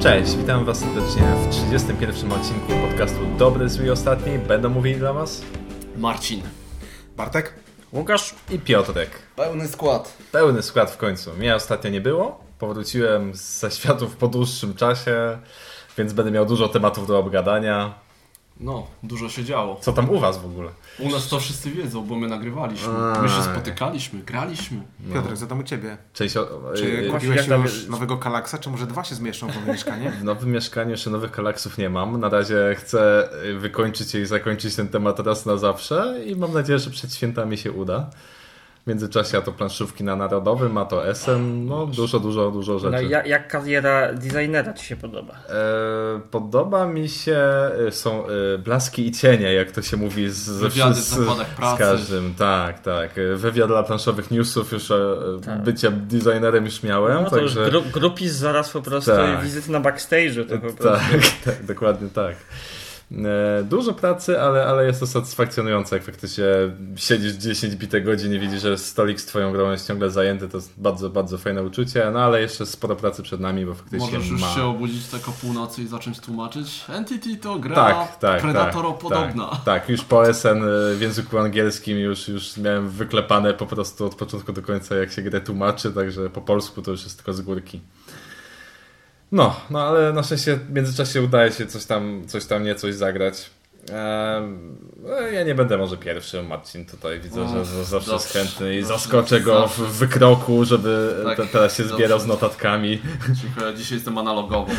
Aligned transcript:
Cześć, 0.00 0.36
witam 0.36 0.64
Was 0.64 0.78
serdecznie 0.78 1.22
w 1.22 1.48
31 1.50 2.32
odcinku 2.32 2.72
podcastu 2.88 3.18
Dobry, 3.38 3.68
Zły 3.68 3.86
i 3.86 3.90
Ostatni. 3.90 4.38
Będą 4.38 4.68
mówili 4.68 4.96
dla 4.96 5.12
Was 5.12 5.42
Marcin. 5.96 6.42
Bartek? 7.16 7.54
Łukasz 7.92 8.34
i 8.50 8.58
Piotrek. 8.58 9.10
Pełny 9.36 9.68
skład. 9.68 10.16
Pełny 10.32 10.62
skład 10.62 10.90
w 10.90 10.96
końcu. 10.96 11.34
Mnie 11.34 11.54
ostatnio 11.54 11.90
nie 11.90 12.00
było. 12.00 12.44
Powróciłem 12.58 13.34
ze 13.34 13.70
światów 13.70 14.16
po 14.16 14.28
dłuższym 14.28 14.74
czasie, 14.74 15.38
więc 15.98 16.12
będę 16.12 16.30
miał 16.30 16.46
dużo 16.46 16.68
tematów 16.68 17.06
do 17.06 17.18
obgadania. 17.18 17.94
No, 18.60 18.86
dużo 19.02 19.28
się 19.28 19.44
działo. 19.44 19.76
Co 19.80 19.92
tam 19.92 20.10
u 20.10 20.20
Was 20.20 20.38
w 20.38 20.44
ogóle? 20.44 20.70
U 20.98 21.08
nas 21.08 21.28
to 21.28 21.40
wszyscy 21.40 21.70
wiedzą, 21.70 22.04
bo 22.04 22.16
my 22.16 22.28
nagrywaliśmy. 22.28 22.92
My 23.22 23.28
się 23.28 23.42
spotykaliśmy, 23.42 24.22
graliśmy. 24.22 24.82
Piotrek, 25.14 25.38
co 25.38 25.46
tam 25.46 25.60
u 25.60 25.62
Ciebie? 25.62 25.96
Cześć, 26.12 26.36
o, 26.36 26.60
Czy 26.76 26.84
yy, 26.90 27.10
kupiłeś 27.10 27.46
tam- 27.48 27.62
już 27.62 27.86
nowego 27.88 28.16
Kalaksa, 28.16 28.58
czy 28.58 28.70
może 28.70 28.86
dwa 28.86 29.04
się 29.04 29.14
zmieszczą 29.14 29.48
w 29.48 29.54
moim 29.54 29.68
mieszkanie? 29.68 30.10
W 30.20 30.24
nowym 30.24 30.52
mieszkaniu 30.52 30.90
jeszcze 30.90 31.10
nowych 31.10 31.30
kalaksów 31.30 31.78
nie 31.78 31.90
mam. 31.90 32.20
Na 32.20 32.28
razie 32.28 32.74
chcę 32.78 33.28
y, 33.44 33.58
wykończyć 33.58 34.14
je 34.14 34.20
i 34.20 34.26
zakończyć 34.26 34.76
ten 34.76 34.88
temat 34.88 35.20
raz 35.20 35.46
na 35.46 35.56
zawsze 35.56 36.14
i 36.26 36.36
mam 36.36 36.52
nadzieję, 36.52 36.78
że 36.78 36.90
przed 36.90 37.14
świętami 37.14 37.58
się 37.58 37.72
uda. 37.72 38.10
W 38.84 38.86
międzyczasie 38.86 39.38
a 39.38 39.40
to 39.40 39.52
planszówki 39.52 40.04
na 40.04 40.16
Narodowym, 40.16 40.78
a 40.78 40.84
to 40.84 41.06
SM, 41.08 41.66
no 41.66 41.86
dużo, 41.86 42.20
dużo, 42.20 42.50
dużo 42.50 42.78
rzeczy. 42.78 42.92
No, 42.92 43.00
jak, 43.00 43.26
jak 43.26 43.48
kariera 43.48 44.12
designera 44.12 44.72
Ci 44.72 44.86
się 44.86 44.96
podoba? 44.96 45.32
E, 45.48 46.20
podoba 46.30 46.86
mi 46.86 47.08
się, 47.08 47.36
e, 47.88 47.92
są 47.92 48.26
e, 48.26 48.58
blaski 48.58 49.06
i 49.06 49.12
cienie, 49.12 49.52
jak 49.54 49.70
to 49.70 49.82
się 49.82 49.96
mówi 49.96 50.30
z, 50.30 50.34
ze 50.36 50.70
wszyscy- 50.70 51.24
z 51.74 51.78
każdym. 51.78 52.34
Tak, 52.34 52.78
tak. 52.80 53.18
E, 53.18 53.36
Wywiad 53.36 53.68
dla 53.68 53.82
planszowych 53.82 54.30
newsów 54.30 54.72
już 54.72 54.90
e, 54.90 54.96
Tak. 55.46 55.62
bycia 55.62 55.90
designerem 55.90 56.64
już 56.64 56.82
miałem, 56.82 57.22
No 57.22 57.30
to 57.30 57.38
już 57.38 57.54
także... 57.54 57.70
gru, 57.70 57.82
grupis 57.92 58.32
zaraz 58.32 58.70
po 58.70 58.82
prostu 58.82 59.10
Tak. 59.10 59.40
i 59.40 59.42
wizyty 59.42 59.72
na 59.72 59.80
backstage'u. 59.80 60.48
To 60.48 60.54
po 60.58 60.60
prostu. 60.60 60.82
Tak, 60.84 61.22
tak, 61.44 61.64
dokładnie 61.66 62.08
tak. 62.08 62.34
E, 63.12 63.64
Dużo 63.64 63.92
pracy, 63.92 64.40
ale, 64.40 64.66
ale 64.66 64.86
jest 64.86 65.00
to 65.00 65.06
satysfakcjonujące, 65.06 65.96
jak 65.96 66.04
faktycznie 66.04 66.44
siedzisz 66.96 67.32
10 67.32 67.76
bite 67.76 68.00
godzin 68.00 68.34
i 68.34 68.38
widzisz, 68.38 68.62
że 68.62 68.78
stolik 68.78 69.20
z 69.20 69.26
twoją 69.26 69.52
grą 69.52 69.70
jest 69.70 69.88
ciągle 69.88 70.10
zajęty, 70.10 70.48
to 70.48 70.56
jest 70.56 70.72
bardzo, 70.76 71.10
bardzo 71.10 71.38
fajne 71.38 71.62
uczucie, 71.62 72.10
no 72.12 72.20
ale 72.20 72.40
jeszcze 72.40 72.66
sporo 72.66 72.96
pracy 72.96 73.22
przed 73.22 73.40
nami, 73.40 73.66
bo 73.66 73.74
faktycznie 73.74 73.98
Możesz 73.98 74.30
już 74.30 74.40
ma... 74.40 74.48
się 74.48 74.64
obudzić 74.64 75.08
tak 75.08 75.28
o 75.28 75.32
północy 75.32 75.82
i 75.82 75.86
zacząć 75.86 76.20
tłumaczyć. 76.20 76.84
Entity 76.88 77.36
to 77.36 77.58
gra 77.58 77.76
Tak, 77.76 78.16
tak, 78.16 78.42
Predator-podobna. 78.42 79.48
Tak, 79.48 79.64
tak, 79.64 79.88
już 79.88 80.04
po 80.04 80.34
SN 80.34 80.62
y, 80.62 80.96
w 80.96 80.98
języku 81.00 81.38
angielskim 81.38 81.98
już, 81.98 82.28
już 82.28 82.56
miałem 82.56 82.88
wyklepane 82.88 83.54
po 83.54 83.66
prostu 83.66 84.06
od 84.06 84.14
początku 84.14 84.52
do 84.52 84.62
końca, 84.62 84.94
jak 84.94 85.12
się 85.12 85.22
grę 85.22 85.40
tłumaczy, 85.40 85.92
także 85.92 86.30
po 86.30 86.40
polsku 86.40 86.82
to 86.82 86.90
już 86.90 87.04
jest 87.04 87.16
tylko 87.16 87.32
z 87.32 87.40
górki. 87.40 87.80
No, 89.32 89.56
no 89.70 89.80
ale 89.82 90.12
na 90.12 90.22
szczęście 90.22 90.56
w 90.56 90.70
międzyczasie 90.72 91.22
udaje 91.22 91.52
się 91.52 91.66
coś 91.66 91.84
tam, 91.84 92.22
coś 92.26 92.46
tam 92.46 92.64
nie 92.64 92.74
coś 92.74 92.94
zagrać. 92.94 93.50
No, 95.02 95.10
ja 95.20 95.44
nie 95.44 95.54
będę 95.54 95.78
może 95.78 95.96
pierwszym, 95.96 96.46
Marcin 96.46 96.86
tutaj 96.86 97.20
widzę, 97.20 97.48
że, 97.48 97.64
że 97.64 97.84
zawsze 97.84 98.12
jest 98.12 98.26
dobrze, 98.26 98.38
chętny 98.48 98.76
i 98.76 98.80
dobrze, 98.80 98.94
zaskoczę 98.94 99.40
go 99.40 99.68
w 99.68 99.78
wykroku, 99.78 100.64
żeby 100.64 101.16
Tak, 101.24 101.36
te, 101.36 101.46
teraz 101.46 101.76
się 101.76 101.82
dobrze. 101.82 101.96
zbierał 101.96 102.20
z 102.20 102.26
notatkami. 102.26 102.98
Ja 103.60 103.72
dzisiaj 103.72 103.96
jestem 103.96 104.18
analogowo. 104.18 104.72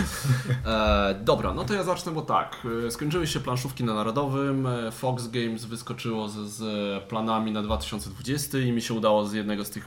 E, 0.66 1.16
dobra, 1.22 1.53
no 1.53 1.63
to 1.63 1.73
ja 1.73 1.84
zacznę, 1.84 2.11
bo 2.11 2.22
tak. 2.22 2.57
e, 2.88 2.91
Skończyły 2.91 3.28
się 3.28 3.40
planszówki 3.40 3.84
na 3.84 3.94
Narodowym. 3.94 4.67
e, 4.67 4.91
Fox 4.91 5.28
Games 5.28 5.66
wyskoczyło 5.66 6.29
z, 6.29 6.34
z 6.35 6.63
planami 7.03 7.51
na 7.51 7.63
2020 7.63 8.57
i 8.57 8.72
mi 8.72 8.81
się 8.81 8.94
udało 8.94 9.25
z 9.28 9.34
jednego 9.34 9.66
z 9.66 9.69
tych, 9.69 9.85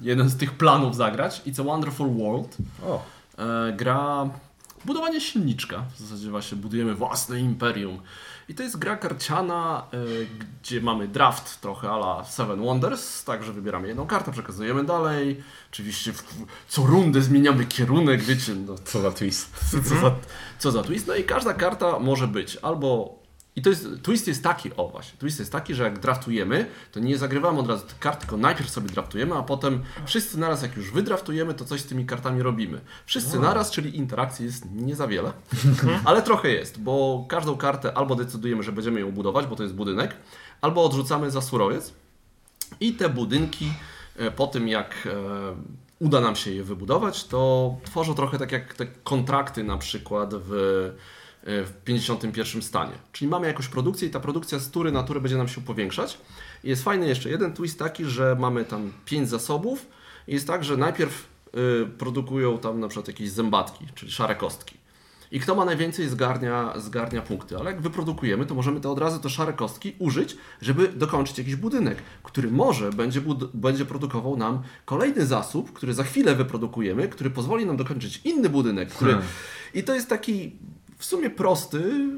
jeden 0.00 0.28
z 0.28 0.36
tych 0.36 0.52
planów 0.54 0.96
zagrać. 0.96 1.42
It's 1.46 1.60
a 1.60 1.64
Wonderful 1.64 2.10
World. 2.10 2.56
O, 2.86 3.02
gra 3.76 4.30
budowanie 4.84 5.20
silniczka. 5.20 5.84
W 5.96 5.98
zasadzie 5.98 6.30
właśnie 6.30 6.58
budujemy 6.58 6.94
własne 6.94 7.40
imperium. 7.40 8.00
I 8.48 8.54
to 8.54 8.62
jest 8.62 8.78
gra 8.78 8.96
karciana, 8.96 9.86
e, 9.92 9.96
gdzie 10.60 10.80
mamy 10.80 11.08
draft 11.08 11.60
trochę 11.60 11.90
ala 11.90 12.24
Seven 12.24 12.60
Wonders, 12.64 13.24
także 13.24 13.52
wybieramy 13.52 13.88
jedną 13.88 14.06
kartę, 14.06 14.32
przekazujemy 14.32 14.84
dalej. 14.84 15.42
Oczywiście 15.72 16.12
w, 16.12 16.24
co 16.68 16.82
rundę 16.86 17.22
zmieniamy 17.22 17.66
kierunek, 17.66 18.22
wiecie, 18.22 18.54
no, 18.54 18.74
co 18.84 19.00
za 19.00 19.10
twist. 19.10 19.50
co, 19.70 19.88
co, 19.88 20.00
za, 20.00 20.14
co 20.58 20.70
za 20.70 20.82
twist. 20.82 21.06
No 21.06 21.14
i 21.14 21.24
każda 21.24 21.54
karta 21.54 21.98
może 21.98 22.28
być 22.28 22.56
albo. 22.62 23.17
I 23.58 23.62
to 23.62 23.70
jest, 23.70 23.88
twist 24.02 24.28
jest 24.28 24.42
taki, 24.42 24.70
o 24.76 24.88
właśnie, 24.88 25.18
twist 25.18 25.38
jest 25.38 25.52
taki, 25.52 25.74
że 25.74 25.84
jak 25.84 25.98
draftujemy, 25.98 26.66
to 26.92 27.00
nie 27.00 27.18
zagrywamy 27.18 27.58
od 27.58 27.68
razu 27.68 27.86
tych 27.86 27.98
kart, 27.98 28.20
tylko 28.20 28.36
najpierw 28.36 28.70
sobie 28.70 28.88
draftujemy, 28.88 29.34
a 29.34 29.42
potem 29.42 29.82
wszyscy 30.06 30.38
naraz, 30.38 30.62
jak 30.62 30.76
już 30.76 30.90
wydraftujemy, 30.90 31.54
to 31.54 31.64
coś 31.64 31.80
z 31.80 31.86
tymi 31.86 32.06
kartami 32.06 32.42
robimy. 32.42 32.80
Wszyscy 33.06 33.38
naraz, 33.38 33.70
czyli 33.70 33.96
interakcji 33.96 34.46
jest 34.46 34.64
nie 34.72 34.96
za 34.96 35.06
wiele, 35.06 35.32
ale 36.04 36.22
trochę 36.22 36.50
jest, 36.50 36.80
bo 36.80 37.26
każdą 37.28 37.56
kartę 37.56 37.96
albo 37.96 38.14
decydujemy, 38.14 38.62
że 38.62 38.72
będziemy 38.72 39.00
ją 39.00 39.12
budować, 39.12 39.46
bo 39.46 39.56
to 39.56 39.62
jest 39.62 39.74
budynek, 39.74 40.16
albo 40.60 40.84
odrzucamy 40.84 41.30
za 41.30 41.40
surowiec 41.40 41.92
i 42.80 42.92
te 42.92 43.08
budynki 43.08 43.72
e, 44.16 44.30
po 44.30 44.46
tym 44.46 44.68
jak 44.68 45.06
e, 45.06 45.10
uda 45.98 46.20
nam 46.20 46.36
się 46.36 46.50
je 46.50 46.62
wybudować, 46.62 47.24
to 47.24 47.74
tworzą 47.84 48.14
trochę 48.14 48.38
tak 48.38 48.52
jak 48.52 48.74
te 48.74 48.86
kontrakty 48.86 49.64
na 49.64 49.78
przykład 49.78 50.30
w, 50.34 50.92
w 51.48 51.72
51 51.84 52.62
stanie. 52.62 52.92
Czyli 53.12 53.30
mamy 53.30 53.46
jakąś 53.46 53.68
produkcję 53.68 54.08
i 54.08 54.10
ta 54.10 54.20
produkcja 54.20 54.58
z 54.58 54.70
tury 54.70 54.92
na 54.92 55.02
turę 55.02 55.20
będzie 55.20 55.36
nam 55.36 55.48
się 55.48 55.60
powiększać. 55.60 56.18
I 56.64 56.68
jest 56.68 56.84
fajny 56.84 57.08
jeszcze 57.08 57.30
jeden 57.30 57.52
twist 57.52 57.78
taki, 57.78 58.04
że 58.04 58.36
mamy 58.40 58.64
tam 58.64 58.92
5 59.04 59.28
zasobów 59.28 59.86
i 60.28 60.32
jest 60.34 60.46
tak, 60.46 60.64
że 60.64 60.76
najpierw 60.76 61.26
y, 61.82 61.86
produkują 61.86 62.58
tam 62.58 62.80
na 62.80 62.88
przykład 62.88 63.08
jakieś 63.08 63.30
zębatki, 63.30 63.86
czyli 63.94 64.12
szare 64.12 64.34
kostki. 64.34 64.76
I 65.30 65.40
kto 65.40 65.54
ma 65.54 65.64
najwięcej 65.64 66.08
zgarnia, 66.08 66.74
zgarnia 66.76 67.22
punkty. 67.22 67.56
Ale 67.56 67.70
jak 67.70 67.80
wyprodukujemy, 67.80 68.46
to 68.46 68.54
możemy 68.54 68.80
te 68.80 68.90
od 68.90 68.98
razu 68.98 69.20
te 69.20 69.30
szare 69.30 69.52
kostki 69.52 69.94
użyć, 69.98 70.36
żeby 70.60 70.88
dokończyć 70.88 71.38
jakiś 71.38 71.56
budynek, 71.56 72.02
który 72.22 72.50
może 72.50 72.90
będzie, 72.90 73.20
będzie 73.54 73.84
produkował 73.84 74.36
nam 74.36 74.62
kolejny 74.84 75.26
zasób, 75.26 75.72
który 75.72 75.94
za 75.94 76.04
chwilę 76.04 76.34
wyprodukujemy, 76.34 77.08
który 77.08 77.30
pozwoli 77.30 77.66
nam 77.66 77.76
dokończyć 77.76 78.20
inny 78.24 78.48
budynek. 78.48 78.88
Który... 78.88 79.10
Hmm. 79.10 79.28
I 79.74 79.82
to 79.82 79.94
jest 79.94 80.08
taki 80.08 80.56
w 80.98 81.04
sumie 81.04 81.30
prosty 81.30 82.08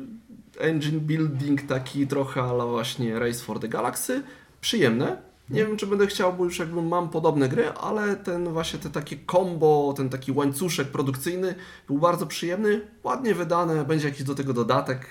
engine 0.58 1.00
building, 1.00 1.62
taki 1.62 2.06
trochę 2.06 2.42
ale 2.42 2.66
właśnie 2.66 3.18
Race 3.18 3.38
for 3.38 3.60
the 3.60 3.68
Galaxy. 3.68 4.22
Przyjemne. 4.60 5.30
Nie 5.50 5.66
wiem, 5.66 5.76
czy 5.76 5.86
będę 5.86 6.06
chciał, 6.06 6.32
bo 6.32 6.44
już 6.44 6.58
jakby 6.58 6.82
mam 6.82 7.08
podobne 7.08 7.48
gry, 7.48 7.68
ale 7.68 8.16
ten 8.16 8.52
właśnie 8.52 8.78
te 8.78 8.90
takie 8.90 9.16
combo, 9.32 9.94
ten 9.96 10.08
taki 10.08 10.32
łańcuszek 10.32 10.88
produkcyjny 10.88 11.54
był 11.86 11.98
bardzo 11.98 12.26
przyjemny, 12.26 12.80
ładnie 13.04 13.34
wydane, 13.34 13.84
będzie 13.84 14.08
jakiś 14.08 14.22
do 14.22 14.34
tego 14.34 14.52
dodatek. 14.52 15.06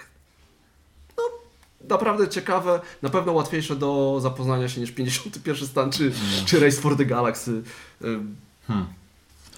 No, 1.18 1.24
naprawdę 1.90 2.28
ciekawe, 2.28 2.82
na 3.02 3.10
pewno 3.10 3.32
łatwiejsze 3.32 3.76
do 3.76 4.20
zapoznania 4.22 4.70
się 4.70 4.82
niż 4.82 4.92
51 4.92 5.68
stan 5.68 5.92
czy, 5.92 6.12
czy 6.46 6.60
Race 6.60 6.82
for 6.82 6.98
the 6.98 7.06
Galaxy. 7.06 7.64
Ym, 8.04 8.36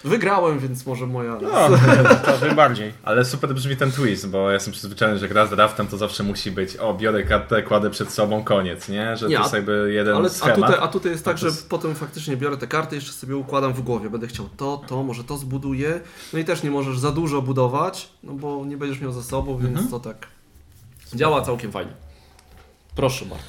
Wygrałem, 0.04 0.60
więc 0.60 0.86
może 0.86 1.08
moja... 1.08 1.38
No, 1.42 1.50
to 2.26 2.38
tym 2.38 2.56
bardziej. 2.56 2.94
Ale 3.04 3.26
super 3.26 3.54
brzmi 3.54 3.78
ten 3.78 3.92
twist, 3.92 4.30
bo 4.30 4.48
ja 4.48 4.54
jestem 4.54 4.74
przyzwyczajony, 4.74 5.20
że 5.20 5.28
gra 5.30 5.46
z 5.46 5.50
draftem 5.50 5.88
to 5.88 5.98
zawsze 5.98 6.24
musi 6.24 6.52
być 6.52 6.78
o, 6.78 6.94
biorę 6.94 7.24
kartę, 7.24 7.64
kładę 7.64 7.90
przed 7.90 8.12
sobą, 8.12 8.44
koniec, 8.44 8.90
nie? 8.90 9.18
Że 9.18 9.28
Nie, 9.28 9.36
to 9.36 9.42
a- 9.42 9.44
jest 9.44 9.54
jakby 9.54 9.92
jeden 9.94 10.16
Ale, 10.16 10.26
a, 10.26 10.30
schemat. 10.30 10.56
tutaj, 10.56 10.76
a 10.82 10.88
tutaj 10.88 11.12
jest 11.12 11.26
tak, 11.26 11.34
to 11.36 11.40
że 11.42 11.48
jest- 11.48 11.70
potem 11.70 11.96
faktycznie 11.96 12.38
biorę 12.38 12.58
te 12.58 12.68
karty, 12.68 12.96
jeszcze 12.96 13.12
sobie 13.14 13.36
układam 13.36 13.74
w 13.74 13.82
głowie. 13.82 14.10
Będę 14.10 14.28
chciał 14.28 14.50
to, 14.58 14.82
to, 14.88 15.04
może 15.04 15.24
to 15.24 15.38
zbuduję. 15.38 16.02
No 16.34 16.40
i 16.40 16.46
też 16.46 16.64
nie 16.64 16.72
możesz 16.72 17.00
za 17.00 17.12
dużo 17.12 17.42
budować, 17.42 18.10
no 18.24 18.34
bo 18.34 18.66
nie 18.66 18.78
będziesz 18.78 19.02
miał 19.02 19.12
za 19.12 19.24
sobą, 19.24 19.58
więc 19.58 19.70
Mhm. 19.72 19.88
to 19.90 20.00
tak 20.00 20.28
działa 21.16 21.42
całkiem 21.42 21.72
fajnie. 21.72 21.92
Proszę 22.96 23.26
bardzo. 23.26 23.46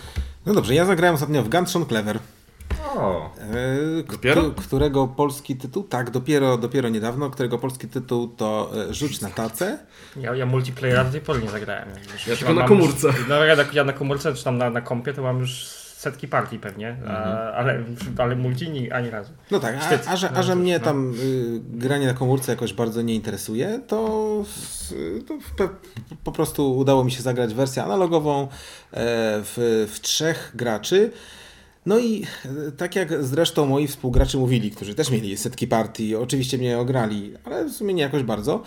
No 0.46 0.54
dobrze, 0.54 0.74
ja 0.74 0.84
zagrałem 0.84 1.14
ostatnio 1.14 1.42
w 1.42 1.48
Gunshot 1.48 1.88
Clever, 1.88 2.18
O, 2.86 3.30
e, 3.40 4.02
Dopiero? 4.12 4.50
którego 4.50 5.08
polski 5.08 5.56
tytuł, 5.56 5.82
tak, 5.82 6.10
dopiero, 6.10 6.58
dopiero 6.58 6.88
niedawno, 6.88 7.30
którego 7.30 7.58
polski 7.58 7.88
tytuł 7.88 8.28
to 8.28 8.70
e, 8.90 8.94
Rzuć 8.94 9.20
na 9.20 9.30
tacę. 9.30 9.78
Ja, 10.16 10.34
ja 10.34 10.46
multiplayera 10.46 11.04
do 11.04 11.10
tej 11.12 11.20
pory 11.20 11.42
nie 11.42 11.50
zagrałem. 11.50 11.88
Już- 12.12 12.26
Ja 12.26 12.36
tylko 12.36 12.54
na 12.54 12.68
komórce. 12.68 13.06
Już, 13.06 13.28
no, 13.28 13.44
ja, 13.44 13.56
na- 13.56 13.64
ja 13.72 13.84
na 13.84 13.92
komórce, 13.92 14.34
czy 14.34 14.44
tam 14.44 14.58
na, 14.58 14.70
na 14.70 14.80
kompie, 14.80 15.12
to 15.12 15.22
mam 15.22 15.38
już 15.40 15.82
setki 15.96 16.28
partii 16.28 16.58
pewnie, 16.58 16.88
Mhm. 16.88 17.10
a, 17.16 17.52
ale, 17.52 17.84
ale 18.18 18.36
multi 18.36 18.70
ni- 18.70 18.90
ani 18.92 19.10
razu. 19.10 19.32
No 19.50 19.60
tak, 19.60 19.74
a, 20.06 20.10
a, 20.10 20.16
że, 20.16 20.30
a 20.30 20.42
że 20.42 20.56
mnie 20.56 20.80
tam 20.80 21.14
y, 21.14 21.60
granie 21.78 22.06
na 22.06 22.14
komórce 22.14 22.52
jakoś 22.52 22.72
bardzo 22.72 23.02
nie 23.02 23.14
interesuje, 23.14 23.80
to, 23.88 23.96
to 25.28 25.34
pe, 25.56 25.68
po 26.24 26.32
prostu 26.32 26.76
udało 26.78 27.04
mi 27.04 27.10
się 27.12 27.22
zagrać 27.22 27.54
wersję 27.54 27.84
analogową 27.84 28.42
e, 28.42 28.48
w, 28.92 29.86
w 29.92 30.00
trzech 30.00 30.52
graczy. 30.54 31.10
No 31.86 31.98
i 31.98 32.22
e, 32.68 32.72
tak 32.72 32.96
jak 32.96 33.24
zresztą 33.24 33.66
moi 33.66 33.86
współgracze 33.86 34.38
mówili, 34.38 34.70
którzy 34.70 34.94
też 34.94 35.10
mieli 35.10 35.36
setki 35.36 35.66
partii, 35.66 36.16
oczywiście 36.16 36.58
mnie 36.58 36.78
ograli, 36.78 37.34
ale 37.44 37.64
w 37.64 37.72
sumie 37.72 37.94
nie 37.94 38.02
jakoś 38.02 38.22
bardzo. 38.22 38.62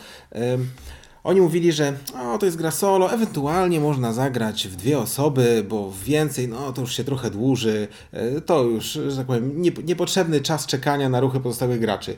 Oni 1.25 1.41
mówili, 1.41 1.71
że 1.71 1.93
o, 2.23 2.37
to 2.37 2.45
jest 2.45 2.57
gra 2.57 2.71
solo, 2.71 3.13
ewentualnie 3.13 3.79
można 3.79 4.13
zagrać 4.13 4.67
w 4.67 4.75
dwie 4.75 4.99
osoby, 4.99 5.65
bo 5.69 5.93
więcej, 6.03 6.47
no 6.47 6.73
to 6.73 6.81
już 6.81 6.95
się 6.95 7.03
trochę 7.03 7.31
dłuży, 7.31 7.87
e, 8.11 8.41
to 8.41 8.63
już, 8.63 8.85
że 8.85 9.17
tak 9.17 9.25
powiem, 9.25 9.61
nie, 9.61 9.71
niepotrzebny 9.83 10.41
czas 10.41 10.65
czekania 10.65 11.09
na 11.09 11.19
ruchy 11.19 11.39
pozostałych 11.39 11.79
graczy. 11.79 12.17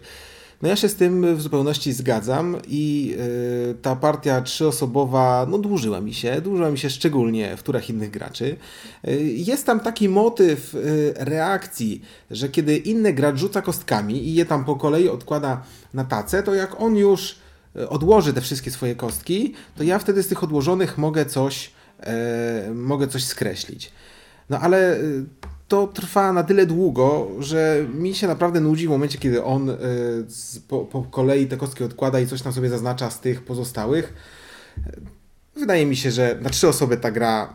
No 0.61 0.69
ja 0.69 0.75
się 0.75 0.89
z 0.89 0.95
tym 0.95 1.35
w 1.35 1.41
zupełności 1.41 1.93
zgadzam 1.93 2.57
i 2.67 3.15
y, 3.71 3.75
ta 3.81 3.95
partia 3.95 4.41
trzyosobowa, 4.41 5.45
no 5.49 5.57
dłużyła 5.57 6.01
mi 6.01 6.13
się, 6.13 6.41
dłużyła 6.41 6.71
mi 6.71 6.77
się 6.77 6.89
szczególnie 6.89 7.57
w 7.57 7.63
turach 7.63 7.89
innych 7.89 8.11
graczy. 8.11 8.57
Y, 9.07 9.23
jest 9.23 9.65
tam 9.65 9.79
taki 9.79 10.09
motyw 10.09 10.75
y, 10.75 11.13
reakcji, 11.17 12.01
że 12.31 12.49
kiedy 12.49 12.77
inny 12.77 13.13
gracz 13.13 13.37
rzuca 13.37 13.61
kostkami 13.61 14.27
i 14.27 14.33
je 14.33 14.45
tam 14.45 14.65
po 14.65 14.75
kolei 14.75 15.09
odkłada 15.09 15.63
na 15.93 16.03
tacę, 16.03 16.43
to 16.43 16.53
jak 16.53 16.81
on 16.81 16.95
już 16.95 17.35
odłoży 17.89 18.33
te 18.33 18.41
wszystkie 18.41 18.71
swoje 18.71 18.95
kostki, 18.95 19.53
to 19.75 19.83
ja 19.83 19.99
wtedy 19.99 20.23
z 20.23 20.27
tych 20.27 20.43
odłożonych 20.43 20.97
mogę 20.97 21.25
coś, 21.25 21.71
mogę 22.73 23.07
coś 23.07 23.23
skreślić. 23.23 23.91
No 24.49 24.59
ale 24.59 24.97
to 25.67 25.87
trwa 25.87 26.33
na 26.33 26.43
tyle 26.43 26.65
długo, 26.65 27.27
że 27.39 27.85
mi 27.93 28.15
się 28.15 28.27
naprawdę 28.27 28.59
nudzi 28.59 28.87
w 28.87 28.89
momencie, 28.89 29.17
kiedy 29.17 29.43
on 29.43 29.69
y, 29.69 29.75
z, 30.27 30.59
po, 30.67 30.79
po 30.79 31.03
kolei 31.03 31.47
te 31.47 31.57
kostki 31.57 31.83
odkłada 31.83 32.19
i 32.19 32.27
coś 32.27 32.41
tam 32.41 32.53
sobie 32.53 32.69
zaznacza 32.69 33.09
z 33.09 33.19
tych 33.19 33.41
pozostałych. 33.45 34.13
Wydaje 35.55 35.85
mi 35.85 35.95
się, 35.95 36.11
że 36.11 36.37
na 36.41 36.49
trzy 36.49 36.67
osoby 36.67 36.97
ta 36.97 37.11
gra 37.11 37.53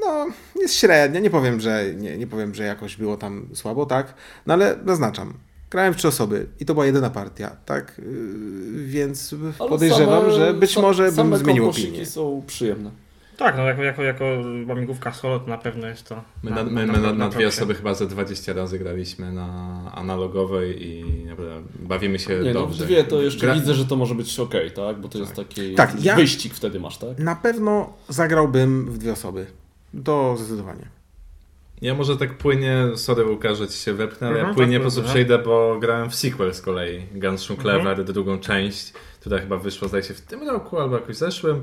no, 0.00 0.26
jest 0.60 0.74
średnia. 0.74 1.20
Nie 1.20 1.30
powiem, 1.30 1.60
że 1.60 1.84
nie, 1.96 2.18
nie 2.18 2.26
powiem, 2.26 2.54
że 2.54 2.64
jakoś 2.64 2.96
było 2.96 3.16
tam 3.16 3.48
słabo, 3.54 3.86
tak? 3.86 4.14
No 4.46 4.54
ale 4.54 4.76
zaznaczam. 4.86 5.34
Grałem 5.70 5.94
w 5.94 5.96
trzy 5.96 6.08
osoby 6.08 6.46
i 6.60 6.64
to 6.64 6.74
była 6.74 6.86
jedyna 6.86 7.10
partia, 7.10 7.56
tak? 7.66 7.98
Yy, 7.98 8.84
Więc 8.86 9.34
Ale 9.58 9.68
podejrzewam, 9.68 10.24
same- 10.24 10.32
że 10.32 10.54
być 10.54 10.70
sa- 10.76 10.80
może 10.82 11.12
bym 11.12 11.36
zmienił 11.36 11.68
opinię. 11.68 12.06
są 12.06 12.42
przyjemne. 12.46 12.90
Tak, 13.40 13.56
no 13.56 13.62
jako, 13.64 13.82
jako, 13.82 14.02
jako 14.02 14.24
łamigłówka 14.68 15.12
solo 15.12 15.38
to 15.40 15.46
na 15.50 15.58
pewno 15.58 15.86
jest 15.86 16.08
to. 16.08 16.22
My 16.42 16.50
na, 16.50 16.64
my, 16.64 16.86
my 16.86 16.98
na, 16.98 17.12
na 17.12 17.28
dwie 17.28 17.48
osoby 17.48 17.74
chyba 17.74 17.94
ze 17.94 18.06
20 18.06 18.52
razy 18.52 18.78
graliśmy 18.78 19.32
na 19.32 19.46
analogowej 19.94 20.86
i 20.88 21.04
naprawdę 21.24 21.62
bawimy 21.78 22.18
się 22.18 22.38
Nie, 22.40 22.54
no 22.54 22.66
w 22.66 22.68
dobrze. 22.70 22.84
dwie 22.84 23.04
to 23.04 23.22
jeszcze 23.22 23.46
Gra- 23.46 23.54
widzę, 23.54 23.74
że 23.74 23.84
to 23.86 23.96
może 23.96 24.14
być 24.14 24.40
ok, 24.40 24.54
tak? 24.74 25.00
Bo 25.00 25.08
to 25.08 25.18
jest 25.18 25.34
taki 25.36 25.74
Tak, 25.74 26.04
ja- 26.04 26.16
wyścig 26.16 26.54
wtedy 26.54 26.80
masz, 26.80 26.98
tak? 26.98 27.18
Na 27.18 27.36
pewno 27.36 27.92
zagrałbym 28.08 28.86
w 28.90 28.98
dwie 28.98 29.12
osoby. 29.12 29.46
To 30.04 30.36
zdecydowanie. 30.38 30.86
Ja 31.82 31.94
może 31.94 32.16
tak 32.16 32.38
płynnie, 32.38 32.76
sorry 32.96 33.24
Łukasz, 33.26 33.58
że 33.58 33.68
ci 33.68 33.78
się 33.78 33.92
wepchnę, 33.94 34.26
ale 34.26 34.36
ja 34.36 34.40
Mhm, 34.40 34.54
płynnie 34.56 34.76
tak, 34.76 34.80
po 34.80 34.84
prostu 34.84 35.00
dobra. 35.00 35.12
przejdę, 35.12 35.38
bo 35.38 35.78
grałem 35.80 36.10
w 36.10 36.14
sequel 36.14 36.54
z 36.54 36.60
kolei, 36.60 37.02
Guns 37.14 37.50
N' 37.50 37.56
Clever, 37.56 37.86
Mhm. 37.88 38.04
drugą 38.04 38.38
część, 38.38 38.92
która 39.20 39.38
chyba 39.38 39.56
wyszła 39.56 39.88
zdaje 39.88 40.02
się 40.04 40.14
w 40.14 40.20
tym 40.20 40.48
roku 40.48 40.78
albo 40.78 40.94
jakoś 40.96 41.16
zeszłym, 41.16 41.62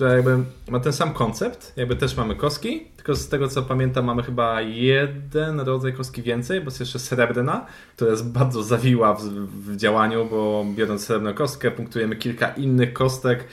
która 0.00 0.14
jakby 0.14 0.36
ma 0.68 0.80
ten 0.80 0.92
sam 0.92 1.12
koncept, 1.12 1.72
jakby 1.76 1.96
też 1.96 2.16
mamy 2.16 2.36
kostki, 2.36 2.86
tylko 2.96 3.14
z 3.14 3.28
tego 3.28 3.48
co 3.48 3.62
pamiętam 3.62 4.04
mamy 4.04 4.22
chyba 4.22 4.60
jeden 4.60 5.60
rodzaj 5.60 5.92
kostki 5.92 6.22
więcej, 6.22 6.60
bo 6.60 6.66
jest 6.66 6.80
jeszcze 6.80 6.98
srebrna, 6.98 7.66
która 7.96 8.10
jest 8.10 8.28
bardzo 8.28 8.62
zawiła 8.62 9.14
w, 9.14 9.22
w 9.22 9.76
działaniu, 9.76 10.26
bo 10.30 10.66
biorąc 10.74 11.04
srebrną 11.04 11.34
kostkę 11.34 11.70
punktujemy 11.70 12.16
kilka 12.16 12.48
innych 12.48 12.92
kostek, 12.92 13.44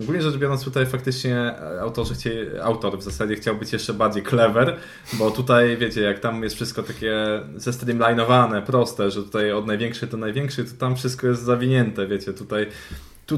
Ogólnie 0.00 0.22
rzecz 0.22 0.36
biorąc, 0.36 0.64
tutaj 0.64 0.86
faktycznie 0.86 1.36
e, 1.36 1.80
autorzy 1.80 2.14
chcieli, 2.14 2.58
autor 2.62 2.98
w 2.98 3.02
zasadzie 3.02 3.34
chciał 3.34 3.56
być 3.56 3.72
jeszcze 3.72 3.94
bardziej 3.94 4.22
clever, 4.22 4.76
bo 5.12 5.30
tutaj, 5.30 5.76
wiecie, 5.76 6.00
jak 6.00 6.18
tam 6.18 6.42
jest 6.42 6.54
wszystko 6.54 6.82
takie 6.82 7.40
zestreamlinowane, 7.56 8.62
proste, 8.62 9.10
że 9.10 9.22
tutaj 9.22 9.52
od 9.52 9.66
największej 9.66 10.08
do 10.08 10.16
największej, 10.16 10.64
to 10.64 10.70
tam 10.78 10.96
wszystko 10.96 11.26
jest 11.26 11.42
zawinięte, 11.42 12.06
wiecie, 12.06 12.32
tutaj 12.32 12.66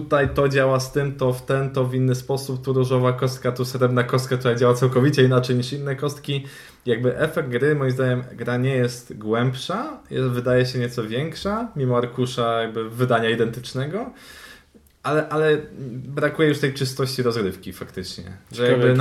tutaj 0.00 0.28
to 0.34 0.48
działa 0.48 0.80
z 0.80 0.92
tym, 0.92 1.16
to 1.16 1.32
w 1.32 1.42
ten, 1.42 1.70
to 1.70 1.84
w 1.84 1.94
inny 1.94 2.14
sposób, 2.14 2.64
tu 2.64 2.72
różowa 2.72 3.12
kostka, 3.12 3.52
tu 3.52 3.64
srebrna 3.64 4.04
kostka, 4.04 4.36
która 4.36 4.54
działa 4.54 4.74
całkowicie 4.74 5.22
inaczej 5.24 5.56
niż 5.56 5.72
inne 5.72 5.96
kostki. 5.96 6.46
Jakby 6.86 7.18
efekt 7.18 7.48
gry, 7.48 7.74
moim 7.74 7.90
zdaniem, 7.90 8.24
gra 8.32 8.56
nie 8.56 8.74
jest 8.74 9.18
głębsza, 9.18 10.00
jest, 10.10 10.28
wydaje 10.28 10.66
się 10.66 10.78
nieco 10.78 11.04
większa, 11.04 11.68
mimo 11.76 11.96
arkusza 11.96 12.62
jakby 12.62 12.90
wydania 12.90 13.30
identycznego 13.30 14.10
ale, 15.04 15.28
ale 15.28 15.58
brakuje 15.92 16.48
już 16.48 16.58
tej 16.58 16.74
czystości 16.74 17.22
rozrywki 17.22 17.72
faktycznie. 17.72 18.24
Że 18.52 18.70
jakby 18.70 18.94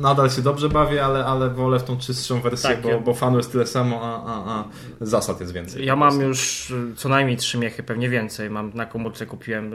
nadal 0.00 0.30
się 0.30 0.42
dobrze 0.42 0.68
bawię, 0.68 1.04
ale, 1.04 1.24
ale 1.24 1.50
wolę 1.50 1.78
w 1.78 1.84
tą 1.84 1.98
czystszą 1.98 2.40
wersję, 2.40 2.78
bo, 2.82 2.88
ja... 2.88 2.98
bo 2.98 3.14
fanu 3.14 3.36
jest 3.36 3.52
tyle 3.52 3.66
samo, 3.66 4.00
a, 4.02 4.44
a, 4.52 4.64
zasad 5.00 5.40
jest 5.40 5.52
więcej. 5.52 5.84
Ja 5.84 5.96
mam 5.96 6.20
już 6.20 6.72
co 6.96 7.08
najmniej 7.08 7.36
trzy 7.36 7.58
miechy, 7.58 7.82
pewnie 7.82 8.08
więcej. 8.08 8.50
Mam 8.50 8.70
na 8.74 8.86
komórce 8.86 9.26
kupiłem, 9.26 9.72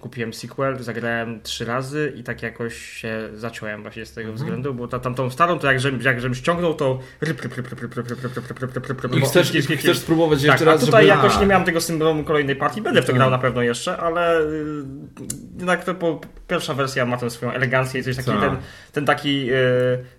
kupiłem 0.00 0.32
sequel, 0.32 0.82
zagrałem 0.82 1.40
trzy 1.42 1.64
razy 1.64 2.12
i 2.16 2.22
tak 2.22 2.42
jakoś 2.42 2.78
się 2.78 3.28
zacząłem 3.34 3.82
właśnie 3.82 4.06
z 4.06 4.12
tego 4.12 4.32
względu, 4.32 4.74
bo 4.74 4.88
ta, 4.88 4.98
tamtą 4.98 5.30
starą 5.30 5.58
to 5.58 5.66
jak 5.66 5.80
żem, 5.80 6.00
jak 6.02 6.20
żem 6.20 6.34
ściągnął 6.34 6.74
to 6.74 6.98
i 9.12 9.20
chcesz, 9.20 9.52
chcesz 9.78 9.98
spróbować 9.98 10.42
jeszcze 10.42 10.64
raz, 10.64 10.82
a 10.82 10.86
tutaj 10.86 11.06
jakoś 11.06 11.40
nie 11.40 11.46
miałem 11.46 11.64
tego 11.64 11.80
syndromu 11.80 12.24
kolejnej 12.24 12.56
partii, 12.56 12.82
będę 12.82 13.02
w 13.02 13.06
to 13.06 13.12
grał 13.12 13.30
na 13.30 13.38
pewno 13.38 13.62
jeszcze, 13.62 13.96
ale 13.96 14.40
jednak 15.58 15.84
to 15.84 15.94
po, 15.94 16.20
pierwsza 16.48 16.74
wersja 16.74 17.06
ma 17.06 17.16
tę 17.16 17.30
swoją 17.30 17.52
elegancję 17.52 18.00
i 18.00 18.04
coś 18.04 18.16
takiego, 18.16 18.40
Tak. 18.40 18.50
ten, 18.50 18.58
ten 18.92 19.06
taki 19.06 19.50
y, 19.52 19.54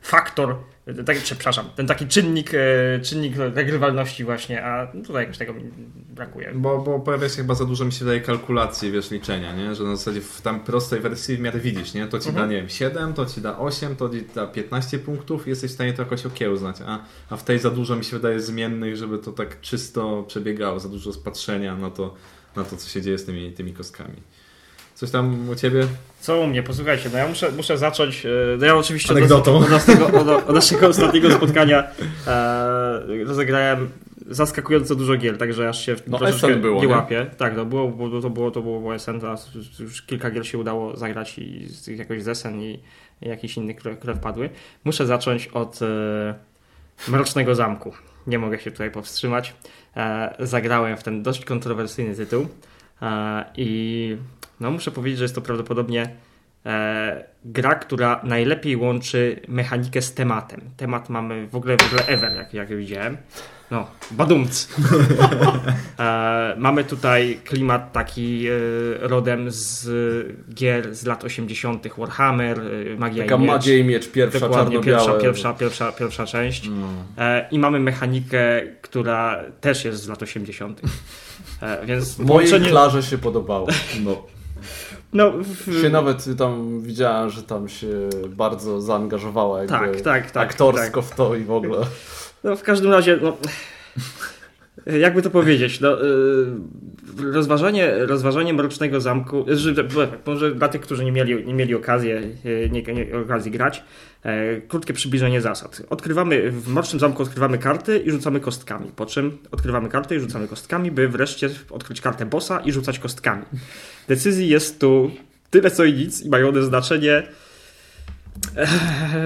faktor, 0.01 0.55
y, 0.87 1.03
tak, 1.03 1.17
przepraszam, 1.17 1.69
ten 1.75 1.87
taki 1.87 2.07
czynnik, 2.07 2.53
y, 2.53 2.59
czynnik 3.03 3.33
regrywalności 3.37 4.23
właśnie, 4.23 4.63
a 4.65 4.87
tutaj 4.87 5.23
jakoś 5.23 5.37
tego 5.37 5.53
mi 5.53 5.61
brakuje. 6.09 6.51
Bo, 6.55 6.77
bo 6.81 6.99
pojawia 6.99 7.29
się 7.29 7.35
chyba 7.35 7.55
za 7.55 7.65
dużo 7.65 7.85
mi 7.85 7.91
się 7.91 7.99
wydaje 8.05 8.21
kalkulacji, 8.21 8.91
wiesz, 8.91 9.11
liczenia, 9.11 9.55
nie? 9.55 9.75
Że 9.75 9.83
na 9.83 9.95
zasadzie 9.95 10.21
w 10.21 10.41
tam 10.41 10.59
prostej 10.63 10.99
wersji 10.99 11.38
w 11.38 11.39
miarę 11.39 11.59
widzisz, 11.59 11.93
nie? 11.93 12.07
To 12.07 12.19
ci 12.19 12.29
Mhm. 12.29 12.47
da, 12.47 12.51
nie 12.53 12.59
wiem, 12.61 12.69
7, 12.69 13.13
to 13.13 13.25
ci 13.25 13.41
da 13.41 13.59
8, 13.59 13.95
to 13.95 14.09
ci 14.09 14.25
da 14.35 14.47
15 14.47 14.99
punktów 14.99 15.47
i 15.47 15.49
jesteś 15.49 15.71
w 15.71 15.73
stanie 15.73 15.93
to 15.93 16.01
jakoś 16.01 16.25
okiełznać, 16.25 16.75
a, 16.88 16.99
a 17.29 17.38
w 17.38 17.43
tej 17.43 17.59
za 17.59 17.69
dużo 17.71 17.95
mi 17.95 18.03
się 18.03 18.15
wydaje 18.17 18.39
zmiennych, 18.39 18.95
żeby 18.95 19.17
to 19.17 19.31
tak 19.31 19.61
czysto 19.61 20.23
przebiegało, 20.23 20.79
za 20.79 20.89
dużo 20.89 21.13
spatrzenia 21.13 21.75
na 21.75 21.89
to, 21.91 22.13
na 22.55 22.63
to 22.63 22.77
co 22.77 22.89
się 22.89 23.01
dzieje 23.01 23.17
z 23.17 23.25
tymi, 23.25 23.51
tymi 23.51 23.73
kostkami. 23.73 24.15
Coś 24.95 25.11
tam 25.11 25.49
u 25.49 25.55
Ciebie? 25.55 25.87
Co 26.19 26.39
u 26.41 26.47
mnie? 26.47 26.63
Posłuchajcie, 26.63 27.09
no 27.13 27.17
ja 27.17 27.27
muszę, 27.27 27.51
muszę 27.51 27.77
zacząć. 27.77 28.25
e, 28.25 28.29
No 28.59 28.65
ja 28.65 28.75
oczywiście 28.75 29.11
od, 29.13 29.17
Anegdotą. 29.17 29.57
od, 29.57 29.69
naszego, 29.69 30.07
od, 30.07 30.27
od 30.27 30.55
naszego 30.55 30.87
ostatniego 30.87 31.31
spotkania 31.31 31.83
e, 32.27 33.23
rozegrałem 33.25 33.89
zaskakująco 34.29 34.95
dużo 34.95 35.15
gier, 35.17 35.37
także 35.37 35.69
aż 35.69 35.85
się 35.85 35.95
No, 36.07 36.17
troszeczkę 36.17 36.55
było, 36.55 36.81
nie 36.81 36.87
nie? 36.87 36.93
łapię. 36.95 37.25
Tak, 37.37 37.55
no, 37.57 37.65
było, 37.65 37.87
było, 37.89 38.21
to 38.21 38.29
było 38.29 38.51
to 38.51 38.61
było 38.61 38.99
SN, 38.99 39.19
teraz 39.19 39.49
już 39.79 40.01
kilka 40.01 40.31
gier 40.31 40.47
się 40.47 40.57
udało 40.57 40.97
zagrać 40.97 41.37
i 41.39 41.65
z 41.69 41.83
tych 41.85 41.97
jakoś 41.99 42.23
z 42.23 42.37
SN 42.37 42.61
i, 42.61 42.79
i 43.21 43.27
jakieś 43.29 43.57
inne, 43.57 43.73
które, 43.73 43.95
które 43.95 44.15
wpadły. 44.15 44.49
Muszę 44.83 45.05
zacząć 45.05 45.47
od 45.47 45.79
e, 45.81 46.35
Mrocznego 47.07 47.55
Zamku. 47.55 47.93
Nie 48.27 48.39
mogę 48.39 48.59
się 48.59 48.71
tutaj 48.71 48.91
powstrzymać. 48.91 49.53
E, 49.97 50.35
zagrałem 50.39 50.97
w 50.97 51.03
ten 51.03 51.23
dość 51.23 51.45
kontrowersyjny 51.45 52.15
tytuł 52.15 52.47
e, 53.01 53.45
i 53.57 54.17
no 54.59 54.71
muszę 54.71 54.91
powiedzieć, 54.91 55.17
że 55.17 55.24
jest 55.24 55.35
to 55.35 55.41
prawdopodobnie 55.41 56.09
e, 56.65 57.24
gra, 57.45 57.75
która 57.75 58.21
najlepiej 58.24 58.75
łączy 58.75 59.39
mechanikę 59.47 60.01
z 60.01 60.13
tematem. 60.13 60.62
Temat 60.77 61.09
mamy 61.09 61.47
w 61.47 61.55
ogóle, 61.55 61.77
w 61.77 61.85
ogóle 61.85 62.07
ever, 62.07 62.35
jak, 62.35 62.53
jak 62.53 62.77
widziałem. 62.77 63.17
No, 63.71 63.88
badumc. 64.12 64.67
e, 66.00 66.55
mamy 66.57 66.83
tutaj 66.83 67.39
klimat 67.43 67.91
taki 67.91 68.47
e, 68.47 68.51
rodem 69.00 69.51
z 69.51 69.88
gier 70.53 70.95
z 70.95 71.05
lat 71.05 71.24
80. 71.24 71.88
Warhammer, 71.97 72.59
e, 72.59 72.95
Magia 72.97 73.24
Taka 73.24 73.35
i 73.35 73.39
Miecz. 73.39 73.51
Magia 73.51 73.77
i 73.77 73.83
Miecz, 73.83 74.12
pierwsza 74.12 74.39
Dokładnie, 74.39 74.79
pierwsza, 74.79 75.13
pierwsza, 75.13 75.53
pierwsza, 75.53 75.91
pierwsza 75.91 76.25
część. 76.25 76.69
No. 76.69 76.88
E, 77.17 77.47
I 77.51 77.59
mamy 77.59 77.79
mechanikę, 77.79 78.62
która 78.81 79.43
też 79.62 79.85
jest 79.85 80.03
z 80.03 80.07
lat 80.07 80.24
80. 80.24 80.81
E, 81.62 81.85
więc 81.85 82.19
Mojej. 82.19 82.62
Klarze 82.62 83.03
się 83.03 83.17
podobało. 83.17 83.67
no. 84.03 84.25
No, 85.15 85.31
w... 85.31 85.81
Się 85.81 85.89
nawet 85.89 86.38
tam 86.38 86.81
widziałem, 86.81 87.29
że 87.29 87.43
tam 87.43 87.69
się 87.69 87.88
bardzo 88.29 88.81
zaangażowała 88.81 89.60
jakby 89.60 89.74
Tak, 89.74 90.01
tak, 90.01 90.31
tak. 90.31 90.50
aktorsko 90.50 91.01
w 91.01 91.15
to 91.15 91.36
i 91.36 91.43
w 91.43 91.51
ogóle. 91.51 91.77
No, 92.43 92.55
w 92.55 92.63
każdym 92.63 92.91
razie, 92.91 93.19
no, 93.22 93.38
jakby 95.00 95.22
to 95.22 95.29
powiedzieć, 95.29 95.79
no, 95.81 96.05
y, 96.05 96.12
rozważanie, 97.31 97.91
rozważanie 98.05 98.53
Mrocznego 98.53 99.01
Zamku, 99.01 99.45
że, 99.48 99.74
może 100.25 100.55
dla 100.55 100.67
tych, 100.67 100.81
którzy 100.81 101.05
nie 101.05 101.12
mieli, 101.12 101.45
nie 101.45 101.53
mieli 101.53 101.75
okazji, 101.75 102.12
y, 102.12 102.69
nie, 102.72 102.81
nie, 102.81 103.17
okazji 103.25 103.51
grać, 103.51 103.84
krótkie 104.67 104.94
przybliżenie 104.94 105.41
zasad. 105.41 105.82
Odkrywamy, 105.89 106.51
w 106.51 106.67
Mrocznym 106.67 107.00
Zamku 107.00 107.24
odkrywamy 107.24 107.58
karty 107.58 107.98
i 107.98 108.12
rzucamy 108.12 108.39
kostkami, 108.39 108.91
po 108.96 109.05
czym 109.05 109.38
odkrywamy 109.51 109.89
karty 109.89 110.15
i 110.15 110.20
rzucamy 110.20 110.48
kostkami, 110.48 110.91
by 110.91 111.08
wreszcie 111.08 111.50
odkryć 111.70 112.01
kartę 112.01 112.25
bossa 112.25 112.60
i 112.60 112.72
rzucać 112.72 113.00
kostkami. 113.00 113.44
Decyzji 114.08 114.48
jest 114.48 114.79
tu 114.79 115.12
tyle 115.50 115.72
co 115.72 115.84
i 115.84 115.94
nic 115.94 116.22
i 116.22 116.29
mają 116.29 116.50
one 116.50 116.63
znaczenie 116.63 117.24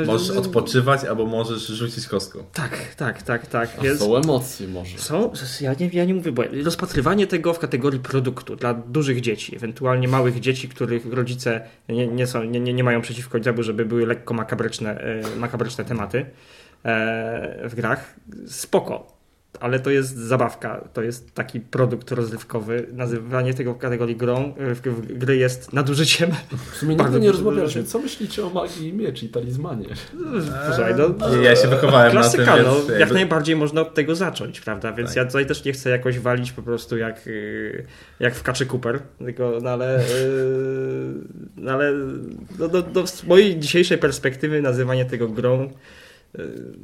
Możesz 0.06 0.30
odpoczywać 0.30 1.04
albo 1.04 1.26
możesz 1.26 1.68
rzucić 1.68 2.08
kostką. 2.08 2.44
Tak, 2.54 2.96
tak, 2.96 3.22
tak, 3.22 3.48
tak. 3.48 3.70
A 3.80 3.82
Więc 3.82 4.00
Są 4.00 4.18
emocje 4.18 4.68
może. 4.68 4.98
są, 4.98 5.32
ja 5.62 5.74
nie, 5.80 5.90
ja 5.94 6.06
nie 6.06 6.14
mówię, 6.14 6.32
bo 6.32 6.44
rozpatrywanie 6.64 7.28
tego 7.28 7.54
w 7.54 7.60
kategorii 7.60 8.00
produktu 8.00 8.56
dla 8.56 8.74
dużych 8.74 9.22
dzieci, 9.22 9.56
ewentualnie 9.56 10.08
małych 10.08 10.40
dzieci, 10.40 10.70
których 10.70 11.14
rodzice 11.14 11.62
nie, 11.90 12.08
nie, 12.08 12.28
są, 12.28 12.44
nie, 12.44 12.60
nie, 12.60 12.74
nie 12.74 12.84
mają 12.84 13.02
przeciwko 13.02 13.38
niczemu, 13.38 13.64
żeby 13.64 13.86
były 13.86 14.06
lekko 14.06 14.34
makabryczne, 14.34 15.02
e, 15.02 15.36
makabryczne 15.36 15.86
tematy 15.86 16.26
e, 16.84 17.70
w 17.70 17.76
grach, 17.76 18.16
spoko. 18.48 19.19
Ale 19.60 19.80
to 19.80 19.90
jest 19.90 20.18
zabawka, 20.18 20.88
to 20.94 21.02
jest 21.02 21.34
taki 21.34 21.60
produkt 21.60 22.12
rozrywkowy. 22.12 22.88
Nazywanie 22.94 23.54
tego 23.54 23.74
w 23.74 23.78
kategorii 23.78 24.16
grą, 24.16 24.54
y, 24.72 24.76
w, 24.76 24.82
w, 24.82 25.18
gry 25.18 25.38
jest 25.38 25.74
nadużyciem. 25.74 26.32
W 26.72 26.78
sumie 26.78 26.96
nigdy 26.96 27.20
nie 27.20 27.32
rozmawialiśmy. 27.32 27.84
Co 27.84 28.00
myślicie 28.00 28.46
o 28.46 28.50
magii 28.50 28.88
i 28.88 28.94
miecz 28.94 29.24
i 29.24 29.30
talizmanie? 29.30 29.86
Słuchaj, 30.66 30.94
no, 30.98 31.36
Ja 31.38 31.56
się 31.56 31.68
wychowałem 31.68 32.12
Klasyka, 32.12 32.46
na 32.46 32.56
tym, 32.56 32.66
no, 32.66 32.76
więc 32.76 33.00
jak 33.00 33.12
najbardziej 33.12 33.56
można 33.56 33.82
od 33.82 33.94
tego 33.94 34.16
zacząć, 34.16 34.62
prawda? 34.62 34.92
Więc 34.92 35.10
Tak. 35.10 35.18
ja 35.18 35.26
tutaj 35.26 35.46
też 35.46 35.66
nie 35.66 35.74
chcę 35.74 35.90
jakoś 35.90 36.20
walić 36.20 36.52
po 36.52 36.62
prostu 36.62 36.98
jak, 36.98 37.26
yy, 37.26 37.86
jak 38.20 38.36
w 38.36 38.44
kaczy 38.44 38.66
Cooper, 38.66 39.00
tylko, 39.18 39.60
no 39.62 39.70
ale, 39.70 40.04
yy, 40.24 41.14
no, 41.58 41.72
ale 41.72 41.94
no, 42.60 42.68
no, 42.74 42.84
no, 42.94 43.08
z 43.08 43.24
mojej 43.24 43.60
dzisiejszej 43.60 43.98
perspektywy 43.98 44.62
nazywanie 44.62 45.06
tego 45.06 45.28
grą 45.28 45.70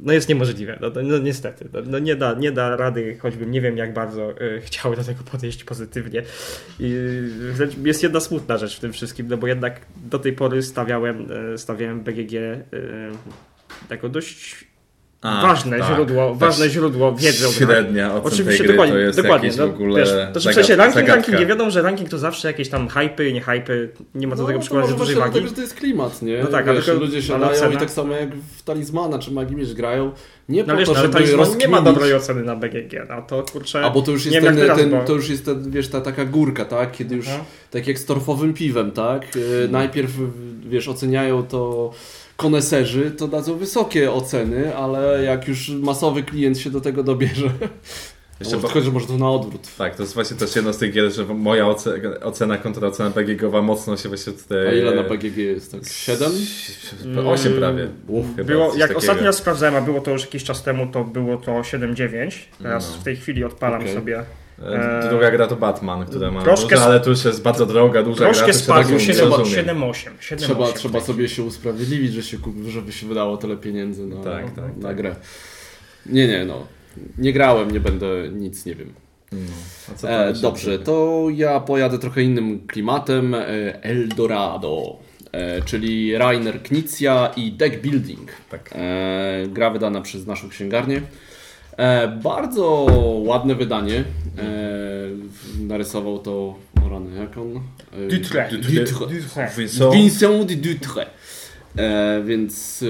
no 0.02 0.12
jest 0.12 0.28
niemożliwe, 0.28 0.78
no, 0.80 0.90
no, 1.02 1.18
niestety, 1.18 1.68
no, 1.72 1.80
no 1.86 1.98
nie, 1.98 2.16
da, 2.16 2.34
nie 2.34 2.52
da 2.52 2.76
rady, 2.76 3.18
choćbym 3.18 3.50
nie 3.50 3.60
wiem 3.60 3.76
jak 3.76 3.92
bardzo 3.92 4.34
yy, 4.40 4.60
chciał 4.60 4.96
do 4.96 5.04
tego 5.04 5.24
podejść 5.32 5.64
pozytywnie. 5.64 6.22
I 6.80 6.94
wręcz 7.52 7.78
jest 7.78 8.02
jedna 8.02 8.20
smutna 8.20 8.58
rzecz 8.58 8.76
w 8.76 8.80
tym 8.80 8.92
wszystkim, 8.92 9.28
no 9.28 9.36
bo 9.36 9.46
jednak 9.46 9.80
do 9.96 10.18
tej 10.18 10.32
pory 10.32 10.62
stawiałem, 10.62 11.28
stawiałem 11.56 12.00
BGG 12.00 12.32
jako 13.90 14.08
dość 14.08 14.66
A, 15.26 15.42
ważne 15.42 15.78
tak. 15.78 15.94
źródło, 15.94 16.34
ważne 16.34 16.68
źródło 16.70 17.12
wiedzy. 17.14 17.48
Średnia 17.52 18.14
ocen 18.14 18.26
Oczywiście, 18.32 18.58
tej 18.58 18.66
gry 18.66 18.68
dokładnie, 18.76 18.94
to 18.94 18.98
jest 19.00 19.22
dokładnie. 19.22 19.46
jakiś 19.48 19.60
No, 19.60 19.66
w 19.68 19.70
ogóle 19.70 20.00
wiesz, 20.00 20.08
to 20.34 20.40
znaczy 20.40 20.50
w 20.50 20.54
sensie 20.54 20.76
ranking, 20.76 20.94
zagadka. 20.94 21.14
ranking, 21.14 21.38
nie 21.40 21.46
wiadomo, 21.46 21.70
że 21.70 21.82
ranking 21.82 22.08
to 22.08 22.18
zawsze 22.18 22.48
jakieś 22.48 22.68
tam 22.68 22.88
hypy, 22.88 23.32
nie 23.32 23.40
hypy, 23.40 23.88
nie 24.14 24.26
ma 24.26 24.36
do 24.36 24.46
tego 24.46 24.58
to 24.58 24.60
przykładać 24.62 24.90
może 24.90 24.98
dużej 24.98 25.14
właśnie 25.16 25.20
wagi. 25.20 25.32
dlatego, 25.32 25.48
że 25.48 25.54
to 25.54 25.60
jest 25.60 25.74
klimat, 25.74 26.22
nie? 26.22 26.38
No 26.42 26.46
tak, 26.46 26.68
ale 26.68 26.76
Wiesz, 26.76 26.84
tylko- 26.86 27.00
ludzie 27.00 27.22
się 27.22 27.34
ale 27.34 27.46
dają 27.58 27.70
i 27.70 27.76
tak 27.76 27.90
samo 27.90 28.14
jak 28.14 28.28
w 28.56 28.62
Talizmana 28.62 29.18
czy 29.18 29.30
Magii 29.30 29.56
Miecz 29.56 29.72
grają. 29.72 30.12
Nie 30.48 30.64
No 30.64 30.72
po 30.72 30.78
wiesz, 30.78 30.88
to, 30.88 30.94
no, 30.94 31.00
żeby 31.00 31.12
talizman 31.14 31.58
nie 31.58 31.68
ma 31.68 31.80
dobrej 31.82 32.14
oceny 32.14 32.42
na 32.42 32.56
BGG, 32.56 33.06
no 33.08 33.22
to 33.22 33.42
kurczę, 33.52 33.84
A 33.84 33.90
bo 33.90 34.02
to 34.02 34.10
już 34.12 34.26
jest, 34.26 34.46
ten, 34.46 34.56
ten, 34.76 34.90
bo- 34.90 35.04
to 35.04 35.12
już 35.12 35.28
jest 35.28 35.44
ten, 35.44 35.70
wiesz, 35.70 35.88
ta 35.88 36.00
taka 36.00 36.24
górka, 36.24 36.64
tak? 36.64 36.92
Kiedy 36.92 37.16
już 37.16 37.26
Mhm. 37.26 37.44
tak 37.70 37.86
jak 37.86 37.98
z 37.98 38.04
torfowym 38.04 38.54
piwem, 38.54 38.90
tak? 38.90 39.22
E, 39.64 39.68
Najpierw, 39.68 40.10
wiesz, 40.66 40.88
oceniają 40.88 41.42
to 41.42 41.90
koneserzy, 42.36 43.10
to 43.10 43.28
dadzą 43.28 43.56
wysokie 43.58 44.12
oceny, 44.12 44.76
ale 44.76 45.24
jak 45.24 45.48
już 45.48 45.68
masowy 45.68 46.22
klient 46.22 46.58
się 46.58 46.70
do 46.70 46.80
tego 46.80 47.02
dobierze, 47.02 47.50
Jeszcze 48.40 48.56
może, 48.56 48.68
bo- 48.68 48.72
tylko, 48.74 48.90
może 48.90 49.06
to 49.06 49.18
na 49.18 49.30
odwrót. 49.30 49.68
Tak, 49.78 49.96
to 49.96 50.02
jest 50.02 50.14
właśnie 50.14 50.36
też 50.36 50.56
jedna 50.56 50.72
z 50.72 50.78
tych 50.78 50.92
gier, 50.92 51.12
że 51.12 51.24
moja 51.24 51.64
oce- 51.64 52.20
ocena 52.22 52.58
kontra 52.58 52.88
ocena 52.88 53.10
BGG-owa 53.10 53.62
mocno 53.62 53.96
się 53.96 54.08
właśnie 54.08 54.32
tutaj... 54.32 54.68
A 54.68 54.72
ile 54.72 54.94
na 54.94 55.02
BGG 55.02 55.36
jest? 55.36 55.72
Tak 55.72 55.80
7? 55.88 56.32
8 57.26 57.52
prawie. 57.52 57.88
Uf, 58.08 58.26
Chyba, 58.36 58.48
Było, 58.48 58.64
jak 58.66 58.78
takiego. 58.80 58.98
ostatni 58.98 59.24
raz 59.26 59.36
sprawdzałem, 59.36 59.74
a 59.76 59.80
było 59.80 60.00
to 60.00 60.10
już 60.10 60.22
jakiś 60.22 60.44
czas 60.44 60.62
temu, 60.62 60.86
to 60.86 61.04
było 61.04 61.36
to 61.36 61.52
7-9. 61.60 62.30
Teraz 62.62 62.90
No. 62.94 63.00
w 63.00 63.04
tej 63.04 63.16
chwili 63.16 63.44
odpalam 63.44 63.80
Okej. 63.82 63.94
sobie. 63.94 64.24
E, 64.62 65.08
Druga 65.08 65.30
gra 65.30 65.46
to 65.46 65.56
Batman, 65.56 66.06
która 66.06 66.30
ma 66.30 66.42
Troszkę 66.42 66.80
ale 66.80 67.00
tu 67.00 67.10
już 67.10 67.24
jest 67.24 67.42
bardzo 67.42 67.66
droga, 67.66 68.02
duża 68.02 68.24
gra, 68.24 68.44
Troszkę 68.44 68.74
rozumie, 68.74 69.00
7 69.00 69.28
rozumiem. 69.32 69.66
7-8. 69.66 70.10
7-8 70.20 70.36
Trzeba, 70.36 70.72
trzeba 70.72 70.98
tej 70.98 71.06
sobie 71.06 71.28
się 71.28 71.42
usprawiedliwić, 71.42 72.12
że 72.12 72.22
się, 72.22 72.38
żeby 72.68 72.92
się 72.92 73.06
wydało 73.06 73.36
tyle 73.36 73.56
pieniędzy 73.56 74.06
na, 74.06 74.24
Tak, 74.24 74.50
tak, 74.50 74.76
na 74.76 74.88
tak. 74.88 74.96
grę. 74.96 75.16
Nie, 76.06 76.28
nie, 76.28 76.44
no. 76.44 76.66
Nie 77.18 77.32
grałem, 77.32 77.70
nie 77.70 77.80
będę, 77.80 78.06
nic 78.32 78.66
nie 78.66 78.74
wiem. 78.74 78.92
No. 79.32 79.38
A 79.92 79.94
co 79.94 80.06
tam 80.06 80.16
E, 80.20 80.32
dobrze, 80.32 80.78
to 80.78 81.26
ja 81.34 81.60
pojadę 81.60 81.98
trochę 81.98 82.22
innym 82.22 82.66
klimatem. 82.66 83.34
E, 83.34 83.44
Eldorado, 83.82 84.98
e, 85.32 85.62
czyli 85.62 86.18
Rainer 86.18 86.62
Knizia 86.62 87.32
i 87.36 87.52
Deck 87.52 87.80
Building. 87.80 88.30
Tak. 88.50 88.70
E, 88.74 89.44
gra 89.48 89.70
wydana 89.70 90.00
przez 90.00 90.26
naszą 90.26 90.48
księgarnię. 90.48 91.02
E, 91.76 92.08
bardzo 92.08 92.86
ładne 93.24 93.54
wydanie. 93.54 94.04
E, 94.38 94.44
narysował 95.60 96.18
to, 96.18 96.54
rany, 96.90 97.20
jak 97.20 97.38
on? 97.38 97.56
E, 97.56 98.08
Dutre. 98.08 98.48
Vincent 99.92 100.44
de 100.44 100.56
Dutre. 100.56 101.06
E, 101.78 102.22
więc 102.24 102.84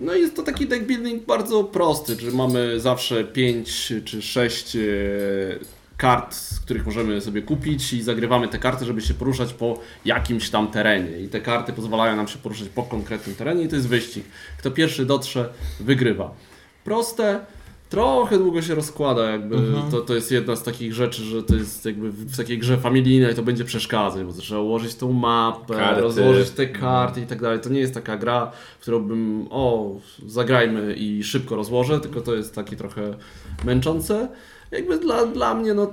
no 0.00 0.14
jest 0.14 0.36
to 0.36 0.42
taki 0.42 0.66
deck 0.66 0.84
building 0.84 1.26
bardzo 1.26 1.64
prosty, 1.64 2.16
że 2.20 2.30
mamy 2.30 2.80
zawsze 2.80 3.24
5 3.24 3.92
czy 4.04 4.22
6 4.22 4.76
kart, 5.96 6.34
z 6.34 6.60
których 6.60 6.86
możemy 6.86 7.20
sobie 7.20 7.42
kupić 7.42 7.92
i 7.92 8.02
zagrywamy 8.02 8.48
te 8.48 8.58
karty, 8.58 8.84
żeby 8.84 9.00
się 9.00 9.14
poruszać 9.14 9.52
po 9.52 9.78
jakimś 10.04 10.50
tam 10.50 10.70
terenie. 10.70 11.20
I 11.20 11.28
te 11.28 11.40
karty 11.40 11.72
pozwalają 11.72 12.16
nam 12.16 12.28
się 12.28 12.38
poruszać 12.38 12.68
po 12.68 12.82
konkretnym 12.82 13.36
terenie 13.36 13.64
i 13.64 13.68
to 13.68 13.76
jest 13.76 13.88
wyścig. 13.88 14.24
Kto 14.58 14.70
pierwszy 14.70 15.06
dotrze, 15.06 15.52
wygrywa. 15.80 16.34
Proste, 16.84 17.40
trochę 17.94 18.38
długo 18.38 18.62
się 18.62 18.74
rozkłada, 18.74 19.30
jakby 19.30 19.56
to, 19.90 20.00
to 20.00 20.14
jest 20.14 20.32
jedna 20.32 20.56
z 20.56 20.62
takich 20.62 20.94
rzeczy, 20.94 21.22
że 21.22 21.42
to 21.42 21.54
jest 21.54 21.84
jakby 21.84 22.10
w 22.10 22.36
takiej 22.36 22.58
grze 22.58 22.76
familijnej 22.76 23.34
to 23.34 23.42
będzie 23.42 23.64
przeszkadzać, 23.64 24.24
bo 24.24 24.32
trzeba 24.32 24.60
ułożyć 24.60 24.94
tą 24.94 25.12
mapę, 25.12 25.74
Karty. 25.74 26.00
rozłożyć 26.00 26.50
te 26.50 26.66
karty 26.66 27.20
i 27.20 27.26
tak 27.26 27.42
dalej. 27.42 27.60
To 27.60 27.68
nie 27.68 27.80
jest 27.80 27.94
taka 27.94 28.16
gra, 28.16 28.52
w 28.78 28.82
którą 28.82 29.00
bym 29.00 29.46
o, 29.50 29.96
zagrajmy 30.26 30.94
i 30.94 31.24
szybko 31.24 31.56
rozłożę, 31.56 32.00
tylko 32.00 32.20
to 32.20 32.34
jest 32.34 32.54
takie 32.54 32.76
trochę 32.76 33.14
męczące. 33.64 34.28
Jakby 34.70 34.98
dla, 34.98 35.26
dla 35.26 35.54
mnie, 35.54 35.74
no 35.74 35.92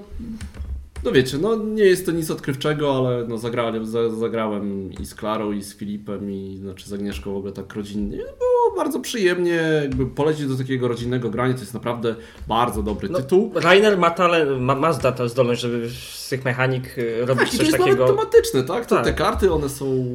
no 1.03 1.11
wiecie, 1.11 1.37
no 1.37 1.55
nie 1.55 1.83
jest 1.83 2.05
to 2.05 2.11
nic 2.11 2.31
odkrywczego, 2.31 2.95
ale 2.97 3.27
no 3.27 3.37
zagrałem, 3.37 3.85
za, 3.85 4.09
zagrałem 4.09 4.89
i 5.01 5.05
z 5.05 5.15
Klarą, 5.15 5.51
i 5.51 5.61
z 5.63 5.75
Filipem, 5.77 6.31
i 6.31 6.57
znaczy 6.61 6.89
z 6.89 6.93
Agnieszką 6.93 7.33
w 7.33 7.37
ogóle 7.37 7.53
tak 7.53 7.75
rodzinnie. 7.75 8.17
Było 8.17 8.75
bardzo 8.77 8.99
przyjemnie, 8.99 9.59
jakby 9.81 10.05
polecić 10.05 10.45
do 10.47 10.55
takiego 10.57 10.87
rodzinnego 10.87 11.29
grania, 11.29 11.53
to 11.53 11.59
jest 11.59 11.73
naprawdę 11.73 12.15
bardzo 12.47 12.83
dobry 12.83 13.09
No, 13.09 13.17
tytuł. 13.19 13.51
Rainer 13.55 13.97
ma, 13.97 14.09
talent, 14.11 14.61
ma, 14.61 14.75
ma 14.75 14.93
zda- 14.93 15.11
tę 15.11 15.29
zdolność, 15.29 15.61
żeby 15.61 15.89
z 15.89 16.29
tych 16.29 16.45
mechanik 16.45 16.97
y, 16.97 17.25
robić 17.25 17.43
Tak, 17.43 17.53
i 17.53 17.57
to 17.57 17.63
coś 17.63 17.67
jest 17.67 17.77
takiego. 17.79 17.97
nawet 18.05 18.15
tematyczne, 18.17 18.63
tak? 18.63 18.85
To, 18.85 18.95
Tak. 18.95 19.05
Te 19.05 19.13
karty, 19.13 19.51
one 19.53 19.69
są, 19.69 20.05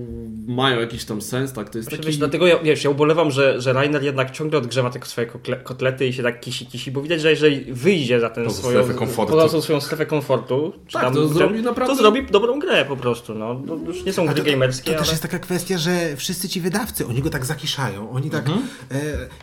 mają 0.49 0.81
jakiś 0.81 1.05
tam 1.05 1.23
sens, 1.23 1.53
tak? 1.53 1.71
To 1.71 1.79
jest 1.79 1.89
Właśnie, 1.89 1.99
taki... 1.99 2.07
wiesz, 2.07 2.19
dlatego 2.19 2.47
ja, 2.47 2.59
wiesz, 2.59 2.85
ja 2.85 2.91
ubolewam, 2.91 3.31
że, 3.31 3.61
że 3.61 3.73
Rainer 3.73 4.03
jednak 4.03 4.31
ciągle 4.31 4.59
odgrzewa 4.59 4.91
te 4.91 5.07
swoje 5.07 5.27
kotlety 5.65 6.07
i 6.07 6.13
się 6.13 6.23
tak 6.23 6.41
kisi, 6.41 6.67
kisi, 6.67 6.91
bo 6.91 7.03
widać, 7.03 7.21
że 7.21 7.31
jeżeli 7.31 7.73
wyjdzie 7.73 8.21
za 8.21 8.31
tę 8.31 8.51
swoją, 8.51 8.95
komfortu. 8.95 9.63
swoją 9.63 9.81
strefę 9.81 10.07
komfortu, 10.07 10.73
Tak, 10.93 11.03
tam, 11.03 11.15
to 11.15 11.29
zrobi 11.29 11.63
naprawdę- 11.63 11.95
to 11.95 12.03
zrobi 12.03 12.27
dobrą 12.27 12.59
grę 12.59 12.85
po 12.85 12.97
prostu. 12.97 13.35
No. 13.35 13.61
To 13.67 13.75
już 13.75 14.05
nie 14.05 14.13
są 14.13 14.27
gry 14.27 14.35
to, 14.35 14.45
to, 14.45 14.51
gamerskie, 14.51 14.93
to 14.93 14.99
też 14.99 15.09
ale... 15.09 15.11
jest 15.11 15.23
taka 15.23 15.39
kwestia, 15.39 15.79
że 15.79 16.17
wszyscy 16.17 16.49
ci 16.49 16.61
wydawcy, 16.61 17.07
oni 17.07 17.23
go 17.23 17.31
tak 17.31 17.45
zakiszają. 17.45 18.11
Oni 18.11 18.31
tak, 18.31 18.47
Mhm. 18.49 18.67
e, 18.91 18.97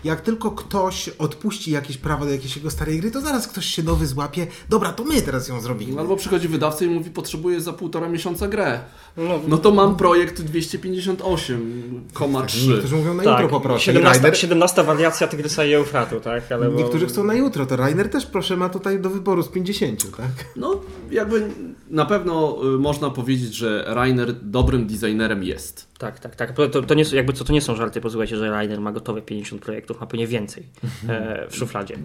jak 0.03 0.21
tylko 0.21 0.51
ktoś 0.51 1.09
odpuści 1.09 1.71
jakieś 1.71 1.97
prawo 1.97 2.25
do 2.25 2.31
jakiejś 2.31 2.55
jego 2.55 2.71
starej 2.71 2.99
gry, 2.99 3.11
to 3.11 3.21
zaraz 3.21 3.47
ktoś 3.47 3.65
się 3.65 3.83
nowy 3.83 4.07
złapie. 4.07 4.47
Dobra, 4.69 4.91
to 4.93 5.03
my 5.03 5.21
teraz 5.21 5.47
ją 5.47 5.61
zrobimy. 5.61 5.99
Albo 6.01 6.15
przychodzi 6.15 6.47
wydawca 6.47 6.85
i 6.85 6.87
mówi, 6.87 7.09
potrzebuję 7.11 7.61
za 7.61 7.73
półtora 7.73 8.09
miesiąca 8.09 8.47
grę. 8.47 8.79
No, 9.17 9.39
No 9.47 9.57
to 9.57 9.71
mam 9.71 9.95
projekt 9.95 10.41
258,3. 10.41 12.69
Niektórzy 12.69 12.95
mówią 12.95 13.13
na 13.13 13.23
tak, 13.23 13.41
jutro 13.41 13.59
poproszę. 13.59 13.91
I 13.91 13.95
17, 13.95 14.21
Rainer, 14.21 14.37
17 14.39 14.83
wariacja 14.83 15.27
Tygrysa 15.27 15.65
i 15.65 15.73
Eufratu, 15.73 16.19
tak? 16.19 16.51
Ale 16.51 16.69
bo- 16.69 16.77
niektórzy 16.77 17.07
chcą 17.07 17.23
na 17.23 17.33
jutro, 17.33 17.65
to 17.65 17.75
Rainer 17.75 18.09
też 18.09 18.25
proszę 18.25 18.57
ma 18.57 18.69
tutaj 18.69 18.99
do 18.99 19.09
wyboru 19.09 19.43
z 19.43 19.47
50, 19.49 20.11
tak? 20.17 20.29
No, 20.55 20.81
jakby 21.11 21.47
na 21.89 22.05
pewno 22.05 22.57
y, 22.75 22.79
można 22.79 23.09
powiedzieć, 23.09 23.53
że 23.55 23.83
Rainer 23.87 24.33
dobrym 24.41 24.87
designerem 24.87 25.43
jest. 25.43 25.87
Tak, 25.97 26.19
tak, 26.19 26.35
tak. 26.35 26.51
To, 26.71 26.81
to, 26.81 26.93
nie, 26.93 27.05
są- 27.05 27.15
jakby 27.15 27.33
co, 27.33 27.43
to 27.43 27.53
nie 27.53 27.61
są 27.61 27.75
żarty, 27.75 28.01
posłuchajcie, 28.01 28.37
że 28.37 28.49
Rainer 28.51 28.81
ma 28.81 28.91
gotowe 28.91 29.21
50 29.21 29.61
projektów, 29.61 30.01
ma 30.01 30.07
pewnie 30.07 30.27
więcej 30.27 30.63
e, 31.09 31.47
w 31.49 31.55
szufladzie. 31.55 31.95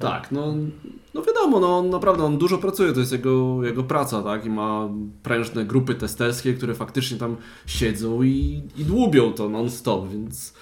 Tak, 0.00 0.32
no, 0.32 0.54
no 1.18 1.24
wiadomo, 1.24 1.60
no 1.60 1.78
on 1.78 1.90
naprawdę 1.90 2.24
on 2.24 2.38
dużo 2.38 2.58
pracuje, 2.58 2.92
to 2.92 3.00
jest 3.00 3.12
jego, 3.12 3.64
jego 3.64 3.84
praca, 3.84 4.22
tak? 4.22 4.46
I 4.46 4.50
ma 4.50 4.88
prężne 5.22 5.64
grupy 5.64 5.94
testerskie, 5.94 6.54
które 6.54 6.74
faktycznie 6.74 7.18
tam 7.18 7.36
siedzą 7.66 8.22
i, 8.22 8.62
i 8.76 8.84
dłubią 8.84 9.32
to 9.32 9.48
non-stop, 9.48 10.08
więc, 10.08 10.54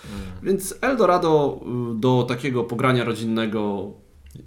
więc 0.43 0.75
Eldorado 0.81 1.61
y, 1.97 2.01
do 2.01 2.23
takiego 2.29 2.65
pogrania 2.65 3.05
rodzinnego 3.05 3.91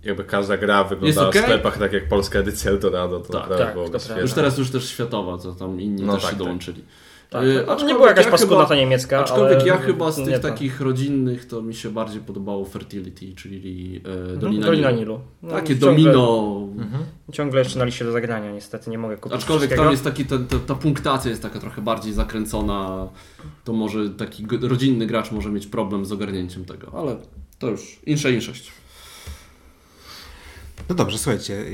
Jakby 0.04 0.24
każda 0.24 0.58
gra 0.58 0.84
wyglądała 0.84 1.30
okej? 1.30 1.42
w 1.42 1.46
sklepach 1.46 1.78
tak 1.78 1.94
jak 1.94 2.10
polska 2.10 2.39
edycja 2.39 2.72
Eldorado, 2.72 3.20
to 3.20 3.34
Tak, 3.34 3.42
naprawdę 3.42 3.66
tak, 3.66 3.74
byłoby 3.74 4.00
to. 4.00 4.20
Już 4.22 4.34
teraz 4.34 4.58
już 4.58 4.70
też 4.70 4.89
światowa, 4.89 5.38
co 5.38 5.56
tam 5.56 5.82
inni 5.82 6.04
No 6.04 6.13
też 6.13 6.22
tak, 6.22 6.32
się 6.32 6.38
tak. 6.38 6.46
dołączyli. 6.46 6.82
Tak, 6.82 7.09
Y, 7.36 7.63
no, 7.67 7.71
aczkolwiek 7.71 7.88
nie 7.88 7.93
była 7.93 8.07
jakaś 8.07 8.25
ja 8.25 8.31
paskudna 8.31 8.65
ta 8.65 8.75
niemiecka, 8.75 9.19
Aczkolwiek 9.19 9.59
ale 9.59 9.67
ja 9.67 9.77
chyba 9.77 10.12
z 10.12 10.15
tych 10.15 10.39
ta. 10.39 10.50
takich 10.50 10.81
rodzinnych 10.81 11.45
to 11.45 11.62
mi 11.62 11.75
się 11.75 11.89
bardziej 11.89 12.21
podobało 12.21 12.65
Fertility, 12.65 13.33
czyli 13.36 14.01
e, 14.33 14.38
Dolina, 14.38 14.65
Dolina 14.65 14.91
Nilu. 14.91 15.00
Nilu. 15.00 15.19
No, 15.43 15.50
Takie 15.50 15.79
ciągle, 15.79 16.03
domino. 16.03 16.67
Ciągle 17.31 17.59
jeszcze 17.59 17.79
na 17.79 17.86
liście 17.86 18.05
do 18.05 18.12
zagrania, 18.12 18.51
niestety 18.51 18.89
nie 18.89 18.98
mogę 18.98 19.17
kupić 19.17 19.38
Aczkolwiek 19.38 19.75
tam 19.75 19.91
jest 19.91 20.03
taki, 20.03 20.25
ta, 20.25 20.38
ta, 20.38 20.59
ta 20.67 20.75
punktacja 20.75 21.29
jest 21.29 21.41
taka 21.41 21.59
trochę 21.59 21.81
bardziej 21.81 22.13
zakręcona. 22.13 23.07
To 23.63 23.74
może 23.74 24.09
taki 24.09 24.45
rodzinny 24.62 25.05
gracz 25.05 25.31
może 25.31 25.50
mieć 25.50 25.67
problem 25.67 26.05
z 26.05 26.12
ogarnięciem 26.12 26.65
tego, 26.65 26.91
ale 26.93 27.17
to 27.59 27.67
już 27.69 28.00
insza 28.05 28.29
inszość. 28.29 28.71
No 30.89 30.95
dobrze, 30.95 31.17
słuchajcie, 31.17 31.65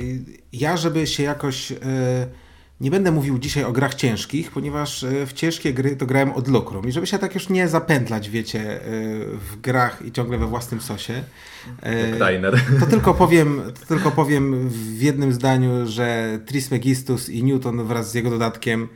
ja 0.53 0.77
żeby 0.77 1.07
się 1.07 1.23
jakoś 1.23 1.71
e, 1.71 1.75
nie 2.81 2.91
będę 2.91 3.11
mówił 3.11 3.39
dzisiaj 3.39 3.63
o 3.63 3.71
grach 3.71 3.95
ciężkich, 3.95 4.51
ponieważ 4.51 5.03
e, 5.03 5.25
w 5.25 5.33
ciężkie 5.33 5.73
gry 5.73 5.95
to 5.95 6.05
grałem 6.05 6.31
od 6.31 6.47
Lukrum. 6.47 6.87
I 6.87 6.91
żeby 6.91 7.07
się 7.07 7.19
tak 7.19 7.33
już 7.33 7.49
nie 7.49 7.67
zapętlać, 7.67 8.29
wiecie, 8.29 8.59
e, 8.59 8.81
w 9.35 9.61
grach 9.61 10.01
i 10.05 10.11
ciągle 10.11 10.37
we 10.37 10.47
własnym 10.47 10.81
sosie, 10.81 11.23
e, 11.81 12.11
to 12.79 12.85
tylko 12.85 13.13
powiem, 13.13 13.61
to 13.79 13.85
tylko 13.85 14.11
powiem 14.11 14.69
w 14.69 15.01
jednym 15.01 15.33
zdaniu, 15.33 15.87
że 15.87 16.39
Trismegistus 16.45 17.29
i 17.29 17.43
Newton 17.43 17.83
wraz 17.83 18.11
z 18.11 18.13
jego 18.13 18.29
dodatkiem 18.29 18.87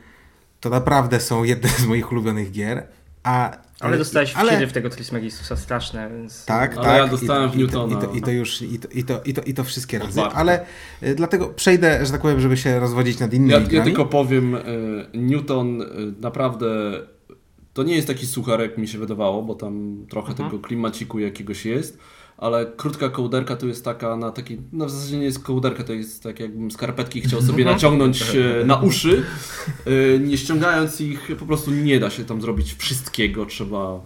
to 0.60 0.70
naprawdę 0.70 1.20
są 1.20 1.44
jedne 1.44 1.68
z 1.68 1.86
moich 1.86 2.12
ulubionych 2.12 2.52
gier. 2.52 2.86
A, 3.22 3.56
Ale 3.80 3.98
dostałeś 3.98 4.34
ale- 4.34 4.66
w 4.66 4.72
tego 4.72 4.90
Trismegistusa 4.90 5.56
straszne, 5.56 6.10
więc... 6.10 6.44
Tak, 6.44 6.76
Ale 6.76 6.84
tak. 6.84 6.96
ja 6.96 7.06
dostałem 7.06 7.44
I, 7.44 7.48
w 7.48 7.52
to, 7.52 7.58
i, 7.58 7.62
Newtona. 7.62 7.96
to, 7.96 8.12
I 8.12 8.22
to 8.22 8.30
już, 8.30 8.62
i 8.62 8.78
to, 8.78 8.88
i 8.88 9.04
to, 9.04 9.22
i 9.24 9.34
to, 9.34 9.42
i 9.42 9.54
to 9.54 9.64
wszystkie 9.64 9.98
razy. 9.98 10.20
Warto. 10.20 10.36
Ale 10.36 10.66
y, 11.02 11.14
dlatego 11.14 11.48
przejdę, 11.48 12.06
że 12.06 12.12
tak 12.12 12.20
powiem, 12.20 12.40
żeby 12.40 12.56
się 12.56 12.80
rozwodzić 12.80 13.18
nad 13.18 13.34
innymi 13.34 13.52
Ja, 13.52 13.78
ja 13.78 13.84
tylko 13.84 14.06
powiem, 14.06 14.54
y, 14.54 14.60
Newton 15.14 15.82
y, 15.82 15.86
naprawdę 16.20 16.66
to 17.74 17.82
nie 17.82 17.94
jest 17.94 18.06
taki 18.06 18.26
suchar, 18.26 18.60
jak 18.60 18.78
mi 18.78 18.88
się 18.88 18.98
wydawało, 18.98 19.42
bo 19.42 19.54
tam 19.54 20.04
trochę 20.08 20.34
tego 20.34 20.58
klimaciku 20.58 21.18
jakiegoś 21.18 21.66
jest, 21.66 21.98
ale 22.40 22.72
krótka 22.76 23.08
kołderka 23.08 23.56
tu 23.56 23.68
jest 23.68 23.84
taka 23.84 24.16
na 24.16 24.30
taki, 24.30 24.58
no 24.72 24.86
w 24.86 24.90
zasadzie 24.90 25.16
nie 25.18 25.24
jest 25.24 25.42
kołderka, 25.44 25.84
to 25.84 25.92
jest 25.92 26.22
tak 26.22 26.40
jakbym 26.40 26.70
skarpetki 26.70 27.20
chciał 27.20 27.42
sobie 27.42 27.64
naciągnąć 27.72 28.22
e, 28.22 28.64
na 28.64 28.76
uszy, 28.76 29.24
e, 29.86 30.18
nie 30.18 30.38
ściągając 30.38 31.00
ich, 31.00 31.28
po 31.38 31.46
prostu 31.46 31.70
nie 31.70 32.00
da 32.00 32.10
się 32.10 32.24
tam 32.24 32.40
zrobić 32.40 32.74
wszystkiego, 32.74 33.46
trzeba 33.46 34.00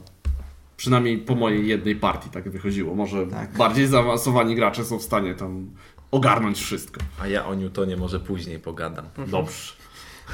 przynajmniej 0.77 1.19
po 1.19 1.35
mojej 1.35 1.69
jednej 1.69 1.97
partii 1.97 2.31
tak 2.31 2.51
wychodziło, 2.51 2.95
może 2.95 3.27
Tak. 3.27 3.57
bardziej 3.57 3.87
zaawansowani 3.87 4.55
gracze 4.57 4.85
są 4.85 4.99
w 4.99 5.03
stanie 5.03 5.35
tam 5.35 5.71
ogarnąć 6.11 6.59
wszystko. 6.59 7.01
A 7.21 7.29
ja 7.29 7.47
o 7.47 7.55
Newtonie 7.55 7.97
może 7.97 8.21
później 8.21 8.59
pogadam. 8.59 9.05
Dobrze. 9.27 9.73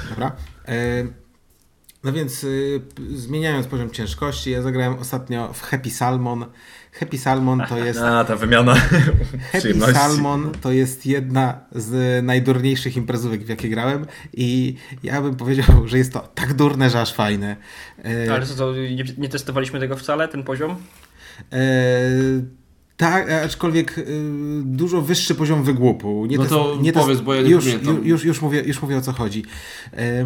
Dobra. 0.09 0.31
E, 0.67 1.07
No 2.03 2.13
więc 2.13 2.43
y, 2.43 2.81
zmieniając 3.15 3.67
poziom 3.67 3.89
ciężkości, 3.91 4.51
ja 4.51 4.61
zagrałem 4.61 4.99
ostatnio 4.99 5.53
w 5.53 5.61
Happy 5.61 5.89
Salmon. 5.89 6.45
Happy 6.91 7.17
Salmon 7.17 7.61
to 7.69 7.77
jest 7.85 7.99
A, 7.99 8.23
ta 8.23 8.35
wymiana 8.35 8.75
Happy. 9.51 9.93
Salmon 9.93 10.51
to 10.61 10.71
jest 10.71 11.05
jedna 11.05 11.59
z 11.71 12.23
najdurniejszych 12.25 12.97
imprezówek, 12.97 13.43
w 13.43 13.49
jakie 13.49 13.69
grałem 13.69 14.05
i 14.33 14.75
ja 15.03 15.21
bym 15.21 15.35
powiedział, 15.35 15.87
że 15.87 15.97
jest 15.97 16.13
to 16.13 16.19
tak 16.35 16.53
durne, 16.53 16.89
że 16.89 17.01
aż 17.01 17.13
fajne. 17.13 17.55
E, 18.05 18.33
Ale 18.33 18.45
co, 18.45 18.55
to 18.55 18.75
nie, 18.75 19.03
nie 19.17 19.29
testowaliśmy 19.29 19.79
tego 19.79 19.95
wcale, 19.95 20.27
ten 20.27 20.43
poziom? 20.43 20.75
E, 21.53 21.61
tak, 22.97 23.31
aczkolwiek 23.31 23.97
e, 23.97 24.03
dużo 24.63 25.01
wyższy 25.01 25.35
poziom 25.35 25.63
wygłupu. 25.63 26.25
Nie 26.25 26.37
No 26.37 26.45
to 26.45 26.77
powiedz, 26.93 27.21
bo 27.21 27.33
ja 27.33 27.41
nie 27.41 27.49
już. 27.49 27.65
Już, 27.65 27.83
już, 28.03 28.23
już, 28.23 28.41
mówię, 28.41 28.61
już 28.65 28.81
mówię 28.81 28.97
o 28.97 29.01
co 29.01 29.11
chodzi. 29.11 29.45
E, 29.93 30.25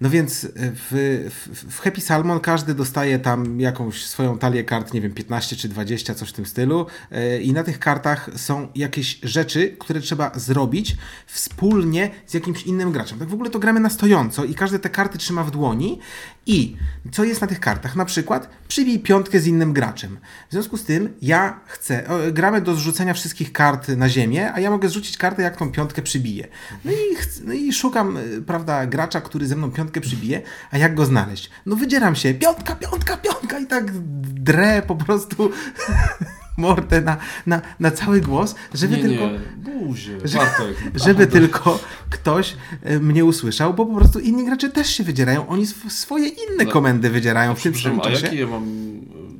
no 0.00 0.10
więc 0.10 0.46
w, 0.54 1.28
w, 1.30 1.74
w 1.74 1.80
Happy 1.80 2.00
Salmon 2.00 2.40
każdy 2.40 2.74
dostaje 2.74 3.18
tam 3.18 3.60
jakąś 3.60 4.06
swoją 4.06 4.38
talię 4.38 4.64
kart, 4.64 4.94
nie 4.94 5.00
wiem, 5.00 5.12
15 5.12 5.56
czy 5.56 5.68
20, 5.68 6.14
coś 6.14 6.28
w 6.28 6.32
tym 6.32 6.46
stylu. 6.46 6.86
E, 7.10 7.40
I 7.40 7.52
na 7.52 7.62
tych 7.62 7.78
kartach 7.78 8.30
są 8.36 8.68
jakieś 8.74 9.18
rzeczy, 9.22 9.76
które 9.78 10.00
trzeba 10.00 10.32
zrobić 10.34 10.96
wspólnie 11.26 12.10
z 12.26 12.34
jakimś 12.34 12.62
innym 12.62 12.92
graczem. 12.92 13.18
Tak 13.18 13.28
w 13.28 13.34
ogóle 13.34 13.50
to 13.50 13.58
gramy 13.58 13.80
na 13.80 13.90
stojąco 13.90 14.44
i 14.44 14.54
każdy 14.54 14.78
te 14.78 14.90
karty 14.90 15.18
trzyma 15.18 15.44
w 15.44 15.50
dłoni. 15.50 15.98
I 16.46 16.76
co 17.12 17.24
jest 17.24 17.40
na 17.40 17.46
tych 17.46 17.60
kartach? 17.60 17.96
Na 17.96 18.04
przykład 18.04 18.48
przybij 18.68 18.98
piątkę 18.98 19.40
z 19.40 19.46
innym 19.46 19.72
graczem. 19.72 20.18
W 20.48 20.52
związku 20.52 20.76
z 20.76 20.84
tym 20.84 21.14
ja 21.22 21.60
chcę, 21.66 22.08
o, 22.08 22.32
gramy 22.32 22.60
do 22.60 22.74
zrzucenia 22.74 23.14
wszystkich 23.14 23.52
kart 23.52 23.88
na 23.88 24.08
ziemię, 24.08 24.52
a 24.52 24.60
ja 24.60 24.70
mogę 24.70 24.88
zrzucić 24.88 25.16
kartę, 25.16 25.42
jak 25.42 25.56
tą 25.56 25.72
piątkę 25.72 26.02
przybiję. 26.02 26.48
No 26.84 26.92
i, 26.92 26.96
no 27.44 27.52
i 27.52 27.72
szukam, 27.72 28.16
y, 28.16 28.42
prawda, 28.42 28.86
gracza, 28.86 29.20
który 29.20 29.46
ze 29.46 29.56
mną 29.56 29.70
piątkę 29.70 30.00
przybije, 30.00 30.42
a 30.70 30.78
jak 30.78 30.94
go 30.94 31.06
znaleźć? 31.06 31.50
No 31.66 31.76
wydzieram 31.76 32.16
się, 32.16 32.34
piątka, 32.34 32.76
piątka, 32.76 33.16
piątka 33.16 33.58
i 33.58 33.66
tak 33.66 33.90
drę 34.22 34.82
po 34.86 34.96
prostu 34.96 35.50
mordę 36.60 37.00
na, 37.00 37.16
na, 37.46 37.60
na 37.80 37.90
cały 37.90 38.20
głos, 38.20 38.54
żeby 38.74 38.96
nie, 38.96 39.02
tylko... 39.02 39.24
nie, 39.30 39.38
buzie, 39.80 40.18
że- 40.24 40.38
Bartek. 40.38 40.76
Żeby 40.94 41.26
tylko 41.36 41.78
ktoś 42.10 42.56
e, 42.82 42.98
mnie 43.00 43.24
usłyszał, 43.24 43.74
bo 43.74 43.86
po 43.86 43.94
prostu 43.94 44.18
inni 44.20 44.44
gracze 44.44 44.70
też 44.70 44.86
się 44.90 45.04
wydzierają, 45.04 45.48
oni 45.48 45.62
sw- 45.62 45.90
swoje 45.90 46.28
inne 46.28 46.64
No, 46.64 46.70
komendy 46.70 47.10
wydzierają 47.10 47.54
w 47.54 47.62
tym 47.62 47.74
samym 47.74 48.00
a 48.00 48.02
czasie. 48.02 48.24
jaki 48.26 48.38
ja 48.38 48.46
mam 48.46 48.62
e, 48.64 48.66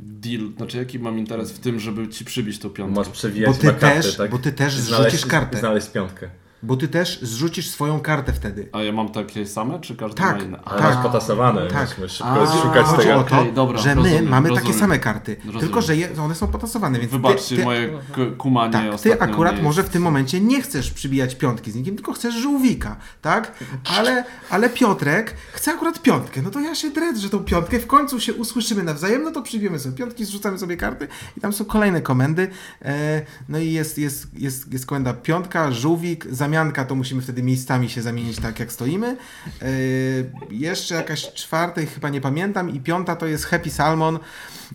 deal, 0.03 0.53
znaczy 0.57 0.77
jaki 0.79 0.99
mam 0.99 1.19
interes 1.19 1.53
w 1.53 1.59
tym, 1.59 1.81
żeby 1.81 2.09
ci 2.09 2.25
przybić 2.25 2.59
tą 2.59 2.71
piątkę? 2.71 2.95
Masz 2.97 3.09
przewijać 3.09 3.51
Bo 3.51 3.61
ty 3.61 3.67
kartę, 3.67 3.91
też- 4.03 4.17
tak? 4.17 4.31
bo 4.31 4.39
ty 4.39 4.53
też 4.53 4.75
Znaleźć- 4.77 5.11
zrzucisz 5.11 5.27
kartę. 5.27 5.59
Znaleźć 5.59 5.89
piątkę. 5.91 6.29
Bo 6.63 6.77
ty 6.77 6.89
też 6.89 7.19
zrzucisz 7.23 7.71
swoją 7.71 8.01
kartę 8.01 8.33
wtedy. 8.33 8.69
A 8.73 8.83
ja 8.83 8.93
mam 8.93 9.09
takie 9.09 9.47
same, 9.47 9.81
czy 9.81 9.97
każdy 9.97 10.17
Tak, 10.17 10.37
ma 10.39 10.43
inne? 10.43 10.61
Ale 10.65 10.83
Tak. 10.83 11.03
potasowane, 11.03 11.67
Tak. 11.67 11.89
musimy 11.89 12.09
szybko 12.09 12.43
A, 12.43 12.63
szukać 12.63 12.87
chodzi 12.87 13.03
tego. 13.09 13.21
o 13.21 13.25
to, 13.25 13.39
Okej, 13.41 13.53
dobra, 13.53 13.79
że 13.79 13.95
my 13.95 14.03
rozumiem, 14.03 14.29
mamy 14.29 14.49
takie 14.49 14.61
rozumiem. 14.61 14.81
same 14.81 14.99
karty, 14.99 15.37
Rozumiem. 15.37 15.61
tylko 15.61 15.83
że 15.83 15.97
je, 15.97 16.09
one 16.23 16.35
są 16.35 16.47
potasowane, 16.47 16.99
więc 16.99 17.13
Wybaczcie 17.13 17.49
ty, 17.49 17.57
ty, 17.57 17.65
moje 17.65 17.89
kumanie 18.39 18.73
tak, 18.73 19.01
ty 19.01 19.21
akurat 19.21 19.57
nie 19.57 19.63
może 19.63 19.81
jest- 19.81 19.91
w 19.91 19.93
tym 19.93 20.03
momencie 20.03 20.41
nie 20.41 20.63
chcesz 20.63 20.91
przybijać 20.91 21.35
piątki 21.35 21.71
z 21.71 21.75
nikim, 21.75 21.95
tylko 21.97 22.13
chcesz 22.13 22.35
żółwika, 22.35 22.97
tak? 23.23 23.53
Ale, 23.99 24.25
ale 24.51 24.71
Piotrek 24.71 25.35
chce 25.53 25.73
akurat 25.73 26.03
piątkę, 26.03 26.43
no 26.43 26.51
to 26.51 26.61
ja 26.61 26.75
się 26.75 26.91
drę, 26.91 27.17
że 27.17 27.31
tą 27.31 27.39
piątkę 27.45 27.79
w 27.79 27.87
końcu 27.87 28.21
się 28.21 28.35
usłyszymy 28.35 28.83
nawzajem, 28.83 29.23
no 29.23 29.31
to 29.31 29.43
przybijemy 29.43 29.79
sobie 29.79 29.97
piątki, 29.97 30.25
zrzucamy 30.25 30.59
sobie 30.59 30.77
karty 30.77 31.09
i 31.37 31.41
tam 31.41 31.53
są 31.53 31.65
kolejne 31.65 32.01
komendy, 32.03 32.49
e, 32.83 33.23
no 33.49 33.59
i 33.59 33.73
jest, 33.73 33.99
jest, 33.99 34.27
jest, 34.39 34.73
jest 34.73 34.87
komenda 34.87 35.13
piątka, 35.15 35.73
żółwik, 35.73 36.27
zamianka, 36.51 36.85
to 36.85 36.95
musimy 36.95 37.23
wtedy 37.23 37.43
miejscami 37.43 37.91
się 37.91 38.03
zamienić 38.03 38.41
tak 38.41 38.61
jak 38.61 38.73
stoimy. 38.73 39.17
E, 39.63 39.67
jeszcze 40.51 40.95
jakaś 40.95 41.33
czwartej 41.33 41.87
chyba 41.87 42.09
nie 42.09 42.21
pamiętam 42.21 42.71
i 42.71 42.81
piąta 42.81 43.17
to 43.17 43.27
jest 43.27 43.45
Happy 43.45 43.71
Salmon, 43.71 44.19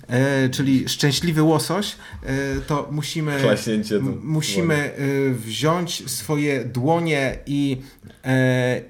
e, 0.07 0.49
czyli 0.49 0.89
szczęśliwy 0.89 1.43
łosoś, 1.43 1.95
e, 2.23 2.61
to 2.67 2.87
musimy 2.91 3.41
musimy 4.23 4.91
wziąć 5.31 6.11
swoje 6.11 6.65
dłonie 6.65 7.37
i, 7.45 7.81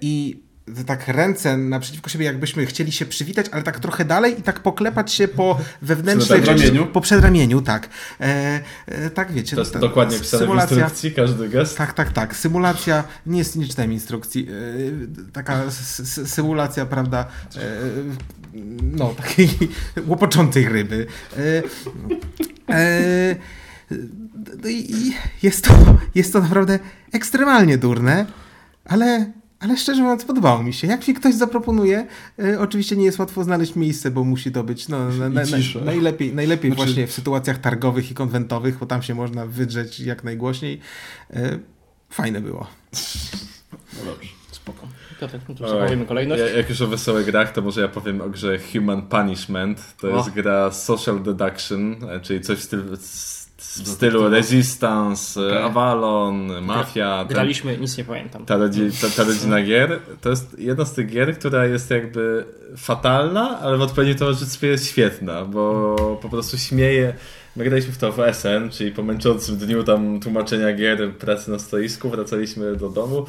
i 0.01 0.44
tak 0.85 1.07
ręce 1.07 1.57
naprzeciwko 1.57 2.09
siebie, 2.09 2.25
jakbyśmy 2.25 2.65
chcieli 2.65 2.91
się 2.91 3.05
przywitać, 3.05 3.45
ale 3.51 3.63
tak 3.63 3.79
trochę 3.79 4.05
dalej 4.05 4.39
i 4.39 4.41
tak 4.43 4.59
poklepać 4.59 5.13
się 5.13 5.27
po 5.27 5.59
wewnętrznej 5.81 6.41
przedramieniu? 6.41 6.85
po 6.87 7.01
przedramieniu, 7.01 7.61
tak. 7.61 7.89
E, 8.21 8.61
e, 8.85 9.09
tak 9.09 9.31
wiecie. 9.31 9.55
To 9.55 9.61
jest 9.61 9.73
ta- 9.73 9.79
dokładnie 9.79 10.17
w 10.17 10.21
instrukcji, 10.21 11.11
każdy 11.11 11.49
gest. 11.49 11.77
tak, 11.77 11.93
tak, 11.93 12.11
tak. 12.13 12.35
Symulacja, 12.35 13.03
nie, 13.25 13.37
jest- 13.37 13.55
nie 13.55 13.67
czytałem 13.67 13.93
instrukcji, 13.93 14.45
yy, 14.45 15.07
taka 15.33 15.63
symulacja, 16.25 16.85
prawda, 16.85 17.27
yy, 17.55 18.61
no, 18.81 19.13
takiej 19.13 19.49
łopoczącej 20.07 20.69
ryby. 20.69 21.07
No 24.63 24.69
i 24.69 24.91
i 24.91 25.13
jest 25.43 25.65
to, 25.65 25.97
jest 26.15 26.33
to 26.33 26.39
naprawdę 26.41 26.79
ekstremalnie 27.11 27.77
durne, 27.77 28.25
ale, 28.85 29.31
ale 29.59 29.77
szczerze 29.77 30.01
mówiąc 30.01 30.25
podobało 30.25 30.63
mi 30.63 30.73
się. 30.73 30.87
Jak 30.87 31.07
mi 31.07 31.13
ktoś 31.13 31.35
zaproponuje, 31.35 32.07
yy, 32.37 32.59
oczywiście 32.59 32.95
nie 32.97 33.05
jest 33.05 33.19
łatwo 33.19 33.43
znaleźć 33.43 33.75
miejsce, 33.75 34.11
bo 34.11 34.23
musi 34.23 34.51
to 34.51 34.63
być 34.63 34.87
no, 34.87 35.09
na, 35.09 35.29
na, 35.29 35.41
na, 35.41 35.57
najlepiej, 35.85 36.33
najlepiej 36.33 36.71
Znaczy- 36.71 36.85
właśnie 36.85 37.07
w 37.07 37.11
sytuacjach 37.11 37.57
targowych 37.57 38.11
i 38.11 38.13
konwentowych, 38.13 38.77
bo 38.77 38.85
tam 38.85 39.01
się 39.03 39.15
można 39.15 39.45
wydrzeć 39.45 39.99
jak 39.99 40.23
najgłośniej. 40.23 40.79
E, 41.33 41.59
Fajne 42.09 42.41
było. 42.41 42.67
No 43.93 44.05
dobrze, 44.11 44.29
spoko. 44.51 44.87
No 45.21 45.27
to 45.55 45.67
zachowujmy 45.67 46.05
kolejność. 46.05 46.41
ja- 46.41 46.49
Jak 46.57 46.69
już 46.69 46.81
o 46.81 46.87
wesołych 46.87 47.25
grach, 47.25 47.51
to 47.53 47.61
może 47.61 47.81
ja 47.81 47.87
powiem 47.87 48.21
o 48.21 48.29
grze 48.29 48.59
Human 48.73 49.01
Punishment. 49.01 49.95
To 49.97 50.13
O. 50.13 50.17
jest 50.17 50.29
gra 50.29 50.71
Social 50.71 51.23
Deduction, 51.23 51.95
e, 52.09 52.19
czyli 52.19 52.41
coś 52.41 52.59
w 52.59 52.63
stylu, 52.63 52.83
w 53.57 53.87
stylu 53.87 54.29
Resistance, 54.29 55.47
Okej. 55.47 55.57
Avalon, 55.63 56.61
Mafia. 56.61 57.17
ten- 57.19 57.27
Graliśmy, 57.27 57.77
nic 57.77 57.97
nie 57.97 58.03
pamiętam. 58.03 58.45
Ta, 58.45 58.57
rodzi, 58.57 58.81
ta, 59.01 59.09
ta 59.09 59.23
rodzina 59.23 59.63
gier 59.67 59.99
to 60.21 60.29
jest 60.29 60.59
jedna 60.59 60.85
z 60.85 60.93
tych 60.93 61.07
gier, 61.09 61.39
która 61.39 61.65
jest 61.65 61.91
jakby 61.91 62.45
fatalna, 62.77 63.59
ale 63.59 63.77
w 63.77 63.81
odpowiednim 63.81 64.17
towarzystwie 64.17 64.67
jest 64.67 64.87
świetna, 64.87 65.45
bo 65.45 65.95
po 66.21 66.29
prostu 66.29 66.57
śmieje. 66.57 67.13
My 67.55 67.63
graliśmy 67.63 67.93
w 67.93 67.97
to 67.97 68.11
w 68.11 68.17
SN, 68.33 68.69
czyli 68.71 68.91
po 68.91 69.03
męczącym 69.03 69.57
dniu 69.57 69.83
tam 69.83 70.19
tłumaczenia 70.19 70.73
gier, 70.73 71.13
pracy 71.13 71.51
na 71.51 71.59
stoisku, 71.59 72.09
wracaliśmy 72.09 72.75
do 72.75 72.89
domu 72.89 73.25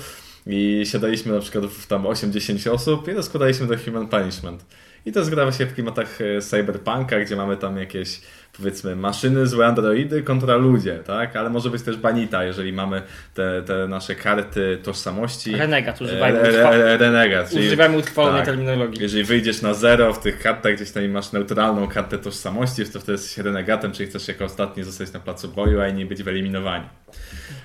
i 0.46 0.82
siadaliśmy 0.86 1.32
na 1.32 1.40
przykład 1.40 1.64
w 1.66 1.86
tam 1.86 2.02
8-10 2.02 2.70
osób 2.70 3.08
i 3.08 3.12
rozkładaliśmy 3.12 3.66
do 3.66 3.74
Human 3.78 4.08
Punishment. 4.08 4.64
I 5.06 5.12
to 5.12 5.18
jest 5.18 5.30
gra 5.30 5.42
właśnie 5.42 5.66
w 5.66 5.74
klimatach 5.74 6.18
e, 6.20 6.40
cyberpunka, 6.40 7.20
gdzie 7.20 7.36
mamy 7.36 7.56
tam 7.56 7.76
jakieś 7.76 8.20
powiedzmy 8.56 8.96
maszyny, 8.96 9.46
złe 9.46 9.66
androidy 9.66 10.22
kontra 10.22 10.56
ludzie, 10.56 10.98
tak? 11.06 11.36
Ale 11.36 11.50
może 11.50 11.70
być 11.70 11.82
też 11.82 11.96
banita, 11.96 12.44
jeżeli 12.44 12.72
mamy 12.72 13.02
te, 13.34 13.62
te 13.62 13.88
nasze 13.88 14.14
karty 14.14 14.78
tożsamości. 14.82 15.56
Renegat, 15.56 16.00
E, 16.00 16.04
używajmy, 16.04 16.38
re, 16.38 16.48
utrwa... 16.48 16.70
re, 16.70 16.96
renegat, 16.96 17.50
czyli 17.50 17.76
utrwalonej 17.98 18.40
tak. 18.40 18.46
terminologii. 18.46 19.02
jeżeli 19.02 19.24
wyjdziesz 19.24 19.62
na 19.62 19.74
zero 19.74 20.12
w 20.12 20.18
tych 20.18 20.38
kartach, 20.38 20.74
gdzieś 20.74 20.90
tam 20.90 21.04
i 21.04 21.08
masz 21.08 21.32
neutralną 21.32 21.88
kartę 21.88 22.18
tożsamości, 22.18 22.84
to 22.84 23.00
wtedy 23.00 23.12
jesteś 23.12 23.38
renegatem, 23.38 23.92
czyli 23.92 24.08
chcesz 24.08 24.28
jako 24.28 24.44
ostatni 24.44 24.84
zostać 24.84 25.12
na 25.12 25.20
placu 25.20 25.48
boju, 25.48 25.80
a 25.80 25.88
inni 25.88 26.06
być 26.06 26.22
wyeliminowani. 26.22 26.84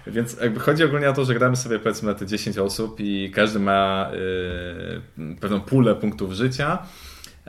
Więc 0.08 0.38
jakby 0.42 0.60
chodzi 0.60 0.84
ogólnie 0.84 1.10
o 1.10 1.14
to, 1.14 1.26
że 1.26 1.34
gramy 1.34 1.56
sobie 1.56 1.80
powiedzmy 1.80 2.16
te 2.16 2.26
10 2.26 2.58
osób 2.58 3.00
i 3.00 3.32
każdy 3.36 3.60
ma 3.60 4.12
yy, 5.18 5.36
pewną 5.36 5.62
pulę 5.62 5.96
punktów 5.96 6.34
życia. 6.34 6.80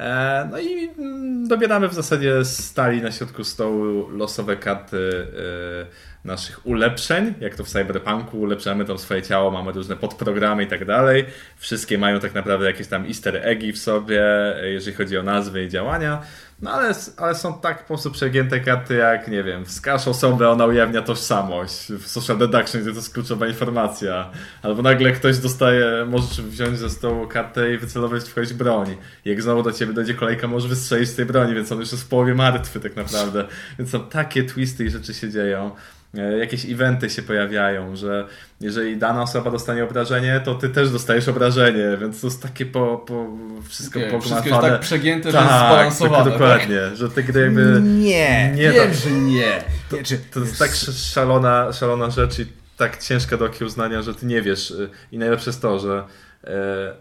E, 0.02 0.48
No 0.50 0.58
i 0.58 0.90
mm, 0.98 1.48
dobieramy 1.48 1.88
w 1.88 1.94
zasadzie 1.94 2.44
stali 2.44 3.02
na 3.02 3.10
środku 3.12 3.44
stołu 3.44 4.10
losowe 4.10 4.56
karty 4.56 5.26
e, 5.86 6.12
naszych 6.24 6.66
ulepszeń, 6.66 7.34
jak 7.40 7.54
to 7.54 7.64
w 7.64 7.68
Cyberpunku, 7.68 8.40
ulepszamy 8.40 8.84
tam 8.84 8.98
swoje 8.98 9.22
ciało, 9.22 9.50
mamy 9.50 9.72
różne 9.72 9.96
podprogramy 9.96 10.62
i 10.62 10.66
tak 10.66 10.84
dalej. 10.84 11.24
Wszystkie 11.56 11.98
mają 11.98 12.20
tak 12.20 12.34
naprawdę 12.34 12.66
jakieś 12.66 12.86
tam 12.86 13.06
easter 13.06 13.36
eggi 13.36 13.72
w 13.72 13.78
sobie, 13.78 14.22
e, 14.62 14.68
jeżeli 14.68 14.96
chodzi 14.96 15.18
o 15.18 15.22
nazwy 15.22 15.64
i 15.64 15.68
działania. 15.68 16.22
No 16.62 16.70
ale, 16.70 16.94
ale 17.16 17.34
są 17.34 17.60
tak 17.60 17.80
po 17.80 17.86
prostu 17.86 18.10
przegięte 18.10 18.60
karty 18.60 18.94
jak, 18.94 19.28
nie 19.28 19.44
wiem, 19.44 19.64
wskaż 19.64 20.08
osobę, 20.08 20.50
ona 20.50 20.66
ujawnia 20.66 21.02
tożsamość. 21.02 21.92
W 21.92 22.06
social 22.06 22.38
deduction, 22.38 22.82
gdzie 22.82 22.90
to 22.90 22.96
jest 22.96 23.14
kluczowa 23.14 23.46
informacja. 23.46 24.30
Albo 24.62 24.82
nagle 24.82 25.12
ktoś 25.12 25.38
dostaje, 25.38 26.06
możesz 26.08 26.40
wziąć 26.40 26.78
ze 26.78 26.90
stołu 26.90 27.26
kartę 27.26 27.74
i 27.74 27.78
wycelować 27.78 28.22
w 28.22 28.34
kogoś 28.34 28.52
broń. 28.52 28.96
Jak 29.24 29.42
znowu 29.42 29.62
do 29.62 29.72
ciebie 29.72 29.92
dojdzie 29.92 30.14
kolejka, 30.14 30.48
możesz 30.48 30.68
wystrzelić 30.68 31.08
z 31.08 31.14
tej 31.14 31.26
broni, 31.26 31.54
więc 31.54 31.72
on 31.72 31.80
już 31.80 31.92
jest 31.92 32.04
w 32.04 32.08
połowie 32.08 32.34
martwy 32.34 32.80
tak 32.80 32.96
naprawdę. 32.96 33.44
Więc 33.78 33.90
są 33.90 34.08
takie 34.08 34.44
twisty 34.44 34.84
i 34.84 34.90
rzeczy 34.90 35.14
się 35.14 35.30
dzieją. 35.30 35.70
E, 36.18 36.38
Jakieś 36.38 36.70
eventy 36.70 37.10
się 37.10 37.22
pojawiają, 37.22 37.96
że 37.96 38.26
jeżeli 38.60 38.96
dana 38.96 39.22
osoba 39.22 39.50
dostanie 39.50 39.84
obrażenie, 39.84 40.40
to 40.44 40.54
ty 40.54 40.68
też 40.68 40.90
dostajesz 40.90 41.28
obrażenie, 41.28 41.96
więc 42.00 42.20
to 42.20 42.26
jest 42.26 42.42
takie 42.42 42.66
po, 42.66 43.04
po 43.06 43.26
wszystko 43.68 43.98
Okay, 43.98 44.10
wszystko 44.10 44.34
jest 44.34 44.44
pogmatwane. 44.44 44.72
tak 44.72 44.80
przegięte, 44.80 45.30
że 45.32 45.38
jest 45.38 45.48
Tak, 45.50 45.68
zbalansowane. 45.70 46.24
tak, 46.24 46.32
dokładnie, 46.32 46.80
że 46.96 47.10
te 47.10 47.22
gry 47.22 47.40
jakby 47.40 47.80
Nie. 47.82 48.52
nie 48.54 48.72
Wiem, 48.72 48.74
tak, 48.86 48.94
że 48.94 49.10
nie. 49.10 49.62
Nie, 49.92 50.02
czy, 50.02 50.18
to 50.18 50.40
jest 50.40 50.58
tak 50.58 50.70
sz- 50.70 51.12
szalona, 51.12 51.72
szalona 51.72 52.10
rzecz 52.10 52.38
i 52.38 52.46
tak 52.76 52.98
ciężka 52.98 53.36
do 53.36 53.44
okiełznania, 53.44 54.02
że 54.02 54.14
ty 54.14 54.26
nie 54.26 54.42
wiesz. 54.42 54.70
y, 54.70 54.90
I 55.12 55.18
najlepsze 55.18 55.50
jest 55.50 55.62
to, 55.62 55.78
że 55.78 56.04
e, 56.44 56.94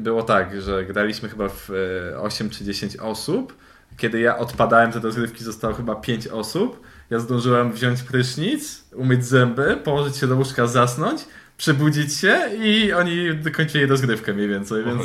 było 0.00 0.22
tak, 0.22 0.62
że 0.62 0.84
graliśmy 0.84 1.28
chyba 1.28 1.48
w 1.48 1.70
e, 2.14 2.18
8 2.20 2.50
czy 2.50 2.64
10 2.64 2.96
osób. 2.96 3.56
Kiedy 3.96 4.20
ja 4.20 4.38
odpadałem, 4.38 4.92
te 4.92 4.98
rozgrywki 5.00 5.44
zostało 5.44 5.74
chyba 5.74 5.94
5 5.94 6.26
osób. 6.28 6.82
Ja 7.12 7.18
zdążyłem 7.18 7.72
wziąć 7.72 8.02
prysznic, 8.02 8.84
umyć 8.94 9.24
zęby, 9.24 9.76
położyć 9.84 10.16
się 10.16 10.26
do 10.26 10.36
łóżka, 10.36 10.66
zasnąć, 10.66 11.20
przebudzić 11.56 12.14
się 12.16 12.40
i 12.62 12.92
oni 12.92 13.34
dokończyli 13.34 13.86
rozgrywkę 13.86 14.34
mniej 14.34 14.48
więcej, 14.48 14.84
więc, 14.84 15.02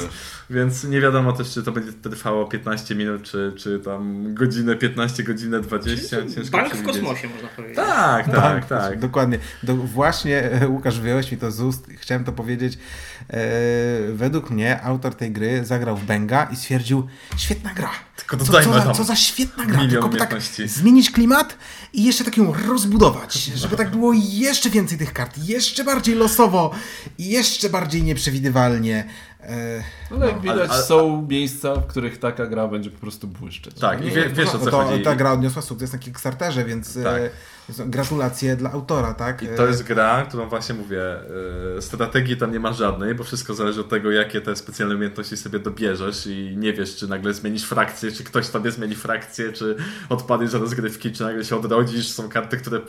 więc 0.49 0.83
nie 0.83 1.01
wiadomo 1.01 1.33
też, 1.33 1.53
czy 1.53 1.63
to 1.63 1.71
będzie 1.71 1.93
trwało 1.93 2.45
15 2.45 2.95
minut, 2.95 3.23
czy, 3.23 3.53
czy 3.57 3.79
tam 3.79 4.33
godzinę 4.33 4.75
15, 4.75 5.23
godzinę 5.23 5.59
20. 5.59 6.17
Ciężko 6.35 6.57
Bank 6.57 6.75
w 6.75 6.83
kosmosie, 6.83 7.27
można 7.27 7.47
powiedzieć. 7.47 7.75
Tak, 7.75 8.25
tak, 8.25 8.35
Tak, 8.35 8.65
tak. 8.67 8.99
Dokładnie. 8.99 9.39
Do, 9.63 9.75
właśnie 9.75 10.51
e, 10.51 10.67
Łukasz 10.67 10.99
wyjąłeś 10.99 11.31
mi 11.31 11.37
to 11.37 11.51
z 11.51 11.61
ust. 11.61 11.87
Chciałem 11.97 12.23
to 12.23 12.31
powiedzieć. 12.31 12.77
E, 13.29 13.39
według 14.13 14.49
mnie 14.49 14.81
autor 14.81 15.15
tej 15.15 15.31
gry 15.31 15.65
zagrał 15.65 15.97
w 15.97 16.05
Benga 16.05 16.43
i 16.43 16.55
stwierdził, 16.55 17.07
świetna 17.37 17.73
gra. 17.73 18.06
Tylko 18.17 18.37
Co, 18.37 18.45
dodajmy 18.45 18.73
co, 18.73 18.79
za, 18.79 18.85
tam 18.85 18.95
co 18.95 19.03
za 19.03 19.15
świetna 19.15 19.65
gra. 19.65 19.79
Tylko 19.89 20.09
by 20.09 20.17
tak 20.17 20.35
zmienić 20.65 21.11
klimat 21.11 21.57
i 21.93 22.03
jeszcze 22.03 22.23
tak 22.23 22.37
ją 22.37 22.53
rozbudować, 22.67 23.33
żeby 23.43 23.75
tak 23.75 23.91
było 23.91 24.13
jeszcze 24.15 24.69
więcej 24.69 24.97
tych 24.97 25.13
kart, 25.13 25.37
jeszcze 25.37 25.83
bardziej 25.83 26.15
losowo 26.15 26.71
i 27.17 27.29
jeszcze 27.29 27.69
bardziej 27.69 28.03
nieprzewidywalnie. 28.03 29.07
E, 29.41 29.83
Ale 30.11 30.27
jak 30.27 30.41
widać, 30.41 30.57
ale- 30.59 30.69
ale- 30.69 30.83
są 30.83 31.27
miejsca, 31.29 31.75
w 31.75 31.87
których 31.87 32.17
taka 32.19 32.47
gra 32.47 32.67
będzie 32.67 32.89
po 32.91 32.99
prostu 32.99 33.27
błyszczeć. 33.27 33.79
Tak, 33.79 34.05
i 34.05 34.11
wie, 34.11 34.29
wiesz 34.29 34.49
o 34.49 34.57
no 34.57 34.65
co 34.65 34.71
to, 34.71 34.83
chodzi. 34.83 35.03
Ta 35.03 35.15
gra 35.15 35.31
odniosła 35.31 35.61
sukces 35.61 35.93
na 35.93 35.99
Kickstarterze, 35.99 36.65
więc 36.65 36.93
Tak. 37.03 37.21
E, 37.79 37.85
gratulacje 37.85 38.55
dla 38.55 38.71
autora, 38.71 39.13
tak? 39.13 39.43
I 39.43 39.47
to 39.57 39.67
jest 39.67 39.83
gra, 39.83 40.25
którą 40.27 40.49
właśnie 40.49 40.75
mówię, 40.75 41.01
e, 41.77 41.81
strategii 41.81 42.37
tam 42.37 42.51
nie 42.51 42.59
ma 42.59 42.73
żadnej, 42.73 43.15
bo 43.15 43.23
wszystko 43.23 43.53
zależy 43.53 43.81
od 43.81 43.89
tego, 43.89 44.11
jakie 44.11 44.41
te 44.41 44.55
specjalne 44.55 44.95
umiejętności 44.95 45.37
sobie 45.37 45.59
dobierzesz 45.59 46.27
i 46.27 46.53
nie 46.57 46.73
wiesz, 46.73 46.95
czy 46.95 47.07
nagle 47.07 47.33
zmienisz 47.33 47.63
frakcję, 47.65 48.11
czy 48.11 48.23
ktoś 48.23 48.49
tobie 48.49 48.71
zmieni 48.71 48.95
frakcję, 48.95 49.53
czy 49.53 49.75
odpadniesz 50.09 50.51
z 50.51 50.53
rozgrywki, 50.53 51.11
czy 51.11 51.23
nagle 51.23 51.45
się 51.45 51.55
odrodzisz, 51.55 52.07
są 52.07 52.29
karty, 52.29 52.57
które 52.57 52.79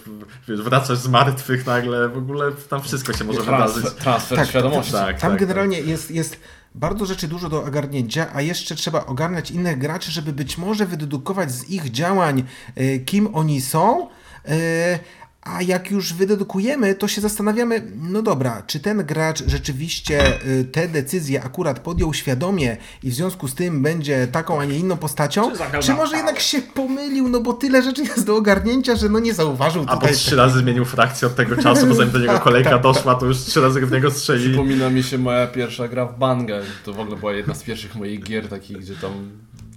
wiesz, 0.48 0.62
wracasz 0.62 0.98
z 0.98 1.08
martwych 1.08 1.66
nagle, 1.66 2.08
w 2.08 2.18
ogóle 2.18 2.52
tam 2.68 2.82
wszystko 2.82 3.12
się 3.12 3.24
może 3.24 3.40
wydarzyć. 3.40 3.84
Transfer, 3.90 4.38
Tak, 4.38 4.48
świadomości. 4.48 4.92
tak. 4.92 5.20
Tam 5.20 5.36
generalnie 5.36 5.80
jest, 5.80 6.10
jest 6.10 6.36
bardzo 6.74 7.06
rzeczy 7.06 7.28
dużo 7.28 7.48
do 7.48 7.64
ogarnięcia, 7.64 8.26
a 8.34 8.42
jeszcze 8.42 8.74
trzeba 8.74 9.06
ogarniać 9.06 9.50
innych 9.50 9.78
graczy, 9.78 10.10
żeby 10.10 10.32
być 10.32 10.58
może 10.58 10.86
wydedukować 10.86 11.52
z 11.52 11.70
ich 11.70 11.90
działań, 11.90 12.44
e, 12.74 12.98
kim 12.98 13.34
oni 13.34 13.60
są. 13.60 14.08
E, 14.48 14.98
A 15.42 15.62
jak 15.62 15.90
już 15.90 16.14
wydedukujemy, 16.14 16.94
to 16.94 17.08
się 17.08 17.20
zastanawiamy, 17.20 17.82
no 17.96 18.22
dobra, 18.22 18.62
czy 18.66 18.80
ten 18.80 19.04
gracz 19.04 19.42
rzeczywiście 19.46 20.20
e, 20.26 20.64
te 20.64 20.88
decyzje 20.88 21.42
akurat 21.42 21.80
podjął 21.80 22.14
świadomie 22.14 22.76
i 23.02 23.10
w 23.10 23.14
związku 23.14 23.48
z 23.48 23.54
tym 23.54 23.82
będzie 23.82 24.26
taką, 24.26 24.60
a 24.60 24.64
nie 24.64 24.76
inną 24.78 24.96
postacią, 24.96 25.52
Czy 25.52 25.86
czy 25.86 25.94
może 25.94 26.16
jednak 26.16 26.40
się 26.40 26.62
pomylił, 26.62 27.28
no 27.28 27.40
bo 27.40 27.52
tyle 27.52 27.82
rzeczy 27.82 28.02
jest 28.02 28.26
do 28.26 28.36
ogarnięcia, 28.36 28.96
że 28.96 29.08
no 29.08 29.18
nie 29.18 29.34
zauważył 29.34 29.82
Albo 29.82 30.00
tutaj. 30.00 30.14
trzy 30.14 30.36
razy 30.36 30.58
zmienił 30.58 30.84
frakcję 30.84 31.28
od 31.28 31.34
tego 31.34 31.56
czasu, 31.56 31.86
bo 31.86 31.94
zanim 31.94 32.12
do 32.12 32.18
niego 32.18 32.40
kolejka 32.40 32.78
doszła, 32.78 33.14
to 33.14 33.26
już 33.26 33.38
trzy 33.38 33.60
razy 33.60 33.86
w 33.86 33.92
niego 33.92 34.10
strzeli. 34.10 34.48
Przypomina 34.48 34.90
mi 34.90 35.02
się 35.02 35.18
moja 35.18 35.46
pierwsza 35.46 35.88
gra 35.88 36.06
w 36.06 36.18
Banga. 36.18 36.56
To 36.84 36.92
w 36.92 37.00
ogóle 37.00 37.16
była 37.16 37.32
jedna 37.32 37.54
z 37.54 37.62
pierwszych 37.62 37.94
moich 37.94 38.22
gier 38.24 38.48
takich, 38.48 38.78
gdzie 38.78 38.94
tam 38.94 39.12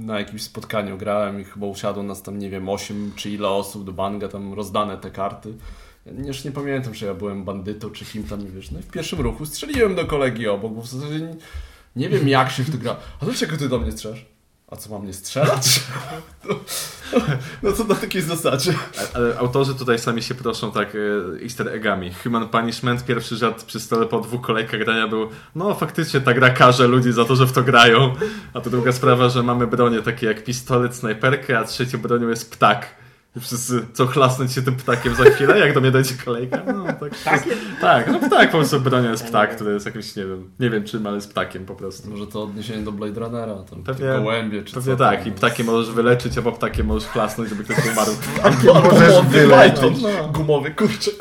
na 0.05 0.19
jakimś 0.19 0.41
spotkaniu 0.41 0.97
grałem 0.97 1.41
i 1.41 1.43
chyba 1.43 1.67
usiadło 1.67 2.03
nas 2.03 2.21
tam, 2.21 2.39
nie 2.39 2.49
wiem, 2.49 2.69
8 2.69 3.11
czy 3.15 3.29
ile 3.29 3.49
osób 3.49 3.83
do 3.83 3.91
Banga, 3.91 4.27
tam 4.27 4.53
rozdane 4.53 4.97
te 4.97 5.11
karty. 5.11 5.53
Już 6.25 6.43
nie 6.43 6.51
pamiętam, 6.51 6.93
czy 6.93 7.05
ja 7.05 7.13
byłem 7.13 7.43
bandytą, 7.43 7.89
czy 7.89 8.05
kim 8.05 8.23
tam, 8.23 8.47
wiesz. 8.47 8.71
No 8.71 8.79
i 8.79 8.83
w 8.83 8.87
pierwszym 8.87 9.21
ruchu 9.21 9.45
strzeliłem 9.45 9.95
do 9.95 10.05
kolegi 10.05 10.47
obok, 10.47 10.73
bo 10.73 10.81
w 10.81 10.87
zasadzie 10.87 11.19
nie, 11.19 11.35
nie 11.95 12.09
wiem 12.09 12.27
jak 12.27 12.51
się 12.51 12.63
w 12.63 12.71
to 12.71 12.77
gra. 12.77 12.95
A 13.21 13.25
dlaczego 13.25 13.57
ty 13.57 13.69
do 13.69 13.79
mnie 13.79 13.91
strzelasz? 13.91 14.30
A 14.71 14.75
co, 14.75 14.89
mam 14.89 15.05
nie 15.05 15.13
strzelać? 15.13 15.63
No, 17.13 17.19
no 17.63 17.71
co 17.71 17.83
na 17.83 17.95
takiej 17.95 18.21
zasadzie? 18.21 18.73
Ale 19.13 19.37
autorzy 19.37 19.75
tutaj 19.75 19.99
sami 19.99 20.23
się 20.23 20.35
proszą 20.35 20.71
tak 20.71 20.95
e, 20.95 21.43
easter 21.43 21.69
eggami. 21.69 22.13
Human 22.23 22.49
Punishment, 22.49 23.05
pierwszy 23.05 23.35
żart 23.35 23.63
przy 23.63 23.79
stole 23.79 24.05
po 24.05 24.19
dwóch 24.19 24.41
kolejkach 24.41 24.79
grania 24.79 25.07
był 25.07 25.29
no 25.55 25.75
faktycznie 25.75 26.21
ta 26.21 26.33
gra 26.33 26.49
karze 26.49 26.87
ludzi 26.87 27.11
za 27.11 27.25
to, 27.25 27.35
że 27.35 27.45
w 27.45 27.51
to 27.51 27.63
grają. 27.63 28.13
A 28.53 28.61
to 28.61 28.69
druga 28.69 28.91
sprawa, 28.91 29.29
że 29.29 29.43
mamy 29.43 29.67
bronie 29.67 30.01
takie 30.01 30.27
jak 30.27 30.43
pistolet, 30.43 30.95
snajperkę, 30.95 31.59
a 31.59 31.63
trzecią 31.63 31.97
bronią 31.97 32.29
jest 32.29 32.51
ptak. 32.51 33.00
I 33.35 33.39
wszyscy, 33.39 33.85
co 33.93 34.07
chlasnąć 34.07 34.53
się 34.53 34.61
tym 34.61 34.75
ptakiem 34.75 35.15
za 35.15 35.23
chwilę, 35.23 35.59
jak 35.59 35.73
do 35.73 35.81
mnie 35.81 35.91
dojdzie 35.91 36.15
kolejka? 36.25 36.61
No 36.73 36.85
tak. 36.85 37.23
Takie? 37.23 37.51
Tak, 37.81 38.07
no 38.11 38.19
ptak, 38.19 38.51
po 38.51 38.57
prostu 38.57 38.79
bronią 38.79 39.11
jest 39.11 39.25
ptak, 39.27 39.55
który 39.55 39.73
jest 39.73 39.85
jakimś, 39.85 40.15
nie 40.15 40.25
wiem, 40.25 40.49
nie 40.59 40.69
wiem 40.69 40.83
czym, 40.83 41.07
ale 41.07 41.15
jest 41.15 41.29
ptakiem 41.31 41.65
po 41.65 41.75
prostu. 41.75 42.09
Może 42.09 42.27
to 42.27 42.43
odniesienie 42.43 42.83
do 42.83 42.91
Blade 42.91 43.19
Runnera, 43.19 43.55
tam 43.69 43.83
Pewnie- 43.83 44.07
gołębie, 44.07 44.63
czy 44.63 44.73
Pewnie 44.73 44.93
co 44.93 44.97
tak, 45.03 45.19
tam. 45.19 45.27
i 45.27 45.31
ptakiem 45.31 45.65
możesz 45.65 45.93
wyleczyć, 45.93 46.37
albo 46.37 46.51
ptakiem 46.51 46.85
możesz 46.85 47.09
chlasnąć, 47.09 47.49
żeby 47.49 47.63
ktoś 47.63 47.77
umarł. 47.93 48.11
Możesz 48.91 49.21
wyleczyć. 49.25 50.01
No. 50.01 50.27
Gumowy 50.27 50.71
kurczę. 50.71 51.11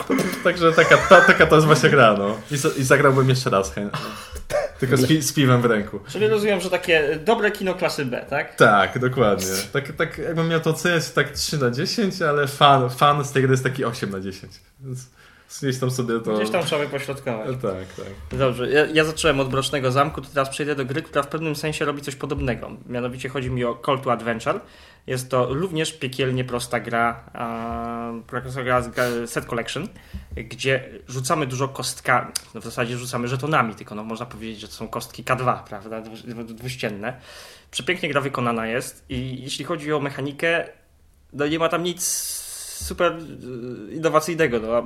Także 0.44 0.72
taka, 0.72 0.96
ta, 0.96 1.20
taka 1.20 1.46
to 1.46 1.54
jest 1.54 1.66
właśnie 1.66 1.90
gra, 1.90 2.14
no. 2.18 2.36
I, 2.50 2.80
i 2.80 2.84
zagrałbym 2.84 3.28
jeszcze 3.28 3.50
raz 3.50 3.72
chętnie. 3.74 4.00
Tylko 4.80 4.96
z, 4.96 5.06
pi, 5.06 5.22
z 5.22 5.32
piwem 5.32 5.62
w 5.62 5.64
ręku. 5.64 6.00
Czyli 6.08 6.28
rozumiem, 6.28 6.60
że 6.60 6.70
takie 6.70 7.18
dobre 7.24 7.50
kino 7.50 7.74
klasy 7.74 8.04
B, 8.04 8.26
tak? 8.30 8.54
Tak, 8.54 8.98
dokładnie. 8.98 9.46
Tak, 9.72 9.92
tak 9.92 10.18
jakbym 10.18 10.48
miał 10.48 10.60
to 10.60 10.70
oceniać 10.70 11.10
tak 11.10 11.30
3 11.30 11.58
na 11.58 11.70
10, 11.70 12.22
ale 12.22 12.46
fan, 12.46 12.90
fan 12.90 13.24
z 13.24 13.32
tej 13.32 13.42
gry 13.42 13.50
jest 13.52 13.64
taki 13.64 13.84
8 13.84 14.10
na 14.10 14.20
10. 14.20 14.52
Więc 14.80 15.08
gdzieś 15.62 15.78
tam 15.78 15.90
sobie 15.90 16.20
to... 16.20 16.36
Gdzieś 16.36 16.50
tam 16.50 16.64
trzeba 16.64 16.86
pośrodkować. 16.86 17.48
Tak, 17.62 17.72
tak. 17.96 18.38
Dobrze, 18.38 18.70
ja, 18.70 18.86
ja 18.86 19.04
zacząłem 19.04 19.40
od 19.40 19.52
Mrocznego 19.52 19.92
Zamku, 19.92 20.20
to 20.20 20.28
teraz 20.34 20.48
przejdę 20.48 20.74
do 20.74 20.84
gry, 20.84 21.02
która 21.02 21.22
w 21.22 21.28
pewnym 21.28 21.56
sensie 21.56 21.84
robi 21.84 22.02
coś 22.02 22.14
podobnego. 22.14 22.70
Mianowicie 22.86 23.28
chodzi 23.28 23.50
mi 23.50 23.64
o 23.64 23.82
Call 23.86 24.00
to 24.00 24.12
Adventure. 24.12 24.60
Jest 25.10 25.30
to 25.30 25.54
również 25.54 25.92
piekielnie 25.92 26.44
prosta 26.44 26.80
gra, 26.80 27.30
prosta 28.26 28.62
gra 28.62 28.82
Set 29.26 29.44
Collection, 29.44 29.88
gdzie 30.36 30.88
rzucamy 31.08 31.46
dużo 31.46 31.68
kostka, 31.68 32.32
no 32.54 32.60
w 32.60 32.64
zasadzie 32.64 32.98
rzucamy 32.98 33.28
żetonami, 33.28 33.74
tylko 33.74 33.94
no, 33.94 34.04
można 34.04 34.26
powiedzieć, 34.26 34.60
że 34.60 34.68
to 34.68 34.74
są 34.74 34.88
kostki 34.88 35.24
K2, 35.24 35.64
prawda, 35.64 36.00
dwu- 36.02 36.44
dwuścienne. 36.44 37.20
Przepięknie 37.70 38.08
gra 38.08 38.20
wykonana 38.20 38.66
jest 38.66 39.04
i 39.08 39.42
jeśli 39.42 39.64
chodzi 39.64 39.92
o 39.92 40.00
mechanikę, 40.00 40.68
no 41.32 41.46
nie 41.46 41.58
ma 41.58 41.68
tam 41.68 41.82
nic 41.82 42.02
super 42.86 43.12
y, 43.12 43.94
innowacyjnego. 43.94 44.60
No. 44.60 44.82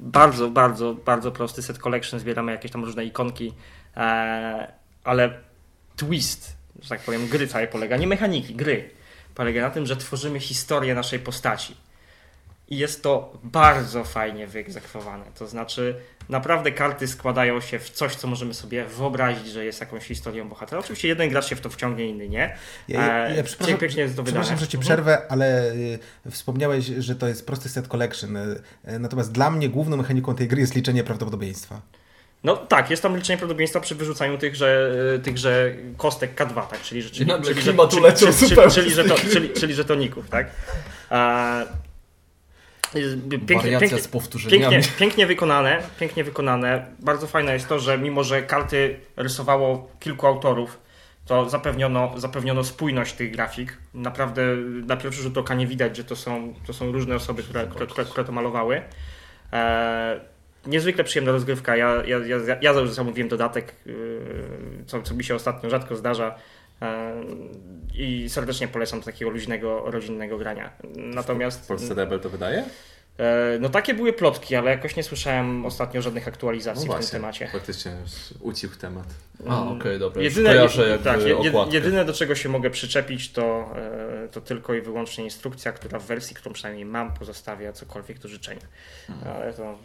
Bardzo, 0.00 0.50
bardzo, 0.50 0.94
bardzo 0.94 1.32
prosty 1.32 1.62
set 1.62 1.78
collection. 1.78 2.20
Zbieramy 2.20 2.52
jakieś 2.52 2.70
tam 2.70 2.84
różne 2.84 3.04
ikonki, 3.04 3.52
e, 3.96 4.72
ale 5.04 5.38
twist, 5.96 6.56
że 6.82 6.88
tak 6.88 7.00
powiem, 7.00 7.28
gry 7.28 7.46
całej 7.46 7.68
polega, 7.68 7.96
nie 7.96 8.06
mechaniki, 8.06 8.54
gry. 8.54 8.90
Polega 9.36 9.62
na 9.62 9.70
tym, 9.70 9.86
że 9.86 9.96
tworzymy 9.96 10.40
historię 10.40 10.94
naszej 10.94 11.18
postaci. 11.18 11.76
I 12.68 12.78
jest 12.78 13.02
to 13.02 13.38
bardzo 13.42 14.04
fajnie 14.04 14.46
wyegzekwowane. 14.46 15.24
To 15.38 15.46
znaczy, 15.46 15.96
naprawdę 16.28 16.72
karty 16.72 17.08
składają 17.08 17.60
się 17.60 17.78
w 17.78 17.90
coś, 17.90 18.14
co 18.16 18.28
możemy 18.28 18.54
sobie 18.54 18.84
wyobrazić, 18.84 19.46
że 19.48 19.64
jest 19.64 19.80
jakąś 19.80 20.04
historią 20.04 20.48
bohatera. 20.48 20.80
Oczywiście 20.80 21.08
jeden 21.08 21.28
gracz 21.28 21.46
się 21.46 21.56
w 21.56 21.60
to 21.60 21.70
wciągnie, 21.70 22.06
inny 22.08 22.28
nie. 22.28 22.56
Ja, 22.88 23.06
ja, 23.06 23.28
ja, 23.28 23.36
E, 23.36 23.42
przepraszam, 23.44 23.78
pięknie 23.78 24.02
jest 24.02 24.16
to 24.16 24.22
wydane. 24.22 24.42
przepraszam, 24.44 24.58
że 24.64 24.68
Ci 24.70 24.76
Mhm. 24.76 24.86
przerwę, 24.86 25.22
ale 25.28 25.72
y, 25.72 25.98
wspomniałeś, 26.30 26.86
że 26.86 27.14
to 27.16 27.28
jest 27.28 27.46
prosty 27.46 27.68
set 27.68 27.88
collection. 27.88 28.36
y, 28.36 28.60
Natomiast 28.98 29.32
dla 29.32 29.50
mnie 29.50 29.68
główną 29.68 29.96
mechaniką 29.96 30.34
tej 30.34 30.48
gry 30.48 30.60
jest 30.60 30.74
liczenie 30.74 31.04
prawdopodobieństwa. 31.04 31.80
No 32.46 32.56
tak, 32.56 32.90
jest 32.90 33.02
tam 33.02 33.16
liczenie 33.16 33.38
prawdopodobieństwa 33.38 33.80
przy 33.80 33.94
wyrzucaniu 33.94 34.38
tychże, 34.38 34.90
y, 35.14 35.18
tychże 35.18 35.74
kostek 35.96 36.34
K2, 36.40 36.66
tak? 36.66 36.82
Czyli, 36.82 37.02
że- 37.02 37.10
czyli, 37.10 37.26
nagle 37.26 37.44
czyli, 37.54 37.66
czyli, 38.16 38.70
czyli, 38.70 38.90
że 38.90 39.04
to, 39.04 39.14
czyli, 39.32 39.50
czyli 39.50 39.74
żetoników, 39.74 40.30
tak? 40.30 40.50
A, 41.10 41.62
y, 42.96 43.38
pięknie, 43.46 43.78
pięknie, 43.78 43.98
z 43.98 44.08
powtórzeniami. 44.08 44.74
pięknie, 44.74 44.92
pięknie 44.98 45.26
wykonane, 45.26 45.82
pięknie 46.00 46.24
wykonane. 46.24 46.86
Bardzo 46.98 47.26
fajne 47.26 47.52
jest 47.52 47.68
to, 47.68 47.78
że 47.78 47.98
mimo, 47.98 48.24
że 48.24 48.42
karty 48.42 48.96
rysowało 49.16 49.90
kilku 50.00 50.26
autorów, 50.26 50.78
to 51.26 51.48
zapewniono, 51.48 52.12
zapewniono 52.16 52.64
spójność 52.64 53.14
tych 53.14 53.30
grafik. 53.30 53.78
Naprawdę 53.94 54.42
na 54.86 54.96
pierwszy 54.96 55.22
rzut 55.22 55.38
oka 55.38 55.54
nie 55.54 55.66
widać, 55.66 55.96
że 55.96 56.04
to 56.04 56.16
są, 56.16 56.54
to 56.66 56.72
są 56.72 56.92
różne 56.92 57.16
osoby, 57.16 57.42
które, 57.42 57.66
które, 57.66 57.86
które, 57.86 58.04
które 58.04 58.24
to 58.24 58.32
malowały. 58.32 58.82
E, 59.52 60.35
niezwykle 60.66 61.04
przyjemna 61.04 61.32
rozgrywka. 61.32 61.76
Ja, 61.76 62.02
ja, 62.06 62.18
ja, 62.18 62.56
ja 62.60 62.72
już 62.72 62.90
zamówiłem 62.90 63.28
dodatek, 63.28 63.72
yy, 63.86 63.94
co, 64.86 65.02
co 65.02 65.14
mi 65.14 65.24
się 65.24 65.34
ostatnio 65.34 65.70
rzadko 65.70 65.96
zdarza. 65.96 66.34
e, 66.82 67.12
I 67.94 68.28
serdecznie 68.28 68.68
polecam 68.68 69.02
takiego 69.02 69.30
luźnego, 69.30 69.82
rodzinnego 69.90 70.38
grania. 70.38 70.70
Natomiast. 70.96 71.64
W 71.64 71.66
Polsce 71.66 71.94
Rebel 71.94 72.20
to 72.20 72.30
wydaje? 72.30 72.64
E, 73.18 73.58
No 73.60 73.68
takie 73.68 73.94
były 73.94 74.12
plotki, 74.12 74.56
ale 74.56 74.70
jakoś 74.70 74.96
nie 74.96 75.02
słyszałem 75.02 75.66
ostatnio 75.66 76.02
żadnych 76.02 76.28
aktualizacji 76.28 76.88
w 76.88 76.94
tym 76.94 77.06
temacie. 77.06 77.48
Faktycznie 77.52 77.92
ucichł 78.40 78.76
temat. 78.76 79.04
A, 79.48 79.62
okej, 79.62 79.98
dobra. 79.98 80.22
Już 80.22 80.36
Jedyne, 80.36 80.68
tak, 81.04 81.20
jedyne 81.70 82.04
do 82.04 82.12
czego 82.12 82.34
się 82.34 82.48
mogę 82.48 82.70
przyczepić 82.70 83.32
to, 83.32 83.72
e, 84.24 84.28
to 84.28 84.40
tylko 84.40 84.74
i 84.74 84.80
wyłącznie 84.80 85.24
instrukcja, 85.24 85.72
która 85.72 85.98
w 85.98 86.06
wersji, 86.06 86.36
którą 86.36 86.52
przynajmniej 86.52 86.84
mam, 86.84 87.14
pozostawia 87.14 87.72
cokolwiek 87.72 88.18
do 88.18 88.28
życzenia. 88.28 88.66
Ale, 89.26 89.52
to, 89.52 89.78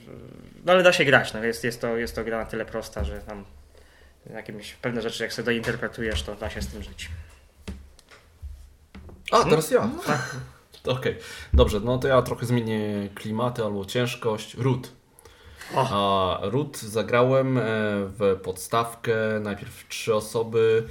no 0.65 0.74
ale 0.74 0.84
da 0.84 0.94
się 0.94 1.06
grać. 1.06 1.34
No 1.34 1.44
jest, 1.44 1.63
jest, 1.63 1.82
to, 1.82 1.98
jest 1.98 2.15
to 2.15 2.24
gra 2.24 2.38
na 2.38 2.46
tyle 2.46 2.65
prosta, 2.65 3.04
że 3.04 3.17
tam 3.20 3.46
jakieś 4.34 4.74
pewne 4.74 5.02
rzeczy, 5.02 5.24
jak 5.24 5.34
sobie 5.34 5.46
dointerpretujesz, 5.46 6.24
to 6.24 6.36
da 6.36 6.50
się 6.50 6.62
z 6.62 6.67
tym 6.67 6.84
żyć. 6.84 7.10
A, 9.32 9.44
teraz 9.44 9.72
ja. 9.72 9.89
Okej, 10.88 11.15
dobrze, 11.54 11.80
no 11.80 11.98
to 11.98 12.08
ja 12.08 12.22
trochę 12.22 12.46
zmienię 12.46 13.10
klimaty 13.15 13.63
albo 13.63 13.86
ciężkość. 13.86 14.56
Root. 14.56 14.91
A 15.76 16.39
Root 16.41 16.78
zagrałem 16.78 17.58
e, 17.58 17.62
w 18.20 18.39
podstawkę, 18.44 19.13
najpierw 19.41 19.88
trzy 19.88 20.15
osoby 20.15 20.88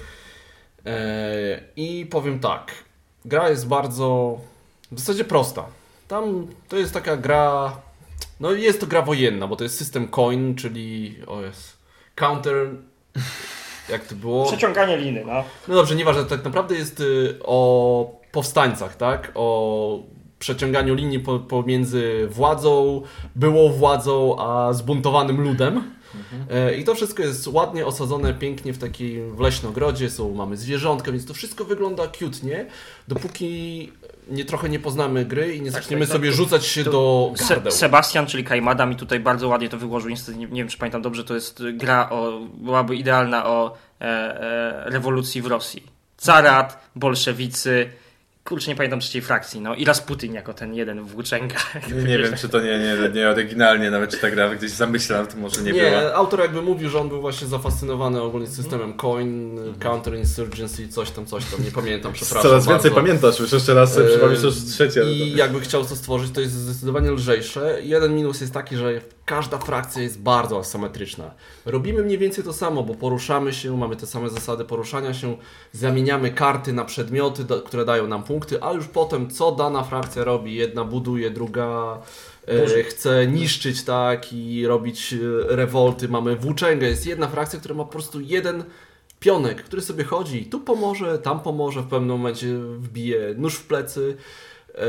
e, 0.87 1.61
i 1.77 2.07
powiem 2.11 2.41
tak, 2.41 2.75
gra 3.25 3.49
jest 3.49 3.69
bardzo 3.69 4.39
w 4.93 5.01
zasadzie 5.01 5.25
prosta. 5.25 5.65
Tam 6.09 6.47
to 6.69 6.77
jest 6.77 6.95
taka 6.95 7.17
gra, 7.17 7.77
no 8.41 8.53
jest 8.53 8.81
to 8.81 8.87
gra 8.87 9.03
wojenna, 9.03 9.47
bo 9.47 9.57
to 9.57 9.65
jest 9.65 9.79
system 9.79 10.09
coin, 10.09 10.55
czyli 10.55 11.17
o 11.27 11.43
jest, 11.43 11.77
counter, 12.15 12.69
jak 13.89 14.05
to 14.05 14.15
było? 14.15 14.47
Przeciąganie 14.47 14.97
liny, 14.97 15.25
no. 15.27 15.45
No 15.69 15.75
dobrze, 15.75 15.95
nieważne, 15.95 16.25
tak 16.25 16.45
naprawdę 16.45 16.75
jest 16.75 17.01
y, 17.01 17.39
o 17.45 18.20
powstańcach, 18.33 18.97
tak? 18.97 19.33
O 19.35 19.99
przeciąganiu 20.39 20.95
linii 20.95 21.21
po, 21.21 21.39
pomiędzy 21.39 22.29
władzą, 22.31 23.03
byłą 23.37 23.73
władzą, 23.73 24.37
a 24.39 24.73
zbuntowanym 24.73 25.41
ludem. 25.41 25.83
E, 26.51 26.75
I 26.75 26.85
to 26.85 26.95
wszystko 26.95 27.23
jest 27.23 27.47
ładnie 27.47 27.87
osadzone, 27.87 28.35
pięknie 28.35 28.73
w 28.73 28.79
takim 28.79 29.37
w 29.37 29.41
leśnogrodzie, 29.41 30.11
są, 30.11 30.35
mamy 30.35 30.57
zwierzątka, 30.57 31.13
więc 31.13 31.27
to 31.27 31.35
wszystko 31.35 31.65
wygląda 31.65 32.09
cutnie, 32.09 32.67
dopóki 33.09 33.93
nie, 34.31 34.45
trochę 34.45 34.69
nie 34.69 34.79
poznamy 34.79 35.25
gry 35.25 35.57
i 35.57 35.63
nie 35.63 35.73
Tak, 35.73 35.83
zaczniemy 35.83 36.07
tak, 36.07 36.09
tak. 36.09 36.17
sobie 36.17 36.33
rzucać 36.33 36.67
się 36.67 36.85
To 36.85 36.91
do 36.91 37.33
Se 37.37 37.55
gardeł. 37.55 37.73
Sebastian, 37.73 38.27
czyli 38.27 38.45
Kajmada, 38.45 38.87
mi 38.87 38.97
tutaj 38.97 39.21
bardzo 39.21 39.49
ładnie 39.49 39.69
to 39.69 39.79
wyłożył. 39.79 40.11
Niestety 40.11 40.39
nie, 40.39 40.47
nie 40.47 40.63
wiem, 40.63 40.69
czy 40.69 40.79
pamiętam 40.79 41.03
dobrze, 41.03 41.25
to 41.25 41.35
jest 41.35 41.63
gra 41.73 42.11
o, 42.11 42.41
byłaby 42.55 42.97
idealna 42.97 43.47
o 43.47 43.77
e, 44.01 44.05
e, 44.05 44.91
rewolucji 44.91 45.43
w 45.43 45.47
Rosji. 45.47 45.83
Carat, 46.17 46.91
bolszewicy, 46.97 47.91
kurczę, 48.45 48.71
nie 48.71 48.77
pamiętam 48.77 49.01
trzeciej 49.01 49.23
frakcji, 49.23 49.61
no 49.61 49.75
i 49.75 49.85
Rasputin 49.85 50.35
jako 50.35 50.55
ten 50.55 50.75
jeden 50.75 51.03
włóczęga. 51.05 51.57
Nie, 51.97 52.03
nie 52.03 52.19
wiem, 52.19 52.35
czy 52.37 52.49
to 52.49 52.61
nie, 52.61 52.79
nie, 52.79 53.09
nie 53.15 53.29
oryginalnie, 53.29 53.91
nawet 53.91 54.11
czy 54.11 54.19
ta 54.19 54.31
gra 54.31 54.55
gdzieś 54.55 54.71
zamyślam, 54.71 55.27
to 55.27 55.37
może 55.37 55.63
nie, 55.63 55.73
Nie, 55.73 55.91
była. 55.91 56.15
autor 56.15 56.41
jakby 56.41 56.63
mówił, 56.63 56.91
że 56.91 56.99
on 57.01 57.09
był 57.09 57.21
właśnie 57.21 57.47
zafascynowany 57.47 58.23
ogólnie 58.23 58.47
systemem 58.47 58.95
coin, 58.95 59.59
counterinsurgency, 59.79 60.89
coś 60.89 61.11
tam, 61.11 61.27
coś 61.27 61.45
tam, 61.45 61.65
nie 61.65 61.71
pamiętam, 61.71 62.13
przepraszam 62.13 62.43
Coraz 62.51 62.67
więcej 62.67 62.91
bardzo. 62.91 63.07
pamiętasz, 63.07 63.41
już 63.41 63.53
jeszcze 63.53 63.75
raz 63.75 63.95
sobie 63.95 64.09
przypomnisz 64.09 64.43
już 64.43 64.55
trzecie. 64.55 65.03
I 65.13 65.31
to- 65.33 65.39
jakby 65.39 65.61
chciał 65.61 65.85
to 65.85 65.97
stworzyć, 65.97 66.31
to 66.35 66.41
jest 66.41 66.53
zdecydowanie 66.53 67.11
lżejsze. 67.11 67.79
Jeden 67.83 68.15
minus 68.15 68.41
jest 68.41 68.53
taki, 68.55 68.77
że 68.77 69.01
każda 69.31 69.59
frakcja 69.59 70.03
jest 70.03 70.21
bardzo 70.21 70.59
asymetryczna. 70.59 71.31
Robimy 71.67 72.03
mniej 72.03 72.19
więcej 72.19 72.45
to 72.45 72.53
samo, 72.53 72.83
bo 72.83 72.95
poruszamy 72.95 73.53
się, 73.53 73.77
mamy 73.77 73.97
te 73.97 74.07
same 74.07 74.31
zasady 74.31 74.65
poruszania 74.65 75.15
się, 75.15 75.37
zamieniamy 75.73 76.31
karty 76.31 76.73
na 76.73 76.85
przedmioty, 76.85 77.45
które 77.65 77.85
dają 77.85 78.07
nam 78.07 78.23
punkty, 78.23 78.63
a 78.63 78.73
już 78.73 78.87
potem 78.87 79.31
co 79.31 79.53
dana 79.53 79.83
frakcja 79.83 80.25
robi, 80.25 80.55
jedna 80.55 80.85
buduje, 80.85 81.31
druga 81.31 81.99
e, 82.49 82.83
chce 82.83 83.27
niszczyć, 83.27 83.85
tak, 83.85 84.33
i 84.33 84.67
robić 84.67 85.13
e, 85.13 85.17
rewolty. 85.57 86.09
Mamy 86.09 86.37
włóczęgę, 86.37 86.87
jest 86.87 87.07
jedna 87.07 87.29
frakcja, 87.29 87.59
która 87.59 87.75
ma 87.75 87.85
po 87.85 87.93
prostu 87.93 88.21
jeden 88.21 88.65
pionek, 89.21 89.63
który 89.63 89.83
sobie 89.83 90.05
chodzi, 90.05 90.47
tu 90.47 90.61
pomoże, 90.61 91.19
tam 91.19 91.41
pomoże, 91.41 91.81
w 91.81 91.87
pewnym 91.87 92.11
momencie 92.11 92.47
wbije 92.59 93.35
nóż 93.37 93.55
w 93.55 93.67
plecy. 93.67 94.17
E, 94.75 94.85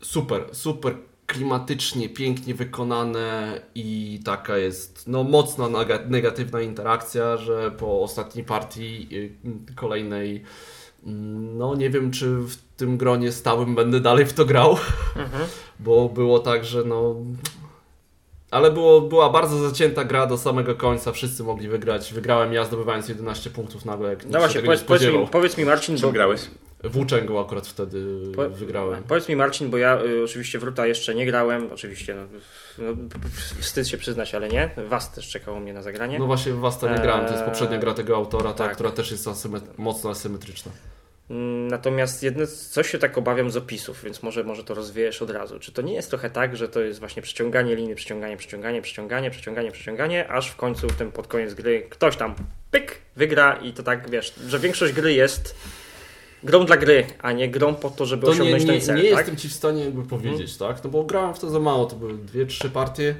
super, 0.00 0.44
super 0.52 1.07
klimatycznie, 1.28 2.08
pięknie 2.08 2.54
wykonane 2.54 3.60
i 3.74 4.20
taka 4.24 4.58
jest 4.58 5.08
no, 5.08 5.24
mocna 5.24 5.68
negatywna 6.08 6.60
interakcja, 6.60 7.36
że 7.36 7.70
po 7.70 8.02
ostatniej 8.02 8.44
partii 8.44 9.08
y, 9.12 9.74
kolejnej 9.74 10.42
mm, 11.06 11.58
no 11.58 11.74
nie 11.74 11.90
wiem, 11.90 12.10
czy 12.10 12.36
w 12.36 12.56
tym 12.76 12.96
gronie 12.96 13.32
stałym 13.32 13.74
będę 13.74 14.00
dalej 14.00 14.26
w 14.26 14.32
to 14.32 14.44
grał, 14.44 14.76
bo 15.80 16.08
było 16.08 16.38
tak, 16.38 16.64
że 16.64 16.84
no 16.84 17.16
ale 18.50 18.70
było, 18.70 19.00
była 19.00 19.30
bardzo 19.30 19.68
zacięta 19.68 20.04
gra 20.04 20.26
do 20.26 20.38
samego 20.38 20.74
końca, 20.74 21.12
wszyscy 21.12 21.42
mogli 21.44 21.68
wygrać. 21.68 22.12
Wygrałem 22.12 22.52
ja 22.52 22.64
zdobywając 22.64 23.08
11 23.08 23.50
punktów 23.50 23.84
nagle, 23.84 24.16
No 24.30 24.38
właśnie, 24.38 24.62
powiedz, 24.62 24.82
powiedz, 24.82 25.02
mi, 25.02 25.26
powiedz 25.26 25.58
mi 25.58 25.64
Marcin, 25.64 25.96
Czym 25.96 26.08
bo, 26.08 26.12
grałeś? 26.12 26.40
Włóczęgą 26.84 27.40
akurat 27.40 27.66
wtedy 27.66 28.06
Po- 28.36 28.48
wygrałem. 28.48 29.02
powiedz 29.02 29.28
mi 29.28 29.36
Marcin, 29.36 29.70
bo 29.70 29.76
ja 29.76 30.02
y, 30.02 30.24
oczywiście 30.24 30.58
w 30.58 30.62
Ruta 30.62 30.86
jeszcze 30.86 31.14
nie 31.14 31.26
grałem, 31.26 31.68
oczywiście 31.72 32.14
no, 32.14 32.22
no, 32.78 32.96
wstyd 33.60 33.88
się 33.88 33.98
przyznać, 33.98 34.34
ale 34.34 34.48
nie. 34.48 34.70
Was 34.88 35.12
też 35.12 35.28
czekało 35.28 35.60
mnie 35.60 35.72
na 35.72 35.82
zagranie. 35.82 36.18
No 36.18 36.26
właśnie 36.26 36.52
w 36.52 36.58
Was 36.58 36.78
to 36.78 36.88
nie 36.88 36.98
grałem, 36.98 37.26
to 37.26 37.32
jest 37.32 37.44
poprzednia 37.44 37.78
gra 37.78 37.94
tego 37.94 38.16
autora, 38.16 38.52
ta, 38.52 38.64
tak. 38.64 38.74
która 38.74 38.90
też 38.90 39.10
jest 39.10 39.28
mocno 39.78 40.10
asymetryczna. 40.10 40.72
Mm, 41.30 41.68
Natomiast 41.68 42.22
jedno, 42.22 42.46
coś 42.70 42.90
się 42.90 42.98
tak 42.98 43.18
obawiam 43.18 43.50
z 43.50 43.56
opisów, 43.56 44.04
więc 44.04 44.22
może, 44.22 44.44
może 44.44 44.64
to 44.64 44.74
rozwiejesz 44.74 45.22
od 45.22 45.30
razu. 45.30 45.58
Czy 45.58 45.72
to 45.72 45.82
nie 45.82 45.94
jest 45.94 46.10
trochę 46.10 46.30
tak, 46.30 46.56
że 46.56 46.68
to 46.68 46.80
jest 46.80 47.00
właśnie 47.00 47.22
przeciąganie 47.22 47.76
liny, 47.76 47.94
przeciąganie, 47.94 48.36
przeciąganie, 48.36 48.82
przeciąganie, 48.82 49.30
przeciąganie, 49.30 49.70
przeciąganie, 49.72 50.28
aż 50.28 50.50
w 50.50 50.56
końcu 50.56 50.86
tym 50.86 51.12
pod 51.12 51.26
koniec 51.26 51.54
gry 51.54 51.86
ktoś 51.90 52.16
tam 52.16 52.34
pyk 52.70 52.98
wygra 53.16 53.56
i 53.56 53.72
to 53.72 53.82
tak 53.82 54.10
wiesz, 54.10 54.34
że 54.48 54.58
większość 54.58 54.92
gry 54.92 55.12
jest 55.12 55.54
grą 56.42 56.64
dla 56.66 56.76
gry, 56.76 57.06
a 57.22 57.32
nie 57.32 57.50
grą 57.50 57.74
po 57.74 57.90
to, 57.90 58.06
żeby 58.06 58.22
To 58.26 58.28
nie, 58.28 58.34
osiągnąć 58.34 58.64
nie, 58.64 58.72
ten 58.72 58.80
cel. 58.80 58.96
nie 58.96 59.10
tak? 59.10 59.18
jestem 59.18 59.36
Ci 59.36 59.48
w 59.48 59.52
stanie 59.52 59.84
jakby 59.84 60.02
powiedzieć, 60.02 60.56
tak? 60.56 60.84
No 60.84 60.90
bo 60.90 61.04
grałem 61.04 61.34
w 61.34 61.38
to 61.38 61.50
za 61.50 61.58
mało, 61.58 61.86
to 61.86 61.96
były 61.96 62.14
dwie, 62.18 62.46
trzy 62.46 62.70
partie. 62.70 63.14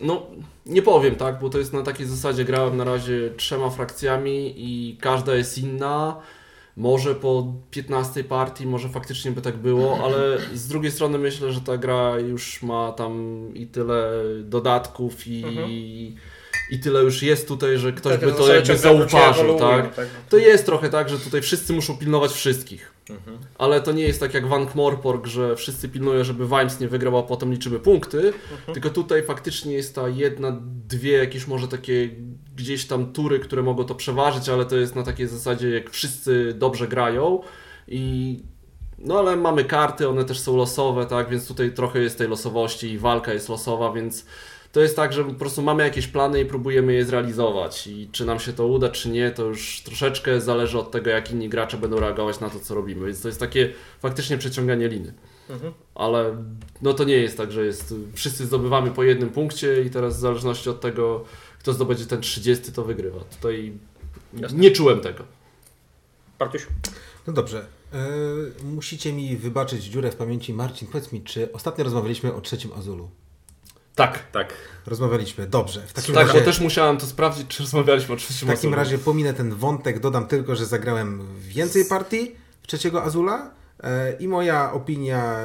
No, 0.00 0.26
nie 0.66 0.82
powiem, 0.82 1.14
tak? 1.14 1.40
Bo 1.40 1.50
to 1.50 1.58
jest 1.58 1.72
na 1.72 1.82
takiej 1.82 2.06
zasadzie, 2.06 2.44
grałem 2.44 2.76
na 2.76 2.84
razie 2.84 3.30
trzema 3.36 3.70
frakcjami 3.70 4.54
i 4.56 4.96
każda 5.00 5.34
jest 5.34 5.58
inna. 5.58 6.16
Może 6.76 7.14
po 7.14 7.52
15 7.70 8.24
partii, 8.24 8.66
może 8.66 8.88
faktycznie 8.88 9.30
by 9.30 9.42
tak 9.42 9.56
było, 9.56 9.98
ale 10.04 10.38
z 10.54 10.68
drugiej 10.68 10.92
strony 10.92 11.18
myślę, 11.18 11.52
że 11.52 11.60
ta 11.60 11.76
gra 11.76 12.18
już 12.18 12.62
ma 12.62 12.92
tam 12.92 13.44
i 13.54 13.66
tyle 13.66 14.12
dodatków 14.44 15.26
i, 15.26 16.14
i 16.70 16.78
tyle 16.80 17.00
już 17.00 17.22
jest 17.22 17.48
tutaj, 17.48 17.78
że 17.78 17.92
ktoś 17.92 18.12
Tak, 18.12 18.20
by 18.20 18.26
na 18.26 18.32
to 18.32 18.54
jakby 18.54 18.78
zauważył, 18.78 19.58
tak? 19.58 19.94
tak? 19.94 20.08
To 20.28 20.36
jest 20.36 20.66
trochę 20.66 20.88
tak, 20.88 21.08
że 21.08 21.18
tutaj 21.18 21.42
wszyscy 21.42 21.72
muszą 21.72 21.96
pilnować 21.96 22.32
wszystkich. 22.32 22.92
Ale 23.58 23.80
to 23.80 23.92
nie 23.92 24.02
jest 24.02 24.20
tak 24.20 24.34
jak 24.34 24.46
w 24.46 24.50
Ankh-Morpork, 24.50 25.26
że 25.26 25.56
wszyscy 25.56 25.88
pilnują, 25.88 26.24
żeby 26.24 26.46
Vimes 26.46 26.80
nie 26.80 26.88
wygrał, 26.88 27.18
a 27.18 27.22
potem 27.22 27.52
liczymy 27.52 27.78
punkty. 27.78 28.32
Tylko 28.72 28.90
tutaj 28.90 29.22
faktycznie 29.22 29.72
jest 29.72 29.94
ta 29.94 30.08
jedna, 30.08 30.60
dwie 30.88 31.12
jakieś 31.12 31.46
może 31.46 31.68
takie 31.68 32.10
gdzieś 32.56 32.86
tam 32.86 33.12
tury, 33.12 33.38
które 33.38 33.62
mogą 33.62 33.84
to 33.84 33.94
przeważyć, 33.94 34.48
ale 34.48 34.66
to 34.66 34.76
jest 34.76 34.94
na 34.94 35.02
takiej 35.02 35.26
zasadzie, 35.26 35.70
jak 35.70 35.90
wszyscy 35.90 36.54
dobrze 36.54 36.88
grają 36.88 37.42
I 37.88 38.42
no 38.98 39.18
ale 39.18 39.36
mamy 39.36 39.64
karty, 39.64 40.08
one 40.08 40.24
też 40.24 40.40
są 40.40 40.56
losowe, 40.56 41.06
tak, 41.06 41.30
więc 41.30 41.48
tutaj 41.48 41.72
trochę 41.72 41.98
jest 41.98 42.18
tej 42.18 42.28
losowości 42.28 42.90
i 42.92 42.98
walka 42.98 43.32
jest 43.32 43.48
losowa, 43.48 43.92
więc 43.92 44.24
to 44.72 44.80
jest 44.80 44.96
tak, 44.96 45.12
że 45.12 45.24
po 45.24 45.32
prostu 45.32 45.62
mamy 45.62 45.82
jakieś 45.82 46.06
plany 46.06 46.40
i 46.40 46.44
próbujemy 46.44 46.92
je 46.92 47.04
zrealizować. 47.04 47.86
I 47.86 48.08
czy 48.12 48.24
nam 48.24 48.40
się 48.40 48.52
to 48.52 48.66
uda, 48.66 48.88
czy 48.88 49.08
nie, 49.08 49.30
to 49.30 49.44
już 49.44 49.80
troszeczkę 49.84 50.40
zależy 50.40 50.78
od 50.78 50.90
tego, 50.90 51.10
jak 51.10 51.30
inni 51.30 51.48
gracze 51.48 51.76
będą 51.76 52.00
reagować 52.00 52.40
na 52.40 52.50
to, 52.50 52.60
co 52.60 52.74
robimy. 52.74 53.06
Więc 53.06 53.22
to 53.22 53.28
jest 53.28 53.40
takie 53.40 53.72
faktycznie 54.00 54.38
przeciąganie 54.38 54.88
liny. 54.88 55.12
Ale 55.94 56.36
no 56.82 56.94
to 56.94 57.04
nie 57.04 57.16
jest 57.16 57.36
tak, 57.36 57.52
że 57.52 57.64
jest, 57.64 57.94
wszyscy 58.14 58.46
zdobywamy 58.46 58.90
po 58.90 59.02
jednym 59.02 59.30
punkcie 59.30 59.82
i 59.82 59.90
teraz 59.90 60.16
w 60.16 60.20
zależności 60.20 60.70
od 60.70 60.80
tego, 60.80 61.24
kto 61.58 61.72
zdobędzie 61.72 62.06
ten 62.06 62.20
30, 62.20 62.72
to 62.72 62.84
wygrywa. 62.84 63.20
Tutaj 63.20 63.72
nie 64.52 64.70
czułem 64.70 65.00
tego. 65.00 65.24
Bartuś? 66.38 66.66
No 67.26 67.32
dobrze. 67.32 67.66
E, 67.92 68.06
musicie 68.64 69.12
mi 69.12 69.36
wybaczyć 69.36 69.84
dziurę 69.84 70.10
w 70.10 70.16
pamięci. 70.16 70.54
Marcin, 70.54 70.88
powiedz 70.88 71.12
mi, 71.12 71.22
czy 71.22 71.52
ostatnio 71.52 71.84
rozmawialiśmy 71.84 72.34
o 72.34 72.40
trzecim 72.40 72.72
Azulu? 72.72 73.10
Tak. 73.98 74.30
Tak. 74.32 74.54
Rozmawialiśmy, 74.86 75.46
dobrze. 75.46 75.82
W 75.86 75.92
takim 75.92 76.14
Tak, 76.14 76.26
razie, 76.26 76.38
bo 76.38 76.44
też 76.44 76.60
musiałem 76.60 76.96
to 76.96 77.06
sprawdzić, 77.06 77.48
czy 77.48 77.62
rozmawialiśmy 77.62 78.14
o 78.14 78.16
trzecim 78.16 78.48
w 78.48 78.50
takim 78.50 78.74
razie 78.74 78.98
pominę 78.98 79.34
ten 79.34 79.54
wątek, 79.54 80.00
dodam 80.00 80.26
tylko, 80.26 80.56
że 80.56 80.66
zagrałem 80.66 81.28
więcej 81.40 81.84
partii 81.84 82.36
w 82.62 82.66
trzeciego 82.66 83.04
Azula 83.04 83.50
e, 83.82 84.12
i 84.12 84.28
moja 84.28 84.72
opinia 84.72 85.36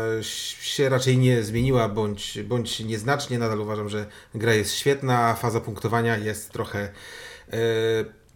się 0.61 0.89
raczej 0.89 1.17
nie 1.17 1.43
zmieniła, 1.43 1.89
bądź, 1.89 2.39
bądź 2.43 2.79
nieznacznie. 2.79 3.39
Nadal 3.39 3.59
uważam, 3.59 3.89
że 3.89 4.05
gra 4.35 4.53
jest 4.53 4.73
świetna, 4.73 5.19
a 5.19 5.33
faza 5.33 5.61
punktowania 5.61 6.17
jest 6.17 6.51
trochę 6.51 6.79
e, 6.79 7.57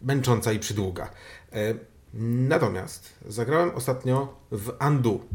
męcząca 0.03 0.51
i 0.51 0.60
przydługa. 0.60 1.10
E, 1.53 1.73
natomiast 2.13 3.13
zagrałem 3.27 3.71
ostatnio 3.75 4.36
w 4.51 4.75
Andu. 4.80 5.27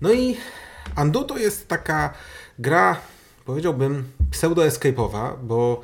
No 0.00 0.12
i 0.12 0.36
Andu 0.94 1.24
to 1.24 1.38
jest 1.38 1.68
taka 1.68 2.14
gra, 2.58 2.96
powiedziałbym, 3.44 4.04
pseudo-escape'owa, 4.30 5.36
bo 5.42 5.82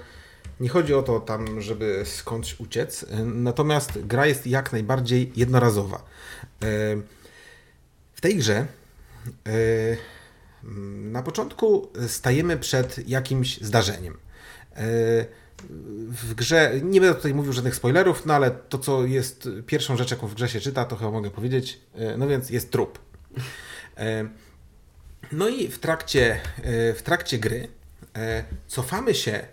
nie 0.60 0.68
chodzi 0.68 0.94
o 0.94 1.02
to 1.02 1.20
tam, 1.20 1.60
żeby 1.60 2.02
skądś 2.04 2.60
uciec, 2.60 3.02
y, 3.02 3.06
natomiast 3.24 4.06
gra 4.06 4.26
jest 4.26 4.46
jak 4.46 4.72
najbardziej 4.72 5.32
jednorazowa. 5.36 5.96
Y, 5.96 7.02
W 8.14 8.20
tej 8.20 8.36
grze 8.36 8.66
y, 9.48 9.96
na 11.10 11.22
początku 11.22 11.88
stajemy 12.08 12.56
przed 12.56 13.08
jakimś 13.08 13.60
zdarzeniem. 13.60 14.16
W 16.08 16.34
grze, 16.34 16.72
nie 16.82 17.00
będę 17.00 17.14
tutaj 17.14 17.34
mówił 17.34 17.52
żadnych 17.52 17.74
spoilerów, 17.74 18.26
no 18.26 18.34
ale 18.34 18.50
to, 18.50 18.78
co 18.78 19.04
jest 19.06 19.48
pierwszą 19.66 19.96
rzecz, 19.96 20.10
jaką 20.10 20.26
w 20.26 20.34
grze 20.34 20.48
się 20.48 20.60
czyta, 20.60 20.84
to 20.84 20.96
chyba 20.96 21.10
mogę 21.10 21.30
powiedzieć, 21.30 21.80
no 22.18 22.28
więc 22.28 22.50
jest 22.50 22.70
trup. 22.70 22.98
No 25.32 25.48
i 25.48 25.68
w 25.68 25.78
trakcie, 25.78 26.40
e, 26.62 26.94
w 26.94 27.02
trakcie 27.02 27.38
gry 27.38 27.68
e, 28.16 28.44
cofamy 28.66 29.14
się 29.14 29.46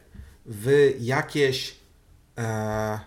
w 0.45 0.93
jakieś, 0.99 1.75
e, 2.37 2.99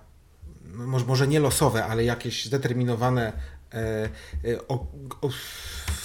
może, 1.07 1.29
nie 1.29 1.41
losowe, 1.41 1.85
ale 1.85 2.05
jakieś 2.05 2.45
zdeterminowane 2.45 3.33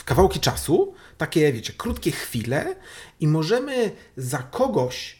kawałki 0.05 0.39
czasu, 0.39 0.93
takie 1.17 1.53
wiecie, 1.53 1.73
krótkie 1.77 2.11
chwile 2.11 2.75
i 3.19 3.27
możemy 3.27 3.91
za 4.17 4.37
kogoś 4.37 5.19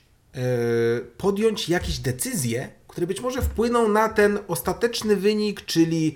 podjąć 1.18 1.70
jakieś 1.70 2.00
decyzje, 2.00 2.70
które 2.88 3.08
być 3.08 3.22
może 3.22 3.42
wpłyną 3.42 3.88
na 3.88 4.10
ten 4.10 4.40
ostateczny 4.48 5.16
wynik, 5.16 5.66
czyli 5.66 6.16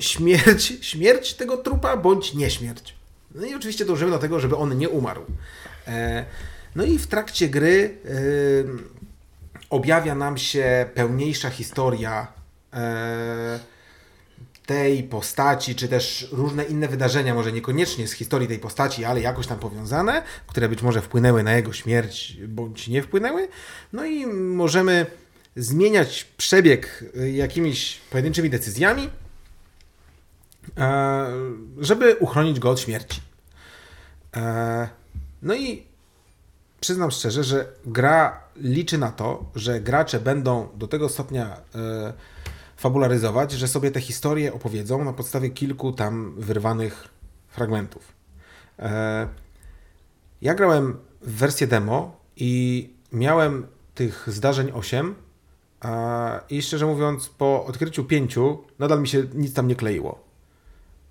śmierć, 0.00 0.72
śmierć 0.80 1.34
tego 1.34 1.56
trupa 1.56 1.96
bądź 1.96 2.34
nieśmierć. 2.34 2.99
No 3.34 3.46
i 3.46 3.54
oczywiście 3.54 3.84
dążymy 3.84 4.10
do 4.10 4.18
tego, 4.18 4.40
żeby 4.40 4.56
on 4.56 4.78
nie 4.78 4.88
umarł. 4.88 5.24
E, 5.86 6.24
no 6.76 6.84
i 6.84 6.98
w 6.98 7.06
trakcie 7.06 7.48
gry 7.48 7.98
e, 8.04 8.10
objawia 9.70 10.14
nam 10.14 10.38
się 10.38 10.86
pełniejsza 10.94 11.50
historia 11.50 12.26
e, 12.72 13.60
tej 14.66 15.02
postaci, 15.02 15.74
czy 15.74 15.88
też 15.88 16.28
różne 16.32 16.64
inne 16.64 16.88
wydarzenia, 16.88 17.34
może 17.34 17.52
niekoniecznie 17.52 18.08
z 18.08 18.12
historii 18.12 18.48
tej 18.48 18.58
postaci, 18.58 19.04
ale 19.04 19.20
jakoś 19.20 19.46
tam 19.46 19.58
powiązane, 19.58 20.22
które 20.46 20.68
być 20.68 20.82
może 20.82 21.02
wpłynęły 21.02 21.42
na 21.42 21.52
jego 21.52 21.72
śmierć, 21.72 22.36
bądź 22.48 22.88
nie 22.88 23.02
wpłynęły. 23.02 23.48
No 23.92 24.04
i 24.04 24.26
możemy 24.26 25.06
zmieniać 25.56 26.24
przebieg 26.36 27.04
jakimiś 27.32 27.98
pojedynczymi 28.10 28.50
decyzjami, 28.50 29.10
żeby 31.78 32.16
uchronić 32.16 32.60
go 32.60 32.70
od 32.70 32.80
śmierci. 32.80 33.20
E, 34.36 34.88
No 35.42 35.54
i 35.54 35.86
przyznam 36.80 37.10
szczerze, 37.10 37.44
że 37.44 37.66
gra 37.86 38.40
liczy 38.56 38.98
na 38.98 39.10
to, 39.12 39.44
że 39.54 39.80
gracze 39.80 40.20
będą 40.20 40.68
do 40.74 40.88
tego 40.88 41.08
stopnia 41.08 41.46
e, 41.74 42.12
fabularyzować, 42.76 43.52
że 43.52 43.68
sobie 43.68 43.90
te 43.90 44.00
historie 44.00 44.52
opowiedzą 44.52 45.04
na 45.04 45.12
podstawie 45.12 45.50
kilku 45.50 45.92
tam 45.92 46.34
wyrwanych 46.38 47.08
fragmentów. 47.48 48.12
E, 48.78 49.28
Ja 50.42 50.54
grałem 50.54 50.96
w 51.22 51.30
wersję 51.32 51.66
demo 51.66 52.16
i 52.36 52.90
miałem 53.12 53.66
tych 53.94 54.24
zdarzeń 54.30 54.70
8 54.74 55.14
a, 55.80 56.40
i 56.50 56.62
szczerze 56.62 56.86
mówiąc 56.86 57.28
po 57.28 57.64
odkryciu 57.66 58.04
pięciu 58.04 58.58
nadal 58.78 59.00
mi 59.00 59.08
się 59.08 59.24
nic 59.34 59.54
tam 59.54 59.68
nie 59.68 59.76
kleiło. 59.76 60.29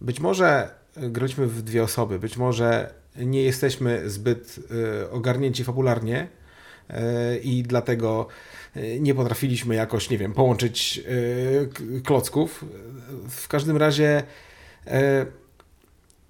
Być 0.02 0.20
może 0.20 0.70
e, 0.98 1.10
graliśmy 1.10 1.48
w 1.48 1.62
dwie 1.62 1.84
osoby, 1.84 2.20
być 2.20 2.38
może 2.38 2.94
nie 3.16 3.44
jesteśmy 3.44 4.10
zbyt 4.10 4.60
e, 5.04 5.12
ogarnięci 5.12 5.64
fabularnie 5.64 6.28
e, 6.90 7.38
i 7.38 7.64
dlatego 7.64 8.28
nie 9.00 9.16
potrafiliśmy 9.16 9.76
jakoś, 9.76 10.10
nie 10.10 10.18
wiem, 10.18 10.34
połączyć 10.34 11.02
klocków. 12.04 12.66
W 13.30 13.48
każdym 13.48 13.78
razie 13.78 14.24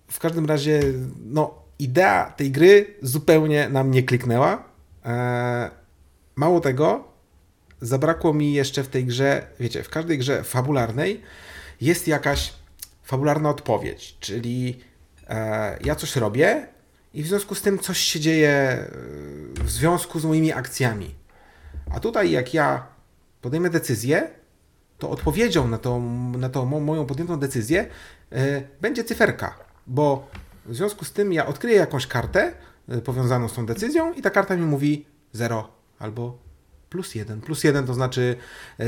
w 0.08 0.20
każdym 0.20 0.46
razie 0.46 0.82
no 1.26 1.64
idea 1.80 2.34
tej 2.38 2.52
gry 2.52 2.96
zupełnie 3.02 3.70
nam 3.70 3.92
nie 3.92 4.04
kliknęła. 4.04 4.64
Mało 6.36 6.60
tego, 6.60 7.08
zabrakło 7.82 8.34
mi 8.34 8.54
jeszcze 8.54 8.84
w 8.84 8.88
tej 8.88 9.06
grze, 9.06 9.48
wiecie, 9.60 9.84
w 9.84 9.90
każdej 9.90 10.18
grze 10.18 10.44
fabularnej 10.44 11.22
jest 11.82 12.08
jakaś 12.08 12.54
fabularna 13.10 13.50
odpowiedź, 13.50 14.18
czyli 14.20 14.80
e, 15.30 15.78
ja 15.84 15.96
coś 15.96 16.16
robię 16.16 16.68
i 17.14 17.24
w 17.24 17.28
związku 17.28 17.56
z 17.56 17.62
tym 17.62 17.80
coś 17.80 17.98
się 17.98 18.20
dzieje 18.20 18.50
e, 18.50 18.88
w 19.64 19.72
związku 19.72 20.20
z 20.20 20.26
moimi 20.26 20.54
akcjami. 20.54 21.16
A 21.92 22.00
tutaj 22.00 22.32
jak 22.32 22.54
ja 22.54 22.88
podejmę 23.42 23.70
decyzję, 23.70 24.30
to 24.98 25.10
odpowiedzią 25.10 25.68
na 25.68 25.78
tą, 25.78 26.02
na 26.38 26.50
tą 26.50 26.66
mo- 26.66 26.80
moją 26.80 27.06
podjętą 27.06 27.40
decyzję 27.40 27.88
e, 28.32 28.62
będzie 28.82 29.04
cyferka, 29.04 29.58
bo 29.88 30.28
w 30.66 30.76
związku 30.76 31.06
z 31.06 31.12
tym 31.12 31.34
ja 31.34 31.46
odkryję 31.46 31.78
jakąś 31.78 32.08
kartę 32.08 32.54
powiązaną 33.06 33.48
z 33.48 33.54
tą 33.54 33.66
decyzją 33.66 34.14
i 34.14 34.22
ta 34.22 34.30
karta 34.30 34.56
mi 34.56 34.66
mówi 34.66 35.06
0 35.34 35.68
albo 36.00 36.38
plus 36.90 37.16
1. 37.16 37.42
Plus 37.42 37.64
1 37.64 37.86
to 37.86 37.94
znaczy 37.94 38.36
e, 38.80 38.86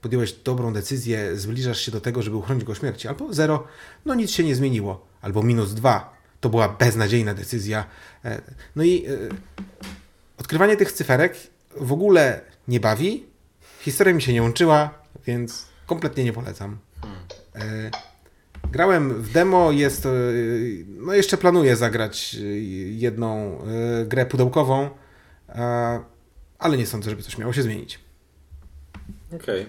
podjąłeś 0.00 0.32
dobrą 0.32 0.72
decyzję, 0.72 1.36
zbliżasz 1.36 1.80
się 1.80 1.92
do 1.92 2.00
tego, 2.00 2.22
żeby 2.22 2.36
uchronić 2.36 2.64
go 2.64 2.74
śmierci, 2.74 3.08
albo 3.08 3.32
0, 3.32 3.66
no 4.04 4.14
nic 4.14 4.30
się 4.30 4.44
nie 4.44 4.54
zmieniło, 4.54 5.06
albo 5.22 5.42
minus 5.42 5.74
2, 5.74 6.16
to 6.40 6.48
była 6.48 6.68
beznadziejna 6.68 7.34
decyzja. 7.34 7.84
E, 8.24 8.42
no 8.76 8.84
i 8.84 9.06
e, 9.06 9.10
odkrywanie 10.38 10.76
tych 10.76 10.92
cyferek 10.92 11.36
w 11.80 11.92
ogóle 11.92 12.40
nie 12.68 12.80
bawi, 12.80 13.24
historia 13.80 14.14
mi 14.14 14.22
się 14.22 14.32
nie 14.32 14.42
łączyła, 14.42 14.98
więc 15.26 15.66
kompletnie 15.86 16.24
nie 16.24 16.32
polecam. 16.32 16.78
Grałem 18.72 19.22
w 19.22 19.32
demo, 19.32 19.72
jest. 19.72 20.08
No, 20.86 21.14
jeszcze 21.14 21.36
planuję 21.36 21.76
zagrać 21.76 22.36
jedną 22.90 23.58
grę 24.06 24.26
pudełkową, 24.26 24.90
ale 26.58 26.76
nie 26.76 26.86
sądzę, 26.86 27.10
żeby 27.10 27.22
coś 27.22 27.38
miało 27.38 27.52
się 27.52 27.62
zmienić. 27.62 27.98
Okej. 29.34 29.66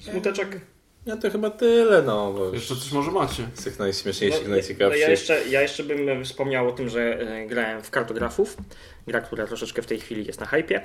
Smuteczek. 0.00 0.60
Ja 1.06 1.16
to 1.16 1.30
chyba 1.30 1.50
tyle, 1.50 2.02
no. 2.02 2.32
Bo 2.32 2.54
Jeszcze 2.54 2.76
coś 2.76 2.92
może 2.92 3.10
macie. 3.10 3.48
z 3.54 3.64
tych 3.64 3.78
najśmieszniejszych, 3.78 4.42
No, 4.44 4.50
najciekawszych. 4.50 5.00
ja, 5.00 5.10
jeszcze, 5.10 5.48
ja 5.48 5.62
jeszcze 5.62 5.84
bym 5.84 6.24
wspomniał 6.24 6.68
o 6.68 6.72
tym, 6.72 6.88
że 6.88 7.20
e, 7.20 7.46
grałem 7.46 7.82
w 7.82 7.90
kartografów. 7.90 8.56
Gra, 9.06 9.20
która 9.20 9.46
troszeczkę 9.46 9.82
w 9.82 9.86
tej 9.86 10.00
chwili 10.00 10.26
jest 10.26 10.40
na 10.40 10.46
hypie. 10.46 10.80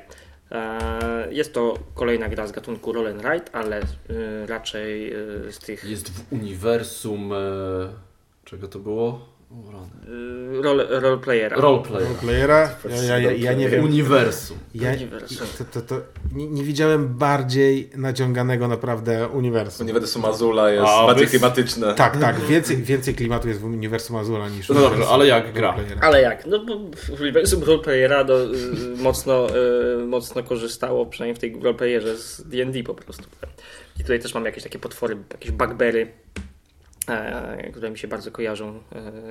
E, 0.52 1.28
Jest 1.34 1.54
to 1.54 1.80
kolejna 1.96 2.30
gra 2.30 2.48
z 2.48 2.52
gatunku 2.52 2.94
Roll 2.94 3.08
and 3.08 3.22
Ride, 3.22 3.52
ale 3.56 3.78
e, 3.82 3.86
raczej 4.48 5.14
z 5.52 5.60
tych 5.60 5.84
Jest 5.84 6.10
w 6.10 6.34
uniwersum. 6.34 7.32
Czego 8.46 8.68
to 8.68 8.80
było? 8.80 9.30
O, 9.52 9.72
rany. 9.72 9.88
y, 10.58 10.62
role, 10.62 11.00
roleplayera. 11.00 11.58
Roleplayer. 11.58 12.08
Playera? 12.22 12.70
Ja, 12.90 13.04
ja, 13.04 13.18
ja, 13.20 13.32
ja 13.32 13.54
nie 13.54 13.70
wiem. 13.70 13.84
Uniwersum. 13.86 14.58
Ja, 14.76 14.92
Uniwersum. 14.92 15.48
to, 15.58 15.64
to, 15.66 15.82
to, 15.82 16.02
nie, 16.36 16.48
nie 16.48 16.64
widziałem 16.64 17.08
bardziej 17.18 17.90
naciąganego 17.96 18.68
naprawdę 18.68 19.28
uniwersum. 19.28 19.86
Uniwersum 19.88 20.26
Azula 20.26 20.70
jest 20.72 20.88
A, 20.88 21.06
bardziej 21.06 21.26
bez- 21.26 21.32
klimatyczne. 21.32 21.94
Tak, 21.94 22.18
tak. 22.18 22.40
Więcej, 22.40 22.78
więcej 22.78 23.16
klimatu 23.16 23.48
jest 23.48 23.60
w 23.60 23.66
uniwersum 23.66 24.16
Azula 24.16 24.50
niż 24.50 24.70
No 24.70 24.76
dobrze, 24.76 25.08
ale 25.08 25.28
jak 25.28 25.54
gra? 25.54 25.76
Ale 26.02 26.22
jak? 26.22 26.46
No 26.46 26.66
bo 26.66 26.80
w 27.16 27.22
uniwersum 27.22 27.64
roleplayera 27.64 28.24
no, 28.24 28.36
y, 28.44 28.48
mocno, 28.98 29.48
y, 30.02 30.06
mocno 30.06 30.44
korzystało, 30.44 31.06
przynajmniej 31.06 31.36
w 31.36 31.40
tej 31.40 31.54
roleplayerze 31.64 32.18
z 32.18 32.42
D&D 32.50 32.84
po 32.84 32.94
prostu. 32.94 33.24
I 34.00 34.02
tutaj 34.02 34.20
też 34.20 34.34
mam 34.34 34.46
jakieś 34.46 34.64
takie 34.64 34.80
potwory, 34.80 35.18
jakieś 35.32 35.52
bugbery, 35.52 36.08
e, 37.10 37.72
które 37.72 37.90
mi 37.90 37.98
się 37.98 38.08
bardzo 38.08 38.32
kojarzą. 38.32 38.80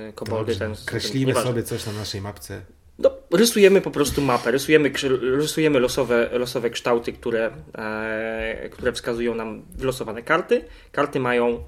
E, 0.08 0.12
koboldy, 0.12 0.52
Dobrze. 0.52 0.58
ten, 0.58 0.74
ten, 0.74 0.84
Kreślimy 0.86 1.26
nieważne. 1.26 1.50
sobie 1.50 1.62
coś 1.62 1.86
na 1.86 1.92
naszej 1.92 2.20
mapce. 2.20 2.62
No, 2.98 3.10
rysujemy 3.30 3.80
po 3.80 3.90
prostu 3.90 4.22
mapę, 4.22 4.50
rysujemy, 4.50 4.92
rysujemy 5.20 5.80
losowe, 5.80 6.28
losowe 6.32 6.70
kształty, 6.70 7.12
które, 7.12 7.50
e, 7.74 8.68
które 8.68 8.92
wskazują 8.92 9.34
nam 9.34 9.62
wylosowane 9.70 10.22
karty. 10.22 10.64
Karty 10.92 11.20
mają 11.20 11.64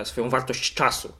e, 0.00 0.04
swoją 0.04 0.28
wartość 0.28 0.74
czasu. 0.74 1.12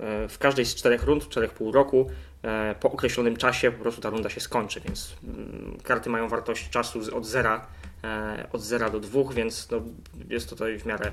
E, 0.00 0.28
w 0.28 0.38
każdej 0.38 0.66
z 0.66 0.74
czterech 0.74 1.02
rund, 1.02 1.28
czterech 1.28 1.52
pół 1.52 1.72
roku, 1.72 2.10
e, 2.42 2.74
po 2.80 2.92
określonym 2.92 3.36
czasie 3.36 3.70
po 3.70 3.78
prostu 3.78 4.00
ta 4.00 4.10
runda 4.10 4.30
się 4.30 4.40
skończy, 4.40 4.80
więc 4.80 5.16
mm, 5.24 5.78
karty 5.82 6.10
mają 6.10 6.28
wartość 6.28 6.70
czasu 6.70 7.16
od 7.16 7.26
zera, 7.26 7.66
e, 8.04 8.46
od 8.52 8.62
zera 8.62 8.90
do 8.90 9.00
dwóch, 9.00 9.34
więc 9.34 9.70
no, 9.70 9.82
jest 10.28 10.50
to 10.50 10.56
tutaj 10.56 10.78
w 10.78 10.86
miarę 10.86 11.12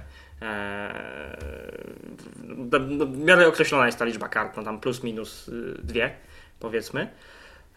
w- 2.72 2.90
no, 2.90 3.06
w 3.06 3.18
miarę 3.18 3.48
określona 3.48 3.86
jest 3.86 4.00
ta 4.00 4.06
liczba 4.06 4.30
kart, 4.30 4.58
no 4.58 4.64
tam 4.64 4.80
plus 4.80 5.04
minus 5.04 5.48
y, 5.48 5.76
dwie 5.84 6.12
powiedzmy. 6.60 7.08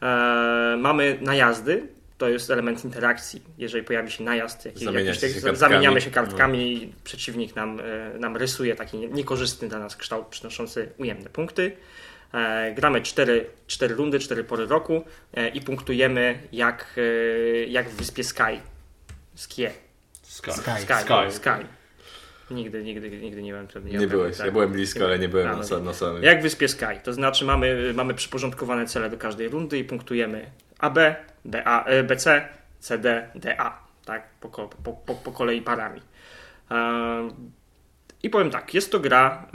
E, 0.03 0.07
mamy 0.79 1.19
najazdy, 1.21 1.87
to 2.19 2.29
jest 2.29 2.51
element 2.51 2.85
interakcji. 2.85 3.43
Jeżeli 3.59 3.85
pojawi 3.85 4.11
się 4.11 4.25
najazd, 4.25 4.65
jakiś, 4.65 4.83
jakiś 5.07 5.15
się 5.15 5.21
tekst, 5.21 5.35
zamieniamy 5.61 6.01
się 6.01 6.11
kartkami 6.11 6.73
i 6.83 6.93
przeciwnik 7.05 7.57
nam, 7.57 7.81
e, 7.81 8.19
nam 8.19 8.37
rysuje 8.37 8.75
taki 8.75 8.99
nie- 8.99 9.09
niekorzystny 9.09 9.69
dla 9.69 9.79
nas 9.79 9.97
kształt 9.97 10.27
przynoszący 10.27 10.89
ujemne 10.99 11.31
punkty. 11.31 11.73
E, 12.35 12.73
gramy 12.75 13.01
cztery, 13.03 13.47
cztery 13.67 13.95
rundy, 13.95 14.19
cztery 14.19 14.45
pory 14.45 14.67
roku 14.67 15.05
e, 15.35 15.49
i 15.49 15.61
punktujemy 15.61 16.39
jak, 16.53 16.87
e, 16.97 17.65
jak 17.67 17.89
w 17.91 17.95
wyspie 17.97 18.25
Sky. 18.25 18.61
Skie. 19.35 19.71
Sky. 20.23 20.53
Sky. 20.53 20.61
Sky. 20.83 20.95
Sky. 21.05 21.33
Sky. 21.37 21.67
Nigdy, 22.55 22.83
nigdy, 22.85 23.11
nigdy 23.11 23.43
nie 23.43 23.53
byłem 23.53 23.69
wtedy. 23.69 23.91
Nie 23.91 24.07
byłeś, 24.07 24.37
tak. 24.37 24.47
ja 24.47 24.53
byłem 24.53 24.73
blisko, 24.73 25.05
ale 25.05 25.19
nie 25.19 25.29
byłem 25.29 25.47
na, 25.47 25.63
sa- 25.65 25.81
na 25.85 25.93
samym. 25.95 26.23
Jak 26.23 26.39
w 26.41 26.43
Wyspie 26.43 26.69
Sky, 26.69 27.01
to 27.03 27.13
znaczy 27.13 27.45
mamy, 27.45 27.93
mamy 27.95 28.15
przyporządkowane 28.15 28.87
cele 28.87 29.11
do 29.11 29.17
każdej 29.19 29.49
rundy 29.49 29.79
i 29.79 29.85
punktujemy 29.85 30.51
AB, 30.79 30.99
BA, 31.45 31.85
e, 31.85 32.03
BC, 32.05 32.49
CD, 32.81 33.31
DA, 33.35 33.79
tak, 34.05 34.23
po, 34.41 34.49
po, 34.49 34.69
po, 35.07 35.15
po 35.15 35.33
kolei 35.33 35.63
parami. 35.63 36.01
Ehm, 36.71 37.31
I 38.23 38.31
powiem 38.31 38.51
tak, 38.51 38.75
jest 38.75 38.93
to 38.93 39.01
gra 39.01 39.47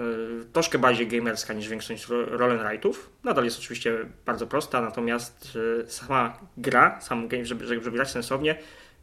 y, 0.41 0.45
troszkę 0.53 0.79
bardziej 0.79 1.07
gamerska 1.07 1.53
niż 1.53 1.67
większość 1.69 2.07
ro- 2.07 2.25
roll 2.37 2.51
and 2.51 2.61
write'ów. 2.61 2.93
Nadal 3.23 3.45
jest 3.45 3.59
oczywiście 3.59 3.97
bardzo 4.25 4.47
prosta, 4.47 4.81
natomiast 4.81 5.55
y, 5.85 5.91
sama 5.91 6.39
gra, 6.57 7.01
sam 7.01 7.27
game, 7.27 7.45
żeby, 7.45 7.67
żeby 7.67 7.91
grać 7.91 8.11
sensownie, 8.11 8.55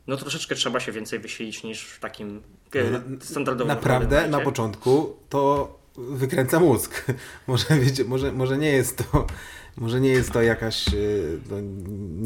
no 0.06 0.16
troszeczkę 0.16 0.54
trzeba 0.54 0.80
się 0.80 0.92
więcej 0.92 1.18
wysilić 1.18 1.64
niż 1.64 1.84
w 1.84 2.00
takim 2.00 2.42
Na- 2.74 3.24
standardowym 3.26 3.68
Naprawdę 3.68 4.28
na 4.28 4.40
początku 4.40 5.16
to 5.28 5.78
wykręca 5.96 6.60
mózg. 6.60 7.04
Może, 7.46 7.64
wiecie, 7.80 8.04
może, 8.04 8.32
może 8.32 8.58
nie 8.58 8.70
jest 8.70 8.96
to. 9.12 9.26
Może 9.76 10.00
nie 10.00 10.08
jest 10.08 10.32
to 10.32 10.42
jakaś 10.42 10.88
y, 10.94 11.38
no, 11.50 11.56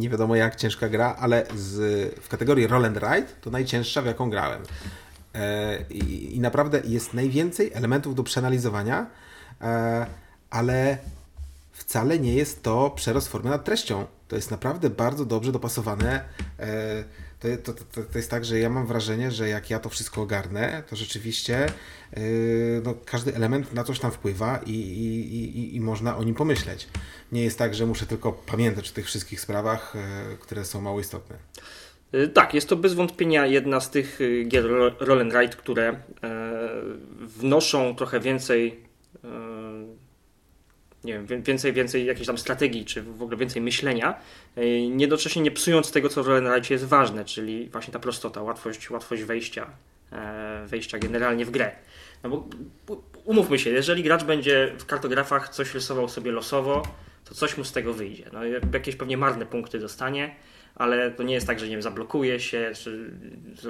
nie 0.00 0.10
wiadomo 0.10 0.36
jak 0.36 0.56
ciężka 0.56 0.88
gra, 0.88 1.16
ale 1.18 1.46
z, 1.56 2.14
w 2.20 2.28
kategorii 2.28 2.66
Roll 2.66 2.84
and 2.84 2.96
Ride 2.96 3.28
to 3.40 3.50
najcięższa 3.50 4.02
w 4.02 4.06
jaką 4.06 4.30
grałem. 4.30 4.62
E, 5.34 5.78
i, 5.90 6.36
I 6.36 6.40
naprawdę 6.40 6.82
jest 6.84 7.14
najwięcej 7.14 7.70
elementów 7.74 8.14
do 8.14 8.22
przeanalizowania, 8.22 9.06
e, 9.60 10.06
ale 10.50 10.98
wcale 11.72 12.18
nie 12.18 12.34
jest 12.34 12.62
to 12.62 12.90
przerost 12.90 13.28
formy 13.28 13.50
nad 13.50 13.64
treścią. 13.64 14.06
To 14.28 14.36
jest 14.36 14.50
naprawdę 14.50 14.90
bardzo 14.90 15.24
dobrze 15.24 15.52
dopasowane. 15.52 16.24
E, 16.58 17.04
To, 17.40 17.48
to, 17.72 17.84
to, 17.84 18.02
to 18.12 18.18
jest 18.18 18.30
tak, 18.30 18.44
że 18.44 18.58
ja 18.58 18.70
mam 18.70 18.86
wrażenie, 18.86 19.30
że 19.30 19.48
jak 19.48 19.70
ja 19.70 19.78
to 19.78 19.88
wszystko 19.88 20.22
ogarnę, 20.22 20.82
to 20.90 20.96
rzeczywiście 20.96 21.66
e, 21.66 22.20
no, 22.84 22.94
każdy 23.04 23.34
element 23.34 23.72
na 23.74 23.84
coś 23.84 23.98
tam 23.98 24.10
wpływa 24.10 24.60
i, 24.66 24.70
i, 24.70 25.36
i, 25.58 25.76
i 25.76 25.80
można 25.80 26.16
o 26.16 26.22
nim 26.24 26.34
pomyśleć. 26.34 26.88
Nie 27.32 27.42
jest 27.44 27.58
tak, 27.58 27.74
że 27.74 27.86
muszę 27.86 28.06
tylko 28.06 28.32
pamiętać 28.32 28.90
o 28.90 28.94
tych 28.94 29.06
wszystkich 29.06 29.40
sprawach, 29.40 29.96
e, 29.96 30.36
które 30.40 30.64
są 30.64 30.80
mało 30.80 31.00
istotne. 31.00 31.36
Y, 32.14 32.28
Tak, 32.28 32.54
jest 32.54 32.68
to 32.68 32.76
bez 32.76 32.94
wątpienia 32.94 33.46
jedna 33.46 33.80
z 33.80 33.90
tych 33.90 34.20
y, 34.20 34.44
gier 34.48 34.64
ro- 34.64 34.94
roll 35.00 35.20
and 35.20 35.32
ride, 35.34 35.56
które 35.56 35.88
e, 35.88 35.98
wnoszą 37.20 37.96
trochę 37.96 38.20
więcej 38.20 38.87
nie 41.04 41.12
wiem, 41.12 41.26
wie- 41.26 41.38
więcej, 41.42 41.72
więcej 41.72 42.06
jakiejś 42.06 42.26
tam 42.26 42.38
strategii, 42.38 42.84
czy 42.84 43.02
w 43.02 43.22
ogóle 43.22 43.36
więcej 43.36 43.62
myślenia, 43.62 44.20
e, 44.56 44.66
jednocześnie 44.78 45.42
nie 45.42 45.50
psując 45.50 45.92
tego, 45.92 46.08
co 46.08 46.22
w 46.22 46.26
roll 46.28 46.46
and 46.46 46.56
ride 46.56 46.74
jest 46.74 46.84
ważne, 46.84 47.24
czyli 47.24 47.68
właśnie 47.72 47.92
ta 47.92 47.98
prostota, 47.98 48.42
łatwość, 48.42 48.90
łatwość 48.90 49.22
wejścia, 49.22 49.66
e, 50.12 50.64
wejścia 50.66 50.98
generalnie 50.98 51.44
w 51.44 51.50
grę. 51.50 51.70
No 52.22 52.30
bo 52.30 52.48
umówmy 53.24 53.58
się, 53.58 53.70
jeżeli 53.70 54.02
gracz 54.02 54.24
będzie 54.24 54.72
w 54.78 54.86
kartografach 54.86 55.48
coś 55.48 55.74
rysował 55.74 56.08
sobie 56.08 56.32
losowo, 56.32 56.82
to 57.24 57.34
coś 57.34 57.56
mu 57.56 57.64
z 57.64 57.72
tego 57.72 57.94
wyjdzie. 57.94 58.24
No, 58.32 58.40
jakieś 58.72 58.96
pewnie 58.96 59.16
marne 59.16 59.46
punkty 59.46 59.78
dostanie, 59.78 60.34
ale 60.74 61.10
to 61.10 61.22
nie 61.22 61.34
jest 61.34 61.46
tak, 61.46 61.60
że 61.60 61.66
nie 61.66 61.72
wiem, 61.72 61.82
zablokuje 61.82 62.40
się, 62.40 62.72
czy 62.74 63.10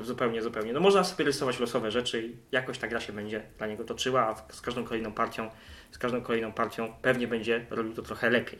zupełnie, 0.03 0.43
zupełnie. 0.43 0.73
No 0.73 0.81
można 0.81 1.05
sobie 1.05 1.25
rysować 1.25 1.61
losowe 1.61 1.91
rzeczy 1.91 2.23
i 2.23 2.37
jakoś 2.53 2.79
ta 2.79 2.89
gra 2.89 3.01
się 3.01 3.13
będzie 3.13 3.43
dla 3.59 3.67
niego 3.67 3.85
toczyła, 3.85 4.21
a 4.49 4.53
z 4.53 4.61
każdą 4.61 4.85
kolejną 4.85 5.13
partią, 5.13 5.51
z 5.91 5.99
każdą 5.99 6.21
kolejną 6.21 6.53
partią 6.53 6.93
pewnie 7.03 7.29
będzie 7.29 7.67
robił 7.71 7.95
to 7.95 8.03
trochę 8.03 8.31
lepiej. 8.31 8.59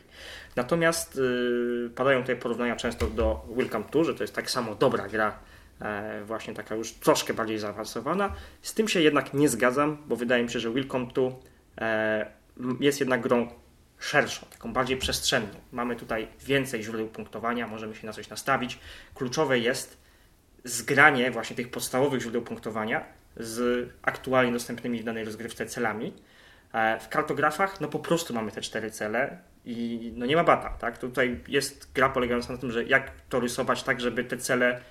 Natomiast 0.55 1.15
yy, 1.15 1.91
padają 1.95 2.21
tutaj 2.21 2.35
porównania 2.35 2.75
często 2.75 3.07
do 3.07 3.45
Welcome 3.55 3.85
to, 3.91 4.03
że 4.03 4.15
to 4.15 4.23
jest 4.23 4.35
tak 4.35 4.51
samo 4.51 4.75
dobra 4.75 5.07
gra, 5.07 5.39
e, 5.81 6.23
właśnie 6.25 6.53
taka 6.53 6.75
już 6.75 6.91
troszkę 6.91 7.33
bardziej 7.33 7.59
zaawansowana. 7.59 8.35
Z 8.61 8.73
tym 8.73 8.87
się 8.87 9.01
jednak 9.01 9.33
nie 9.33 9.49
zgadzam, 9.49 9.97
bo 10.07 10.15
wydaje 10.15 10.43
mi 10.43 10.49
się, 10.49 10.59
że 10.59 10.71
Welcome 10.71 11.07
to 11.13 11.39
e, 11.77 12.31
jest 12.79 12.99
jednak 12.99 13.21
grą 13.21 13.49
szerszą, 13.99 14.45
taką 14.45 14.73
bardziej 14.73 14.97
przestrzenną. 14.97 15.59
Mamy 15.71 15.95
tutaj 15.95 16.27
więcej 16.45 16.83
źródeł 16.83 17.07
punktowania, 17.07 17.67
możemy 17.67 17.95
się 17.95 18.07
na 18.07 18.13
coś 18.13 18.29
nastawić. 18.29 18.79
Kluczowe 19.15 19.59
jest 19.59 19.97
zgranie 20.63 21.31
właśnie 21.31 21.55
tych 21.55 21.71
podstawowych 21.71 22.21
źródeł 22.21 22.41
punktowania 22.41 23.05
z 23.37 23.89
aktualnie 24.01 24.51
dostępnymi 24.51 24.99
w 24.99 25.03
danej 25.03 25.25
rozgrywce 25.25 25.65
celami. 25.65 26.13
E, 26.73 26.99
W 26.99 27.09
kartografach 27.09 27.81
no 27.81 27.87
po 27.87 27.99
prostu 27.99 28.33
mamy 28.33 28.51
te 28.51 28.61
cztery 28.61 28.91
cele 28.91 29.37
i 29.65 30.11
no 30.15 30.25
nie 30.25 30.35
ma 30.35 30.43
bata, 30.43 30.69
tak? 30.69 30.97
Tutaj 30.97 31.39
jest 31.47 31.93
gra 31.93 32.09
polegająca 32.09 32.53
na 32.53 32.59
tym, 32.59 32.71
że 32.71 32.83
jak 32.83 33.11
to 33.29 33.39
rysować 33.39 33.83
tak, 33.83 34.01
żeby 34.01 34.23
te 34.23 34.37
cele, 34.37 34.81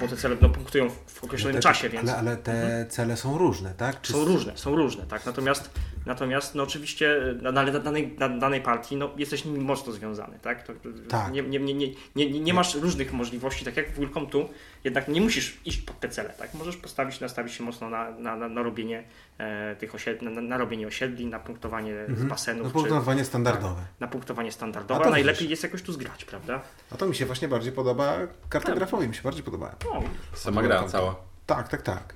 bo 0.00 0.08
te 0.08 0.16
cele 0.16 0.36
no, 0.40 0.48
punktują 0.48 0.90
w- 1.06 1.24
określonym 1.24 1.56
Te- 1.56 1.62
czasie, 1.62 1.88
więc 1.88 2.10
ale, 2.10 2.18
ale 2.18 2.36
te 2.36 2.86
cele 2.88 3.16
są 3.16 3.38
różne, 3.38 3.74
tak? 3.76 4.00
Czy 4.00 4.12
są 4.12 4.24
różne, 4.24 4.52
są 4.56 4.76
różne, 4.76 5.06
tak. 5.06 5.26
Natomiast, 5.26 5.70
natomiast 6.06 6.54
no 6.54 6.62
oczywiście 6.62 7.20
na, 7.42 7.52
na, 7.52 7.62
na, 7.62 7.78
danej, 7.78 8.16
na 8.18 8.28
danej 8.28 8.60
partii 8.60 8.96
no, 8.96 9.10
jesteś 9.16 9.44
nimi 9.44 9.58
mocno 9.58 9.92
związany, 9.92 10.38
tak? 10.42 10.62
To, 10.66 10.72
Tak. 11.08 11.32
Nie, 11.32 11.42
nie, 11.42 11.58
nie, 11.58 11.74
nie, 11.74 11.90
nie, 12.16 12.40
nie 12.40 12.54
masz 12.54 12.74
różnych 12.74 13.12
możliwości, 13.12 13.64
tak 13.64 13.76
jak 13.76 13.90
w 13.90 13.98
Welcome 13.98 14.26
tu, 14.26 14.48
jednak 14.84 15.08
nie 15.08 15.20
musisz 15.20 15.56
iść 15.64 15.78
pod 15.78 16.00
te 16.00 16.08
cele, 16.08 16.28
tak? 16.38 16.54
Możesz 16.54 16.76
postawić, 16.76 17.20
nastawić 17.20 17.52
się 17.54 17.64
mocno 17.64 17.90
na, 17.90 18.10
na, 18.10 18.36
na, 18.36 18.48
na 18.48 18.62
robienie 18.62 19.04
e, 19.38 19.76
tych 19.76 19.94
osiedli, 19.94 20.28
na, 20.28 20.40
na 20.40 20.56
robienie 20.58 20.86
osiedli, 20.86 21.26
na 21.26 21.38
punktowanie 21.38 21.94
z 22.16 22.24
basenów, 22.24 22.62
No 22.62 22.68
czy 22.68 22.72
punktowanie 22.72 23.24
standardowe. 23.24 23.82
na 24.00 24.08
punktowanie 24.08 24.48
A 24.48 24.52
standardowe. 24.52 25.10
Najlepiej 25.10 25.34
widzisz. 25.38 25.50
jest 25.50 25.62
jakoś 25.62 25.82
tu 25.82 25.92
zgrać, 25.92 26.24
prawda? 26.24 26.60
A 26.90 26.96
to 26.96 27.06
mi 27.06 27.14
się 27.14 27.26
właśnie 27.26 27.48
bardziej 27.48 27.72
podoba, 27.72 28.16
kartografowi 28.48 29.08
mi 29.08 29.14
się 29.14 29.22
bardziej 29.22 29.43
podoba. 29.44 29.76
No, 29.84 30.02
Sama 30.34 30.62
gra 30.62 30.88
cała. 30.88 31.16
Tak, 31.46 31.68
tak, 31.68 31.82
tak. 31.82 32.14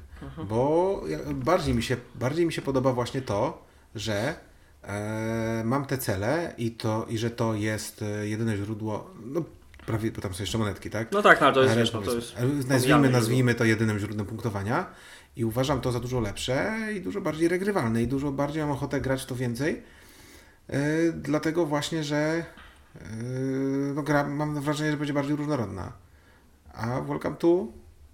Bo 0.48 1.02
ja- 1.08 1.18
bardziej 1.34 1.74
mi, 1.74 1.82
się, 1.82 1.96
bardziej 2.14 2.46
mi 2.46 2.52
się 2.52 2.62
podoba 2.62 2.92
właśnie 2.92 3.22
to, 3.22 3.66
że 3.94 4.34
e, 4.82 5.62
mam 5.64 5.84
te 5.84 5.98
cele 5.98 6.54
i, 6.58 6.70
to, 6.70 7.06
i 7.08 7.18
że 7.18 7.30
to 7.30 7.54
jest 7.54 8.02
e, 8.02 8.28
jedyne 8.28 8.56
źródło, 8.56 9.10
no 9.24 9.42
prawie, 9.86 10.12
bo 10.12 10.20
tam 10.20 10.34
są 10.34 10.42
jeszcze 10.42 10.58
monetki, 10.58 10.90
tak? 10.90 11.12
no 11.12 11.22
tak, 11.22 11.40
no 11.40 11.52
to 11.52 11.62
jest, 11.62 11.76
wiesz, 11.76 11.92
no, 11.92 12.02
to 12.02 12.14
jest 12.14 12.34
ale 12.38 12.48
nazwijmy, 12.48 13.10
nazwijmy 13.10 13.54
to 13.54 13.64
jedynym 13.64 13.98
źródłem 13.98 14.26
punktowania 14.26 14.86
i 15.36 15.44
uważam 15.44 15.80
to 15.80 15.92
za 15.92 16.00
dużo 16.00 16.20
lepsze 16.20 16.78
i 16.96 17.00
dużo 17.00 17.20
bardziej 17.20 17.48
regrywalne 17.48 18.02
i 18.02 18.06
dużo 18.06 18.32
bardziej 18.32 18.62
mam 18.62 18.70
ochotę 18.70 19.00
grać 19.00 19.22
w 19.22 19.26
to 19.26 19.34
więcej, 19.34 19.82
e, 20.68 21.12
dlatego 21.12 21.66
właśnie, 21.66 22.04
że 22.04 22.16
e, 22.16 23.04
no, 23.94 24.02
gra, 24.02 24.24
mam 24.28 24.60
wrażenie, 24.60 24.90
że 24.90 24.96
będzie 24.96 25.12
bardziej 25.12 25.36
różnorodna. 25.36 25.92
A 26.74 27.00
Welcome 27.00 27.36
to, 27.36 27.66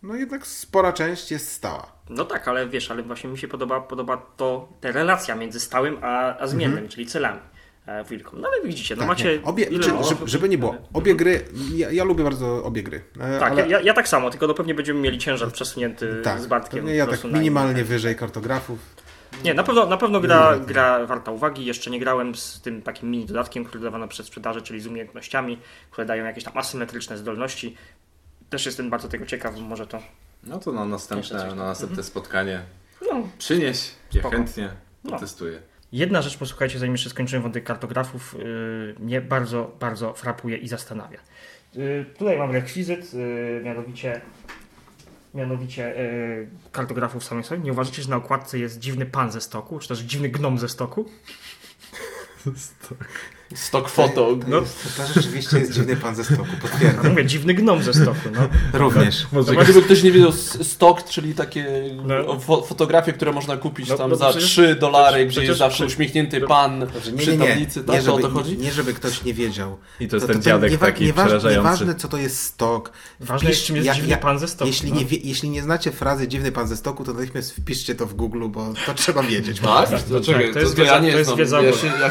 no 0.02 0.14
jednak 0.14 0.46
spora 0.46 0.92
część 0.92 1.30
jest 1.30 1.52
stała. 1.52 1.92
No 2.08 2.24
tak, 2.24 2.48
ale 2.48 2.68
wiesz, 2.68 2.90
ale 2.90 3.02
właśnie 3.02 3.30
mi 3.30 3.38
się 3.38 3.48
podoba, 3.48 3.80
podoba 3.80 4.16
to, 4.36 4.68
ta 4.80 4.92
relacja 4.92 5.34
między 5.34 5.60
stałym 5.60 5.98
a, 6.02 6.38
a 6.38 6.46
zmiennym, 6.46 6.88
czyli 6.88 7.06
celami. 7.06 7.40
e, 7.86 8.04
Wilkom. 8.04 8.40
No 8.40 8.48
ale 8.48 8.68
widzicie, 8.68 8.94
no 8.96 9.00
Tak, 9.00 9.08
macie... 9.08 9.38
nie. 9.38 9.44
Obie, 9.44 9.66
czy, 9.66 9.90
żeby, 10.08 10.28
żeby 10.28 10.48
nie 10.48 10.58
było, 10.58 10.74
obie 10.92 11.14
gry, 11.14 11.44
ja, 11.74 11.90
ja 11.90 12.04
lubię 12.04 12.24
bardzo 12.24 12.64
obie 12.64 12.82
gry. 12.82 13.02
e, 13.20 13.38
Tak, 13.40 13.52
ale, 13.52 13.68
ja, 13.68 13.80
ja 13.80 13.94
tak 13.94 14.08
samo, 14.08 14.30
tylko 14.30 14.46
no 14.46 14.54
pewnie 14.54 14.74
będziemy 14.74 15.00
mieli 15.00 15.18
ciężar 15.18 15.52
przesunięty 15.52 16.20
tak, 16.24 16.40
z 16.40 16.46
Bartkiem. 16.46 16.88
ja 16.88 17.06
tak 17.06 17.24
minimalnie 17.24 17.84
wyżej 17.84 18.16
kartografów. 18.16 18.78
Nie, 19.44 19.54
na 19.54 19.62
pewno, 19.62 19.86
na 19.86 19.96
pewno 19.96 20.20
gra, 20.20 20.58
gra 20.58 21.06
warta 21.06 21.30
uwagi. 21.30 21.64
Jeszcze 21.64 21.90
nie 21.90 22.00
grałem 22.00 22.34
z 22.34 22.60
tym 22.60 22.82
takim 22.82 23.10
mini 23.10 23.26
dodatkiem, 23.26 23.64
który 23.64 23.84
dawano 23.84 24.08
przez 24.08 24.26
sprzedaży, 24.26 24.62
czyli 24.62 24.80
z 24.80 24.86
umiejętnościami, 24.86 25.58
które 25.90 26.06
dają 26.06 26.24
jakieś 26.24 26.44
tam 26.44 26.58
asymetryczne 26.58 27.18
zdolności. 27.18 27.76
Też 28.54 28.66
jestem 28.66 28.90
bardzo 28.90 29.08
tego 29.08 29.26
ciekaw, 29.26 29.56
może 29.58 29.86
to. 29.86 30.02
No 30.44 30.58
to 30.58 30.72
na 30.72 30.84
następne, 30.84 31.46
na 31.46 31.54
następne 31.54 32.02
spotkanie 32.02 32.62
No. 33.12 33.28
przynieś, 33.38 33.90
ja 34.12 34.20
Spoko. 34.20 34.36
chętnie 34.36 34.70
No. 35.04 35.10
potestuję. 35.10 35.62
Jedna 35.92 36.22
rzecz, 36.22 36.36
posłuchajcie, 36.38 36.78
zanim 36.78 36.94
jeszcze 36.94 37.10
skończymy 37.10 37.42
wątek 37.42 37.64
kartografów, 37.64 38.34
yy, 38.38 38.94
mnie 38.98 39.20
bardzo, 39.20 39.76
bardzo 39.80 40.12
frapuje 40.14 40.56
i 40.56 40.68
zastanawia. 40.68 41.18
Yy, 41.74 42.04
tutaj 42.18 42.38
mam 42.38 42.50
rekwizyt, 42.50 43.14
yy, 43.14 43.60
mianowicie, 43.64 44.20
mianowicie 45.34 45.94
yy, 45.96 46.48
kartografów 46.72 47.24
samych 47.24 47.46
sobie. 47.46 47.62
Nie 47.62 47.72
uważacie, 47.72 48.02
że 48.02 48.10
na 48.10 48.16
okładce 48.16 48.58
jest 48.58 48.78
dziwny 48.78 49.06
pan 49.06 49.32
ze 49.32 49.40
stoku, 49.40 49.78
czy 49.78 49.88
też 49.88 49.98
dziwny 49.98 50.28
gnom 50.28 50.58
ze 50.58 50.68
stoku? 50.68 51.04
Stock 53.54 53.88
photo. 53.88 54.36
No, 54.48 54.60
to 54.60 55.12
rzeczywiście 55.20 55.58
jest 55.58 55.72
dziwny 55.72 55.96
pan 55.96 56.14
ze 56.16 56.24
stoku, 56.24 56.44
potwierdzam. 56.62 57.08
mówię, 57.10 57.26
dziwny 57.26 57.54
gnom 57.54 57.82
ze 57.82 57.94
stoku, 57.94 58.18
no. 58.34 58.40
Również. 58.78 59.26
Może 59.32 59.54
Gdyby 59.56 59.82
ktoś 59.82 60.02
nie 60.02 60.12
wiedział, 60.12 60.28
s- 60.30 60.58
stock, 60.72 61.04
czyli 61.04 61.34
takie 61.34 61.66
No. 62.04 62.40
fo 62.40 62.62
fotografie, 62.62 63.12
które 63.12 63.32
można 63.32 63.56
kupić 63.56 63.88
No, 63.88 63.96
tam 63.98 64.10
no 64.10 64.16
za 64.16 64.30
przecież- 64.30 64.50
3 64.50 64.74
dolary, 64.74 65.26
gdzie 65.26 65.44
jest 65.44 65.58
zawsze 65.58 65.86
uśmiechnięty 65.86 66.40
pan 66.40 66.78
Nie, 67.12 67.18
przy 67.18 67.30
nie, 67.30 67.36
nie. 67.36 67.48
tablicy. 67.48 67.80
Nie, 67.80 67.86
Tak, 67.86 67.96
żeby, 68.02 68.12
o 68.12 68.18
to 68.18 68.30
chodzi? 68.30 68.58
nie, 68.58 68.72
żeby 68.72 68.94
ktoś 68.94 69.24
nie 69.24 69.34
wiedział. 69.34 69.78
I 70.00 70.08
to 70.08 70.16
jest 70.16 70.26
ten 70.28 70.42
dziadek 70.42 70.70
niewa- 70.70 70.86
taki 70.86 71.04
niewa- 71.04 71.24
przerażający. 71.24 71.56
Nieważne, 71.70 71.94
co 71.94 72.08
to 72.08 72.16
jest 72.16 72.42
stok. 72.42 72.92
Ważne 73.20 73.50
jest, 73.50 73.62
czym 73.64 73.76
jest 73.76 73.90
dziwny 73.92 74.16
pan 74.16 74.38
ze 74.38 74.48
stoku, 74.48 74.66
Jeśli, 74.68 74.92
no. 74.92 74.96
nie 75.00 75.04
jeśli 75.22 75.50
nie 75.50 75.62
znacie 75.62 75.92
frazy 75.92 76.28
dziwny 76.28 76.52
pan 76.52 76.68
ze 76.68 76.76
stoku, 76.76 77.04
to 77.04 77.12
natychmiast 77.12 77.52
wpiszcie 77.56 77.94
to 77.94 78.06
w 78.06 78.14
Google, 78.14 78.48
bo 78.48 78.72
to 78.86 78.94
trzeba 78.94 79.22
wiedzieć. 79.22 79.60
Tak? 79.60 79.90
Tak, 79.90 80.02
To, 80.02 80.20
czekaj, 80.20 80.46
to 80.48 80.52
to, 80.54 80.60
jest 80.60 80.76
to, 80.76 80.82
ja 80.82 80.92
wiedza- 80.92 81.02
nie 81.04 81.12
to 81.12 81.18
jest 81.18 81.28
znam. 81.28 81.38
wiedza 81.38 81.62
Ja 81.62 81.72
się, 81.72 81.86
ja 82.00 82.10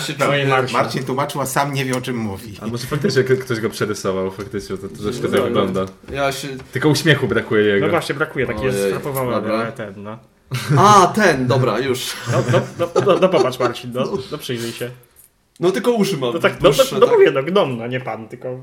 tłumaczył, 1.33 1.41
a 1.41 1.45
sam 1.45 1.73
nie 1.73 1.85
wie 1.85 1.97
o 1.97 2.01
czym 2.01 2.17
mówi. 2.17 2.57
A 2.61 2.67
może 2.67 2.87
faktycznie 2.87 3.23
ktoś 3.23 3.59
go 3.59 3.69
przerysował, 3.69 4.31
faktycznie 4.31 4.77
to, 4.77 4.87
to 4.89 4.95
troszkę 4.95 5.27
tak 5.27 5.39
No, 5.39 5.43
wygląda. 5.43 5.85
Ja 6.11 6.31
się... 6.31 6.47
Tylko 6.71 6.89
uśmiechu 6.89 7.27
brakuje 7.27 7.63
jego. 7.63 7.85
No 7.85 7.91
właśnie, 7.91 8.15
brakuje, 8.15 8.47
taki 8.47 8.65
jest 8.65 8.77
Ojej, 8.77 8.93
dobra. 9.03 9.53
ale 9.53 9.71
ten, 9.71 9.93
no. 10.03 10.17
A, 10.77 11.07
ten, 11.15 11.47
dobra, 11.47 11.79
już. 11.79 12.13
No, 12.31 12.43
no, 12.51 12.61
no, 12.79 13.01
no, 13.05 13.19
no 13.21 13.29
popatrz 13.29 13.59
Marcin, 13.59 13.91
no, 13.93 14.17
no 14.31 14.37
przyjrzyj 14.37 14.71
się. 14.71 14.89
No 15.59 15.71
tylko 15.71 15.91
uszy 15.91 16.17
mam 16.17 16.33
No 16.33 16.39
tak, 16.39 16.53
no, 16.53 16.59
dłuższe, 16.59 16.95
no, 16.95 16.99
no 16.99 17.07
tak. 17.07 17.15
mówię, 17.15 17.31
no 17.31 17.43
gnom, 17.43 17.77
no 17.77 17.87
nie 17.87 17.99
pan, 17.99 18.27
tylko... 18.27 18.61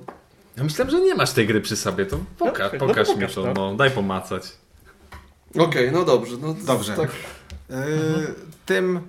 Ja 0.56 0.64
myślałem, 0.64 0.90
że 0.90 1.00
nie 1.00 1.14
masz 1.14 1.32
tej 1.32 1.46
gry 1.46 1.60
przy 1.60 1.76
sobie, 1.76 2.06
to 2.06 2.18
poka 2.38 2.64
No, 2.64 2.70
no 2.72 2.86
pokaż 2.86 3.06
to 3.08 3.14
mi 3.14 3.20
pokaż, 3.20 3.34
to, 3.34 3.42
no. 3.42 3.52
no. 3.54 3.74
daj 3.74 3.90
pomacać. 3.90 4.42
Okej, 5.58 5.92
no 5.92 6.04
dobrze. 6.04 6.36
No, 6.40 6.54
Dobrze. 6.66 6.96
Tak. 6.96 7.10
Yy, 7.70 7.76
tym 8.66 9.00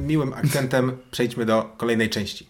miłym 0.00 0.32
akcentem 0.32 0.92
przejdźmy 1.10 1.46
do 1.46 1.72
kolejnej 1.76 2.10
części. 2.10 2.49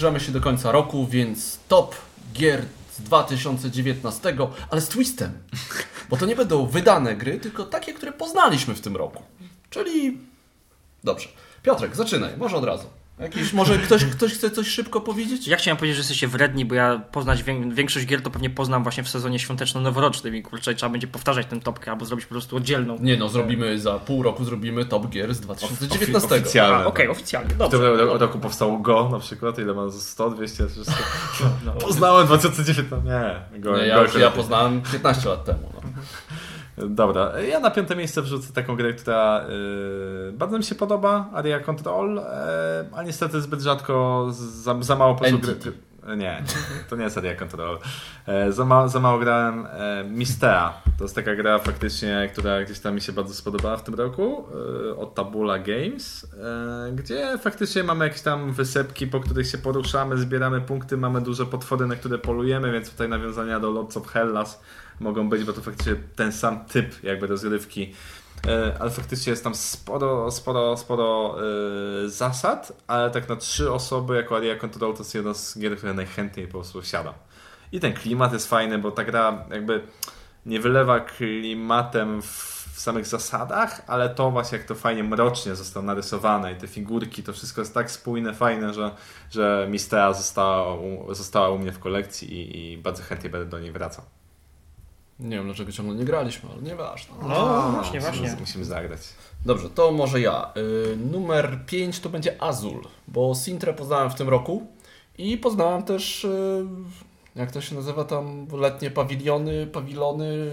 zbliżamy 0.00 0.20
się 0.20 0.32
do 0.32 0.40
końca 0.40 0.72
roku, 0.72 1.06
więc 1.06 1.58
top 1.68 1.94
gier 2.32 2.64
z 2.92 3.02
2019, 3.02 4.36
ale 4.70 4.80
z 4.80 4.88
twistem. 4.88 5.32
Bo 6.10 6.16
to 6.16 6.26
nie 6.26 6.36
będą 6.36 6.66
wydane 6.66 7.16
gry, 7.16 7.40
tylko 7.40 7.64
takie, 7.64 7.94
które 7.94 8.12
poznaliśmy 8.12 8.74
w 8.74 8.80
tym 8.80 8.96
roku. 8.96 9.22
Czyli... 9.70 10.18
Dobrze. 11.04 11.28
Piotrek, 11.62 11.96
zaczynaj, 11.96 12.36
może 12.36 12.56
od 12.56 12.64
razu. 12.64 12.86
Jakiś, 13.20 13.52
może 13.52 13.78
ktoś, 13.78 14.04
ktoś 14.04 14.32
chce 14.34 14.50
coś 14.50 14.68
szybko 14.68 15.00
powiedzieć? 15.00 15.46
Ja 15.48 15.56
chciałem 15.56 15.76
powiedzieć, 15.76 15.96
że 15.96 16.00
jesteście 16.00 16.28
wredni, 16.28 16.64
bo 16.64 16.74
ja 16.74 17.00
poznać 17.12 17.42
wię- 17.42 17.70
większość 17.74 18.06
gier 18.06 18.22
to 18.22 18.30
pewnie 18.30 18.50
poznam 18.50 18.82
właśnie 18.82 19.02
w 19.02 19.08
sezonie 19.08 19.38
świąteczno-noworocznym 19.38 20.36
i 20.36 20.42
kurczę, 20.42 20.74
trzeba 20.74 20.90
będzie 20.90 21.06
powtarzać 21.06 21.46
tę 21.46 21.60
topkę 21.60 21.90
albo 21.90 22.04
zrobić 22.04 22.26
po 22.26 22.30
prostu 22.34 22.56
oddzielną. 22.56 22.96
Nie 23.00 23.16
no, 23.16 23.28
zrobimy 23.28 23.78
za 23.78 23.98
pół 23.98 24.22
roku 24.22 24.44
zrobimy 24.44 24.84
top 24.84 25.08
gier 25.08 25.34
z 25.34 25.40
2019. 25.40 26.34
Oficjalne. 26.34 26.76
A, 26.76 26.86
Okej, 26.86 27.08
oficjalnie, 27.08 27.54
W 27.54 27.58
dobrze. 27.58 27.78
tym 27.78 27.86
ro- 27.86 28.18
roku 28.18 28.38
powstało 28.38 28.78
Go 28.78 29.08
na 29.12 29.18
przykład, 29.18 29.58
ile 29.58 29.74
ma 29.74 29.90
100, 29.90 30.30
200, 30.30 30.66
300. 30.66 30.92
No. 31.66 31.72
Poznałem 31.72 32.26
2019, 32.26 32.96
nie. 33.52 33.60
Go, 33.60 33.70
Nie, 33.72 33.78
go 33.78 33.84
ja, 33.84 34.02
już, 34.02 34.14
ja 34.14 34.20
akurat- 34.28 34.34
poznałem 34.34 34.82
15 34.92 35.28
lat 35.28 35.44
temu. 35.44 35.72
No. 35.74 35.79
Dobra, 36.88 37.40
ja 37.40 37.60
na 37.60 37.70
piąte 37.70 37.96
miejsce 37.96 38.22
wrzucę 38.22 38.52
taką 38.52 38.76
grę, 38.76 38.92
która 38.92 39.44
yy, 39.48 40.32
bardzo 40.32 40.58
mi 40.58 40.64
się 40.64 40.74
podoba, 40.74 41.30
Area 41.32 41.60
Control, 41.60 42.14
yy, 42.14 42.22
a 42.92 43.02
niestety 43.02 43.40
zbyt 43.40 43.60
rzadko, 43.60 44.26
za, 44.30 44.82
za 44.82 44.96
mało 44.96 45.14
po 45.14 45.24
gry... 45.24 45.54
Nie, 46.16 46.42
to 46.88 46.96
nie 46.96 47.04
jest 47.04 47.18
Area 47.18 47.36
Control. 47.36 47.78
E, 48.26 48.52
za, 48.52 48.64
ma, 48.64 48.88
za 48.88 49.00
mało 49.00 49.18
grałem 49.18 49.66
e, 49.66 50.04
Mistea. 50.04 50.82
To 50.98 51.04
jest 51.04 51.14
taka 51.14 51.34
gra 51.34 51.58
faktycznie, 51.58 52.30
która 52.32 52.62
gdzieś 52.64 52.80
tam 52.80 52.94
mi 52.94 53.00
się 53.00 53.12
bardzo 53.12 53.34
spodobała 53.34 53.76
w 53.76 53.84
tym 53.84 53.94
roku 53.94 54.44
e, 54.90 54.96
od 54.96 55.14
Tabula 55.14 55.58
Games, 55.58 56.26
e, 56.88 56.92
gdzie 56.92 57.38
faktycznie 57.38 57.84
mamy 57.84 58.04
jakieś 58.04 58.22
tam 58.22 58.52
wysepki, 58.52 59.06
po 59.06 59.20
których 59.20 59.46
się 59.46 59.58
poruszamy, 59.58 60.18
zbieramy 60.18 60.60
punkty, 60.60 60.96
mamy 60.96 61.20
duże 61.20 61.46
potwory, 61.46 61.86
na 61.86 61.96
które 61.96 62.18
polujemy, 62.18 62.72
więc 62.72 62.90
tutaj 62.90 63.08
nawiązania 63.08 63.60
do 63.60 63.70
Lords 63.70 63.96
of 63.96 64.06
Hellas 64.06 64.60
mogą 65.00 65.28
być, 65.28 65.44
bo 65.44 65.52
to 65.52 65.60
faktycznie 65.60 65.96
ten 66.16 66.32
sam 66.32 66.64
typ 66.64 67.02
jakby 67.02 67.26
rozgrywki. 67.26 67.94
E, 68.46 68.76
Ale 68.80 68.90
faktycznie 68.90 69.30
jest 69.30 69.44
tam 69.44 69.54
sporo, 69.54 70.30
sporo, 70.30 70.76
sporo 70.76 71.36
e, 72.04 72.08
zasad, 72.08 72.72
ale 72.86 73.10
tak 73.10 73.28
na 73.28 73.36
trzy 73.36 73.72
osoby 73.72 74.16
jako 74.16 74.36
Area 74.36 74.56
Control 74.56 74.92
to 74.92 74.98
jest 74.98 75.14
jedna 75.14 75.34
z 75.34 75.58
gier, 75.58 75.76
które 75.76 75.94
najchętniej 75.94 76.46
po 76.46 76.52
prostu 76.52 76.82
siadam. 76.82 77.14
I 77.72 77.80
ten 77.80 77.92
klimat 77.92 78.32
jest 78.32 78.48
fajny, 78.48 78.78
bo 78.78 78.90
ta 78.90 79.04
gra 79.04 79.44
jakby 79.50 79.82
nie 80.46 80.60
wylewa 80.60 81.00
klimatem 81.00 82.22
w, 82.22 82.26
w 82.74 82.80
samych 82.80 83.06
zasadach, 83.06 83.82
ale 83.86 84.08
to 84.08 84.30
właśnie 84.30 84.58
jak 84.58 84.66
to 84.66 84.74
fajnie 84.74 85.04
mrocznie 85.04 85.54
zostało 85.54 85.86
narysowane 85.86 86.52
i 86.52 86.56
te 86.56 86.66
figurki, 86.66 87.22
to 87.22 87.32
wszystko 87.32 87.60
jest 87.60 87.74
tak 87.74 87.90
spójne, 87.90 88.34
fajne, 88.34 88.74
że, 88.74 88.90
że 89.30 89.66
Mistea 89.70 90.12
została 90.12 90.74
u, 90.74 91.14
została 91.14 91.50
u 91.50 91.58
mnie 91.58 91.72
w 91.72 91.78
kolekcji 91.78 92.32
i, 92.32 92.72
i 92.72 92.78
bardzo 92.78 93.02
chętnie 93.02 93.30
będę 93.30 93.46
do 93.50 93.58
niej 93.58 93.72
wracał. 93.72 94.04
Nie 95.20 95.36
wiem 95.36 95.44
dlaczego 95.44 95.72
ciągle 95.72 95.94
nie 95.94 96.04
graliśmy, 96.04 96.48
ale 96.52 96.62
nieważne. 96.62 97.14
No, 97.22 97.28
właśnie, 97.72 98.00
Musimy- 98.00 98.00
właśnie. 98.00 98.40
Musimy 98.40 98.64
zagrać. 98.64 99.00
Dobrze, 99.46 99.70
to 99.70 99.92
może 99.92 100.20
ja. 100.20 100.50
Y, 100.56 100.96
numer 100.96 101.58
5 101.66 102.00
to 102.00 102.08
będzie 102.08 102.42
Azul, 102.42 102.84
bo 103.08 103.34
Sintrę 103.34 103.72
poznałem 103.74 104.10
w 104.10 104.14
tym 104.14 104.28
roku 104.28 104.66
i 105.18 105.36
poznałem 105.38 105.82
też, 105.82 106.24
y, 106.24 106.64
jak 107.36 107.52
to 107.52 107.60
się 107.60 107.74
nazywa 107.74 108.04
tam, 108.04 108.46
letnie 108.52 108.90
pawiliony, 108.90 109.66
pawilony. 109.66 110.50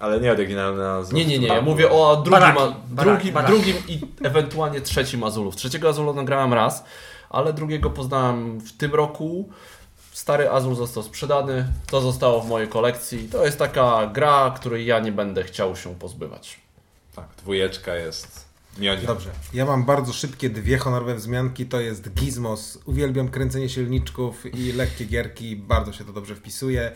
Ale 0.00 0.20
nie 0.20 0.32
oryginalna 0.32 0.82
nazwa. 0.82 1.16
Nie, 1.16 1.24
nie, 1.26 1.38
nie, 1.38 1.46
ja 1.46 1.60
mówię 1.60 1.90
o 1.90 2.16
drugim, 2.16 2.30
Baraki, 2.30 2.60
a, 2.62 3.04
drugim, 3.04 3.34
baraki. 3.34 3.52
drugim 3.54 3.76
i 3.88 4.00
ewentualnie 4.26 4.80
trzecim 4.80 5.24
Azulów. 5.24 5.56
Trzeciego 5.56 5.88
Azulu 5.88 6.14
nagrałem 6.14 6.52
raz, 6.52 6.84
ale 7.30 7.52
drugiego 7.52 7.90
poznałem 7.90 8.60
w 8.60 8.72
tym 8.76 8.94
roku. 8.94 9.48
Stary 10.16 10.50
Azul 10.50 10.74
został 10.74 11.02
sprzedany, 11.02 11.66
to 11.86 12.00
zostało 12.00 12.40
w 12.40 12.48
mojej 12.48 12.68
kolekcji. 12.68 13.28
To 13.28 13.44
jest 13.44 13.58
taka 13.58 14.06
gra, 14.06 14.54
której 14.56 14.86
ja 14.86 15.00
nie 15.00 15.12
będę 15.12 15.44
chciał 15.44 15.76
się 15.76 15.94
pozbywać. 15.94 16.60
Tak, 17.16 17.28
dwójeczka 17.38 17.94
jest 17.94 18.44
miodzie. 18.78 19.06
Dobrze. 19.06 19.30
Ja 19.54 19.64
mam 19.64 19.84
bardzo 19.84 20.12
szybkie 20.12 20.50
dwie 20.50 20.78
honorowe 20.78 21.14
wzmianki. 21.14 21.66
To 21.66 21.80
jest 21.80 22.10
Gizmos. 22.14 22.78
Uwielbiam 22.84 23.28
kręcenie 23.28 23.68
silniczków 23.68 24.54
i 24.54 24.72
lekkie 24.72 25.04
gierki. 25.04 25.56
Bardzo 25.56 25.92
się 25.92 26.04
to 26.04 26.12
dobrze 26.12 26.34
wpisuje. 26.34 26.92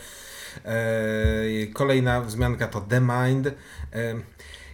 Eee, 0.64 1.72
kolejna 1.72 2.20
wzmianka 2.20 2.68
to 2.68 2.80
The 2.80 3.00
Mind. 3.00 3.48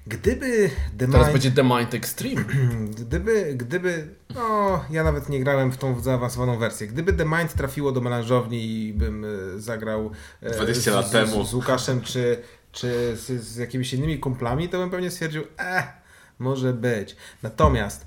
Gdyby 0.07 0.71
The 0.99 1.07
Teraz 1.09 1.27
Mind... 1.27 1.33
będzie 1.33 1.51
The 1.51 1.65
Mind 1.65 1.95
Extreme. 1.95 2.45
Gdyby, 3.01 3.55
gdyby, 3.55 4.15
no 4.35 4.85
ja 4.91 5.05
nawet 5.05 5.29
nie 5.29 5.41
grałem 5.41 5.73
w 5.73 5.77
tą 5.77 6.01
zaawansowaną 6.01 6.59
wersję. 6.59 6.87
Gdyby 6.87 7.13
The 7.13 7.25
Mind 7.25 7.55
trafiło 7.55 7.93
do 7.93 8.01
melanżowni 8.01 8.65
i 8.67 8.93
bym 8.93 9.25
e, 9.25 9.29
zagrał 9.61 10.11
e, 10.43 10.51
20 10.51 10.91
z, 10.91 10.95
lat 10.95 11.09
z, 11.09 11.11
temu. 11.11 11.45
z 11.45 11.55
Łukaszem 11.55 12.01
czy, 12.01 12.43
czy 12.73 13.17
z, 13.17 13.45
z 13.45 13.57
jakimiś 13.57 13.93
innymi 13.93 14.19
kumplami, 14.19 14.69
to 14.69 14.79
bym 14.79 14.91
pewnie 14.91 15.11
stwierdził, 15.11 15.43
eh, 15.59 16.07
Może 16.39 16.73
być. 16.73 17.17
Natomiast, 17.43 18.07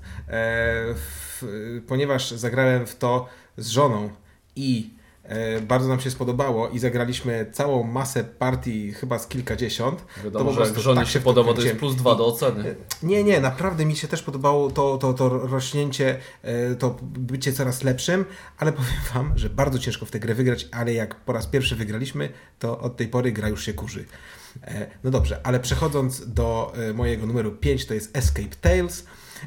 w, 0.94 1.42
ponieważ 1.86 2.30
zagrałem 2.30 2.86
w 2.86 2.96
to 2.96 3.28
z 3.56 3.68
żoną 3.68 4.10
i 4.56 4.90
e, 4.96 4.99
bardzo 5.62 5.88
nam 5.88 6.00
się 6.00 6.10
spodobało 6.10 6.68
i 6.68 6.78
zagraliśmy 6.78 7.46
całą 7.52 7.82
masę 7.82 8.24
partii, 8.24 8.92
chyba 8.92 9.18
z 9.18 9.26
kilkadziesiąt. 9.26 10.04
Wiadomo, 10.24 10.52
po 10.54 10.64
że 10.64 10.80
żonie 10.80 11.00
tak 11.00 11.08
się 11.08 11.20
podoba, 11.20 11.54
to 11.54 11.62
jest 11.62 11.76
plus 11.76 11.96
dwa 11.96 12.14
do 12.14 12.26
oceny. 12.26 12.70
E, 12.70 12.74
Nie, 13.02 13.24
nie, 13.24 13.40
naprawdę 13.40 13.84
mi 13.84 13.96
się 13.96 14.08
też 14.08 14.22
podobało 14.22 14.70
to, 14.70 14.98
to, 14.98 15.14
to 15.14 15.28
rośnięcie, 15.28 16.18
e, 16.42 16.74
to 16.74 16.96
bycie 17.02 17.52
coraz 17.52 17.82
lepszym, 17.82 18.24
ale 18.58 18.72
powiem 18.78 18.92
Wam, 19.14 19.38
że 19.38 19.50
bardzo 19.50 19.78
ciężko 19.78 20.06
w 20.06 20.10
tę 20.10 20.20
grę 20.20 20.34
wygrać, 20.34 20.68
ale 20.72 20.92
jak 20.94 21.14
po 21.14 21.32
raz 21.32 21.46
pierwszy 21.46 21.76
wygraliśmy, 21.76 22.28
to 22.58 22.78
od 22.80 22.96
tej 22.96 23.08
pory 23.08 23.32
gra 23.32 23.48
już 23.48 23.64
się 23.64 23.72
kurzy. 23.72 24.04
E, 24.64 24.86
No 25.04 25.10
dobrze, 25.10 25.40
ale 25.42 25.60
przechodząc 25.60 26.32
do 26.32 26.72
e, 26.90 26.92
mojego 26.92 27.26
numeru 27.26 27.52
5, 27.52 27.86
to 27.86 27.94
jest 27.94 28.16
Escape 28.16 28.56
Tales. 28.60 29.06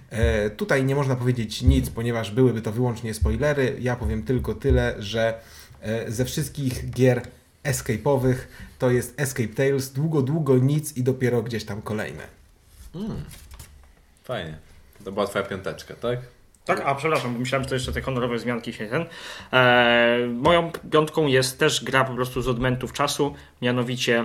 E, 0.10 0.50
Tutaj 0.50 0.84
nie 0.86 0.96
można 0.96 1.16
powiedzieć 1.16 1.62
nic, 1.62 1.90
ponieważ 1.90 2.32
byłyby 2.32 2.62
to 2.62 2.72
wyłącznie 2.72 3.14
spoilery. 3.14 3.78
Ja 3.80 3.96
powiem 3.96 4.24
tylko 4.24 4.54
tyle, 4.54 4.96
że 5.00 5.30
e, 5.30 5.42
ze 6.08 6.26
wszystkich 6.26 6.90
gier 6.90 7.22
escape'owych 7.64 8.36
to 8.80 8.92
jest 8.92 9.22
Escape 9.22 9.54
Tales, 9.54 9.94
długo, 9.94 10.22
długo 10.22 10.58
nic 10.58 10.98
i 10.98 11.04
dopiero 11.04 11.42
gdzieś 11.44 11.66
tam 11.66 11.82
kolejne. 11.82 12.24
Fajnie. 14.24 14.58
To 15.04 15.12
była 15.12 15.28
twoja 15.28 15.46
piąteczka, 15.46 15.94
tak? 15.94 16.20
Tak, 16.66 16.82
a 16.86 16.96
przepraszam, 16.96 17.34
bo 17.34 17.40
myślałem, 17.40 17.64
że 17.64 17.70
to 17.70 17.76
jeszcze 17.76 17.92
te 17.92 18.02
honorowe 18.02 18.40
zmianki 18.40 18.74
się 18.74 18.88
ten. 18.88 19.06
E, 19.54 20.28
moją 20.28 20.72
piątką 20.92 21.28
jest 21.28 21.60
też 21.60 21.84
gra 21.84 22.06
po 22.06 22.14
prostu 22.14 22.42
z 22.42 22.48
odmentów 22.48 22.94
czasu, 22.94 23.36
mianowicie 23.62 24.20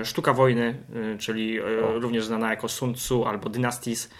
e, 0.00 0.04
Sztuka 0.04 0.32
Wojny, 0.32 0.76
e, 1.14 1.18
czyli 1.18 1.58
e, 1.58 1.62
również 2.00 2.24
znana 2.24 2.50
jako 2.50 2.68
Sun 2.68 2.94
Tzu 2.94 3.24
albo 3.24 3.48
Dynasties. 3.48 4.10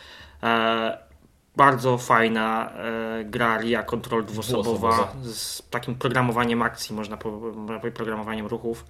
E, 1.55 1.57
bardzo 1.57 1.99
fajna 1.99 2.71
e, 2.71 3.25
gra 3.25 3.59
RIA 3.61 3.83
Control 3.83 4.25
dwuosobowa 4.25 4.89
Dwuosobowa. 4.89 5.13
z 5.33 5.63
takim 5.71 5.95
programowaniem 5.95 6.63
akcji, 6.63 6.97
można, 6.97 7.17
po, 7.17 7.31
można 7.31 7.79
powiedzieć 7.79 7.97
programowaniem 7.97 8.47
ruchów. 8.47 8.85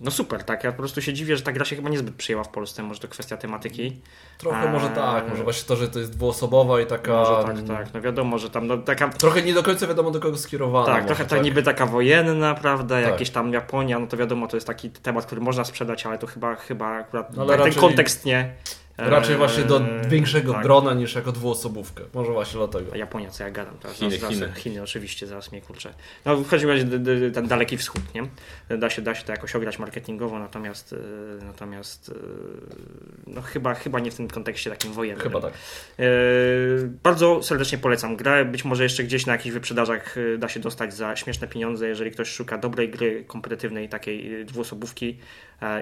No 0.00 0.10
super, 0.10 0.44
tak. 0.44 0.64
Ja 0.64 0.72
po 0.72 0.78
prostu 0.78 1.02
się 1.02 1.12
dziwię, 1.12 1.36
że 1.36 1.42
ta 1.42 1.52
gra 1.52 1.64
się 1.64 1.76
chyba 1.76 1.88
niezbyt 1.90 2.14
przyjęła 2.14 2.44
w 2.44 2.48
Polsce. 2.48 2.82
Może 2.82 3.00
to 3.00 3.08
kwestia 3.08 3.36
tematyki. 3.36 4.00
Trochę 4.38 4.72
może 4.72 4.86
Eee. 4.88 4.94
tak, 4.94 5.28
może 5.28 5.44
właśnie 5.44 5.68
to, 5.68 5.76
że 5.76 5.88
to 5.88 5.98
jest 5.98 6.12
dwuosobowa 6.12 6.80
i 6.80 6.86
taka... 6.86 7.12
Może 7.12 7.44
tak, 7.44 7.68
tak. 7.68 7.94
No 7.94 8.00
wiadomo, 8.00 8.38
że 8.38 8.50
tam 8.50 8.66
no, 8.66 8.78
taka 8.78 9.08
Trochę 9.08 9.42
nie 9.42 9.54
do 9.54 9.62
końca 9.62 9.86
wiadomo 9.86 10.10
do 10.10 10.20
kogo 10.20 10.38
skierowana. 10.38 10.86
Tak, 10.86 10.94
może, 10.94 11.06
trochę 11.06 11.24
tak 11.24 11.42
niby 11.44 11.62
taka 11.62 11.86
wojenna, 11.86 12.54
prawda? 12.54 12.94
Tak. 13.02 13.10
Jakieś 13.10 13.30
tam 13.30 13.52
Japonia, 13.52 13.98
no 13.98 14.06
to 14.06 14.16
wiadomo, 14.16 14.48
to 14.48 14.56
jest 14.56 14.66
taki 14.66 14.90
temat, 14.90 15.26
który 15.26 15.40
można 15.40 15.64
sprzedać, 15.64 16.06
ale 16.06 16.18
to 16.18 16.26
chyba, 16.26 16.54
chyba 16.54 16.86
akurat 16.88 17.36
No 17.36 17.46
tak, 17.46 17.56
ten 17.56 17.66
raczej- 17.66 17.80
kontekst 17.80 18.24
nie. 18.24 18.54
Raczej 18.96 19.32
Eee, 19.32 19.38
właśnie 19.38 19.64
do 19.64 19.80
większego 20.08 20.52
tak. 20.52 20.62
grona 20.62 20.94
niż 20.94 21.14
jako 21.14 21.32
dwuosobówkę. 21.32 22.02
Może 22.14 22.32
właśnie 22.32 22.58
dlatego. 22.58 22.96
Japonia, 22.96 23.30
co 23.30 23.44
ja 23.44 23.50
gadam 23.50 23.74
teraz. 23.80 23.96
Chiny, 23.96 24.18
zaraz, 24.18 24.34
Chiny. 24.34 24.52
Chiny, 24.56 24.82
oczywiście, 24.82 25.26
zaraz 25.26 25.52
mnie 25.52 25.60
kurczę. 25.60 25.94
No 26.24 26.36
w 26.36 26.48
każdym 26.48 26.70
razie 26.70 26.84
ten 27.34 27.48
daleki 27.48 27.76
wschód, 27.76 28.02
nie? 28.14 28.22
Da 28.78 28.90
się, 28.90 29.02
da 29.02 29.14
się 29.14 29.24
to 29.24 29.32
jakoś 29.32 29.56
ograć 29.56 29.78
marketingowo, 29.78 30.38
natomiast 30.38 30.92
e, 31.40 31.44
natomiast 31.44 32.08
e, 32.08 32.14
no 33.26 33.42
chyba, 33.42 33.74
chyba 33.74 34.00
nie 34.00 34.10
w 34.10 34.14
tym 34.14 34.28
kontekście 34.28 34.70
takim 34.70 34.92
wojennym. 34.92 35.22
Chyba 35.22 35.40
tak. 35.40 35.52
E, 35.98 36.04
bardzo 37.02 37.42
serdecznie 37.42 37.78
polecam 37.78 38.16
grę. 38.16 38.44
Być 38.44 38.64
może 38.64 38.82
jeszcze 38.82 39.04
gdzieś 39.04 39.26
na 39.26 39.32
jakichś 39.32 39.54
wyprzedażach 39.54 40.16
da 40.38 40.48
się 40.48 40.60
dostać 40.60 40.94
za 40.94 41.16
śmieszne 41.16 41.48
pieniądze, 41.48 41.88
jeżeli 41.88 42.10
ktoś 42.10 42.28
szuka 42.28 42.58
dobrej 42.58 42.90
gry 42.90 43.24
kompetytywnej, 43.26 43.88
takiej 43.88 44.44
dwuosobówki 44.44 45.18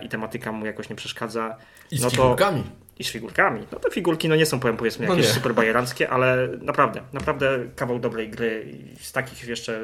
i 0.02 0.08
tematyka 0.08 0.52
mu 0.52 0.66
jakoś 0.66 0.88
nie 0.88 0.96
przeszkadza. 0.96 1.56
I 1.90 1.98
z 1.98 2.02
no 2.02 2.10
to- 2.10 2.16
figurkami. 2.16 2.62
I 2.98 3.04
z 3.04 3.10
figurkami. 3.10 3.66
No 3.72 3.78
te 3.78 3.90
figurki 3.90 4.28
no 4.28 4.36
nie 4.36 4.46
są 4.46 4.60
powiem 4.60 4.76
powiedzmy 4.76 5.06
No 5.06 5.12
jakieś 5.14 5.28
nie. 5.28 5.34
super 5.34 5.54
bajeranckie, 5.54 6.10
ale 6.10 6.48
naprawdę, 6.60 7.02
naprawdę 7.12 7.58
kawał 7.76 7.98
dobrej 7.98 8.30
gry 8.30 8.72
i 8.94 9.04
z 9.04 9.12
takich 9.12 9.48
jeszcze 9.48 9.80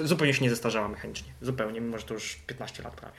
e, 0.00 0.06
zupełnie 0.06 0.34
się 0.34 0.44
nie 0.44 0.50
zestarzała 0.50 0.88
mechanicznie. 0.88 1.32
Zupełnie, 1.42 1.80
mimo 1.80 1.98
że 1.98 2.04
to 2.04 2.14
już 2.14 2.36
15 2.46 2.82
lat 2.82 2.94
prawie. 2.94 3.16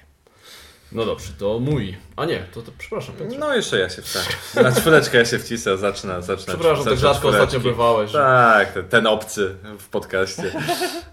No 0.91 1.05
dobrze, 1.05 1.34
to 1.39 1.59
mój. 1.59 1.97
A 2.15 2.26
nie, 2.26 2.39
to, 2.53 2.61
to 2.61 2.72
przepraszam 2.78 3.15
Piotrze. 3.15 3.38
No 3.39 3.55
jeszcze 3.55 3.80
ja 3.80 3.89
się 3.89 4.01
wcisnę. 4.01 4.61
Na 4.63 4.72
czwóreczkę 4.72 5.17
ja 5.17 5.26
się 5.26 5.39
wcisnę, 5.39 5.78
zacznę, 5.78 6.22
zacznę. 6.22 6.53
Przepraszam, 6.53 6.86
tak 6.86 6.97
rzadko 6.97 7.17
czwóreczki. 7.19 7.43
ostatnio 7.45 7.72
bywałeś. 7.72 8.11
Tak, 8.11 8.74
ten, 8.74 8.88
ten 8.88 9.07
obcy 9.07 9.55
w 9.80 9.89
podcaście. 9.89 10.43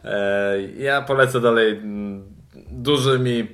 E, 0.05 0.63
ja 0.77 1.03
polecę 1.03 1.41
dalej 1.41 1.71
mm, 1.73 2.25
dużymi 2.71 3.45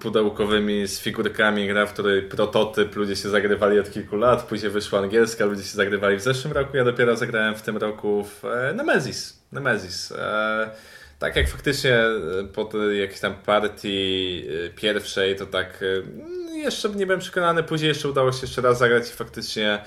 pudełkowymi 0.00 0.86
z 0.86 1.00
figurkami 1.00 1.68
gra, 1.68 1.86
w 1.86 1.92
której 1.92 2.22
prototyp 2.22 2.96
ludzie 2.96 3.16
się 3.16 3.28
zagrywali 3.28 3.80
od 3.80 3.90
kilku 3.90 4.16
lat, 4.16 4.42
później 4.42 4.70
wyszła 4.70 4.98
angielska, 4.98 5.44
ludzie 5.44 5.62
się 5.62 5.76
zagrywali 5.76 6.16
w 6.16 6.22
zeszłym 6.22 6.52
roku, 6.52 6.76
ja 6.76 6.84
dopiero 6.84 7.16
zagrałem 7.16 7.54
w 7.54 7.62
tym 7.62 7.76
roku 7.76 8.24
w 8.24 8.44
e, 8.44 8.74
Nemesis. 8.74 9.42
Nemesis. 9.52 10.12
E, 10.12 10.70
tak 11.18 11.36
jak 11.36 11.48
faktycznie 11.48 11.94
e, 11.94 12.12
po 12.54 12.70
jakiejś 13.00 13.20
tam 13.20 13.34
partii 13.34 14.44
pierwszej, 14.76 15.36
to 15.36 15.46
tak 15.46 15.82
e, 15.82 16.56
jeszcze 16.58 16.88
nie 16.88 17.06
byłem 17.06 17.20
przekonany, 17.20 17.62
później 17.62 17.88
jeszcze 17.88 18.08
udało 18.08 18.32
się 18.32 18.38
jeszcze 18.42 18.62
raz 18.62 18.78
zagrać 18.78 19.08
i 19.08 19.12
faktycznie 19.12 19.78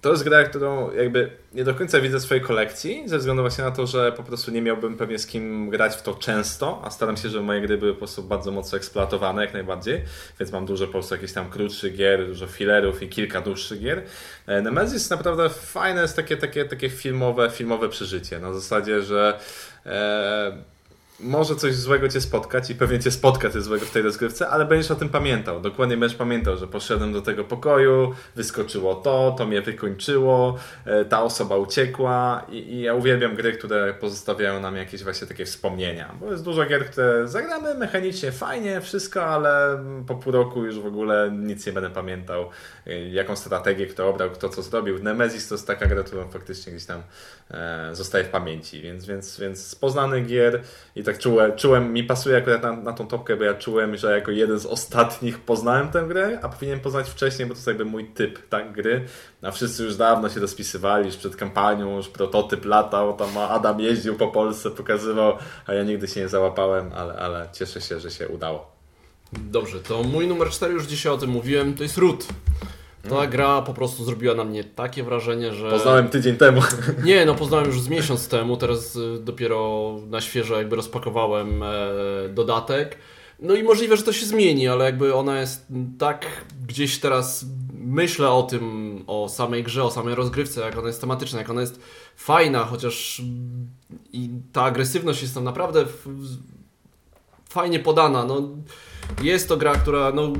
to 0.00 0.10
jest 0.10 0.24
gra, 0.24 0.44
którą 0.44 0.92
jakby 0.92 1.30
nie 1.54 1.64
do 1.64 1.74
końca 1.74 2.00
widzę 2.00 2.18
w 2.18 2.22
swojej 2.22 2.44
kolekcji, 2.44 3.02
ze 3.06 3.18
względu 3.18 3.42
właśnie 3.42 3.64
na 3.64 3.70
to, 3.70 3.86
że 3.86 4.12
po 4.12 4.22
prostu 4.22 4.50
nie 4.50 4.62
miałbym 4.62 4.96
pewnie 4.96 5.18
z 5.18 5.26
kim 5.26 5.70
grać 5.70 5.96
w 5.96 6.02
to 6.02 6.14
często, 6.14 6.82
a 6.84 6.90
staram 6.90 7.16
się, 7.16 7.28
żeby 7.28 7.44
moje 7.44 7.60
gry 7.60 7.78
były 7.78 7.92
po 7.92 7.98
prostu 7.98 8.22
bardzo 8.22 8.50
mocno 8.50 8.78
eksploatowane 8.78 9.42
jak 9.44 9.52
najbardziej, 9.52 10.04
więc 10.40 10.52
mam 10.52 10.66
dużo 10.66 10.86
po 10.86 10.92
prostu 10.92 11.14
jakichś 11.14 11.32
tam 11.32 11.50
krótszych 11.50 11.96
gier, 11.96 12.26
dużo 12.26 12.46
filerów 12.46 13.02
i 13.02 13.08
kilka 13.08 13.40
dłuższych 13.40 13.80
gier. 13.80 14.02
E, 14.46 14.62
Nemesis 14.62 15.10
naprawdę 15.10 15.48
fajne 15.48 16.02
jest 16.02 16.16
takie, 16.16 16.36
takie, 16.36 16.64
takie 16.64 16.90
filmowe, 16.90 17.50
filmowe 17.50 17.88
przeżycie, 17.88 18.38
na 18.38 18.52
zasadzie, 18.52 19.02
że 19.02 19.38
e, 19.86 20.52
może 21.22 21.56
coś 21.56 21.74
złego 21.74 22.08
cię 22.08 22.20
spotkać 22.20 22.70
i 22.70 22.74
pewnie 22.74 22.98
cię 22.98 23.10
spotka 23.10 23.50
coś 23.50 23.62
złego 23.62 23.86
w 23.86 23.90
tej 23.90 24.02
rozgrywce, 24.02 24.48
ale 24.48 24.64
będziesz 24.64 24.90
o 24.90 24.94
tym 24.94 25.08
pamiętał. 25.08 25.60
Dokładnie 25.60 25.96
będziesz 25.96 26.18
pamiętał, 26.18 26.56
że 26.56 26.66
poszedłem 26.66 27.12
do 27.12 27.22
tego 27.22 27.44
pokoju, 27.44 28.14
wyskoczyło 28.36 28.94
to, 28.94 29.34
to 29.38 29.46
mnie 29.46 29.62
wykończyło, 29.62 30.56
e, 30.84 31.04
ta 31.04 31.22
osoba 31.22 31.56
uciekła 31.56 32.46
i, 32.48 32.56
i 32.56 32.80
ja 32.80 32.94
uwielbiam 32.94 33.36
gry, 33.36 33.52
które 33.52 33.94
pozostawiają 33.94 34.60
nam 34.60 34.76
jakieś 34.76 35.04
właśnie 35.04 35.26
takie 35.26 35.44
wspomnienia. 35.44 36.14
Bo 36.20 36.30
jest 36.30 36.44
dużo 36.44 36.66
gier, 36.66 36.90
które 36.90 37.28
zagramy 37.28 37.74
mechanicznie 37.74 38.32
fajnie, 38.32 38.80
wszystko, 38.80 39.24
ale 39.26 39.84
po 40.06 40.14
pół 40.14 40.32
roku 40.32 40.64
już 40.64 40.78
w 40.78 40.86
ogóle 40.86 41.30
nic 41.32 41.66
nie 41.66 41.72
będę 41.72 41.90
pamiętał, 41.90 42.48
e, 42.86 43.08
jaką 43.08 43.36
strategię 43.36 43.86
kto 43.86 44.08
obrał, 44.08 44.30
kto 44.30 44.48
co 44.48 44.62
zrobił. 44.62 45.02
Nemesis 45.02 45.48
to 45.48 45.54
jest 45.54 45.66
taka 45.66 45.86
gra, 45.86 46.02
którą 46.02 46.28
faktycznie 46.28 46.72
gdzieś 46.72 46.86
tam 46.86 47.02
e, 47.50 47.90
zostaje 47.92 48.24
w 48.24 48.28
pamięci, 48.28 48.82
więc, 48.82 49.06
więc, 49.06 49.40
więc 49.40 49.66
z 49.66 49.74
poznanych 49.74 50.26
gier 50.26 50.62
i 50.96 51.04
tak 51.04 51.09
czułem, 51.18 51.56
czułem 51.56 51.92
mi 51.92 52.04
pasuje 52.04 52.36
akurat 52.36 52.62
na, 52.62 52.72
na 52.72 52.92
tą 52.92 53.06
topkę, 53.06 53.36
bo 53.36 53.44
ja 53.44 53.54
czułem, 53.54 53.96
że 53.96 54.16
jako 54.16 54.30
jeden 54.30 54.58
z 54.58 54.66
ostatnich 54.66 55.38
poznałem 55.38 55.88
tę 55.88 56.04
grę, 56.08 56.38
a 56.42 56.48
powinienem 56.48 56.80
poznać 56.80 57.10
wcześniej, 57.10 57.48
bo 57.48 57.54
to 57.54 57.58
jest 57.58 57.66
jakby 57.66 57.84
mój 57.84 58.04
typ 58.04 58.48
tak, 58.48 58.72
gry, 58.72 59.04
a 59.42 59.50
wszyscy 59.50 59.84
już 59.84 59.96
dawno 59.96 60.28
się 60.28 60.40
rozpisywali, 60.40 61.06
już 61.06 61.16
przed 61.16 61.36
kampanią, 61.36 61.96
już 61.96 62.08
prototyp 62.08 62.64
latał, 62.64 63.16
tam 63.16 63.38
Adam 63.38 63.80
jeździł 63.80 64.16
po 64.16 64.28
Polsce, 64.28 64.70
pokazywał, 64.70 65.36
a 65.66 65.74
ja 65.74 65.82
nigdy 65.82 66.08
się 66.08 66.20
nie 66.20 66.28
załapałem, 66.28 66.90
ale, 66.92 67.14
ale 67.14 67.48
cieszę 67.52 67.80
się, 67.80 68.00
że 68.00 68.10
się 68.10 68.28
udało. 68.28 68.70
Dobrze, 69.32 69.80
to 69.80 70.02
mój 70.02 70.26
numer 70.26 70.50
4, 70.50 70.74
już 70.74 70.86
dzisiaj 70.86 71.12
o 71.12 71.18
tym 71.18 71.30
mówiłem, 71.30 71.74
to 71.74 71.82
jest 71.82 71.98
Root. 71.98 72.26
Ta 73.08 73.26
gra 73.26 73.62
po 73.62 73.74
prostu 73.74 74.04
zrobiła 74.04 74.34
na 74.34 74.44
mnie 74.44 74.64
takie 74.64 75.02
wrażenie, 75.02 75.54
że... 75.54 75.70
Poznałem 75.70 76.08
tydzień 76.08 76.36
temu. 76.36 76.60
Nie, 77.04 77.26
no 77.26 77.34
poznałem 77.34 77.66
już 77.66 77.80
z 77.80 77.88
miesiąc 77.88 78.28
temu, 78.28 78.56
teraz 78.56 78.96
y, 78.96 79.18
dopiero 79.20 79.94
na 80.06 80.20
świeżo 80.20 80.56
jakby 80.56 80.76
rozpakowałem 80.76 81.62
e, 81.62 81.68
dodatek. 82.28 82.98
No 83.42 83.54
i 83.54 83.62
możliwe, 83.62 83.96
że 83.96 84.02
to 84.02 84.12
się 84.12 84.26
zmieni, 84.26 84.68
ale 84.68 84.84
jakby 84.84 85.14
ona 85.14 85.40
jest 85.40 85.66
tak 85.98 86.26
gdzieś 86.68 86.98
teraz 86.98 87.44
myślę 87.72 88.30
o 88.30 88.42
tym, 88.42 89.04
o 89.06 89.28
samej 89.28 89.64
grze, 89.64 89.84
o 89.84 89.90
samej 89.90 90.14
rozgrywce, 90.14 90.60
jak 90.60 90.78
ona 90.78 90.86
jest 90.86 91.00
tematyczna, 91.00 91.38
jak 91.38 91.50
ona 91.50 91.60
jest 91.60 91.80
fajna, 92.16 92.64
chociaż 92.64 93.20
mm, 93.20 93.68
i 94.12 94.30
ta 94.52 94.62
agresywność 94.62 95.22
jest 95.22 95.34
tam 95.34 95.44
naprawdę 95.44 95.84
fajnie 97.48 97.78
podana. 97.78 98.24
No, 98.24 98.48
jest 99.22 99.48
to 99.48 99.56
gra, 99.56 99.74
która 99.74 100.12
no, 100.12 100.32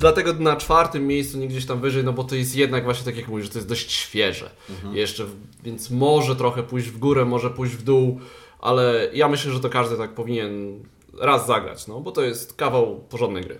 dlatego 0.00 0.32
na 0.34 0.56
czwartym 0.56 1.06
miejscu, 1.06 1.38
nie 1.38 1.48
gdzieś 1.48 1.66
tam 1.66 1.80
wyżej, 1.80 2.04
no 2.04 2.12
bo 2.12 2.24
to 2.24 2.34
jest 2.34 2.56
jednak 2.56 2.84
właśnie 2.84 3.04
tak 3.04 3.16
jak 3.16 3.28
mówisz, 3.28 3.46
że 3.46 3.52
to 3.52 3.58
jest 3.58 3.68
dość 3.68 3.92
świeże. 3.92 4.50
Jeszcze, 4.92 5.26
więc 5.64 5.90
może 5.90 6.36
trochę 6.36 6.62
pójść 6.62 6.88
w 6.88 6.98
górę, 6.98 7.24
może 7.24 7.50
pójść 7.50 7.74
w 7.74 7.82
dół, 7.82 8.20
ale 8.58 9.08
ja 9.12 9.28
myślę, 9.28 9.52
że 9.52 9.60
to 9.60 9.70
każdy 9.70 9.96
tak 9.96 10.14
powinien 10.14 10.80
raz 11.20 11.46
zagrać, 11.46 11.86
no 11.86 12.00
bo 12.00 12.12
to 12.12 12.22
jest 12.22 12.54
kawał 12.54 13.00
porządnej 13.00 13.44
gry. 13.44 13.58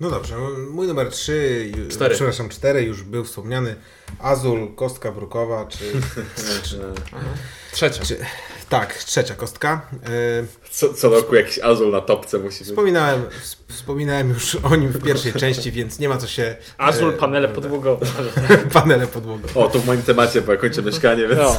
No 0.00 0.10
dobrze, 0.10 0.36
mój 0.70 0.86
numer 0.86 1.10
3, 1.10 1.72
Cztery. 1.90 2.14
przepraszam, 2.14 2.48
4 2.48 2.82
już 2.82 3.02
był 3.02 3.24
wspomniany. 3.24 3.76
Azul, 4.18 4.74
kostka 4.74 5.12
brukowa, 5.12 5.66
czy, 5.66 5.84
czy, 6.64 6.78
Trzecia. 7.72 8.02
czy 8.04 8.18
Tak, 8.68 8.94
trzecia 8.94 9.34
kostka. 9.34 9.90
E, 9.92 10.63
Co, 10.74 10.94
co 10.94 11.08
roku 11.08 11.34
jakiś 11.34 11.58
Azul 11.58 11.90
na 11.90 12.00
topce 12.00 12.38
musi 12.38 12.58
być. 12.58 12.68
Wspominałem, 12.68 13.22
wspominałem 13.68 14.28
już 14.28 14.54
o 14.62 14.76
nim 14.76 14.88
w 14.88 15.02
pierwszej 15.02 15.32
części, 15.32 15.72
więc 15.72 15.98
nie 15.98 16.08
ma 16.08 16.16
co 16.16 16.26
się... 16.26 16.56
Azul, 16.78 17.08
e, 17.10 17.12
panele 17.12 17.48
podłogowe. 17.48 18.06
Panele 18.72 19.06
podłogowe. 19.06 19.60
O, 19.60 19.68
to 19.68 19.78
w 19.78 19.86
moim 19.86 20.02
temacie, 20.02 20.40
bo 20.42 20.52
ja 20.52 20.58
kończę 20.58 20.82
mieszkanie, 20.82 21.28
więc... 21.28 21.40
No. 21.40 21.56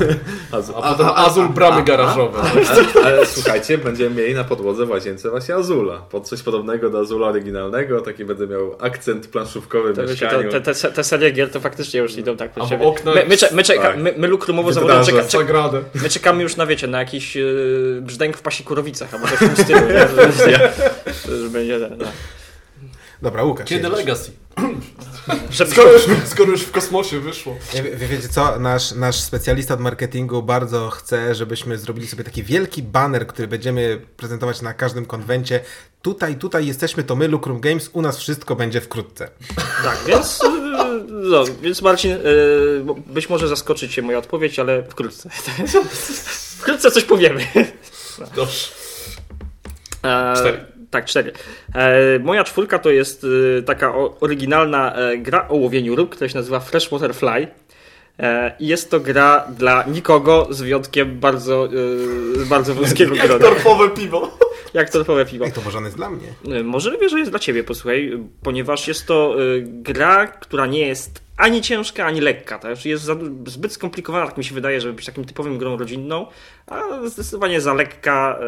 Azul. 0.58 0.76
A 0.82 0.92
potem 0.94 1.08
Azul 1.16 1.50
bramy 1.50 1.84
garażowe. 1.84 2.40
Ale, 2.40 3.06
ale 3.06 3.26
słuchajcie, 3.26 3.78
będziemy 3.78 4.16
mieli 4.16 4.34
na 4.34 4.44
podłodze 4.44 4.86
w 4.86 4.90
łazience 4.90 5.30
właśnie 5.30 5.56
Azula. 5.56 5.98
Pod 5.98 6.28
coś 6.28 6.42
podobnego 6.42 6.90
do 6.90 7.00
Azula 7.00 7.28
oryginalnego, 7.28 8.02
taki 8.02 8.26
będę 8.26 8.48
miał 8.48 8.76
akcent 8.80 9.28
planszówkowy 9.28 9.94
w 9.94 9.98
mieszkaniu. 9.98 10.52
te, 10.52 10.62
te, 10.62 10.74
te 10.74 11.04
serie 11.04 11.32
gier 11.32 11.52
to 11.52 11.60
faktycznie 11.60 12.00
już 12.00 12.16
idą 12.18 12.38
tak 12.38 12.52
A 12.56 12.66
w 12.66 12.70
siebie. 12.70 12.86
oknach- 12.86 13.16
My, 13.16 13.26
my, 13.30 13.36
my, 13.52 13.64
czeka, 13.64 13.82
tak. 13.82 13.98
my, 13.98 14.14
my 14.18 14.28
lukrumowo 14.28 14.74
zawodowcy 14.74 15.12
czeka, 15.12 15.24
czek, 15.24 15.32
Sagradę. 15.42 15.82
my 16.04 16.10
czekamy 16.10 16.44
już 16.44 16.56
na 16.56 16.66
wiecie, 16.66 16.88
na 16.88 17.00
jakiś 17.00 17.36
yy, 17.36 18.00
brzdęk 18.02 18.38
w 18.38 18.42
pasikurowicach, 18.42 19.05
albo 19.14 19.28
coś 19.28 19.36
w 19.38 19.40
tym 19.40 19.56
stylu, 19.66 19.80
nie? 19.88 20.00
Że, 20.08 20.16
będzie- 20.16 20.74
że 21.44 21.50
będzie 21.50 21.80
ten, 21.80 21.98
no. 21.98 22.06
Dobra, 23.22 23.44
Łukasz. 23.44 23.70
Kiedy 23.70 23.84
jedziesz. 23.84 23.98
Legacy? 24.00 24.32
Skoro 25.72 25.92
już, 25.94 26.02
skoro 26.26 26.52
już 26.52 26.62
w 26.62 26.72
kosmosie 26.72 27.20
wyszło. 27.20 27.56
Wy 27.74 28.08
wiecie 28.08 28.30
co? 28.30 28.60
Nasz, 28.60 28.92
nasz 28.92 29.16
specjalista 29.20 29.74
od 29.74 29.80
marketingu 29.80 30.44
bardzo 30.44 30.90
chce, 30.90 31.36
żebyśmy 31.36 31.78
zrobili 31.78 32.08
sobie 32.08 32.24
taki 32.24 32.44
wielki 32.44 32.84
banner, 32.84 33.28
który 33.28 33.48
będziemy 33.48 34.02
prezentować 34.18 34.62
na 34.62 34.74
każdym 34.74 35.06
konwencie. 35.06 35.60
Tutaj, 36.02 36.36
tutaj 36.36 36.66
jesteśmy, 36.68 37.04
to 37.04 37.16
my, 37.16 37.28
Lucrum 37.28 37.60
Games, 37.60 37.90
u 37.94 38.02
nas 38.02 38.18
wszystko 38.20 38.56
będzie 38.56 38.82
wkrótce. 38.82 39.30
Tak, 39.84 39.98
więc, 40.08 40.40
yy, 40.44 41.04
no, 41.10 41.44
więc 41.62 41.82
Marcin, 41.82 42.12
yy, 42.12 42.86
być 43.08 43.30
może 43.30 43.48
zaskoczy 43.48 43.90
Cię 43.90 44.02
moja 44.02 44.18
odpowiedź, 44.18 44.60
ale 44.60 44.84
wkrótce. 44.84 45.30
Wkrótce 46.60 46.92
coś 46.92 47.04
powiemy. 47.04 47.48
Dobrze. 48.36 48.85
E, 50.06 50.34
Cztery. 50.36 50.58
Tak, 50.92 51.06
cztery. 51.06 51.32
E, 51.76 52.20
moja 52.20 52.44
czwórka 52.44 52.80
to 52.80 52.90
jest 52.90 53.26
e, 53.60 53.62
taka 53.62 53.94
oryginalna 54.20 54.96
gra 55.18 55.48
o 55.48 55.56
łowieniu 55.56 55.96
ryb, 55.96 56.10
która 56.10 56.30
się 56.30 56.36
nazywa 56.36 56.60
Freshwater 56.60 57.16
Fly. 57.16 57.48
I 58.60 58.68
jest 58.68 58.92
to 58.92 59.00
gra 59.00 59.48
dla 59.58 59.84
nikogo 59.88 60.48
z 60.50 60.62
wyjątkiem 60.62 61.20
bardzo, 61.20 61.70
bardzo 62.50 62.74
wąskiego 62.74 63.16
grona. 63.16 63.40
Torfowe 63.40 63.90
piwo. 63.90 64.38
Jak 64.74 64.90
torfowe 64.90 65.26
piwo. 65.26 65.46
Ej, 65.46 65.52
to 65.52 65.62
może 65.62 65.80
jest 65.80 65.96
dla 65.96 66.10
mnie. 66.10 66.64
Możliwe, 66.64 67.10
że 67.10 67.20
jest 67.20 67.32
dla 67.32 67.40
ciebie, 67.40 67.64
posłuchaj, 67.64 68.20
ponieważ 68.44 68.88
jest 68.88 69.06
to 69.06 69.36
gra, 69.62 70.28
która 70.28 70.66
nie 70.66 70.88
jest 70.88 71.25
ani 71.38 71.62
ciężka, 71.62 72.06
ani 72.06 72.22
lekka. 72.22 72.60
Też 72.60 72.86
jest 72.86 73.04
za, 73.04 73.16
zbyt 73.48 73.74
skomplikowana, 73.74 74.26
tak 74.26 74.38
mi 74.38 74.44
się 74.44 74.56
wydaje, 74.56 74.82
żeby 74.82 74.94
być 74.94 75.06
takim 75.06 75.26
typowym 75.26 75.58
grą 75.58 75.78
rodzinną, 75.78 76.28
a 76.68 76.82
zdecydowanie 77.06 77.62
za 77.62 77.74
lekka, 77.74 78.40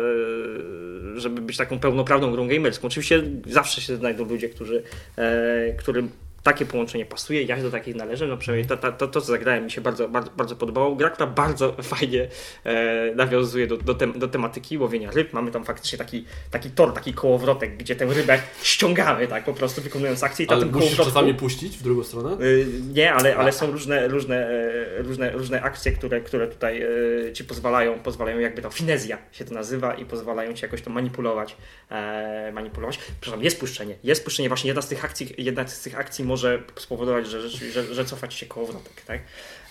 e, 1.16 1.20
żeby 1.20 1.42
być 1.42 1.58
taką 1.58 1.80
pełnoprawną 1.80 2.32
grą 2.32 2.48
gamerską. 2.48 2.88
Oczywiście 2.88 3.24
zawsze 3.46 3.82
się 3.82 3.96
znajdą 3.96 4.26
ludzie, 4.26 4.50
którzy, 4.50 4.84
e, 5.18 5.74
którym 5.74 6.10
takie 6.48 6.66
połączenie 6.66 7.06
pasuje, 7.06 7.44
ja 7.44 7.58
do 7.58 7.72
takich 7.72 7.96
należę, 7.96 8.28
no 8.28 8.38
przynajmniej 8.38 8.68
to, 8.70 8.78
to, 8.78 8.92
to, 8.92 9.08
to 9.08 9.22
co 9.22 9.28
zagrałem 9.28 9.64
mi 9.64 9.72
się 9.72 9.82
bardzo, 9.82 10.10
bardzo, 10.10 10.32
bardzo 10.38 10.56
podobało. 10.56 10.96
Gra, 10.96 11.10
która 11.10 11.28
bardzo 11.28 11.74
fajnie 11.94 12.28
e, 12.64 13.16
nawiązuje 13.16 13.68
do, 13.68 13.78
do, 13.78 13.94
do 13.94 14.28
tematyki 14.28 14.78
łowienia 14.78 15.12
ryb. 15.12 15.34
Mamy 15.34 15.52
tam 15.52 15.66
faktycznie 15.66 15.98
taki, 15.98 16.26
taki 16.52 16.70
tor, 16.70 16.94
taki 16.94 17.14
kołowrotek, 17.14 17.78
gdzie 17.78 17.96
tę 17.96 18.06
rybę 18.06 18.40
ściągamy, 18.64 19.28
tak, 19.28 19.44
po 19.44 19.54
prostu 19.54 19.82
wykonując 19.82 20.24
akcję 20.24 20.46
i 20.46 20.50
Ale 20.50 20.60
tym 20.60 20.72
musisz 20.74 20.92
kołowrotku- 20.92 21.06
czasami 21.06 21.34
puścić 21.34 21.78
w 21.78 21.84
drugą 21.84 22.04
stronę? 22.04 22.46
Y, 22.46 22.66
Nie, 22.94 23.14
ale, 23.14 23.38
ale 23.38 23.52
są 23.52 23.72
różne, 23.72 24.08
różne, 24.08 24.48
e, 24.50 25.02
różne, 25.02 25.32
różne 25.32 25.62
akcje, 25.62 25.92
które, 25.92 26.22
które 26.22 26.48
tutaj 26.48 26.82
e, 27.30 27.34
ci 27.34 27.44
pozwalają, 27.44 28.00
pozwalają 28.00 28.40
jakby 28.40 28.62
to 28.62 28.70
finezja 28.70 29.18
się 29.32 29.46
to 29.46 29.54
nazywa 29.54 29.94
i 29.94 30.06
pozwalają 30.06 30.54
ci 30.54 30.66
jakoś 30.66 30.82
to 30.82 30.90
manipulować. 30.90 31.58
E, 31.92 32.52
manipulować. 32.54 32.98
Przepraszam, 32.98 33.44
jest 33.44 33.60
puszczenie. 33.60 33.96
Jest 34.04 34.24
puszczenie. 34.24 34.50
Właśnie 34.50 34.68
jedna 34.68 34.82
z 34.82 34.88
tych 34.88 35.06
akcji, 35.06 35.34
jedna 35.38 35.68
z 35.68 35.82
tych 35.82 36.00
akcji 36.00 36.26
może 36.26 36.37
spowodować, 36.76 37.28
że, 37.28 37.50
że, 37.50 37.94
że, 37.94 38.06
cofać 38.06 38.34
się 38.34 38.46
kołowrotek, 38.46 39.02
tak? 39.08 39.20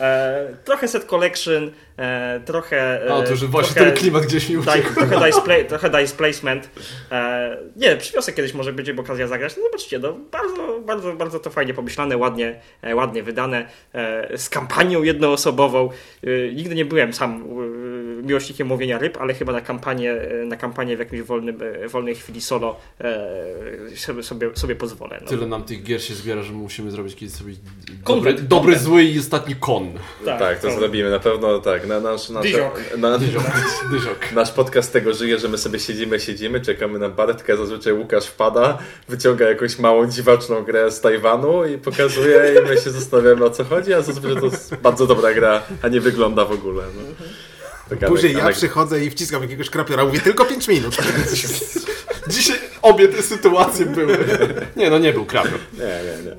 E, 0.00 0.56
trochę 0.64 0.88
set 0.88 1.04
collection, 1.04 1.70
e, 1.96 2.40
trochę... 2.44 3.06
e, 3.08 3.14
A, 3.14 3.22
to 3.22 3.36
że 3.36 3.46
właśnie 3.46 3.74
trochę, 3.74 3.90
ten 3.90 4.00
klimat 4.00 4.22
gdzieś 4.22 4.48
mi 4.48 4.56
uciekł. 4.56 4.76
tak, 4.76 4.94
trochę 4.94 5.26
dice, 5.26 5.40
play, 5.40 5.64
trochę 5.66 5.90
dice 5.90 6.16
placement. 6.16 6.70
E, 7.12 7.56
nie, 7.76 7.96
przywiosę 7.96 8.32
kiedyś 8.32 8.54
może 8.54 8.72
będzie 8.72 8.96
okazja 8.98 9.26
zagrać. 9.26 9.56
No 9.56 9.62
zobaczcie, 9.62 9.98
no, 9.98 10.12
bardzo, 10.32 10.80
bardzo, 10.80 11.12
bardzo 11.12 11.40
to 11.40 11.50
fajnie 11.50 11.74
pomyślane, 11.74 12.16
ładnie, 12.16 12.60
e, 12.82 12.94
ładnie 12.94 13.22
wydane, 13.22 13.68
e, 13.94 14.38
z 14.38 14.48
kampanią 14.48 15.02
jednoosobową. 15.02 15.90
E, 16.24 16.52
nigdy 16.52 16.74
nie 16.74 16.84
byłem 16.84 17.12
sam 17.12 17.44
miłośnikiem 18.26 18.70
łowienia 18.70 18.98
ryb, 18.98 19.16
ale 19.20 19.34
chyba 19.34 19.52
na 19.52 19.60
kampanię, 19.60 20.12
e, 20.12 20.44
na 20.44 20.56
kampanię 20.56 20.96
w 20.96 20.98
jakimś 20.98 21.22
wolnym, 21.22 21.58
e, 21.62 21.88
wolnej 21.88 22.14
chwili 22.14 22.40
solo 22.40 22.76
e, 23.00 23.96
sobie, 23.96 24.22
sobie, 24.22 24.50
sobie 24.54 24.76
pozwolę. 24.76 25.18
No. 25.22 25.28
Tyle 25.28 25.46
nam 25.46 25.62
tych 25.62 25.82
gier 25.82 26.02
się 26.02 26.14
zbiera, 26.14 26.42
że 26.42 26.52
musimy 26.52 26.90
zrobić 26.90 27.16
kiedyś 27.16 27.34
sobie 27.34 27.54
dobry, 28.06 28.34
dobry 28.34 28.78
zły 28.78 29.04
i 29.04 29.18
ostatni 29.18 29.54
kon. 29.54 29.92
Tak, 30.24 30.60
to 30.60 30.68
no. 30.68 30.74
zrobimy 30.74 31.10
na 31.10 31.18
pewno 31.18 31.58
tak. 31.58 31.86
Na 31.86 32.00
nasz, 32.00 32.28
nasz, 32.28 32.42
Dyziok. 32.42 32.80
na, 32.98 33.18
Dyżok. 33.18 34.32
nasz 34.34 34.52
podcast 34.52 34.92
tego 34.92 35.14
żyje, 35.14 35.38
że 35.38 35.48
my 35.48 35.58
sobie 35.58 35.78
siedzimy, 35.78 36.20
siedzimy, 36.20 36.60
czekamy 36.60 36.98
na 36.98 37.08
Bartkę, 37.08 37.56
zazwyczaj 37.56 37.92
Łukasz 37.92 38.26
wpada, 38.26 38.78
wyciąga 39.08 39.48
jakąś 39.48 39.78
małą, 39.78 40.06
dziwaczną 40.06 40.62
grę 40.62 40.90
z 40.90 41.00
Tajwanu 41.00 41.64
i 41.64 41.78
pokazuje 41.78 42.54
i 42.60 42.68
my 42.68 42.76
się 42.76 42.90
zastanawiamy 42.90 43.44
o 43.44 43.50
co 43.50 43.64
chodzi, 43.64 43.94
a 43.94 44.02
zazwyczaj 44.02 44.40
to 44.40 44.46
jest 44.46 44.74
bardzo 44.76 45.06
dobra 45.06 45.34
gra, 45.34 45.62
a 45.82 45.88
nie 45.88 46.00
wygląda 46.00 46.44
w 46.44 46.52
ogóle. 46.52 46.84
No. 46.96 47.26
Taka 47.90 48.08
Później 48.08 48.32
ja 48.32 48.44
anek- 48.44 48.52
przychodzę 48.52 49.04
i 49.04 49.10
wciskam 49.10 49.42
jakiegoś 49.42 49.70
krapiora, 49.70 50.04
mówię 50.04 50.20
tylko 50.20 50.44
5 50.44 50.68
minut. 50.68 50.96
Dzisiaj 52.28 52.58
obie 52.82 53.08
te 53.08 53.22
sytuacje 53.22 53.86
były. 53.86 54.18
Nie, 54.76 54.90
no 54.90 54.98
nie 54.98 55.12
był 55.12 55.24
krapior. 55.24 55.58
Nie, 55.72 55.78
nie, 55.84 56.24
nie. 56.30 56.36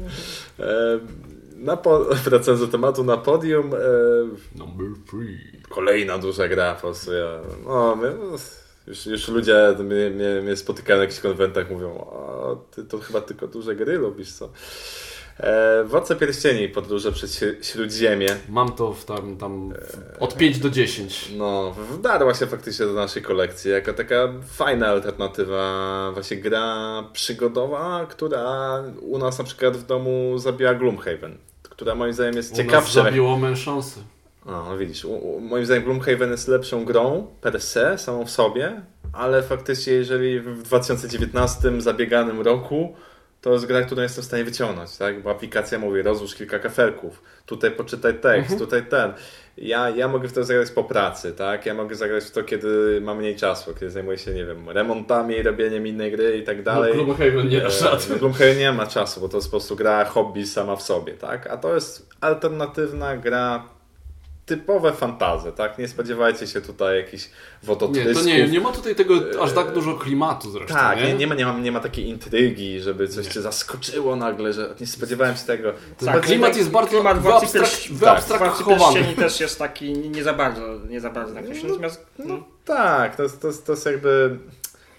Na 1.56 1.78
po, 1.78 2.00
wracając 2.06 2.62
do 2.62 2.68
tematu, 2.68 3.04
na 3.04 3.18
podium 3.18 3.74
e, 3.74 3.78
Number 4.58 4.88
three. 5.10 5.38
kolejna 5.70 6.18
duża 6.18 6.48
gra 6.48 6.76
po 6.76 6.82
prostu. 6.82 7.14
Ja, 7.14 7.40
no, 7.66 7.96
my, 7.96 8.14
no, 8.20 8.38
już, 8.88 9.06
już 9.06 9.28
ludzie 9.28 9.76
mnie, 9.80 10.10
mnie, 10.10 10.42
mnie 10.42 10.56
spotykają 10.56 10.98
na 10.98 11.04
jakichś 11.04 11.20
konwentach, 11.22 11.70
mówią, 11.72 11.90
o, 11.98 12.66
ty 12.76 12.84
to 12.84 12.98
chyba 13.00 13.22
tylko 13.22 13.48
duże 13.48 13.76
gry 13.76 13.98
lubisz, 13.98 14.32
co? 14.34 14.50
E, 15.40 15.84
Władca 15.84 16.16
Pierścieni, 16.16 16.70
podróże 16.70 17.12
przez 17.12 17.40
Śr- 17.42 17.56
Śródziemie. 17.66 18.28
Mam 18.50 18.72
to 18.72 18.94
w 18.94 19.06
tam, 19.06 19.38
tam 19.38 19.74
od 20.20 20.38
5 20.38 20.60
do 20.60 20.70
10. 20.70 21.30
No, 21.38 21.76
wdarła 21.92 22.34
się 22.34 22.48
faktycznie 22.48 22.86
do 22.86 22.94
naszej 22.94 23.22
kolekcji 23.24 23.72
jako 23.72 23.94
taka 23.94 24.16
fajna 24.48 24.88
alternatywa, 24.88 26.12
właśnie 26.14 26.38
gra 26.38 27.04
przygodowa, 27.14 28.06
która 28.10 28.84
u 29.02 29.18
nas 29.18 29.38
na 29.38 29.44
przykład 29.44 29.78
w 29.78 29.86
domu 29.86 30.38
zabiła 30.38 30.74
Gloomhaven, 30.74 31.38
która 31.64 31.96
moim 31.96 32.14
zdaniem 32.14 32.36
jest 32.36 32.54
U 32.54 32.58
nas 32.58 32.66
ciekawsza. 32.66 33.04
zabiło 33.04 33.38
mę 33.38 33.56
szansę. 33.56 34.00
No, 34.46 34.66
no 34.70 34.78
widzisz, 34.78 35.06
u, 35.06 35.12
u, 35.14 35.40
moim 35.40 35.66
zdaniem 35.66 35.84
Gloomhaven 35.84 36.32
jest 36.32 36.48
lepszą 36.48 36.86
grą 36.86 37.28
per 37.42 37.62
se, 37.62 37.98
samą 37.98 38.26
w 38.26 38.30
sobie, 38.32 38.82
ale 39.14 39.44
faktycznie 39.44 39.94
jeżeli 39.94 40.40
w 40.40 40.64
2019 40.64 41.82
zabieganym 41.82 42.42
roku 42.42 42.96
to 43.48 43.54
jest 43.54 43.66
gra, 43.66 43.82
którą 43.82 44.02
jestem 44.02 44.24
w 44.24 44.28
stanie 44.28 44.44
wyciągnąć, 44.44 44.98
tak? 44.98 45.22
Bo 45.22 45.32
aplikacja 45.32 45.80
mówi, 45.80 46.02
rozłóż 46.02 46.36
kilka 46.36 46.60
kafelków, 46.60 47.22
tutaj 47.46 47.72
poczytaj 47.72 48.20
tekst, 48.20 48.60
tutaj 48.60 48.86
ten. 48.86 49.14
Ja, 49.58 49.90
ja 49.90 50.08
mogę 50.08 50.28
w 50.28 50.34
to 50.34 50.44
zagrać 50.44 50.72
po 50.72 50.84
pracy, 50.84 51.34
tak? 51.34 51.66
Ja 51.66 51.74
mogę 51.74 51.96
zagrać 51.96 52.24
w 52.24 52.32
to, 52.32 52.44
kiedy 52.44 53.02
mam 53.02 53.18
mniej 53.18 53.36
czasu, 53.36 53.74
kiedy 53.74 53.90
zajmuję 53.90 54.18
się, 54.18 54.34
nie 54.34 54.46
wiem, 54.46 54.70
remontami, 54.70 55.44
robieniem 55.44 55.88
innej 55.88 56.12
gry 56.12 56.38
i 56.38 56.44
tak 56.44 56.64
dalej. 56.64 56.94
No, 56.98 57.04
Gloomhaven 57.04 57.48
nie 57.48 57.62
da 57.62 57.68
E, 57.68 57.98
no, 58.10 58.16
Gloomhaven 58.16 58.58
nie 58.58 58.72
ma 58.72 58.88
czasu, 58.88 59.22
bo 59.22 59.30
to 59.30 59.38
jest 59.38 59.48
po 59.48 59.52
prostu 59.52 59.76
gra 59.76 60.06
hobby 60.06 60.48
sama 60.48 60.76
w 60.76 60.82
sobie, 60.82 61.14
tak? 61.14 61.48
A 61.48 61.58
to 61.58 61.76
jest 61.76 62.10
alternatywna 62.22 63.18
gra 63.18 63.64
typowe 64.48 64.94
fantazy, 64.94 65.52
tak? 65.52 65.78
Nie 65.78 65.88
spodziewajcie 65.88 66.48
się 66.48 66.62
tutaj 66.62 66.98
jakichś 66.98 67.24
Nie, 67.26 67.32
wodotrysków. 67.64 68.18
to 68.24 68.30
nie, 68.30 68.48
nie 68.48 68.60
ma 68.62 68.72
tutaj 68.72 68.96
tego 68.96 69.14
aż 69.42 69.54
tak 69.54 69.74
dużo 69.74 69.94
klimatu 69.94 70.52
zresztą, 70.52 70.74
Tak, 70.74 70.98
nie? 70.98 71.06
nie, 71.08 71.14
nie, 71.14 71.28
ma, 71.28 71.36
nie, 71.36 71.46
ma, 71.46 71.60
nie 71.60 71.72
ma 71.72 71.80
takiej 71.80 72.08
intrygi, 72.08 72.80
żeby 72.82 73.08
coś 73.08 73.28
cię 73.28 73.42
zaskoczyło 73.42 74.16
nagle, 74.16 74.54
że 74.54 74.76
nie 74.80 74.88
spodziewałem 74.88 75.36
się 75.38 75.46
tego. 75.46 75.74
Tak, 76.06 76.22
klimat 76.22 76.58
jest 76.58 76.70
bardzo 76.70 76.90
klimat 76.92 77.20
wyabstrak- 77.20 77.94
wyabstrahowany. 77.94 78.78
Pierścieni 78.94 79.16
też 79.16 79.40
jest 79.40 79.60
taki 79.60 79.94
nie 79.94 80.10
nie 80.10 80.24
za 80.24 80.34
bardzo, 80.34 80.62
nie 80.90 81.02
za 81.02 81.10
bardzo 81.10 81.34
nakreślony. 81.34 81.70
Natomiast 81.70 82.06
no, 82.20 82.44
Tak, 82.66 83.16
to 83.16 83.24
to 83.30 83.48
to 83.66 83.72
jest 83.72 83.86
jakby 83.86 84.38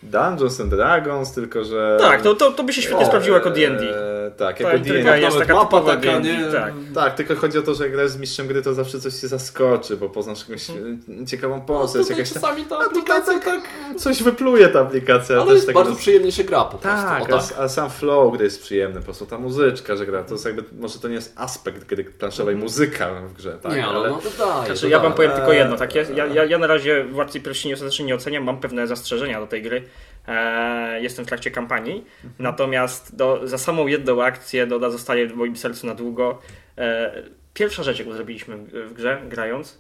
Dungeons 0.03 0.61
and 0.61 0.71
Dragons, 0.71 1.33
tylko 1.33 1.65
że... 1.65 1.97
Tak, 2.01 2.23
to, 2.23 2.35
to, 2.35 2.53
to 2.53 2.63
by 2.63 2.73
się 2.73 2.83
świetnie 2.83 3.05
O, 3.05 3.07
sprawdziło 3.07 3.37
jako 3.37 3.51
D&D. 3.51 3.97
e, 3.97 4.19
E, 4.27 4.31
tak, 4.31 4.59
Ta 4.59 4.65
jako 4.65 4.79
D&D. 4.85 4.99
jest 5.21 5.23
nawet 5.37 5.39
taka 5.49 5.55
mapa 5.55 5.81
taka, 5.81 6.01
D&D, 6.01 6.29
nie? 6.39 6.53
Tak. 6.53 6.73
Tak, 6.95 7.15
tylko 7.15 7.37
chodzi 7.37 7.59
o 7.59 7.63
to, 7.63 7.75
że 7.75 7.85
jak 7.85 7.93
grasz 7.93 8.11
z 8.11 8.17
mistrzem 8.19 8.47
gry, 8.47 8.63
to 8.63 8.75
zawsze 8.75 9.01
coś 9.01 9.15
cię 9.15 9.29
zaskoczy, 9.29 9.97
bo 9.97 10.09
poznasz 10.09 10.41
jakąś 10.49 10.71
e, 10.71 11.27
ciekawą 11.27 11.61
postać, 11.61 12.03
Tutaj 12.03 12.17
jakaś 12.17 12.33
czasami 12.33 12.65
ta 12.65 12.77
A 12.79 12.85
aplikacja 12.87 13.33
tak, 13.33 13.45
tak... 13.45 13.61
coś 13.97 14.23
wypluje 14.23 14.69
ta 14.69 14.81
aplikacja. 14.81 15.37
Ale 15.37 15.45
też 15.47 15.55
jest 15.55 15.67
tak 15.67 15.75
bardzo 15.75 15.91
roz- 15.91 15.99
przyjemnie 16.01 16.33
się 16.33 16.45
gra 16.45 16.65
po 16.65 16.79
prostu. 16.79 17.07
Tak, 17.07 17.23
o, 17.33 17.37
a, 17.37 17.39
tak. 17.43 17.59
a 17.59 17.69
sam 17.69 17.91
flow 17.91 18.33
gry 18.33 18.45
jest 18.45 18.63
przyjemny, 18.63 18.99
po 18.99 19.05
prostu 19.05 19.27
ta 19.27 19.39
muzyczka, 19.39 19.97
że 19.97 20.07
gra, 20.07 20.23
to 20.23 20.35
jest 20.35 20.45
jakby, 20.45 20.65
może 20.81 20.99
to 20.99 21.09
nie 21.09 21.15
jest 21.15 21.33
aspekt 21.37 21.85
gry 21.85 22.05
planszowej, 22.05 22.57
muzyka 22.57 23.11
w 23.15 23.33
grze, 23.33 23.59
tak, 23.63 23.73
nie, 23.73 23.87
ale 23.87 23.99
ale... 23.99 24.11
no 24.11 24.17
to 24.19 24.45
daje. 24.47 24.67
Znaczy, 24.67 24.81
to 24.81 24.89
ja 24.89 25.01
wam 25.01 25.13
powiem 25.13 25.31
tylko 25.31 25.53
jedno, 25.53 25.77
tak? 25.77 25.95
Ja, 25.95 26.03
ja, 26.15 26.27
ja, 26.27 26.45
ja 26.45 26.59
na 26.59 26.67
razie 26.67 27.05
Władcy 27.05 27.41
Pierścieni 27.41 27.75
ostatecznie 27.75 28.05
nie 28.05 28.15
oceniam, 28.15 28.45
mam 28.45 28.61
pewne 28.61 28.87
zastrzeżenia 28.87 29.41
do 29.41 29.47
tej 29.47 29.63
gry. 29.63 29.83
Eee, 30.29 31.03
jestem 31.03 31.25
w 31.25 31.29
trakcie 31.29 31.51
kampanii, 31.51 32.05
natomiast 32.39 33.17
do, 33.17 33.41
za 33.45 33.59
samą 33.59 33.87
jedną 33.87 34.23
akcję 34.23 34.67
Doda 34.67 34.91
zostaje 34.91 35.27
w 35.27 35.35
moim 35.35 35.57
sercu 35.57 35.87
na 35.87 35.95
długo. 35.95 36.39
Eee, 36.77 37.11
pierwsza 37.55 37.83
rzecz, 37.83 37.99
jaką 37.99 38.13
zrobiliśmy 38.13 38.57
w, 38.57 38.93
grze, 38.93 39.23
grając, 39.29 39.79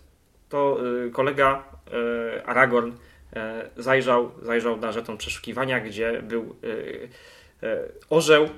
to 0.48 0.78
y, 1.06 1.10
kolega 1.10 1.64
Aragorn 2.46 2.92
zajrzał, 3.76 4.30
zajrzał 4.42 4.76
na 4.76 4.92
żeton 4.92 5.16
przeszukiwania, 5.16 5.80
gdzie 5.80 6.22
był 6.22 6.56
orzeł, 8.10 8.48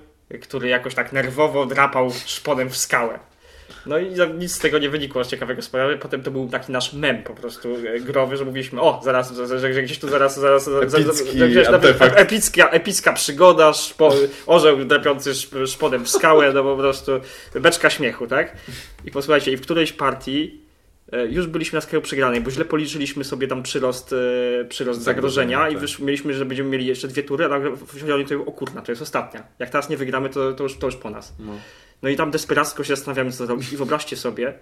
który 0.42 0.68
jakoś 0.68 0.94
tak 0.94 1.12
nerwowo 1.12 1.66
drapał 1.66 2.10
szponem 2.10 2.70
w 2.70 2.76
skałę. 2.76 3.18
No 3.86 3.98
i 3.98 4.06
nic 4.38 4.52
z 4.52 4.58
tego 4.58 4.78
nie 4.78 4.90
wynikło 4.90 5.24
z 5.24 5.28
ciekawego 5.28 5.62
sprawy. 5.62 5.98
Potem 5.98 6.22
to 6.22 6.30
był 6.30 6.48
taki 6.48 6.72
nasz 6.72 6.92
mem 6.92 7.22
po 7.22 7.34
prostu 7.34 7.68
e, 7.86 8.00
growy, 8.00 8.36
że 8.36 8.44
mówiliśmy, 8.44 8.80
o, 8.80 9.00
zaraz, 9.04 9.34
że, 9.34 9.58
że, 9.72 9.82
gdzieś 9.82 9.98
tu 9.98 10.08
zaraz, 10.08 10.40
zaraz, 10.40 10.64
zaraz 10.64 10.94
Epicki 10.94 11.38
gdzieś 11.38 11.66
artefakt. 11.68 12.18
epicka, 12.18 12.68
epicka 12.70 13.12
przygoda, 13.12 13.72
szpo, 13.72 14.14
orzeł 14.46 14.84
drapiący 14.84 15.30
szp- 15.30 15.66
szpodem 15.66 16.04
w 16.04 16.10
skałę, 16.10 16.52
no 16.52 16.62
po 16.62 16.76
prostu 16.76 17.12
beczka 17.54 17.90
śmiechu, 17.90 18.26
tak? 18.26 18.56
I 19.04 19.10
posłuchajcie, 19.10 19.52
i 19.52 19.56
w 19.56 19.60
którejś 19.60 19.92
partii 19.92 20.60
e, 21.12 21.26
już 21.26 21.46
byliśmy 21.46 21.76
na 21.76 21.80
skraju 21.80 22.02
przegranej, 22.02 22.40
bo 22.40 22.50
źle 22.50 22.64
policzyliśmy 22.64 23.24
sobie 23.24 23.48
tam 23.48 23.62
przyrost, 23.62 24.12
e, 24.60 24.64
przyrost 24.64 25.02
zagrożenia 25.02 25.56
Zagrożenia, 25.58 25.86
i 25.86 25.90
tak. 25.90 26.00
mieliśmy, 26.06 26.34
że 26.34 26.44
będziemy 26.44 26.70
mieli 26.70 26.86
jeszcze 26.86 27.08
dwie 27.08 27.22
tury, 27.22 27.44
a 27.44 27.48
nagle 27.48 27.70
wzięli 27.92 28.24
to, 28.26 28.34
o 28.34 28.52
kurna, 28.52 28.82
to 28.82 28.92
jest 28.92 29.02
ostatnia. 29.02 29.42
Jak 29.58 29.70
teraz 29.70 29.88
nie 29.88 29.96
wygramy, 29.96 30.28
to, 30.28 30.52
to, 30.52 30.62
już, 30.62 30.78
to 30.78 30.86
już 30.86 30.96
po 30.96 31.10
nas. 31.10 31.32
No. 31.38 31.52
No 32.02 32.08
i 32.08 32.16
tam 32.16 32.30
desperacko 32.30 32.84
się 32.84 32.96
zastanawiamy, 32.96 33.32
co 33.32 33.46
zrobić. 33.46 33.72
I 33.72 33.76
wyobraźcie 33.76 34.16
sobie, 34.16 34.58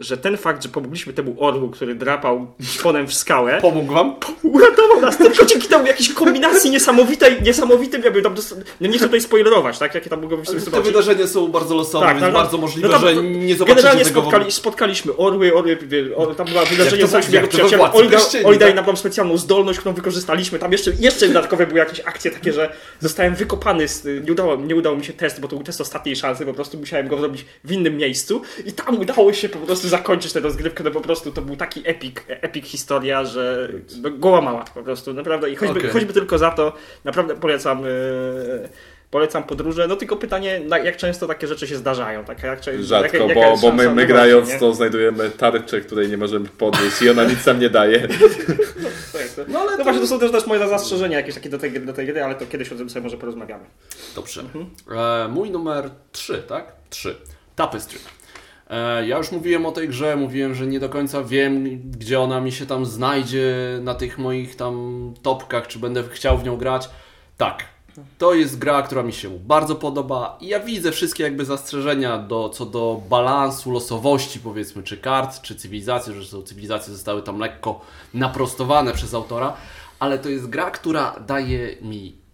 że 0.00 0.16
ten 0.16 0.36
fakt, 0.36 0.62
że 0.62 0.68
pomogliśmy 0.68 1.12
temu 1.12 1.36
orłu, 1.38 1.70
który 1.70 1.94
drapał 1.94 2.46
szponem 2.62 3.06
w 3.06 3.14
skałę, 3.14 3.58
Pomógł 3.62 3.94
wam? 3.94 4.14
uratował 4.42 5.00
nas 5.00 5.16
tylko 5.16 5.44
dzięki 5.44 5.68
temu 5.68 5.86
jakiejś 5.86 6.12
kombinacji 6.12 6.70
niesamowitej, 6.70 7.42
niesamowitym, 7.42 8.02
jakby 8.02 8.22
tam 8.22 8.34
no 8.80 8.86
nie 8.88 8.96
chcę 8.98 9.04
tutaj 9.06 9.20
spoilerować, 9.20 9.78
tak? 9.78 9.94
Jakie 9.94 10.10
tam 10.10 10.22
mogą 10.22 10.36
być 10.36 10.48
Te 10.70 10.80
wydarzenia 10.80 11.26
są 11.26 11.48
bardzo 11.48 11.74
losowe, 11.76 12.06
Tak, 12.06 12.14
więc 12.16 12.26
no, 12.26 12.32
no, 12.32 12.38
bardzo 12.38 12.58
możliwe, 12.58 12.88
no 12.88 12.94
tam- 12.94 13.02
że 13.02 13.22
nie 13.22 13.56
zobaczycie 13.56 13.76
Generalnie 13.82 14.04
tego 14.04 14.20
spotkali, 14.20 14.52
spotkaliśmy 14.52 15.16
orły, 15.16 15.54
orły, 15.54 15.76
wie- 15.76 16.16
or, 16.16 16.34
tam 16.36 16.46
była 16.46 16.64
wydarzenie 16.64 17.02
to- 17.02 17.22
z 17.22 17.32
jego 17.32 17.48
przyjacielem. 17.48 17.86
Oli, 17.92 18.58
daje 18.58 18.58
tak? 18.58 18.74
nam 18.74 18.84
tam 18.84 18.96
specjalną 18.96 19.36
zdolność, 19.36 19.78
którą 19.78 19.94
wykorzystaliśmy. 19.94 20.58
Tam 20.58 20.72
jeszcze, 20.72 20.92
jeszcze 21.00 21.28
dodatkowe 21.28 21.66
były 21.66 21.78
jakieś 21.78 22.00
akcje 22.00 22.30
takie, 22.30 22.52
że 22.52 22.72
zostałem 23.00 23.34
wykopany, 23.34 23.88
z, 23.88 24.04
nie, 24.26 24.32
udało, 24.32 24.56
nie 24.56 24.76
udał 24.76 24.96
mi 24.96 25.04
się 25.04 25.12
test, 25.12 25.40
bo 25.40 25.48
to 25.48 25.56
był 25.56 25.64
test 25.64 25.80
ostatniej 25.80 26.16
szansy, 26.16 26.46
po 26.46 26.54
prostu 26.54 26.78
musiałem 26.78 27.08
go 27.08 27.18
zrobić 27.18 27.44
w 27.64 27.72
innym 27.72 27.96
miejscu 27.96 28.42
i 28.66 28.72
tam 28.72 28.98
udało 29.00 29.32
się 29.32 29.48
po 29.48 29.58
prostu 29.58 29.85
zakończyć 29.88 30.32
tę 30.32 30.40
rozgrywkę, 30.40 30.84
no 30.84 30.90
po 30.90 31.00
prostu 31.00 31.32
to 31.32 31.42
był 31.42 31.56
taki 31.56 31.82
epic, 31.84 32.16
epic 32.28 32.66
historia, 32.66 33.24
że 33.24 33.68
no, 34.02 34.10
głowa 34.10 34.40
mała 34.40 34.64
po 34.74 34.82
prostu, 34.82 35.12
naprawdę. 35.14 35.50
I 35.50 35.56
choćby, 35.56 35.78
Okej. 35.78 35.90
choćby 35.90 36.12
tylko 36.12 36.38
za 36.38 36.50
to, 36.50 36.72
naprawdę 37.04 37.36
polecam... 37.36 37.82
Yy, 37.82 38.68
Polecam 39.10 39.44
podróże, 39.44 39.88
no 39.88 39.96
tylko 39.96 40.16
pytanie, 40.16 40.60
jak 40.84 40.96
często 40.96 41.26
takie 41.26 41.46
rzeczy 41.46 41.66
się 41.66 41.76
zdarzają? 41.76 42.24
Tak, 42.24 42.42
jak, 42.42 42.60
często- 42.60 42.82
Rzadko, 42.82 43.16
jaka 43.16 43.34
bo, 43.34 43.56
bo 43.56 43.72
my, 43.72 43.94
my 43.94 44.06
grając 44.06 44.48
nie? 44.48 44.58
to 44.58 44.74
znajdujemy 44.74 45.30
tarczę, 45.30 45.80
której 45.80 46.08
nie 46.08 46.16
możemy 46.16 46.48
podnieść 46.48 47.02
i 47.02 47.10
ona 47.10 47.24
nic 47.24 47.46
nam 47.46 47.60
nie 47.60 47.70
daje. 47.70 48.08
To- 48.08 48.14
No 49.48 49.58
ale 49.60 49.76
No 49.76 49.84
właśnie, 49.84 50.00
to 50.00 50.06
są 50.06 50.18
też, 50.18 50.30
też 50.32 50.46
moje 50.46 50.68
zastrzeżenia 50.68 51.16
jakieś 51.16 51.34
takie 51.34 51.48
do 51.50 51.58
tej, 51.58 51.80
do 51.80 51.92
tej 51.92 52.06
gry, 52.06 52.22
ale 52.22 52.34
to 52.34 52.46
kiedyś 52.46 52.72
o 52.72 52.76
tym 52.76 52.90
sobie 52.90 53.02
może 53.02 53.16
porozmawiamy. 53.16 53.64
Dobrze. 54.14 54.40
Mhm. 54.40 54.66
E, 54.98 55.28
mój 55.28 55.50
numer 55.50 55.90
3, 56.12 56.42
tak? 56.48 56.72
3. 56.90 57.16
Tapestry. 57.56 57.98
E, 58.70 59.06
ja 59.06 59.18
już 59.18 59.32
mówiłem 59.32 59.66
o 59.66 59.72
tej 59.72 59.88
grze, 59.88 60.16
mówiłem, 60.16 60.54
że 60.54 60.66
nie 60.66 60.80
do 60.80 60.88
końca 60.88 61.22
wiem, 61.22 61.80
gdzie 61.90 62.20
ona 62.20 62.40
mi 62.40 62.52
się 62.52 62.66
tam 62.66 62.86
znajdzie 62.86 63.54
na 63.82 63.94
tych 63.94 64.18
moich 64.18 64.56
tam 64.56 65.14
topkach, 65.22 65.66
czy 65.66 65.78
będę 65.78 66.02
chciał 66.02 66.38
w 66.38 66.44
nią 66.44 66.56
grać. 66.56 66.90
Tak. 67.36 67.64
To 68.18 68.34
jest 68.34 68.58
gra, 68.58 68.82
która 68.82 69.02
mi 69.02 69.12
się 69.12 69.38
bardzo 69.38 69.74
podoba 69.74 70.38
i 70.40 70.46
ja 70.46 70.60
widzę 70.60 70.92
wszystkie 70.92 71.22
jakby 71.22 71.44
zastrzeżenia 71.44 72.18
do, 72.18 72.48
co 72.48 72.66
do 72.66 73.02
balansu, 73.08 73.70
losowości 73.70 74.40
powiedzmy, 74.40 74.82
czy 74.82 74.96
kart, 74.96 75.42
czy 75.42 75.54
cywilizacji, 75.54 76.22
że 76.22 76.42
cywilizacje 76.42 76.92
zostały 76.92 77.22
tam 77.22 77.38
lekko 77.38 77.80
naprostowane 78.14 78.92
przez 78.92 79.14
autora, 79.14 79.56
ale 79.98 80.18
to 80.18 80.28
jest 80.28 80.46
gra, 80.46 80.70
która 80.70 81.20
daje 81.26 81.76
mi 81.82 82.25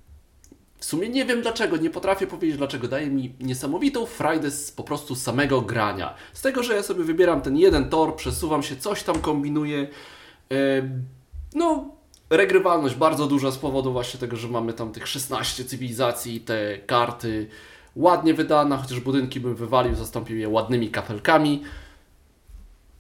w 0.83 0.85
sumie 0.85 1.09
nie 1.09 1.25
wiem 1.25 1.43
dlaczego, 1.43 1.77
nie 1.77 1.91
potrafię 1.91 2.27
powiedzieć 2.27 2.57
dlaczego. 2.57 2.89
Daje 2.89 3.07
mi 3.07 3.35
niesamowitą 3.41 4.07
frajdę 4.07 4.51
z 4.51 4.73
po 4.73 4.83
prostu 4.83 5.15
samego 5.15 5.61
grania. 5.61 6.15
Z 6.33 6.43
tego, 6.43 6.63
że 6.63 6.75
ja 6.75 6.83
sobie 6.83 7.05
wybieram 7.05 7.41
ten 7.41 7.57
jeden 7.57 7.89
tor, 7.89 8.17
przesuwam 8.17 8.63
się, 8.63 8.77
coś 8.77 9.03
tam 9.03 9.21
kombinuję. 9.21 9.89
Em, 10.49 11.05
No, 11.55 11.85
regrywalność 12.31 12.95
bardzo 12.95 13.27
duża 13.27 13.51
z 13.51 13.59
powodu 13.59 13.93
właśnie 13.93 14.21
tego, 14.21 14.37
że 14.37 14.49
mamy 14.49 14.73
tam 14.73 14.93
tych 14.93 15.09
16 15.09 15.65
cywilizacji, 15.65 16.41
te 16.41 16.79
karty 16.79 17.49
ładnie 17.97 18.35
wydane, 18.35 18.77
chociaż 18.77 19.01
budynki 19.01 19.41
bym 19.41 19.55
wywalił, 19.55 19.95
zastąpił 19.95 20.39
je 20.39 20.49
ładnymi 20.49 20.91
kafelkami. 20.91 21.63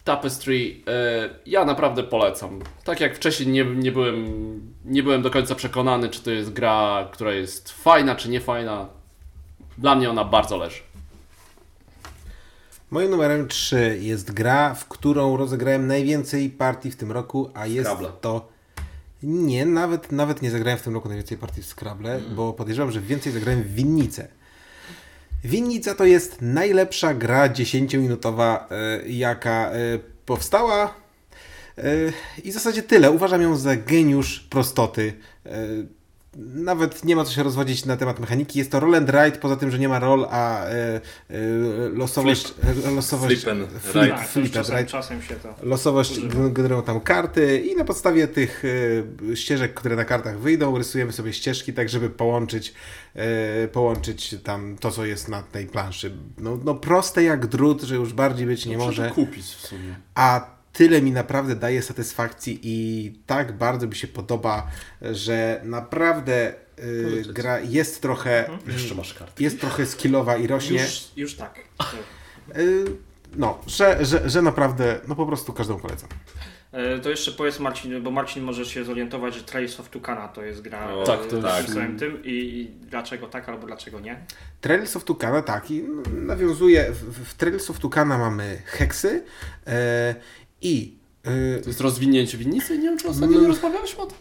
Tapestry, 0.04 0.82
e, 0.86 1.30
ja 1.46 1.64
naprawdę 1.64 2.02
polecam. 2.02 2.60
Tak 2.84 3.00
jak 3.00 3.16
wcześniej 3.16 3.48
nie, 3.48 3.64
nie, 3.64 3.92
byłem, 3.92 4.74
nie 4.84 5.02
byłem 5.02 5.22
do 5.22 5.30
końca 5.30 5.54
przekonany, 5.54 6.08
czy 6.08 6.22
to 6.22 6.30
jest 6.30 6.52
gra, 6.52 7.08
która 7.12 7.32
jest 7.32 7.72
fajna, 7.72 8.16
czy 8.16 8.28
nie 8.30 8.40
fajna. 8.40 8.88
Dla 9.78 9.94
mnie 9.94 10.10
ona 10.10 10.24
bardzo 10.24 10.56
leży. 10.56 10.80
Moim 12.90 13.10
numerem 13.10 13.48
3 13.48 13.98
jest 14.00 14.32
gra, 14.32 14.74
w 14.74 14.88
którą 14.88 15.36
rozegrałem 15.36 15.86
najwięcej 15.86 16.50
partii 16.50 16.90
w 16.90 16.96
tym 16.96 17.12
roku, 17.12 17.50
a 17.54 17.66
jest 17.66 17.90
Scrabble. 17.90 18.12
to. 18.20 18.48
Nie, 19.22 19.66
nawet, 19.66 20.12
nawet 20.12 20.42
nie 20.42 20.50
zagrałem 20.50 20.78
w 20.78 20.82
tym 20.82 20.94
roku 20.94 21.08
najwięcej 21.08 21.38
partii 21.38 21.62
w 21.62 21.66
Scrabble, 21.66 22.20
bo 22.36 22.52
podejrzewam, 22.52 22.92
że 22.92 23.00
więcej 23.00 23.32
zagrałem 23.32 23.62
w 23.62 23.74
Winnicę. 23.74 24.28
Winnica 25.44 25.94
to 25.94 26.04
jest 26.04 26.42
najlepsza 26.42 27.14
gra 27.14 27.48
10-minutowa, 27.48 28.66
e, 28.70 29.08
jaka 29.08 29.70
e, 29.70 29.98
powstała. 30.26 30.94
E, 31.78 31.84
I 32.44 32.50
w 32.50 32.54
zasadzie 32.54 32.82
tyle. 32.82 33.10
Uważam 33.10 33.42
ją 33.42 33.56
za 33.56 33.76
geniusz 33.76 34.40
prostoty. 34.40 35.12
Nawet 36.36 37.04
nie 37.04 37.16
ma 37.16 37.24
co 37.24 37.32
się 37.32 37.42
rozwodzić 37.42 37.84
na 37.84 37.96
temat 37.96 38.20
mechaniki. 38.20 38.58
Jest 38.58 38.70
to 38.72 38.80
roll 38.80 38.94
and 38.94 39.08
ride, 39.10 39.32
poza 39.32 39.56
tym, 39.56 39.70
że 39.70 39.78
nie 39.78 39.88
ma 39.88 39.98
roll, 39.98 40.26
a 40.30 40.64
e, 40.64 40.70
e, 40.70 41.00
losowość... 41.94 42.54
e, 42.86 42.90
losowość 42.90 43.42
Flip 43.42 43.48
and 43.52 43.82
flip, 43.82 43.94
ride. 43.94 44.16
Tak, 44.16 44.28
flip 44.28 44.44
and 44.44 44.54
czasem, 44.54 44.76
ride. 44.76 44.90
czasem 44.90 45.22
się 45.22 45.34
to... 45.34 45.54
Losowość 45.62 46.20
generują 46.50 46.82
tam 46.82 47.00
karty 47.00 47.58
i 47.60 47.76
na 47.76 47.84
podstawie 47.84 48.28
tych 48.28 48.62
e, 49.32 49.36
ścieżek, 49.36 49.74
które 49.74 49.96
na 49.96 50.04
kartach 50.04 50.38
wyjdą, 50.38 50.78
rysujemy 50.78 51.12
sobie 51.12 51.32
ścieżki 51.32 51.72
tak, 51.72 51.88
żeby 51.88 52.10
połączyć, 52.10 52.74
połączyć 53.72 54.34
tam 54.44 54.76
to, 54.80 54.90
co 54.90 55.04
jest 55.06 55.28
na 55.28 55.42
tej 55.42 55.66
planszy. 55.66 56.12
No, 56.38 56.58
no 56.64 56.74
proste 56.74 57.22
jak 57.22 57.46
drut, 57.46 57.82
że 57.82 57.94
już 57.94 58.12
bardziej 58.12 58.46
być 58.46 58.66
nie 58.66 58.76
Muszę 58.76 58.86
może, 58.86 59.08
to 59.08 59.14
kupić 59.14 59.44
w 59.44 59.66
sumie. 59.66 59.94
a 60.14 60.61
tyle 60.72 61.02
mi 61.02 61.12
naprawdę 61.12 61.56
daje 61.56 61.82
satysfakcji 61.82 62.60
i 62.62 63.12
tak 63.26 63.52
bardzo 63.58 63.86
mi 63.86 63.94
się 63.94 64.08
podoba, 64.08 64.66
że 65.02 65.60
naprawdę 65.64 66.54
Pożyczyć. 67.04 67.32
gra 67.32 67.60
jest 67.60 68.02
trochę, 68.02 68.48
Jeszcze 68.66 68.94
masz 68.94 69.14
kartę. 69.14 69.42
jest 69.42 69.60
trochę 69.60 69.86
skillowa 69.86 70.36
i 70.36 70.46
rośnie. 70.46 70.82
Już, 70.82 71.04
już 71.16 71.34
tak. 71.36 71.58
Y, 72.56 72.84
No, 73.36 73.58
że, 73.66 74.04
że, 74.04 74.30
że 74.30 74.42
naprawdę, 74.42 75.00
no 75.08 75.14
po 75.16 75.26
prostu 75.26 75.52
każdemu 75.52 75.78
polecam. 75.80 76.08
E, 76.72 76.98
To 76.98 77.10
jeszcze 77.10 77.32
powiedz 77.32 77.60
Marcin, 77.60 78.02
bo 78.02 78.10
Marcin 78.10 78.42
możesz 78.44 78.68
się 78.68 78.84
zorientować, 78.84 79.34
że 79.34 79.42
Trails 79.42 79.80
of 79.80 79.88
Tucana 79.88 80.28
to 80.28 80.42
jest 80.42 80.60
gra 80.62 80.94
O, 80.94 81.04
tak, 81.04 81.26
to 81.26 81.42
tak. 81.42 81.64
tym 81.98 82.22
i, 82.24 82.30
i 82.30 82.86
dlaczego 82.86 83.26
tak 83.26 83.48
albo 83.48 83.66
dlaczego 83.66 84.00
nie. 84.00 84.26
Trails 84.60 84.96
of 84.96 85.04
Tucana, 85.04 85.42
tak, 85.42 85.70
i 85.70 85.84
nawiązuje, 86.12 86.92
w, 86.92 87.28
w 87.28 87.34
Trails 87.34 87.70
of 87.70 87.78
Tucana 87.78 88.18
mamy 88.18 88.62
heksy 88.66 89.24
e, 89.66 90.14
i 90.62 90.98
e, 91.24 91.58
To 91.60 91.68
jest 91.68 91.80
rozwinięcie 91.80 92.38
winnicy? 92.38 92.78
Nie 92.78 92.84
wiem, 92.88 92.98
czy 92.98 93.08
ostatnio 93.08 93.40
nie 93.40 93.48
rozmawialiśmy 93.48 94.02
o 94.02 94.06
tym. 94.06 94.18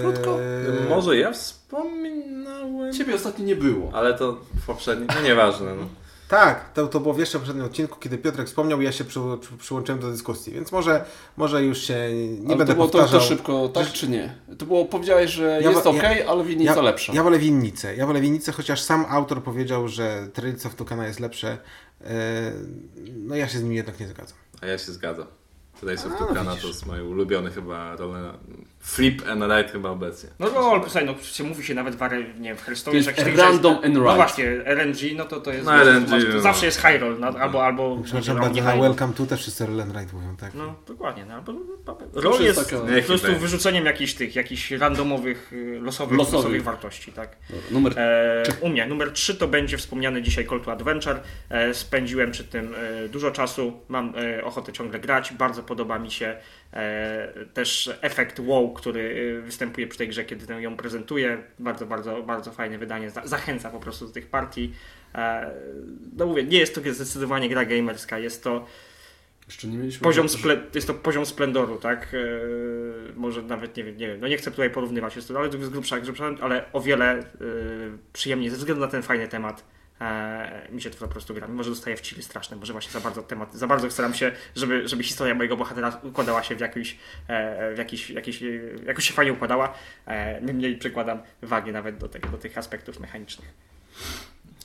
Krótko. 0.00 0.38
e, 0.40 0.88
Może 0.88 1.16
ja 1.16 1.32
wspominałem... 1.32 2.92
Ciebie 2.92 3.14
ostatnio 3.14 3.44
nie 3.44 3.56
było. 3.56 3.90
Ale 3.94 4.14
to 4.14 4.32
w 4.62 4.66
poprzednim, 4.66 5.08
no 5.14 5.20
nieważne. 5.22 5.74
No. 5.74 5.82
Tak, 6.28 6.72
to, 6.72 6.86
to 6.86 7.00
było 7.00 7.14
w 7.14 7.18
jeszcze 7.18 7.38
poprzednim 7.38 7.64
odcinku, 7.64 7.98
kiedy 8.00 8.18
Piotrek 8.18 8.46
wspomniał 8.46 8.80
i 8.80 8.84
ja 8.84 8.92
się 8.92 9.04
przy, 9.04 9.20
przy, 9.40 9.56
przyłączyłem 9.58 10.00
do 10.00 10.10
dyskusji, 10.10 10.52
więc 10.52 10.72
może, 10.72 11.04
może 11.36 11.64
już 11.64 11.78
się 11.78 11.94
nie 12.40 12.46
ale 12.48 12.56
będę 12.56 12.66
to 12.66 12.74
było 12.74 12.86
to, 12.86 12.92
powtarzał. 12.92 13.20
to 13.20 13.26
szybko, 13.26 13.68
tak 13.68 13.92
czy 13.92 14.08
nie? 14.08 14.34
To 14.58 14.66
było, 14.66 14.84
powiedziałeś, 14.84 15.30
że 15.30 15.60
Ja 15.62 15.70
jest 15.70 15.84
wo- 15.84 15.90
ok, 15.90 16.02
ja- 16.02 16.26
ale 16.26 16.44
winnica 16.44 16.74
ja, 16.76 16.82
lepsza. 16.82 17.12
Ja 17.12 17.22
wolę 17.22 17.38
winnicę. 17.38 17.96
Ja 17.96 18.06
wolę 18.06 18.20
winnicę, 18.20 18.52
chociaż 18.52 18.82
sam 18.82 19.06
autor 19.08 19.42
powiedział, 19.42 19.88
że 19.88 20.28
Trails 20.32 20.66
of 20.66 20.74
Tucana 20.74 21.06
jest 21.06 21.20
lepsze. 21.20 21.58
E, 22.04 22.52
No 23.16 23.36
ja 23.36 23.48
się 23.48 23.58
z 23.58 23.62
nim 23.62 23.72
jednak 23.72 24.00
nie 24.00 24.08
zgadzam. 24.08 24.38
A 24.60 24.66
ja 24.66 24.78
się 24.78 24.92
zgadzam. 24.92 25.37
Race 25.82 26.06
of 26.08 26.20
no 26.20 26.26
Tucana 26.26 26.56
to 26.56 26.66
jest 26.66 26.86
moje 26.86 27.04
ulubione 27.04 27.50
chyba 27.50 27.96
role. 27.96 28.32
Flip 28.80 29.22
and 29.28 29.42
ride 29.42 29.68
chyba 29.72 29.90
obecnie. 29.90 30.30
No 30.38 30.48
roll, 30.48 30.80
słuchaj, 30.82 31.06
no 31.06 31.14
przecież 31.14 31.46
mówi 31.46 31.64
się 31.64 31.74
nawet 31.74 31.94
w, 31.96 32.00
nie, 32.40 32.54
w 32.56 32.62
Hearthstone, 32.62 32.96
To 32.98 33.02
że 33.04 33.10
jak 33.10 33.20
się 33.20 33.36
random 33.36 33.74
że- 33.74 33.84
and 33.86 33.94
No 33.94 34.00
right. 34.00 34.16
właśnie, 34.16 34.44
RNG, 34.64 35.14
no 35.16 35.24
to 35.24 35.40
to 35.40 35.52
jest... 35.52 35.64
No, 35.66 35.70
to 35.72 35.78
RNG, 35.84 36.08
masz- 36.10 36.24
no. 36.34 36.40
Zawsze 36.40 36.66
jest 36.66 36.78
high 36.80 37.00
roll, 37.00 37.16
no, 37.20 37.26
albo, 37.26 37.64
albo... 37.66 37.98
Przepraszam 38.04 38.38
bardzo, 38.40 38.62
na. 38.62 38.76
Welcome 38.76 39.12
to 39.14 39.26
też 39.26 39.40
wszyscy 39.40 39.66
Roll 39.66 39.80
and 39.80 39.92
Ride 39.96 40.12
mówią, 40.12 40.36
tak? 40.36 40.54
No, 40.54 40.74
dokładnie. 40.86 41.24
No, 41.26 41.34
albo, 41.34 41.52
To 42.14 42.20
roll 42.20 42.32
już 42.32 42.40
jest, 42.42 42.70
taka- 42.70 42.82
po 43.00 43.02
prostu 43.06 43.36
wyrzuceniem 43.38 43.84
jakichś 43.86 44.14
tych, 44.14 44.36
jakichś 44.36 44.70
randomowych, 44.70 45.52
y, 45.52 45.80
losowych, 45.82 46.18
Losowych. 46.18 46.32
losowych 46.38 46.62
wartości, 46.62 47.12
tak. 47.12 47.36
Numer 47.70 47.92
E, 47.98 48.42
u 48.60 48.68
mnie 48.68 48.86
numer 48.86 49.12
3 49.12 49.34
to 49.34 49.48
będzie 49.48 49.78
wspomniany 49.78 50.22
dzisiaj 50.22 50.46
Call 50.48 50.60
to 50.60 50.72
Adventure. 50.72 51.20
E, 51.50 51.74
spędziłem 51.74 52.30
przy 52.30 52.44
tym 52.44 52.74
e, 53.04 53.08
dużo 53.08 53.30
czasu, 53.30 53.72
mam 53.88 54.12
e, 54.38 54.44
ochotę 54.44 54.72
ciągle 54.72 54.98
grać. 55.00 55.32
Bardzo 55.32 55.62
podoba 55.68 55.98
mi 55.98 56.10
się 56.10 56.36
e, 56.72 57.32
też 57.54 57.90
efekt 58.00 58.40
wow, 58.40 58.72
który 58.72 59.34
e, 59.38 59.42
występuje 59.42 59.86
przy 59.86 59.98
tej 59.98 60.08
grze, 60.08 60.24
kiedy 60.24 60.62
ją 60.62 60.76
prezentuję. 60.76 61.42
Bardzo, 61.58 61.86
bardzo, 61.86 62.22
bardzo 62.22 62.52
fajne 62.52 62.78
wydanie. 62.78 63.10
Za, 63.10 63.26
zachęca 63.26 63.70
po 63.70 63.80
prostu 63.80 64.06
do 64.06 64.12
tych 64.12 64.26
partii. 64.26 64.72
E, 65.14 65.50
no 66.16 66.26
mówię, 66.26 66.44
nie 66.44 66.58
jest 66.58 66.74
to 66.74 66.80
zdecydowanie 66.92 67.48
gra 67.48 67.64
gamerska, 67.64 68.18
jest 68.18 68.44
to 68.44 68.66
poziom, 70.02 70.28
sple, 70.28 70.60
jest 70.74 70.86
to 70.86 70.94
poziom 70.94 71.26
splendoru, 71.26 71.76
tak? 71.76 72.16
Może 73.16 73.42
nawet 73.42 73.76
nie 73.76 73.84
wiem, 73.84 73.96
nie 73.96 74.08
wiem, 74.08 74.20
no 74.20 74.28
nie 74.28 74.36
chcę 74.36 74.50
tutaj 74.50 74.70
porównywać, 74.70 75.16
jest 75.16 75.28
to 75.28 75.38
ale 75.38 75.52
z 75.52 75.68
grubsza, 75.68 76.00
grubsza 76.00 76.30
ale 76.40 76.72
o 76.72 76.80
wiele 76.80 77.24
przyjemniej 78.12 78.50
ze 78.50 78.56
względu 78.56 78.80
na 78.80 78.90
ten 78.90 79.02
fajny 79.02 79.28
temat. 79.28 79.64
E, 80.00 80.68
mi 80.72 80.82
się 80.82 80.90
to 80.90 80.98
po 80.98 81.08
prostu 81.08 81.34
gra. 81.34 81.46
Mimo, 81.46 81.62
że 81.62 81.70
dostaję 81.70 81.96
w 81.96 82.02
chili 82.02 82.22
straszne, 82.22 82.56
może 82.56 82.72
właśnie 82.72 82.92
za 82.92 83.00
bardzo 83.00 83.22
temat, 83.22 83.54
za 83.54 83.66
bardzo 83.66 83.90
staram 83.90 84.14
się, 84.14 84.32
żeby, 84.56 84.88
żeby 84.88 85.02
historia 85.02 85.34
mojego 85.34 85.56
bohatera 85.56 86.00
układała 86.02 86.42
się 86.42 86.56
w 86.56 86.60
jakiś, 86.60 86.98
e, 87.28 87.74
w 87.74 87.78
jakiś, 87.78 88.10
jakiś, 88.10 88.42
e, 88.42 88.46
jakoś 88.86 89.04
się 89.04 89.12
fajnie 89.14 89.32
układała. 89.32 89.74
E, 90.06 90.40
mniej 90.40 90.76
przykładam 90.76 91.18
wagi 91.42 91.72
nawet 91.72 91.98
do, 91.98 92.08
tego, 92.08 92.28
do 92.28 92.38
tych 92.38 92.58
aspektów 92.58 93.00
mechanicznych. 93.00 93.54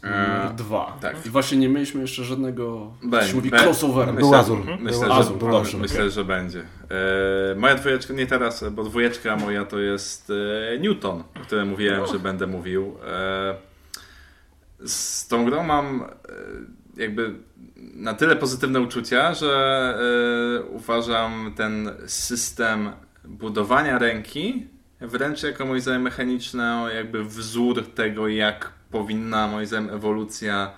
Eee, 0.03 0.55
dwa. 0.55 0.97
tak. 1.01 1.25
I 1.25 1.29
właśnie 1.29 1.57
nie 1.57 1.69
mieliśmy 1.69 2.01
jeszcze 2.01 2.23
żadnego... 2.23 2.93
Mówi 3.33 3.51
crossover. 3.51 4.13
Był 4.13 4.35
Azur. 4.35 4.65
Myślę, 4.79 5.07
że, 5.07 5.13
Azur, 5.13 5.37
był 5.37 5.51
dobrze, 5.51 5.69
Azur. 5.69 5.81
myślę, 5.81 6.09
że 6.09 6.25
będzie. 6.25 6.59
E, 7.51 7.55
moja 7.55 7.75
dwójeczka, 7.75 8.13
nie 8.13 8.27
teraz, 8.27 8.65
bo 8.71 8.83
dwójeczka 8.83 9.35
moja 9.35 9.65
to 9.65 9.79
jest 9.79 10.31
e, 10.75 10.79
Newton, 10.79 11.23
o 11.35 11.39
którym 11.39 11.69
mówiłem, 11.69 12.07
że 12.07 12.19
będę 12.19 12.47
mówił. 12.47 12.97
E, 13.07 13.55
z 14.85 15.27
tą 15.27 15.45
grą 15.45 15.63
mam 15.63 16.01
e, 16.01 17.01
jakby 17.03 17.35
na 17.75 18.13
tyle 18.13 18.35
pozytywne 18.35 18.81
uczucia, 18.81 19.33
że 19.33 19.49
e, 20.59 20.63
uważam 20.65 21.53
ten 21.55 21.91
system 22.07 22.91
budowania 23.23 23.99
ręki 23.99 24.67
wręcz 25.01 25.43
jako 25.43 25.65
moim 25.65 25.81
zdaniem 25.81 26.01
mechaniczną 26.01 26.87
jakby 26.87 27.23
wzór 27.23 27.93
tego, 27.93 28.27
jak 28.27 28.71
powinna 28.91 29.47
moim 29.47 29.67
zdaniem 29.67 29.89
ewolucja 29.89 30.71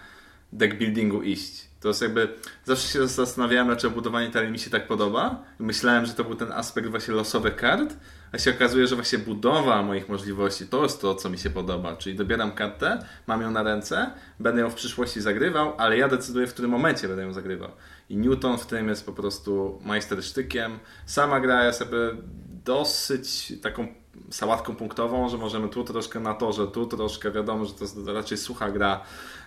deck 0.53 0.75
buildingu 0.75 1.23
iść. 1.23 1.65
To 1.79 1.87
jest 1.87 2.01
jakby, 2.01 2.29
zawsze 2.63 2.87
się 2.87 3.07
zastanawiałem, 3.07 3.67
dlaczego 3.67 3.93
budowanie 3.93 4.29
talii 4.29 4.51
mi 4.51 4.59
się 4.59 4.69
tak 4.69 4.87
podoba. 4.87 5.43
Myślałem, 5.59 6.05
że 6.05 6.13
to 6.13 6.23
był 6.23 6.35
ten 6.35 6.51
aspekt 6.51 6.87
właśnie 6.87 7.13
losowych 7.13 7.55
kart, 7.55 7.97
a 8.35 8.37
się 8.37 8.51
okazuje, 8.51 8.87
że 8.87 8.95
właśnie 8.95 9.19
budowa 9.19 9.83
moich 9.83 10.09
możliwości 10.09 10.67
to 10.67 10.83
jest 10.83 11.01
to, 11.01 11.15
co 11.15 11.29
mi 11.29 11.37
się 11.37 11.49
podoba. 11.49 11.95
Czyli 11.95 12.15
dobieram 12.15 12.51
kartę, 12.51 13.05
mam 13.27 13.41
ją 13.41 13.51
na 13.51 13.63
ręce, 13.63 14.11
będę 14.39 14.61
ją 14.61 14.69
w 14.69 14.75
przyszłości 14.75 15.21
zagrywał, 15.21 15.73
ale 15.77 15.97
ja 15.97 16.07
decyduję, 16.07 16.47
w 16.47 16.53
którym 16.53 16.71
momencie 16.71 17.07
będę 17.07 17.23
ją 17.23 17.33
zagrywał. 17.33 17.69
I 18.09 18.17
Newton 18.17 18.57
w 18.57 18.65
tym 18.65 18.89
jest 18.89 19.05
po 19.05 19.13
prostu 19.13 19.79
majstersztykiem. 19.85 20.79
Sama 21.05 21.39
gra 21.39 21.65
jest 21.65 21.79
jakby 21.79 22.17
dosyć 22.65 23.53
taką 23.61 23.87
sałatką 24.29 24.75
punktową, 24.75 25.29
że 25.29 25.37
możemy 25.37 25.69
tu 25.69 25.83
troszkę 25.83 26.19
na 26.19 26.33
torze, 26.33 26.67
tu 26.67 26.85
troszkę, 26.85 27.31
wiadomo, 27.31 27.65
że 27.65 27.73
to 27.73 27.83
jest 27.83 27.97
raczej 28.07 28.37
sucha 28.37 28.71
gra, 28.71 29.01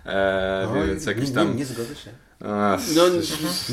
e, 0.08 0.68
Oj, 0.72 0.88
więc 0.88 1.06
jakiś 1.06 1.28
nie, 1.28 1.34
tam... 1.34 1.48
nie, 1.48 1.54
nie 1.54 1.64
zgodzę 1.66 1.94
się. 1.96 2.10
A, 2.44 2.78
No, 2.96 3.02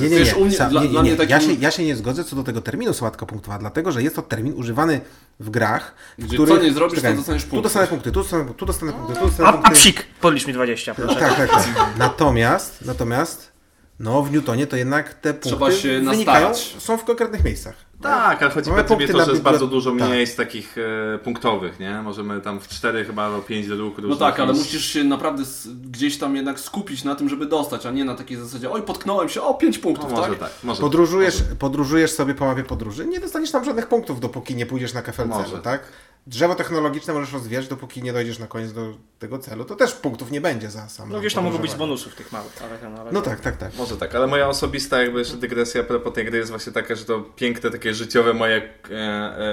Nie, 0.02 0.10
nie, 0.10 0.20
nie. 0.24 0.36
u 0.36 0.46
mnie- 0.46 0.58
Sam- 0.58 0.70
dla- 0.70 0.82
nie, 0.84 0.88
dla 0.90 1.02
nie, 1.02 1.12
mnie 1.12 1.20
nie. 1.26 1.30
Ja, 1.30 1.42
się, 1.42 1.54
ja 1.54 1.72
się 1.72 1.84
nie 1.86 1.96
zgodzę 1.96 2.24
co 2.24 2.36
do 2.36 2.44
tego 2.44 2.62
terminu 2.62 2.94
słodka 2.94 3.26
punktowa, 3.26 3.58
dlatego 3.60 3.92
że 3.92 4.04
jest 4.04 4.16
to 4.16 4.22
termin 4.22 4.54
używany 4.54 5.02
w 5.40 5.50
grach, 5.50 5.94
w 6.18 6.26
Gdzie 6.26 6.36
których... 6.38 6.58
co 6.58 6.64
nie 6.64 6.74
zrobisz, 6.74 6.96
to 6.96 7.02
Czekaj, 7.02 7.16
dostaniesz 7.18 7.44
Tu 7.44 7.50
punkty. 7.50 7.64
dostanę 7.64 7.88
punkty, 7.88 8.12
tu 8.12 8.20
dostanę, 8.22 8.54
tu 8.58 8.66
dostanę 8.66 8.94
punkty, 8.94 9.14
tu 9.20 9.26
dostanę 9.26 9.50
A, 9.50 9.52
punkty. 9.54 9.70
a 9.72 9.74
psik! 9.74 10.06
Podlicz 10.22 10.48
mi 10.48 10.54
20, 10.54 10.96
proszę. 10.96 11.20
Tak, 11.20 11.36
tak, 11.38 11.50
tak. 11.52 11.68
Natomiast, 11.98 12.86
natomiast, 12.86 13.52
no 14.00 14.24
w 14.24 14.32
Newtonie 14.32 14.68
to 14.68 14.76
jednak 14.78 15.14
te 15.14 15.34
punkty 15.34 15.50
Trzeba 15.50 15.72
się 15.72 16.00
wynikają, 16.02 16.50
nastarać. 16.50 16.84
są 16.84 16.98
w 16.98 17.04
konkretnych 17.04 17.44
miejscach. 17.44 17.76
Tak, 18.02 18.42
ale 18.42 18.52
chodzi 18.52 18.70
Mamy 18.70 18.82
o 18.82 18.86
to, 18.86 18.96
że 18.96 19.02
jest 19.02 19.14
bibliot- 19.14 19.40
bardzo 19.40 19.68
dużo 19.68 19.92
tak. 20.00 20.10
miejsc 20.10 20.36
takich 20.36 20.76
e, 20.78 21.18
punktowych, 21.20 21.80
nie? 21.80 22.02
Możemy 22.02 22.42
tam 22.42 22.60
w 22.60 22.68
cztery 22.68 23.06
chyba 23.06 23.24
albo 23.26 23.42
pięć 23.42 23.68
dróg 23.68 23.96
No 24.02 24.16
tak, 24.16 24.40
ale 24.40 24.54
musisz 24.54 24.86
się 24.86 25.04
naprawdę 25.04 25.44
gdzieś 25.84 26.18
tam 26.18 26.36
jednak 26.36 26.60
skupić 26.60 27.04
na 27.04 27.16
tym, 27.16 27.30
żeby 27.30 27.46
dostać, 27.46 27.86
a 27.86 27.92
nie 27.92 28.06
na 28.06 28.16
takiej 28.16 28.38
zasadzie, 28.38 28.72
oj, 28.72 28.82
potknąłem 28.82 29.30
się, 29.30 29.42
o, 29.42 29.54
5 29.54 29.76
No, 29.78 29.84
punktów, 29.84 30.12
może 30.12 30.30
tak? 30.30 30.40
tak, 30.40 30.52
może 30.64 30.82
Podróżujesz, 30.82 31.42
może. 31.42 31.56
podróżujesz 31.56 32.12
sobie 32.12 32.34
po 32.36 32.46
mapie 32.46 32.64
podróży, 32.64 33.06
nie 33.06 33.20
dostaniesz 33.20 33.52
tam 33.52 33.66
żadnych 33.66 33.88
punktów, 33.88 34.20
dopóki 34.20 34.56
nie 34.56 34.66
pójdziesz 34.66 34.94
na 34.94 35.02
kafelce, 35.02 35.44
tak? 35.64 35.82
Drzewo 36.28 36.56
technologiczne 36.56 37.14
możesz 37.14 37.34
rozwijać, 37.34 37.68
dopóki 37.68 38.04
nie 38.04 38.14
dojdziesz 38.14 38.40
na 38.40 38.48
koniec 38.48 38.74
do 38.74 38.94
tego 39.20 39.40
celu. 39.40 39.66
To 39.66 39.76
też 39.76 39.94
punktów 39.94 40.32
nie 40.32 40.42
będzie 40.42 40.70
za 40.72 40.90
sam. 40.90 41.12
No 41.12 41.22
wiesz, 41.22 41.34
tam 41.34 41.44
mogą 41.44 41.58
być 41.58 41.76
bonusów 41.76 42.16
tych 42.16 42.32
małych, 42.32 42.52
ale, 42.64 42.78
ten- 42.78 42.96
ale 43.00 43.12
No 43.12 43.22
tak, 43.22 43.40
tak, 43.40 43.58
tak. 43.58 43.76
Może 43.78 43.98
tak, 43.98 44.16
ale 44.16 44.28
moja 44.28 44.48
osobista 44.50 45.02
jakby 45.02 45.20
jeszcze 45.20 45.38
dygresja 45.38 45.82
a 45.82 45.84
propos 45.84 46.14
tej 46.14 46.26
gry 46.26 46.38
jest 46.38 46.50
właśnie 46.50 46.72
taka, 46.74 46.96
że 46.96 47.06
to 47.06 47.22
piękne 47.22 47.72
takie 47.72 47.94
życiowe 47.94 48.34
moje 48.34 48.70
e, 48.92 48.96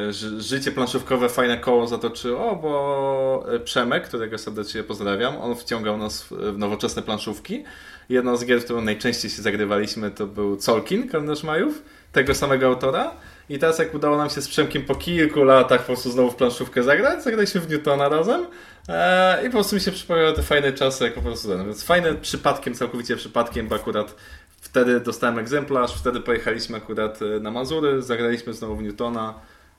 e, 0.09 0.13
ży, 0.13 0.41
życie 0.43 0.73
planszówkowe 0.73 1.29
fajne 1.29 1.59
koło 1.59 1.87
zatoczyło, 1.87 2.57
bo 2.57 3.45
Przemek, 3.65 4.09
którego 4.09 4.39
serdecznie 4.39 4.83
pozdrawiam, 4.83 5.37
on 5.37 5.57
wciągał 5.57 5.99
nas 5.99 6.23
w, 6.23 6.33
w 6.33 6.59
nowoczesne 6.59 7.03
planszówki. 7.03 7.65
Jedną 8.09 8.37
z 8.37 8.45
gier, 8.45 8.61
w 8.61 8.65
którą 8.65 8.81
najczęściej 8.81 9.31
się 9.31 9.43
zagrywaliśmy 9.43 10.11
to 10.11 10.27
był 10.27 10.57
Colkin, 10.57 11.09
Kalendarz 11.09 11.43
Majów, 11.43 11.83
tego 12.13 12.35
samego 12.35 12.67
autora. 12.67 13.15
I 13.49 13.59
teraz 13.59 13.79
jak 13.79 13.95
udało 13.95 14.17
nam 14.17 14.31
się 14.31 14.43
z 14.43 14.49
Przemkiem 14.49 14.83
po 14.85 14.95
kilku 14.95 15.45
latach 15.45 15.81
po 15.81 15.87
prostu 15.87 16.11
znowu 16.11 16.31
w 16.31 16.37
planszówkę 16.37 16.83
zagrać, 16.83 17.23
zagraliśmy 17.25 17.61
w 17.61 17.71
Newtona 17.71 18.09
razem 18.09 18.47
e, 18.89 19.41
i 19.43 19.47
po 19.47 19.53
prostu 19.53 19.75
mi 19.75 19.81
się 19.81 19.93
przypomniały 19.93 20.33
te 20.33 20.43
fajne 20.43 20.73
czasy 20.73 21.05
jak 21.05 21.15
po 21.15 21.23
prostu 21.23 21.49
ten. 21.49 21.65
Więc 21.67 21.85
fajne 21.85 22.15
przypadkiem, 22.15 22.75
całkowicie 22.75 23.17
przypadkiem, 23.17 23.69
bo 23.69 23.75
akurat 23.77 24.15
wtedy 24.61 25.01
dostałem 25.01 25.39
egzemplarz, 25.39 25.95
wtedy 25.95 26.21
pojechaliśmy 26.21 26.77
akurat 26.77 27.23
e, 27.23 27.41
na 27.41 27.51
Mazury, 27.51 28.03
zagraliśmy 28.03 28.53
znowu 28.55 28.77
w 28.77 28.83
Newtona. 28.83 29.35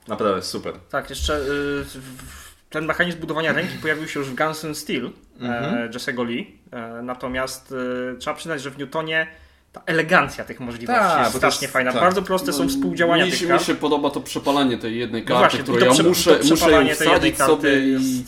Naprawdę 0.07 0.41
super. 0.41 0.73
Tak, 0.89 1.09
jeszcze 1.09 1.37
y, 1.37 1.43
w- 1.83 2.53
ten 2.69 2.85
mechanizm 2.85 3.19
budowania 3.19 3.53
ręki 3.53 3.77
pojawił 3.81 4.07
się 4.07 4.19
już 4.19 4.29
w 4.29 4.35
Guns 4.35 4.65
N' 4.65 4.75
Steel 4.75 5.09
Mhm. 5.39 5.73
e, 5.75 5.89
Jesse'ego 5.89 6.25
Lee. 6.27 6.59
E, 6.71 7.01
natomiast 7.03 7.73
e, 8.13 8.17
trzeba 8.17 8.35
przyznać, 8.35 8.61
że 8.61 8.71
w 8.71 8.77
Newtonie 8.77 9.27
ta 9.73 9.81
elegancja 9.85 10.43
tych 10.45 10.59
możliwości 10.59 11.01
Tak, 11.03 11.19
jest 11.23 11.37
strasznie 11.37 11.65
jest- 11.65 11.73
fajna. 11.73 11.91
tak. 11.91 12.01
Bardzo 12.01 12.21
proste 12.21 12.53
są 12.53 12.69
współdziałania 12.69 13.25
mi, 13.25 13.31
tych 13.31 13.39
się, 13.39 13.45
mi 13.45 13.51
kart. 13.51 13.63
się 13.65 13.75
podoba 13.75 14.09
to 14.09 14.21
przepalanie 14.21 14.77
tej 14.77 14.99
jednej 14.99 15.21
No 15.21 15.27
karty, 15.27 15.39
właśnie, 15.41 15.59
którą 15.59 15.79
to 15.79 15.85
ja 15.85 15.91
prze- 15.91 16.03
muszę, 16.03 16.35
to 16.35 16.47
muszę 16.47 16.71
ją 16.71 16.95
wsadzić 16.95 17.37
sobie 17.37 17.79
i 17.79 18.23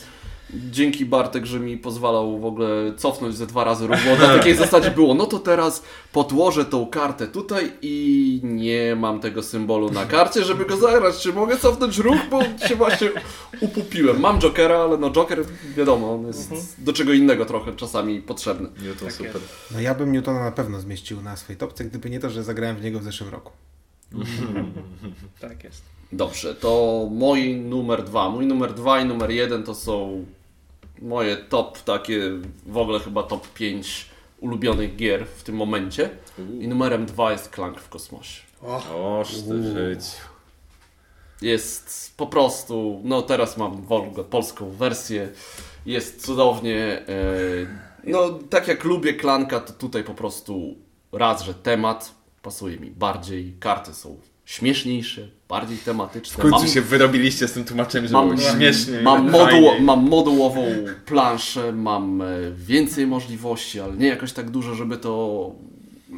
dzięki 0.54 1.06
Bartek, 1.06 1.46
że 1.46 1.60
mi 1.60 1.78
pozwalał 1.78 2.40
w 2.40 2.44
ogóle 2.44 2.92
cofnąć 2.96 3.36
ze 3.36 3.46
dwa 3.46 3.64
razy 3.64 3.86
ruch, 3.86 3.98
bo 4.04 4.26
na 4.26 4.32
takiej 4.38 4.54
zasadzie 4.54 4.90
było, 4.90 5.14
no 5.14 5.26
to 5.26 5.38
teraz 5.38 5.82
podłożę 6.12 6.64
tą 6.64 6.86
kartę 6.86 7.26
tutaj 7.26 7.72
i 7.82 8.40
nie 8.44 8.96
mam 8.96 9.20
tego 9.20 9.42
symbolu 9.42 9.90
na 9.90 10.06
karcie, 10.06 10.44
żeby 10.44 10.64
go 10.64 10.76
zagrać. 10.76 11.18
Czy 11.18 11.32
mogę 11.32 11.56
cofnąć 11.56 11.98
ruch, 11.98 12.18
bo 12.30 12.42
się 12.68 12.76
właśnie 12.76 13.10
upupiłem. 13.60 14.20
Mam 14.20 14.38
Jokera, 14.38 14.78
ale 14.78 14.98
no 14.98 15.10
Joker, 15.10 15.44
wiadomo, 15.76 16.14
on 16.14 16.26
jest 16.26 16.74
do 16.78 16.92
czego 16.92 17.12
innego 17.12 17.44
trochę 17.44 17.76
czasami 17.76 18.20
potrzebny. 18.20 18.68
Newton 18.82 19.10
super. 19.10 19.40
No 19.70 19.80
ja 19.80 19.94
bym 19.94 20.12
Newtona 20.12 20.44
na 20.44 20.52
pewno 20.52 20.80
zmieścił 20.80 21.22
na 21.22 21.36
swojej 21.36 21.58
topce, 21.58 21.84
gdyby 21.84 22.10
nie 22.10 22.20
to, 22.20 22.30
że 22.30 22.44
zagrałem 22.44 22.76
w 22.76 22.82
niego 22.82 23.00
w 23.00 23.04
zeszłym 23.04 23.30
roku. 23.30 23.52
Tak 25.40 25.64
jest. 25.64 25.82
Dobrze, 26.12 26.54
to 26.54 27.02
mój 27.10 27.56
numer 27.56 28.04
dwa. 28.04 28.30
Mój 28.30 28.46
numer 28.46 28.74
dwa 28.74 29.00
i 29.00 29.04
numer 29.04 29.30
jeden 29.30 29.62
to 29.62 29.74
są 29.74 30.24
moje 31.02 31.36
top 31.36 31.78
takie, 31.82 32.20
w 32.66 32.76
ogóle 32.76 33.00
chyba 33.00 33.22
top 33.22 33.48
5 33.48 34.06
ulubionych 34.40 34.96
gier 34.96 35.26
w 35.26 35.42
tym 35.42 35.56
momencie. 35.56 36.10
I 36.60 36.68
numerem 36.68 37.06
dwa 37.06 37.32
jest 37.32 37.50
Clank 37.54 37.80
w 37.80 37.88
kosmosie. 37.88 38.42
Oż 38.94 39.28
ty 39.42 39.62
żyć. 39.72 40.00
Jest 41.42 42.16
po 42.16 42.26
prostu, 42.26 43.00
no 43.04 43.22
teraz 43.22 43.56
mam 43.56 43.82
w 43.82 43.92
ogóle 43.92 44.24
polską 44.24 44.70
wersję, 44.70 45.28
jest 45.86 46.26
cudownie. 46.26 46.76
E, 47.08 47.86
No, 48.04 48.30
tak 48.50 48.68
jak 48.68 48.84
lubię 48.84 49.14
klanka, 49.14 49.60
to 49.60 49.72
tutaj 49.72 50.04
po 50.04 50.14
prostu 50.14 50.74
raz, 51.12 51.42
że 51.42 51.54
temat 51.54 52.14
pasuje 52.42 52.76
mi 52.78 52.90
bardziej, 52.90 53.56
karty 53.60 53.94
są 53.94 54.16
śmieszniejsze, 54.46 55.28
bardziej 55.48 55.78
tematyczne. 55.78 56.36
W 56.36 56.42
końcu 56.42 56.58
Mam- 56.58 56.68
się 56.68 56.82
wyrobiliście 56.82 57.48
z 57.48 57.52
tym 57.52 57.64
tłumaczem, 57.64 58.02
żeby 58.06 58.12
Mam, 58.12 58.38
śmiesznie. 58.38 59.00
mam, 59.00 59.30
moduł, 59.30 59.80
mam 59.80 60.08
modułową 60.08 60.64
planszę, 61.06 61.72
mam 61.72 62.22
e, 62.22 62.26
więcej 62.56 63.06
możliwości, 63.06 63.80
ale 63.80 63.96
nie 63.96 64.06
jakoś 64.06 64.32
tak 64.32 64.50
dużo, 64.50 64.74
żeby 64.74 64.96
to. 64.96 65.50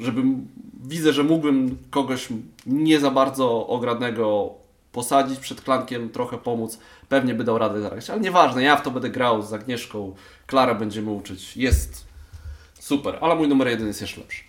Żebym. 0.00 0.46
Widzę, 0.84 1.12
że 1.12 1.24
mógłbym 1.24 1.78
kogoś 1.90 2.28
nie 2.66 3.00
za 3.00 3.10
bardzo 3.10 3.66
ogradnego 3.66 4.54
posadzić 4.92 5.38
przed 5.38 5.60
klankiem, 5.60 6.10
trochę 6.10 6.38
pomóc. 6.38 6.78
Pewnie 7.08 7.34
by 7.34 7.44
dał 7.44 7.58
radę 7.58 7.82
zagrać, 7.82 8.10
ale 8.10 8.20
nieważne, 8.20 8.62
ja 8.62 8.76
w 8.76 8.82
to 8.82 8.90
będę 8.90 9.10
grał 9.10 9.42
z 9.42 9.52
Agnieszką, 9.52 10.14
Klara 10.46 10.74
będziemy 10.74 11.10
uczyć. 11.10 11.56
Jest 11.56 12.04
super, 12.80 13.18
ale 13.20 13.34
mój 13.34 13.48
numer 13.48 13.68
jeden 13.68 13.86
jest 13.86 14.00
jeszcze 14.00 14.20
lepszy. 14.20 14.42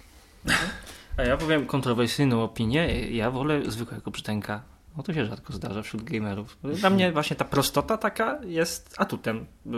A 1.19 1.23
ja 1.23 1.37
powiem 1.37 1.65
kontrowersyjną 1.65 2.43
opinię. 2.43 3.09
Ja 3.09 3.31
wolę 3.31 3.61
zwykłego 3.71 4.11
brzdęka. 4.11 4.78
No 4.99 5.03
to 5.03 5.13
się 5.13 5.25
rzadko 5.25 5.53
zdarza 5.53 5.81
wśród 5.81 6.03
gamerów. 6.03 6.57
Dla 6.81 6.89
mnie 6.89 7.11
właśnie 7.11 7.35
ta 7.35 7.45
prostota 7.45 7.97
taka 7.97 8.39
jest 8.45 8.95
atutem. 8.97 9.45
Yy, 9.65 9.71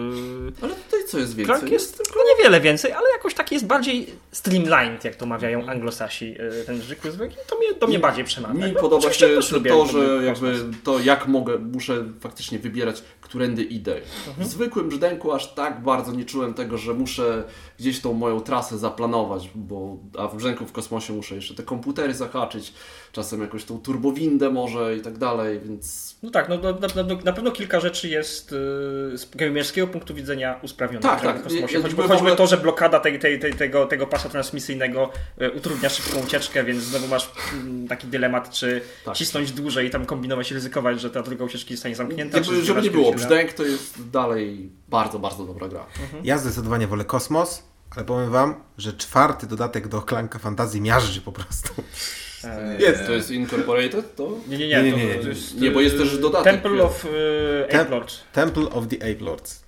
Ale 0.62 0.76
tutaj 0.76 1.00
co 1.08 1.20
jest 1.20 1.36
więcej? 1.36 1.56
Klank 1.56 1.72
jest 1.72 2.04
no 2.16 2.22
niewiele 2.38 2.62
więcej, 2.62 2.92
ale 2.92 3.10
jakoś 3.12 3.34
taki 3.34 3.56
jest 3.56 3.68
bardziej 3.68 4.08
streamlined, 4.32 5.04
jak 5.06 5.16
to 5.16 5.26
mawiają 5.26 5.66
anglosasi, 5.66 6.32
yy, 6.32 6.64
ten 6.66 6.82
zwykły 6.82 7.12
zwykły. 7.12 7.38
To 7.48 7.58
mnie, 7.58 7.74
to 7.74 7.88
mnie 7.88 8.00
bardziej 8.00 8.26
przemawia. 8.26 8.68
Mi 8.68 8.74
No, 8.74 8.82
podoba 8.82 9.14
się 9.14 9.28
to, 9.28 9.42
lubię- 9.56 9.70
to 9.70 9.86
że 9.86 10.26
jakby 10.26 10.56
to 10.84 11.00
jak 11.00 11.28
mogę, 11.28 11.60
muszę 11.60 12.06
faktycznie 12.20 12.60
wybierać, 12.60 13.04
którędy 13.22 13.64
idę. 13.64 14.02
W 14.38 14.46
zwykłym 14.46 14.90
brzdęku 14.90 15.32
aż 15.32 15.54
tak 15.54 15.84
bardzo 15.84 16.12
nie 16.12 16.26
czułem 16.26 16.54
tego, 16.54 16.78
że 16.78 16.94
muszę 16.94 17.44
gdzieś 17.80 18.02
tą 18.02 18.14
moją 18.14 18.40
trasę 18.40 18.78
zaplanować, 18.78 19.50
bo 19.56 19.98
a 20.18 20.28
w 20.28 20.36
brzdęku 20.36 20.66
w 20.66 20.72
kosmosie 20.72 21.14
muszę 21.14 21.36
jeszcze 21.36 21.56
te 21.56 21.64
komputery 21.64 22.14
zahaczyć, 22.14 22.74
czasem 23.12 23.42
jakąś 23.42 23.64
tą 23.64 23.80
turbowindę 23.80 24.50
może 24.50 24.96
i 24.98 25.02
tak 25.02 25.18
dalej, 25.18 25.60
więc 25.66 26.16
No 26.24 26.32
tak, 26.32 26.50
no, 26.50 26.58
na, 26.58 26.72
na, 26.72 27.04
na, 27.04 27.16
na 27.24 27.34
pewno 27.34 27.52
kilka 27.52 27.80
rzeczy 27.80 28.10
jest 28.10 28.52
yy, 28.52 29.18
z 29.18 29.30
gamerskiego 29.36 29.88
punktu 29.88 30.14
widzenia 30.16 30.60
usprawnione 30.64 31.02
Tak, 31.04 31.20
w 31.20 31.24
tak. 31.24 31.44
kosmosie. 31.44 31.76
Ja- 31.78 31.82
Choćby, 31.82 32.02
choćby 32.02 32.16
ogóle- 32.16 32.36
to, 32.36 32.48
że 32.48 32.58
blokada 32.58 33.00
tej, 33.00 33.20
tej, 33.20 33.40
tej, 33.40 33.54
tego, 33.54 33.86
tego 33.86 34.08
pasa 34.08 34.30
transmisyjnego 34.30 35.10
y, 35.42 35.52
utrudnia 35.52 35.90
szybką 35.90 36.20
ucieczkę, 36.20 36.64
więc 36.64 36.84
znowu 36.84 37.08
masz 37.08 37.32
mm, 37.54 37.88
taki 37.88 38.08
dylemat, 38.08 38.50
czy 38.50 38.82
Tak. 39.06 39.16
cisnąć 39.16 39.52
dłużej 39.52 39.88
i 39.88 39.90
tam 39.90 40.06
kombinować 40.06 40.52
i 40.52 40.54
ryzykować, 40.54 41.02
że 41.02 41.10
ta 41.10 41.22
druga 41.24 41.46
ucieczki 41.46 41.76
zostanie 41.76 41.96
zamknięta. 41.96 42.32
czy 42.32 42.38
jakby, 42.38 42.54
żeby 42.56 42.66
zbierać 42.66 42.84
nie 42.84 42.92
było, 42.92 43.12
no. 43.12 43.18
brzdęk 43.18 43.54
to 43.54 43.64
jest 43.64 44.10
dalej 44.10 44.70
bardzo, 44.90 45.20
bardzo 45.20 45.46
dobra 45.46 45.68
gra. 45.68 45.86
Ja 46.24 46.38
zdecydowanie 46.38 46.88
wolę 46.88 47.06
kosmos, 47.06 47.64
ale 47.96 48.06
powiem 48.06 48.32
wam, 48.32 48.56
że 48.78 48.94
czwarty 48.94 49.48
dodatek 49.48 49.88
do 49.88 50.02
Klanka 50.02 50.40
Fantazji 50.40 50.82
miażdży 50.82 51.22
po 51.22 51.32
prostu. 51.32 51.74
Eee, 52.46 52.82
Jest, 52.82 53.06
to 53.06 53.12
jest 53.12 53.32
Incorporated, 53.32 54.16
to? 54.16 54.38
Nie, 54.48 54.58
nie, 54.58 54.68
nie. 54.68 54.84
Nie, 54.84 54.92
to, 54.92 54.98
nie, 54.98 55.06
nie. 55.06 55.16
to 55.16 55.30
jest, 55.30 55.56
Nie, 55.62 55.72
bo 55.72 55.82
jest 55.82 55.98
też 55.98 56.18
dodatek. 56.18 56.54
Temple 56.54 56.84
of 56.84 57.06
Tem- 57.70 57.82
Ape 57.82 57.90
Lords. 57.90 58.20
Temple 58.34 58.70
of 58.70 58.88
the 58.88 58.96
Ape 58.98 59.24
Lords. 59.26 59.62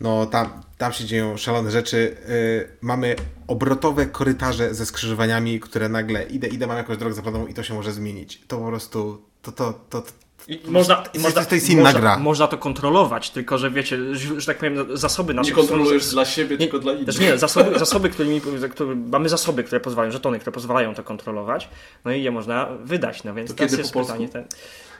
No, 0.00 0.26
tam, 0.26 0.62
tam 0.78 0.92
się 0.92 1.04
dzieją 1.04 1.36
szalone 1.36 1.70
rzeczy. 1.70 2.16
Yy, 2.28 2.68
mamy 2.80 3.16
obrotowe 3.46 4.06
korytarze 4.06 4.74
ze 4.74 4.86
skrzyżowaniami, 4.86 5.60
które 5.60 5.88
nagle 5.88 6.22
idę, 6.22 6.48
idę, 6.48 6.66
mam 6.66 6.76
jakąś 6.76 6.96
drogę 6.96 7.14
zaplanowaną 7.14 7.50
i 7.50 7.54
to 7.54 7.62
się 7.62 7.74
może 7.74 7.92
zmienić. 7.92 8.40
To 8.48 8.58
po 8.58 8.66
prostu, 8.66 9.22
to, 9.42 9.52
to, 9.52 9.72
to, 9.90 10.02
to 10.02 10.12
I 10.48 10.60
można, 10.68 10.96
To 10.96 11.18
i 11.18 11.22
można, 11.22 11.44
to 11.44 11.54
jest 11.54 11.70
inna 11.70 11.82
można, 11.82 12.00
gra. 12.00 12.18
Można 12.18 12.48
to 12.48 12.58
kontrolować, 12.58 13.30
tylko 13.30 13.58
że 13.58 13.70
wiecie, 13.70 14.14
że, 14.14 14.40
że 14.40 14.46
tak 14.46 14.58
powiem, 14.58 14.96
zasoby 14.96 15.34
nasze 15.34 15.50
Nie 15.50 15.56
kontrolujesz 15.56 16.10
dla 16.10 16.24
siebie, 16.24 16.50
Nie, 16.56 16.58
tylko 16.58 16.78
dla 16.78 16.92
innych. 16.92 17.06
Też 17.06 17.18
nie, 17.18 17.38
zasoby, 17.38 17.78
zasoby 17.78 18.10
którymi, 18.10 18.40
które, 18.70 18.94
mamy 18.94 19.28
zasoby, 19.28 19.64
które 19.64 19.80
pozwalają, 19.80 20.12
żetony, 20.12 20.38
które 20.38 20.52
pozwalają 20.52 20.94
to 20.94 21.02
kontrolować, 21.02 21.68
no 22.04 22.12
i 22.12 22.22
je 22.22 22.30
można 22.30 22.68
wydać, 22.84 23.24
no 23.24 23.34
więc 23.34 23.50
To 23.50 23.56
teraz 23.56 23.78
jest 23.78 23.92
pytanie 23.92 24.28
ten. 24.28 24.44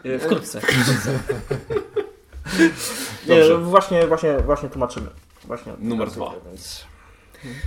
y, 0.07 0.18
Wkrótce. 0.18 0.61
Nie, 3.28 3.55
właśnie, 3.55 4.07
właśnie, 4.07 4.38
właśnie 4.38 4.68
tłumaczymy. 4.68 5.07
Właśnie 5.45 5.72
Numer 5.78 6.11
dwa. 6.11 6.32
Więc... 6.47 6.84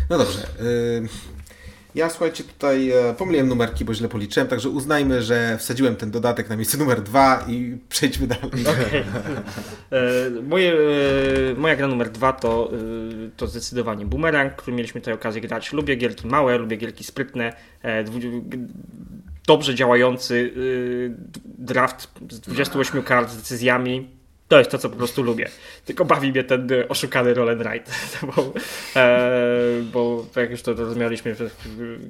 No 0.10 0.18
dobrze. 0.18 0.40
y, 0.62 1.08
Ja 1.96 2.10
słuchajcie, 2.10 2.44
tutaj 2.44 2.92
e, 2.92 3.14
pomyliłem 3.14 3.48
numerki, 3.48 3.86
bo 3.86 3.94
źle 3.94 4.10
policzyłem, 4.10 4.48
także 4.48 4.70
uznajmy, 4.70 5.22
że 5.22 5.58
wsadziłem 5.58 5.96
ten 5.96 6.12
dodatek 6.12 6.50
na 6.50 6.56
miejsce 6.56 6.78
numer 6.78 7.02
dwa 7.02 7.46
i 7.48 7.78
przejdźmy 7.90 8.28
dalej. 8.28 8.50
Okej. 8.68 9.04
E, 9.92 10.42
Moje, 10.42 10.74
e, 10.74 11.54
moja 11.58 11.76
gra 11.76 11.88
numer 11.88 12.10
dwa 12.10 12.34
to, 12.34 12.72
to 13.38 13.48
zdecydowanie 13.48 14.06
Boomerang, 14.06 14.56
który 14.56 14.78
mieliśmy 14.78 15.02
tutaj 15.02 15.14
okazję 15.14 15.42
grać. 15.42 15.74
Lubię 15.74 15.96
gierki 15.96 16.28
małe, 16.28 16.58
lubię 16.58 16.78
gierki 16.78 17.04
sprytne, 17.04 17.54
dobrze 19.48 19.76
działający 19.76 20.54
draft 21.46 22.12
z 22.30 22.40
28 22.40 23.04
kart 23.04 23.32
z 23.32 23.38
decyzjami. 23.38 24.23
To 24.48 24.58
jest 24.60 24.72
to, 24.72 24.78
co 24.78 24.90
po 24.90 24.96
prostu 24.96 25.24
lubię. 25.24 25.50
Tylko 25.86 26.06
bawi 26.06 26.32
mnie 26.32 26.44
ten 26.44 26.72
e, 26.72 26.88
oszukany 26.90 27.34
roll 27.34 27.50
and 27.50 27.62
ride. 27.62 27.86
bo, 28.36 28.54
e, 28.96 29.30
bo 29.94 30.26
tak 30.34 30.42
jak 30.42 30.52
już 30.52 30.62
to 30.62 30.74
rozmawialiśmy 30.74 31.36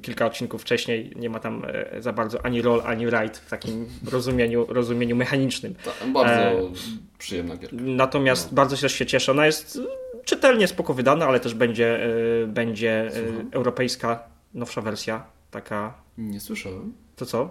kilka 0.02 0.26
odcinków 0.26 0.62
wcześniej, 0.62 1.12
nie 1.16 1.30
ma 1.30 1.40
tam 1.40 1.62
e, 1.68 2.02
za 2.02 2.12
bardzo 2.12 2.44
ani 2.44 2.62
roll, 2.62 2.82
ani 2.86 3.06
ride 3.06 3.34
w 3.34 3.50
takim 3.50 3.86
rozumieniu, 4.12 4.66
rozumieniu 4.68 5.16
mechanicznym. 5.16 5.74
Ta, 5.74 6.06
bardzo 6.06 6.32
E, 6.34 6.72
przyjemna 7.18 7.56
gierka. 7.56 7.76
Natomiast 7.80 8.54
bardzo 8.54 8.76
się 8.76 8.88
się 8.88 9.06
cieszę. 9.06 9.32
Ona 9.32 9.46
jest 9.46 9.76
y, 9.76 9.80
czytelnie, 10.24 10.68
spoko 10.68 10.94
wydana, 10.94 11.26
ale 11.26 11.40
też 11.40 11.54
będzie, 11.54 12.06
y, 12.42 12.46
będzie 12.46 13.06
y, 13.08 13.10
Słucham. 13.12 13.48
europejska, 13.52 14.24
nowsza 14.54 14.80
wersja. 14.80 15.24
Taka. 15.50 15.94
Nie 16.18 16.40
słyszałem. 16.40 16.92
To 17.16 17.26
co? 17.26 17.50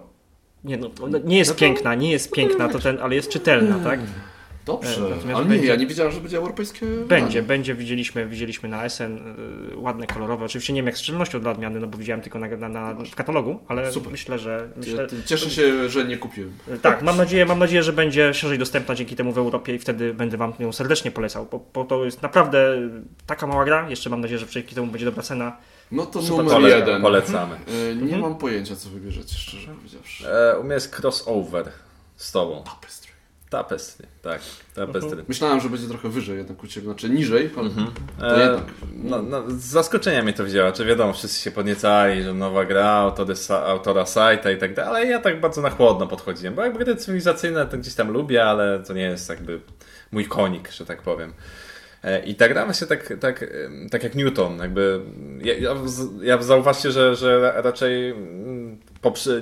Nie, 0.64 0.76
no, 0.76 0.90
ona 1.02 1.18
nie 1.24 1.38
jest 1.38 1.50
No 1.50 1.54
to- 1.54 1.60
piękna, 1.60 1.94
nie 1.94 2.10
jest 2.12 2.30
piękna, 2.32 2.68
to 2.68 2.78
ten, 2.78 2.98
ale 3.02 3.14
jest 3.14 3.28
czytelna, 3.30 3.78
tak? 3.84 4.00
Dobrze, 4.66 4.96
E, 5.06 5.10
natomiast 5.10 5.26
ale 5.26 5.44
nie, 5.44 5.48
będzie- 5.50 5.66
ja 5.66 5.76
nie 5.76 5.86
wiedziałem, 5.86 6.12
że 6.12 6.20
będzie 6.20 6.36
europejskie 6.36 6.86
Będzie, 6.86 7.26
wydanie. 7.26 7.42
będzie, 7.42 7.74
widzieliśmy, 7.74 8.26
widzieliśmy 8.26 8.68
na 8.68 8.84
SN, 8.84 9.18
y, 9.72 9.76
ładne, 9.76 10.06
kolorowe. 10.06 10.44
Oczywiście 10.44 10.72
nie 10.72 10.78
wiem 10.78 10.86
jak 10.86 10.96
z 10.96 11.00
szczelnością 11.00 11.40
dla 11.40 11.50
odmiany, 11.50 11.80
no 11.80 11.86
bo 11.86 11.98
widziałem 11.98 12.20
tylko 12.22 12.38
na, 12.38 12.48
na, 12.48 12.68
na, 12.68 12.94
w 13.04 13.14
katalogu, 13.14 13.58
ale 13.68 13.92
Super. 13.92 14.12
myślę, 14.12 14.38
że. 14.38 14.68
Myślę, 14.76 15.06
Cieszę 15.26 15.50
się, 15.50 15.88
że 15.88 16.04
nie 16.04 16.16
kupiłem. 16.16 16.52
Tak, 16.82 17.02
mam 17.02 17.16
nadzieję, 17.16 17.46
mam 17.46 17.58
nadzieję, 17.58 17.82
że 17.82 17.92
będzie 17.92 18.34
szerzej 18.34 18.58
dostępna 18.58 18.94
dzięki 18.94 19.16
temu 19.16 19.32
w 19.32 19.38
Europie 19.38 19.74
i 19.74 19.78
wtedy 19.78 20.14
będę 20.14 20.36
Wam 20.36 20.52
ją 20.58 20.72
serdecznie 20.72 21.10
polecał, 21.10 21.48
bo, 21.50 21.66
bo 21.74 21.84
to 21.84 22.04
jest 22.04 22.22
naprawdę 22.22 22.76
taka 23.26 23.46
mała 23.46 23.64
gra. 23.64 23.90
Jeszcze 23.90 24.10
mam 24.10 24.20
nadzieję, 24.20 24.38
że 24.38 24.46
dzięki 24.46 24.74
temu 24.74 24.86
będzie 24.86 25.06
dobra 25.06 25.22
cena. 25.22 25.56
No 25.92 26.06
to 26.06 26.22
Super. 26.22 26.36
numer 26.44 26.52
Pole, 26.52 26.68
jeden. 26.78 27.02
Polecamy. 27.02 27.54
E, 27.54 27.94
Nie 27.94 28.02
Mhm. 28.02 28.20
mam 28.20 28.38
pojęcia, 28.38 28.76
co 28.76 28.88
wybierzecie, 28.90 29.34
szczerze 29.34 29.74
powiedziawszy. 29.74 30.28
E, 30.28 30.58
u 30.58 30.64
mnie 30.64 30.74
jest 30.74 31.00
crossover 31.00 31.68
z 32.16 32.32
tobą. 32.32 32.64
Tapestry, 33.54 34.06
tak. 34.22 34.40
Tapestry. 34.74 35.24
Myślałem, 35.28 35.60
że 35.60 35.68
będzie 35.68 35.88
trochę 35.88 36.08
wyżej 36.08 36.38
jednak 36.38 36.62
u 36.64 36.66
Ciebie, 36.66 36.86
znaczy 36.86 37.10
niżej, 37.10 37.50
ale 37.56 37.70
to 37.70 37.80
E, 38.26 38.40
jednak. 38.40 38.64
no, 38.92 39.22
no, 39.22 39.42
z 39.50 39.64
zaskoczenia 39.64 40.22
mnie 40.22 40.32
to 40.32 40.44
wzięło. 40.44 40.72
Czy 40.72 40.84
wiadomo, 40.84 41.12
wszyscy 41.12 41.40
się 41.40 41.50
podniecali, 41.50 42.22
że 42.22 42.34
nowa 42.34 42.64
gra, 42.64 42.90
autory, 42.90 43.34
autora 43.66 44.06
sajta 44.06 44.50
i 44.50 44.58
tak 44.58 44.74
dalej, 44.74 44.90
ale 44.90 45.06
ja 45.06 45.20
tak 45.20 45.40
bardzo 45.40 45.62
na 45.62 45.70
chłodno 45.70 46.06
podchodziłem, 46.06 46.54
bo 46.54 46.62
jakby 46.62 46.84
gry 46.84 46.96
cywilizacyjne 46.96 47.66
to 47.66 47.78
gdzieś 47.78 47.94
tam 47.94 48.10
lubię, 48.10 48.44
ale 48.44 48.78
to 48.86 48.92
nie 48.92 49.02
jest 49.02 49.28
jakby 49.28 49.60
mój 50.12 50.24
konik, 50.24 50.70
że 50.72 50.86
tak 50.86 51.02
powiem. 51.02 51.32
E, 52.04 52.24
I 52.24 52.34
ta 52.34 52.48
gra 52.48 52.64
właśnie 52.64 52.86
tak, 52.86 53.12
tak, 53.20 53.44
tak 53.90 54.02
jak 54.02 54.14
Newton, 54.14 54.58
jakby 54.58 55.00
ja, 55.42 55.54
ja, 56.22 56.42
zauważcie, 56.42 56.92
że, 56.92 57.16
że 57.16 57.52
raczej 57.56 58.10
mm, 58.10 58.63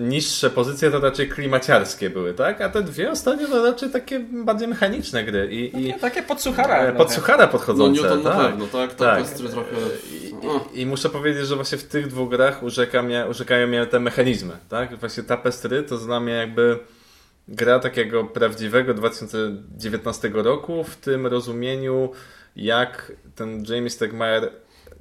niższe 0.01 0.51
pozycje 0.51 0.91
to 0.91 1.01
raczej 1.01 1.29
klimaciarskie 1.29 2.11
były, 2.11 2.35
tak? 2.35 2.61
A 2.61 2.69
te 2.69 2.83
dwie 2.83 3.11
ostatnie 3.11 3.47
to 3.47 3.67
raczej 3.67 3.91
takie 3.91 4.21
bardziej 4.21 4.69
mechaniczne 4.69 5.25
gry 5.25 5.49
i, 5.51 5.89
i 5.89 5.95
takie 5.95 6.23
podsuchara. 6.23 6.77
e, 6.79 6.93
pod 6.93 7.13
suchara 7.13 7.47
No 7.47 7.53
podchodzące. 7.53 8.03
Newton 8.03 8.23
na 8.23 8.31
tak. 8.31 8.51
pewno, 8.51 8.67
tak? 8.67 8.95
tak. 8.95 9.29
Trochę. 9.29 9.63
I, 10.13 10.77
i, 10.77 10.81
I 10.81 10.87
muszę 10.87 11.09
powiedzieć, 11.09 11.47
że 11.47 11.57
właśnie 11.57 11.79
w 11.79 11.85
tych 11.85 12.07
dwóch 12.07 12.31
grach 12.31 12.63
urzeka 12.63 13.03
mnie, 13.03 13.27
urzekają 13.31 13.67
mnie 13.67 13.87
te 13.87 14.01
mechanizmy, 14.01 14.57
tak? 14.69 14.97
Właśnie 14.99 15.23
Tapestry 15.23 15.83
to 15.83 15.99
dla 15.99 16.21
mnie 16.21 16.33
jakby 16.33 16.79
gra 17.49 17.79
takiego 17.79 18.25
prawdziwego 18.25 18.95
2019 18.95 20.31
roku 20.35 20.85
w 20.85 20.97
tym 20.97 21.27
rozumieniu, 21.27 22.13
jak 22.57 23.13
ten 23.35 23.65
James 23.69 23.93
Stegmaier 23.93 24.51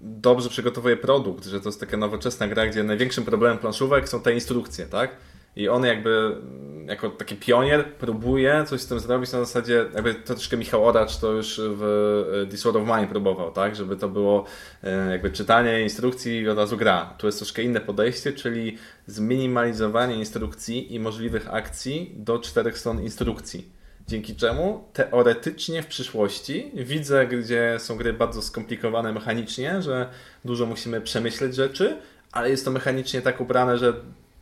dobrze 0.01 0.49
przygotowuje 0.49 0.97
produkt, 0.97 1.45
że 1.45 1.61
to 1.61 1.69
jest 1.69 1.79
taka 1.79 1.97
nowoczesna 1.97 2.47
gra, 2.47 2.67
gdzie 2.67 2.83
największym 2.83 3.25
problemem 3.25 3.57
planszówek 3.57 4.09
są 4.09 4.21
te 4.21 4.33
instrukcje, 4.33 4.85
tak? 4.85 5.15
I 5.55 5.69
on 5.69 5.85
jakby 5.85 6.09
mm, 6.09 6.87
jako 6.87 7.09
taki 7.09 7.35
pionier 7.35 7.93
próbuje 7.93 8.65
coś 8.67 8.81
z 8.81 8.87
tym 8.87 8.99
zrobić 8.99 9.31
na 9.31 9.39
zasadzie, 9.39 9.85
jakby 9.93 10.13
troszkę 10.13 10.57
Michał 10.57 10.85
Oracz 10.85 11.17
to 11.17 11.31
już 11.31 11.61
w 11.63 12.47
This 12.49 12.63
War 12.63 12.77
of 12.77 12.87
Mine 12.87 13.07
próbował, 13.07 13.51
tak? 13.51 13.75
Żeby 13.75 13.95
to 13.95 14.09
było 14.09 14.45
e, 14.83 15.11
jakby 15.11 15.31
czytanie 15.31 15.81
instrukcji 15.81 16.39
i 16.39 16.49
od 16.49 16.57
razu 16.57 16.77
gra. 16.77 17.13
Tu 17.17 17.27
jest 17.27 17.39
troszkę 17.39 17.63
inne 17.63 17.81
podejście, 17.81 18.33
czyli 18.33 18.77
zminimalizowanie 19.07 20.15
instrukcji 20.15 20.95
i 20.95 20.99
możliwych 20.99 21.53
akcji 21.53 22.13
do 22.17 22.39
czterech 22.39 22.77
stron 22.77 23.03
instrukcji. 23.03 23.80
Dzięki 24.07 24.35
czemu 24.35 24.83
teoretycznie 24.93 25.83
w 25.83 25.87
przyszłości 25.87 26.71
widzę, 26.75 27.27
gdzie 27.27 27.75
są 27.79 27.97
gry 27.97 28.13
bardzo 28.13 28.41
skomplikowane 28.41 29.13
mechanicznie, 29.13 29.81
że 29.81 30.09
dużo 30.45 30.65
musimy 30.65 31.01
przemyśleć 31.01 31.55
rzeczy, 31.55 31.97
ale 32.31 32.49
jest 32.49 32.65
to 32.65 32.71
mechanicznie 32.71 33.21
tak 33.21 33.41
ubrane, 33.41 33.77
że 33.77 33.93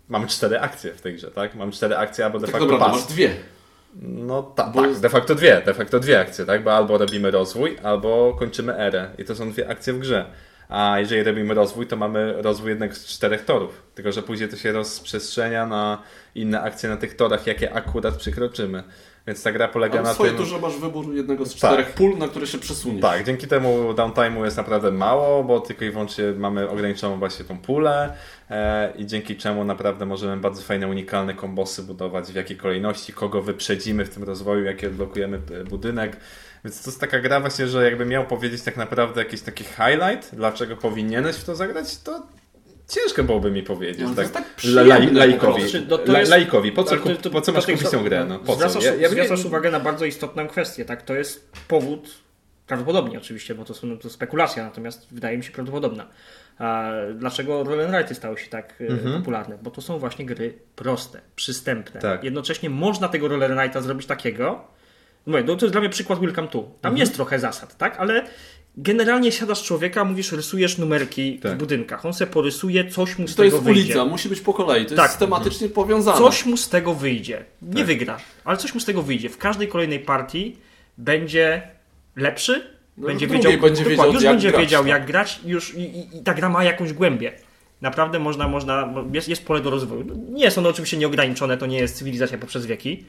mamy 0.08 0.28
cztery 0.28 0.60
akcje 0.60 0.94
w 0.94 1.02
tej 1.02 1.16
grze, 1.16 1.32
tak? 1.32 1.56
Mamy 1.56 1.72
cztery 1.72 1.98
akcje 1.98 2.26
albo 2.26 2.40
de 2.40 2.48
Tak 2.48 2.56
facto 2.62 2.78
pas. 2.78 2.92
masz 2.92 3.04
dwie. 3.04 3.36
No 4.02 4.44
ta, 4.44 4.68
Bo- 4.68 4.82
tak, 4.82 4.96
de 5.00 5.10
facto 5.10 5.36
dwie, 5.36 5.62
de 5.66 5.74
facto 5.74 6.00
dwie 6.00 6.20
akcje, 6.20 6.46
tak? 6.46 6.64
Bo 6.64 6.74
albo 6.76 6.98
robimy 6.98 7.32
rozwój, 7.32 7.78
albo 7.84 8.36
kończymy 8.40 8.78
erę. 8.78 9.10
I 9.18 9.26
to 9.26 9.36
są 9.36 9.52
dwie 9.52 9.70
akcje 9.70 9.94
w 9.94 10.00
grze. 10.00 10.26
A 10.70 11.00
jeżeli 11.00 11.24
robimy 11.24 11.54
rozwój, 11.54 11.88
to 11.88 11.96
mamy 11.96 12.34
rozwój 12.42 12.70
jednego 12.70 12.96
z 12.96 13.06
czterech 13.06 13.46
torów. 13.46 13.84
Tylko, 13.96 14.12
że 14.12 14.24
później 14.24 14.50
to 14.50 14.56
się 14.58 14.72
rozprzestrzenia 14.72 15.66
na 15.66 16.04
inne 16.36 16.62
akcje 16.62 16.90
na 16.90 16.98
tych 16.98 17.16
torach, 17.16 17.48
jakie 17.48 17.74
akurat 17.74 18.16
przekroczymy. 18.18 18.84
Więc 19.28 19.44
ta 19.44 19.52
gra 19.52 19.68
polega 19.68 19.94
Ale 19.94 20.04
na 20.04 20.12
w 20.12 20.14
swojej 20.14 20.36
tym... 20.36 20.44
turze 20.46 20.60
masz 20.60 20.78
wybór 20.78 21.14
jednego 21.14 21.46
z 21.46 21.50
Tak. 21.50 21.58
czterech 21.58 21.94
pól, 21.94 22.18
na 22.18 22.28
które 22.28 22.48
się 22.48 22.58
przesuniesz. 22.58 23.02
Tak, 23.02 23.24
dzięki 23.24 23.48
temu 23.48 23.94
downtime'u 23.94 24.46
jest 24.46 24.58
naprawdę 24.58 24.92
mało, 24.92 25.44
bo 25.44 25.60
tylko 25.60 25.86
i 25.86 25.92
wyłącznie 25.92 26.24
mamy 26.38 26.70
ograniczoną 26.70 27.20
właśnie 27.20 27.46
tą 27.46 27.58
pulę 27.58 28.14
e, 28.50 28.94
i 28.98 29.06
dzięki 29.06 29.36
czemu 29.36 29.64
naprawdę 29.66 30.06
możemy 30.06 30.38
bardzo 30.38 30.62
fajne, 30.62 30.88
unikalne 30.88 31.34
kombosy 31.34 31.84
budować, 31.84 32.32
w 32.32 32.36
jakiej 32.36 32.58
kolejności, 32.58 33.14
kogo 33.14 33.42
wyprzedzimy 33.42 34.06
w 34.06 34.10
tym 34.10 34.24
rozwoju, 34.24 34.64
jaki 34.64 34.88
odblokujemy 34.88 35.42
e, 35.62 35.64
budynek. 35.64 36.18
Więc 36.66 36.84
to 36.84 36.90
jest 36.90 37.02
taka 37.02 37.20
gra 37.20 37.40
właśnie, 37.40 37.68
że 37.68 37.84
jakby 37.84 38.06
miał 38.06 38.26
powiedzieć 38.26 38.62
tak 38.62 38.78
naprawdę 38.78 39.24
jakiś 39.24 39.42
taki 39.42 39.64
highlight, 39.64 40.36
dlaczego 40.36 40.78
powinieneś 40.78 41.36
w 41.36 41.44
to 41.44 41.56
zagrać, 41.56 41.98
to 41.98 42.24
ciężko 42.90 43.24
byłoby 43.24 43.52
mi 43.52 43.64
powiedzieć. 43.64 44.02
No, 44.02 44.10
to 44.10 44.16
tak, 44.16 44.24
jest 44.24 44.34
tak 44.34 44.44
la, 44.44 44.50
przyjemne 44.56 44.88
lai- 44.96 45.08
po 45.08 45.18
laikowi, 45.18 45.62
prostu. 45.62 45.98
To- 45.98 46.18
jest- 46.20 46.32
laikowi, 46.32 46.72
po 46.72 46.84
co, 46.84 46.98
to- 46.98 47.16
to- 47.16 47.30
po 47.30 47.42
co 47.42 47.52
to 47.52 47.58
masz 47.58 47.66
kupić 47.66 47.90
tę 47.90 47.98
grę? 47.98 48.26
No, 48.30 48.40
po 48.40 48.46
co? 48.46 48.70
Zwracasz, 48.70 48.84
Ja- 48.84 48.96
ja- 48.96 49.10
zwracasz 49.10 49.46
uwagę 49.46 49.72
na 49.72 49.80
bardzo 49.80 50.06
istotną 50.06 50.48
kwestię, 50.48 50.86
tak? 50.86 51.02
To 51.02 51.14
jest 51.14 51.52
powód, 51.68 52.10
prawdopodobnie 52.68 53.18
oczywiście, 53.18 53.56
bo 53.56 53.66
to, 53.66 53.74
są, 53.74 53.98
to 53.98 54.10
spekulacja, 54.10 54.64
natomiast 54.64 55.08
wydaje 55.12 55.38
mi 55.38 55.44
się 55.44 55.52
prawdopodobna. 55.52 56.08
A 56.58 56.92
dlaczego 57.16 57.64
roll 57.64 57.96
and 57.96 58.18
stały 58.18 58.38
się 58.38 58.50
tak 58.50 58.84
e, 59.08 59.18
popularne? 59.18 59.58
Bo 59.62 59.72
to 59.72 59.82
są 59.82 60.00
właśnie 60.00 60.26
gry 60.26 60.54
proste, 60.76 61.22
przystępne. 61.36 62.02
Tak. 62.02 62.24
Jednocześnie 62.24 62.70
można 62.70 63.08
tego 63.08 63.28
roll 63.28 63.44
and 63.44 63.84
zrobić 63.84 64.06
takiego, 64.08 64.68
Mówię, 65.26 65.44
no 65.44 65.56
to 65.56 65.66
jest 65.66 65.74
dla 65.74 65.82
mnie 65.82 65.90
przykład 65.90 66.20
Welcome 66.20 66.48
to. 66.48 66.60
Tam 66.60 66.70
Mhm. 66.92 66.98
jest 66.98 67.16
trochę 67.16 67.40
zasad, 67.40 67.78
tak? 67.78 67.98
Ale 68.00 68.26
generalnie 68.78 69.32
siadasz 69.32 69.64
człowieka, 69.64 70.04
mówisz, 70.04 70.32
rysujesz 70.32 70.78
numerki 70.78 71.40
Tak. 71.40 71.54
w 71.54 71.58
budynkach. 71.58 72.06
On 72.06 72.14
se 72.14 72.28
porysuje, 72.28 72.90
coś 72.90 73.18
mu 73.18 73.28
z 73.28 73.36
To 73.36 73.44
tego 73.44 73.56
jest 73.56 73.66
wyjdzie. 73.68 73.82
ulica, 73.82 74.06
musi 74.06 74.30
być 74.30 74.42
po 74.42 74.54
kolei. 74.54 74.86
To 74.86 74.96
Tak. 74.96 75.06
jest 75.06 75.20
tematycznie 75.20 75.70
powiązane. 75.70 76.18
Coś 76.18 76.46
mu 76.46 76.58
z 76.58 76.70
tego 76.70 76.94
wyjdzie. 76.94 77.46
Nie 77.62 77.74
Tak. 77.78 77.86
wygra, 77.86 78.18
ale 78.46 78.58
coś 78.58 78.74
mu 78.74 78.80
z 78.80 78.86
tego 78.86 79.02
wyjdzie. 79.02 79.30
W 79.30 79.38
każdej 79.38 79.68
kolejnej 79.68 80.00
partii 80.00 80.58
będzie 80.98 81.62
lepszy, 82.16 82.80
No, 82.98 83.08
będzie 83.08 83.28
wiedział, 83.28 83.52
będzie 83.62 83.86
wiedział, 83.86 84.14
już 84.14 84.24
jak 84.24 84.34
będzie 84.34 84.50
grać, 84.52 84.62
wiedział 84.62 84.82
tak. 84.84 84.90
jak 84.90 85.06
grać 85.06 85.40
już 85.46 85.76
i, 85.76 85.80
i, 85.82 86.18
i 86.18 86.24
ta 86.24 86.34
gra 86.34 86.50
ma 86.50 86.64
jakąś 86.64 86.94
głębię. 86.94 87.32
Naprawdę 87.82 88.20
można, 88.20 88.48
można 88.48 88.94
jest, 89.14 89.30
jest 89.30 89.46
pole 89.46 89.62
do 89.62 89.70
rozwoju. 89.70 90.06
Nie 90.32 90.44
jest 90.44 90.58
ono 90.58 90.70
oczywiście 90.70 90.98
nieograniczone, 90.98 91.58
to 91.58 91.66
nie 91.66 91.78
jest 91.80 91.98
cywilizacja 91.98 92.38
poprzez 92.38 92.66
wieki, 92.66 93.06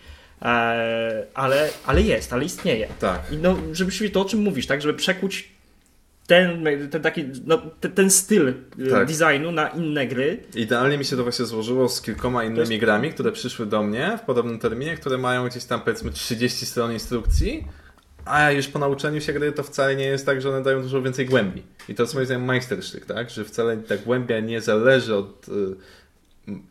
ale, 1.34 1.70
ale 1.86 2.02
jest, 2.02 2.32
ale 2.32 2.44
istnieje. 2.44 2.88
Tak. 3.00 3.32
I 3.32 3.36
no, 3.36 3.56
żebyś 3.72 4.02
to 4.12 4.20
o 4.20 4.24
czym 4.24 4.40
mówisz, 4.40 4.66
tak, 4.66 4.82
żeby 4.82 4.94
przekuć 4.94 5.48
ten, 6.26 6.64
ten 6.90 7.02
taki, 7.02 7.24
no, 7.46 7.62
ten, 7.80 7.92
ten 7.92 8.10
styl 8.10 8.48
e, 8.48 8.90
Tak. 8.90 9.08
designu 9.08 9.52
na 9.52 9.68
inne 9.68 10.06
gry, 10.06 10.42
Idealnie 10.54 10.98
mi 10.98 11.04
się 11.04 11.16
to 11.16 11.22
właśnie 11.22 11.44
złożyło 11.44 11.88
z 11.88 12.02
kilkoma 12.02 12.44
innymi 12.44 12.78
grami, 12.78 13.12
które 13.12 13.32
przyszły 13.32 13.66
do 13.66 13.82
mnie 13.82 14.18
w 14.22 14.26
podobnym 14.26 14.58
terminie, 14.58 14.96
które 14.96 15.18
mają 15.18 15.48
gdzieś 15.48 15.64
tam 15.64 15.80
powiedzmy 15.80 16.10
30 16.10 16.66
stron 16.66 16.92
instrukcji, 16.92 17.64
a 18.24 18.50
już 18.50 18.68
po 18.68 18.78
nauczeniu 18.78 19.20
się 19.20 19.32
gry 19.32 19.52
to 19.52 19.62
wcale 19.62 19.96
nie 19.96 20.04
jest 20.04 20.26
tak, 20.26 20.42
że 20.42 20.48
one 20.48 20.62
dają 20.62 20.82
dużo 20.82 21.02
więcej 21.02 21.26
głębi. 21.26 21.62
I 21.88 21.94
to 21.94 22.02
jest 22.02 22.14
moim 22.14 22.26
zdaniem 22.26 22.44
majstersztyk, 22.44 23.06
tak? 23.06 23.30
Że 23.30 23.44
wcale 23.44 23.76
ta 23.76 23.96
głębia 23.96 24.40
nie 24.40 24.60
zależy 24.60 25.14
od 25.16 25.48
y, 25.48 25.52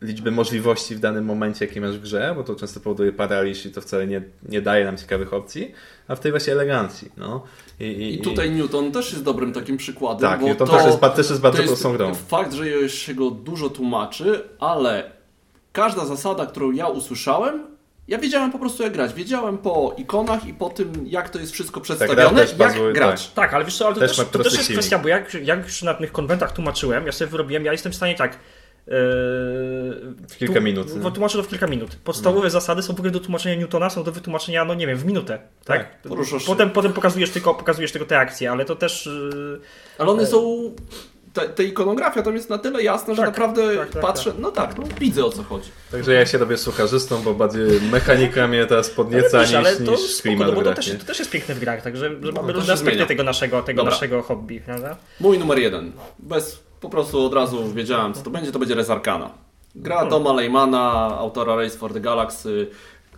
liczby 0.02 0.30
możliwości 0.30 0.96
w 0.96 1.00
danym 1.00 1.24
momencie, 1.24 1.66
jakie 1.66 1.80
masz 1.80 1.98
w 1.98 2.02
grze, 2.02 2.32
bo 2.36 2.44
to 2.44 2.54
często 2.54 2.80
powoduje 2.80 3.12
paraliż 3.12 3.66
i 3.66 3.70
to 3.70 3.80
wcale 3.80 4.06
nie, 4.06 4.22
nie 4.48 4.62
daje 4.62 4.84
nam 4.84 4.96
ciekawych 4.96 5.34
opcji, 5.34 5.72
a 6.08 6.14
w 6.16 6.20
tej 6.20 6.30
właśnie 6.30 6.52
elegancji, 6.52 7.12
no. 7.16 7.42
I, 7.80 7.84
i, 7.84 8.14
I 8.14 8.18
tutaj 8.18 8.50
Newton 8.50 8.92
też 8.92 9.12
jest 9.12 9.24
dobrym 9.24 9.52
takim 9.52 9.76
przykładem. 9.76 10.30
Tak, 10.30 10.40
bo 10.40 10.46
Newton 10.46 10.68
to, 10.68 10.76
też 10.76 10.86
jest 10.86 11.00
też 11.00 11.30
jest 11.30 11.40
bardzo 11.40 11.62
prostą 11.62 11.92
grą. 11.92 12.14
Fakt, 12.14 12.52
że 12.52 12.88
się 12.88 13.14
go 13.14 13.30
dużo 13.30 13.70
tłumaczy, 13.70 14.48
ale 14.58 15.12
każda 15.72 16.04
zasada, 16.04 16.46
którą 16.46 16.70
ja 16.70 16.86
usłyszałem, 16.86 17.70
ja 18.10 18.18
wiedziałem 18.18 18.52
po 18.52 18.58
prostu 18.58 18.82
jak 18.82 18.92
grać. 18.92 19.14
Wiedziałem 19.14 19.58
po 19.58 19.94
ikonach 19.96 20.46
i 20.46 20.54
po 20.54 20.70
tym, 20.70 20.92
jak 21.06 21.28
to 21.28 21.38
jest 21.38 21.52
wszystko 21.52 21.80
przedstawione, 21.80 22.40
też 22.40 22.58
jak 22.58 22.58
bazuje- 22.58 22.92
grać. 22.92 23.30
Tak, 23.30 23.54
ale 23.54 23.64
wiesz 23.64 23.76
co, 23.76 23.86
ale 23.86 23.94
to 23.94 24.00
Też 24.00 24.16
to 24.16 24.24
też 24.24 24.52
jest 24.52 24.72
kwestia, 24.72 24.98
bo 24.98 25.08
jak, 25.08 25.34
jak 25.34 25.64
już 25.64 25.82
na 25.82 25.94
tych 25.94 26.12
konwentach 26.12 26.52
tłumaczyłem, 26.52 27.06
ja 27.06 27.12
sobie 27.12 27.30
wyrobiłem, 27.30 27.64
ja 27.64 27.72
jestem 27.72 27.92
w 27.92 27.94
stanie 27.94 28.14
tak. 28.14 28.38
Yy, 28.90 28.96
w 30.28 30.36
kilka 30.38 30.60
minut, 30.60 30.94
nie? 30.94 31.00
Wytłumaczę 31.00 31.38
to 31.38 31.44
w 31.44 31.48
kilka 31.48 31.66
minut. 31.66 31.96
Podstawowe 32.04 32.50
zasady 32.50 32.82
są 32.82 32.94
w 32.94 32.98
ogóle 32.98 33.10
do 33.10 33.20
tłumaczenia 33.20 33.54
Newtona, 33.54 33.90
są 33.90 34.04
do 34.04 34.12
wytłumaczenia, 34.12 34.64
no 34.64 34.74
nie 34.74 34.86
wiem, 34.86 34.98
w 34.98 35.04
minutę. 35.04 35.38
Tak? 35.64 36.02
Tak, 36.02 36.12
potem, 36.46 36.70
potem 36.70 36.92
pokazujesz, 36.92 37.30
tylko, 37.30 37.54
pokazujesz 37.54 37.92
tylko 37.92 38.06
te 38.06 38.18
akcje, 38.18 38.50
ale 38.50 38.64
to 38.64 38.76
też. 38.76 39.06
Yy, 39.06 39.60
Ale 39.98 40.10
one 40.10 40.26
są... 40.26 40.70
Ta, 41.32 41.48
ta 41.48 41.62
ikonografia 41.62 42.22
tam 42.22 42.34
jest 42.34 42.50
na 42.50 42.58
tyle 42.58 42.82
jasna, 42.82 43.14
że 43.14 43.22
Tak, 43.22 43.30
naprawdę 43.30 43.76
tak, 43.76 43.90
tak, 43.90 44.02
patrzę, 44.02 44.32
no 44.38 44.50
tak, 44.50 44.78
no 44.78 44.84
widzę 45.00 45.24
o 45.24 45.30
co 45.30 45.42
chodzi. 45.42 45.70
Także 45.92 46.12
ja 46.14 46.26
się 46.26 46.38
robię 46.38 46.56
sucharzystą, 46.56 47.22
bo 47.22 47.34
bardziej 47.34 47.80
mechanika 47.92 48.48
mnie 48.48 48.66
teraz 48.66 48.90
podnieca 48.90 49.38
ale, 49.38 49.46
wiesz, 49.46 49.54
ale 49.54 49.70
niż, 49.70 49.86
to, 49.86 49.92
niż 49.92 50.00
spoko, 50.00 50.22
klimat 50.22 50.48
no, 50.48 50.54
bo 50.54 50.62
to 50.62 50.74
też, 50.74 50.96
to 50.98 51.04
też 51.04 51.18
jest 51.18 51.30
piękne 51.30 51.54
w 51.54 51.58
grach, 51.60 51.82
także 51.82 52.10
że 52.22 52.32
to 52.32 52.40
mamy 52.40 52.52
różne 52.52 52.72
aspekty 52.72 52.94
zmienia. 52.94 53.06
tego 53.06 53.22
naszego, 53.22 53.62
tego 53.62 53.76
Dobra. 53.76 53.92
naszego 53.92 54.22
hobby, 54.22 54.60
prawda? 54.60 54.96
Mój 55.20 55.38
numer 55.38 55.58
jeden. 55.58 55.92
Bez, 56.18 56.62
po 56.80 56.88
prostu 56.90 57.26
od 57.26 57.34
razu 57.34 57.72
wiedziałem, 57.72 58.14
co 58.14 58.22
to 58.22 58.30
będzie. 58.30 58.52
To 58.52 58.58
będzie 58.58 58.74
Res 58.74 58.90
Arcana. 58.90 59.30
Gra 59.74 59.94
Hmm. 59.96 60.10
Toma 60.10 60.32
Leymana, 60.32 60.82
autora 61.18 61.56
Race 61.56 61.78
for 61.78 61.92
the 61.92 62.00
Galaxy. 62.00 62.66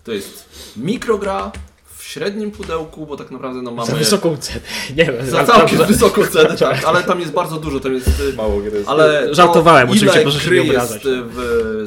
To 0.04 0.12
jest 0.12 0.48
mikrogra 0.76 1.52
w 1.96 2.02
średnim 2.04 2.50
pudełku, 2.50 3.06
bo 3.06 3.16
tak 3.16 3.30
naprawdę 3.30 3.62
no 3.62 3.70
mamy... 3.70 3.90
Za 3.90 3.96
wysoką 3.96 4.36
cenę. 4.36 4.60
Nie 4.96 5.04
wiem, 5.04 5.26
Za 5.26 5.44
całkiem 5.44 5.86
wysoką 5.86 6.26
cenę, 6.26 6.56
tak. 6.56 6.84
Ale 6.84 7.02
tam 7.02 7.20
jest 7.20 7.32
bardzo 7.32 7.56
dużo. 7.56 7.80
Tam 7.80 7.94
jest... 7.94 8.20
y, 8.20 8.32
Mało 8.36 8.60
gry. 8.60 8.84
Ale 8.86 9.28
to, 9.28 9.34
Żartowałem, 9.34 9.90
oczywiście, 9.90 10.20
proszę 10.20 10.40
się 10.40 10.50
nie 10.50 10.62
obrażać. 10.62 10.90
jest 10.92 11.06
y, 11.06 11.22
w, 11.22 11.36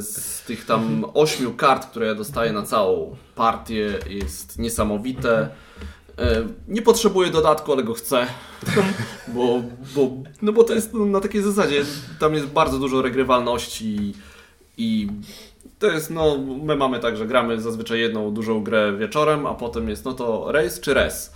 z 0.01 0.41
tych 0.41 0.65
tam 0.65 1.05
ośmiu 1.13 1.53
kart, 1.53 1.85
które 1.85 2.07
ja 2.07 2.15
dostaję 2.15 2.53
na 2.53 2.63
całą 2.63 3.15
partię 3.35 3.93
jest 4.09 4.59
niesamowite. 4.59 5.49
E, 6.17 6.47
Nie 6.67 6.81
potrzebuję 6.81 7.29
dodatku, 7.31 7.73
ale 7.73 7.83
go 7.83 7.93
chcę. 7.93 8.27
Bo, 9.27 9.61
bo, 9.95 10.09
no 10.41 10.53
bo 10.53 10.63
to 10.63 10.73
jest 10.73 10.93
na 10.93 11.21
takiej 11.21 11.41
zasadzie. 11.41 11.83
Tam 12.19 12.33
jest 12.33 12.45
bardzo 12.45 12.79
dużo 12.79 13.01
regrywalności 13.01 14.13
i 14.77 15.07
to 15.79 15.87
jest, 15.87 16.09
no, 16.09 16.37
my 16.63 16.75
mamy 16.75 16.99
tak, 16.99 17.17
że 17.17 17.27
gramy 17.27 17.61
zazwyczaj 17.61 17.99
jedną 17.99 18.31
dużą 18.31 18.63
grę 18.63 18.93
wieczorem, 18.97 19.45
a 19.45 19.53
potem 19.53 19.89
jest, 19.89 20.05
no 20.05 20.13
to 20.13 20.51
race 20.51 20.81
czy 20.81 20.93
res. 20.93 21.31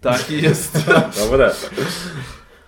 Tak, 0.00 0.30
jest. 0.30 0.78
Dobre. 1.24 1.54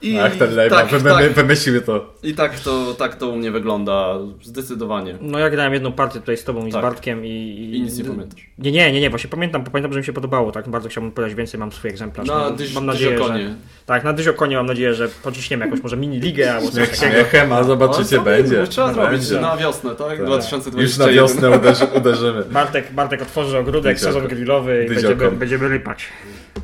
I, 0.02 0.18
Ach, 0.18 0.36
ten 0.36 0.54
Lejman, 0.54 0.78
tak, 0.78 0.88
wymy- 1.00 1.10
tak, 1.10 1.32
wymyślił 1.32 1.80
to. 1.82 2.14
I 2.22 2.34
tak 2.34 2.60
to, 2.60 2.94
tak 2.94 3.16
to 3.16 3.28
u 3.28 3.36
mnie 3.36 3.50
wygląda, 3.50 4.14
zdecydowanie. 4.42 5.18
No 5.20 5.38
ja 5.38 5.50
grałem 5.50 5.72
jedną 5.72 5.92
partię 5.92 6.20
tutaj 6.20 6.36
z 6.36 6.44
tobą 6.44 6.66
i 6.66 6.70
z 6.70 6.72
Tak. 6.74 6.82
Bartkiem 6.82 7.26
i... 7.26 7.28
i 7.28 7.76
I 7.76 7.82
nic 7.82 7.98
nie 7.98 8.04
pamiętasz. 8.04 8.50
Nie, 8.58 8.72
nie, 8.72 8.92
nie, 8.92 9.00
nie, 9.00 9.10
właśnie 9.10 9.30
pamiętam, 9.30 9.64
bo 9.64 9.70
pamiętam, 9.70 9.92
że 9.92 9.98
mi 9.98 10.04
się 10.04 10.12
podobało, 10.12 10.52
tak 10.52 10.68
bardzo 10.68 10.88
chciałbym 10.88 11.12
podać 11.12 11.34
więcej, 11.34 11.60
mam 11.60 11.72
swój 11.72 11.90
egzemplarz. 11.90 12.28
Na 12.28 12.50
dyś, 12.50 12.74
mam 12.74 12.86
nadzieję, 12.86 13.10
dyżokonie. 13.10 13.48
że... 13.48 13.54
Tak, 13.86 14.04
na 14.04 14.12
Dyziokonie 14.12 14.56
mam 14.56 14.66
nadzieję, 14.66 14.94
że 14.94 15.08
pociśniemy 15.08 15.64
jakąś 15.64 15.82
może 15.82 15.96
mini 15.96 16.20
ligę 16.20 16.54
albo 16.54 16.70
coś 16.70 16.90
takiego. 16.90 17.12
śmiechem, 17.14 17.52
a 17.52 17.62
zobaczycie, 17.64 18.16
No, 18.16 18.22
będzie. 18.22 18.66
Trzeba 18.66 18.92
zrobić 18.94 19.30
na 19.30 19.56
wiosnę, 19.56 19.90
tak? 19.90 20.08
Tak. 20.08 20.26
2021. 20.26 20.80
Już 20.82 20.98
na 20.98 21.08
wiosnę 21.08 21.50
uderzy, 21.50 21.84
uderzymy. 21.96 22.44
Bartek, 22.44 22.92
Bartek 22.92 23.22
otworzy 23.22 23.58
ogródek, 23.58 23.96
Dyzioko. 23.96 24.12
sezon 24.14 24.28
grillowy 24.28 24.84
i 24.84 24.88
będziemy, 24.94 25.30
będziemy 25.30 25.68
rypać. 25.68 26.04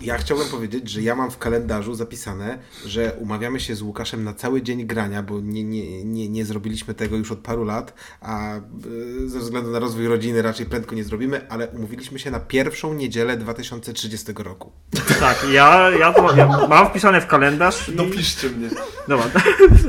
Ja 0.03 0.19
chciałbym 0.19 0.47
powiedzieć, 0.49 0.91
że 0.91 1.03
ja 1.03 1.15
mam 1.15 1.31
w 1.31 1.39
kalendarzu 1.39 1.95
zapisane, 1.95 2.59
że 2.87 3.13
umawiamy 3.25 3.61
się 3.61 3.75
z 3.75 3.83
Łukaszem 3.83 4.25
na 4.25 4.35
cały 4.35 4.63
dzień 4.63 4.87
grania, 4.87 5.23
bo 5.23 5.41
nie, 5.41 5.65
nie, 5.65 6.05
nie, 6.05 6.29
nie 6.29 6.45
zrobiliśmy 6.45 6.95
tego 6.95 7.17
już 7.17 7.33
od 7.33 7.39
paru 7.39 7.65
lat, 7.65 7.95
a 8.21 8.57
y, 8.57 9.29
ze 9.29 9.39
względu 9.41 9.71
na 9.71 9.79
rozwój 9.79 10.07
rodziny 10.09 10.43
raczej 10.43 10.67
prędko 10.67 10.95
nie 10.95 11.05
zrobimy, 11.05 11.49
ale 11.49 11.69
umówiliśmy 11.69 12.19
się 12.19 12.31
na 12.31 12.41
pierwszą 12.41 12.95
niedzielę 12.95 13.37
2030 13.37 14.33
roku. 14.37 14.73
Tak, 15.21 15.47
ja, 15.53 15.91
ja 15.91 16.13
to 16.13 16.37
ja 16.37 16.67
mam 16.69 16.89
wpisane 16.91 17.21
w 17.21 17.27
kalendarz. 17.27 17.89
i- 17.89 17.93
Dopiszcie 17.97 18.49
mnie. 18.51 18.69
Dobra, 19.09 19.27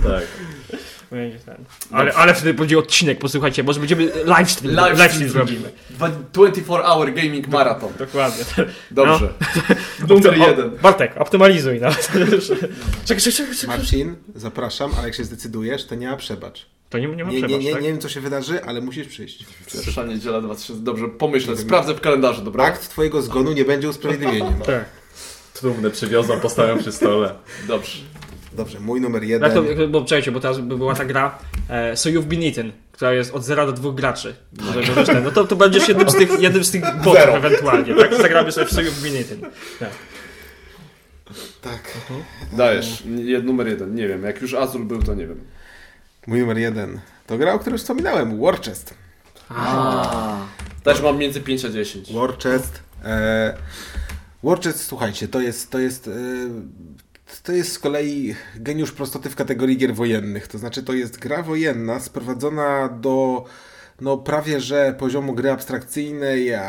Tak. 0.04 0.24
Będzie 1.16 1.40
ten. 1.40 1.56
ale, 1.92 2.14
ale 2.14 2.34
wtedy 2.34 2.54
będzie 2.54 2.80
odcinek, 2.80 3.20
posłuchajcie, 3.20 3.64
może 3.64 3.80
będziemy 3.80 4.12
live 4.26 4.52
stream, 4.52 4.76
Live 4.76 5.00
live 5.00 5.12
stream 5.12 5.30
stream 5.30 5.48
zrobimy. 5.48 5.72
24 5.90 6.84
hour 6.84 7.14
gaming 7.14 7.48
marathon. 7.48 7.94
Dokładnie. 8.00 8.44
Dobrze. 8.92 9.34
Numer 10.10 10.42
O, 10.42 10.48
jeden. 10.48 10.70
Bartek, 10.82 11.18
optymalizuj 11.18 11.80
nas. 11.80 11.96
czekaj, 12.08 13.22
czekaj, 13.22 13.34
czekaj, 13.34 13.56
czekaj. 13.56 13.78
Marcin, 13.78 14.16
zapraszam, 14.36 14.92
ale 14.98 15.08
jak 15.08 15.16
się 15.16 15.24
zdecydujesz, 15.24 15.86
to 15.86 15.96
nie 15.96 16.08
ma 16.08 16.18
przebacz. 16.18 16.66
To 16.90 16.98
nie, 16.98 17.08
nie 17.08 17.26
ma 17.26 17.32
Nie, 17.32 17.42
nie, 17.42 17.48
przebacz, 17.48 17.64
nie, 17.66 17.74
tak? 17.74 17.82
nie 17.82 17.88
wiem, 17.90 18.00
co 18.00 18.10
się 18.10 18.22
wydarzy, 18.22 18.64
ale 18.64 18.82
musisz 18.82 19.08
przyjść. 19.08 19.46
Pierwsza 19.74 20.04
niedziela 20.06 20.42
2000. 20.42 20.84
Dobrze, 20.84 21.08
pomyślę, 21.08 21.58
sprawdzę 21.58 21.94
w 21.94 22.02
kalendarzu, 22.02 22.42
dobra? 22.42 22.64
Akt 22.66 22.90
twojego 22.90 23.22
zgonu 23.22 23.52
nie 23.52 23.66
będzie 23.66 23.90
usprawiedliwieniem. 23.90 24.60
Tak. 24.66 24.86
Trumnę 25.54 25.90
przywiozą, 25.90 26.40
postawią 26.40 26.78
przy 26.78 26.92
stole. 26.92 27.36
Dobrze. 27.68 27.98
Dobrze, 28.56 28.80
mój 28.80 29.02
numer 29.02 29.24
jeden. 29.24 29.52
to, 29.52 29.88
bo 29.88 30.06
czekajcie, 30.06 30.32
bo 30.32 30.40
teraz 30.40 30.60
by 30.60 30.78
była 30.78 30.96
ta 30.96 31.06
gra 31.06 31.38
e, 31.70 31.98
So 31.98 32.10
You've 32.10 32.24
Been 32.26 32.44
Eaten, 32.44 32.72
która 32.92 33.14
jest 33.14 33.34
od 33.34 33.44
0 33.44 33.66
do 33.66 33.72
2 33.74 33.92
graczy. 33.92 34.36
Ten, 35.06 35.24
No 35.24 35.32
to, 35.32 35.44
to 35.48 35.56
będziesz 35.56 35.88
jednym 35.88 36.10
z 36.10 36.14
tych, 36.16 36.40
jednym 36.40 36.64
z 36.64 36.72
tych 36.72 36.84
botów 37.04 37.14
Zero. 37.14 37.38
ewentualnie, 37.38 37.96
tak? 37.96 38.16
Zagramy 38.22 38.52
sobie 38.52 38.66
w 38.68 38.72
So 38.72 38.82
You've 38.82 39.02
Been 39.04 39.16
Eaten. 39.16 39.42
Tak. 39.80 39.90
Tak. 41.62 41.82
Dajesz. 42.54 43.04
Nie- 43.06 43.40
Numer 43.40 43.68
jeden. 43.68 43.96
Nie 43.96 44.08
wiem. 44.08 44.24
Jak 44.24 44.42
już 44.42 44.54
Azul 44.54 44.86
był, 44.86 45.04
to 45.04 45.14
nie 45.14 45.28
wiem. 45.28 45.40
Mój 46.28 46.40
numer 46.40 46.58
jeden. 46.58 47.00
To 47.28 47.38
gra, 47.38 47.54
o 47.54 47.60
której 47.60 47.80
wspominałem. 47.80 48.42
Warchest. 48.42 48.94
Też 50.84 51.02
mam 51.02 51.18
między 51.18 51.42
5 51.42 51.66
a 51.66 51.70
10. 51.70 52.14
Warchest. 52.14 52.80
E, 53.06 53.54
Warchest, 54.44 54.86
słuchajcie, 54.88 55.28
to 55.28 55.42
jest, 55.42 55.72
to 55.72 55.80
jest, 55.80 56.08
e, 56.08 56.12
to 57.44 57.52
jest 57.52 57.72
z 57.72 57.80
kolei 57.80 58.36
geniusz 58.56 58.92
prostoty 58.92 59.30
w 59.30 59.36
kategorii 59.36 59.78
gier 59.78 59.96
wojennych. 59.96 60.48
To 60.48 60.58
znaczy, 60.58 60.84
to 60.84 60.94
jest 60.94 61.20
gra 61.20 61.44
wojenna 61.44 62.00
sprowadzona 62.00 62.90
do 62.90 63.46
no 64.02 64.18
prawie 64.18 64.60
że 64.62 64.96
poziomu 65.00 65.34
gry 65.34 65.52
abstrakcyjnej, 65.52 66.54
a, 66.54 66.62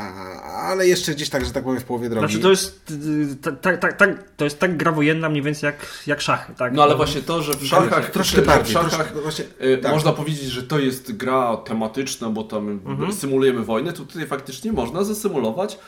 ale 0.42 0.88
jeszcze 0.88 1.12
gdzieś 1.14 1.30
tak, 1.30 1.44
że 1.44 1.50
tak 1.52 1.64
powiem, 1.64 1.80
w 1.80 1.84
połowie 1.84 2.08
drogi. 2.08 2.26
Znaczy 2.26 2.42
to 2.42 2.50
jest, 2.50 2.90
y, 3.32 3.36
ta, 3.36 3.52
ta, 3.52 3.76
ta, 3.76 3.92
ta, 3.92 4.06
to 4.36 4.44
jest 4.44 4.58
tak 4.58 4.76
gra 4.76 4.92
wojenna 4.92 5.28
mniej 5.28 5.42
więcej 5.42 5.66
jak, 5.66 5.86
jak 6.06 6.20
szachy, 6.20 6.54
tak? 6.54 6.72
No 6.72 6.82
ale 6.82 6.96
właśnie 6.96 7.22
to, 7.22 7.42
że 7.42 7.54
w 7.54 7.66
szachach, 7.66 8.10
troszkę 8.10 8.36
że 8.36 8.42
w 8.42 8.46
bardziej. 8.46 8.72
szachach 8.74 8.90
troszkę, 8.90 9.20
właśnie, 9.20 9.44
y, 9.64 9.78
tak. 9.78 9.92
można 9.92 10.12
powiedzieć, 10.12 10.44
że 10.50 10.62
to 10.62 10.78
jest 10.78 11.12
gra 11.16 11.56
tematyczna, 11.56 12.30
bo 12.30 12.44
tam 12.44 12.68
Mhm. 12.86 13.12
symulujemy 13.12 13.64
wojnę, 13.64 13.92
to 13.92 14.04
tutaj 14.04 14.26
faktycznie 14.26 14.72
można 14.72 15.04
zasymulować, 15.04 15.78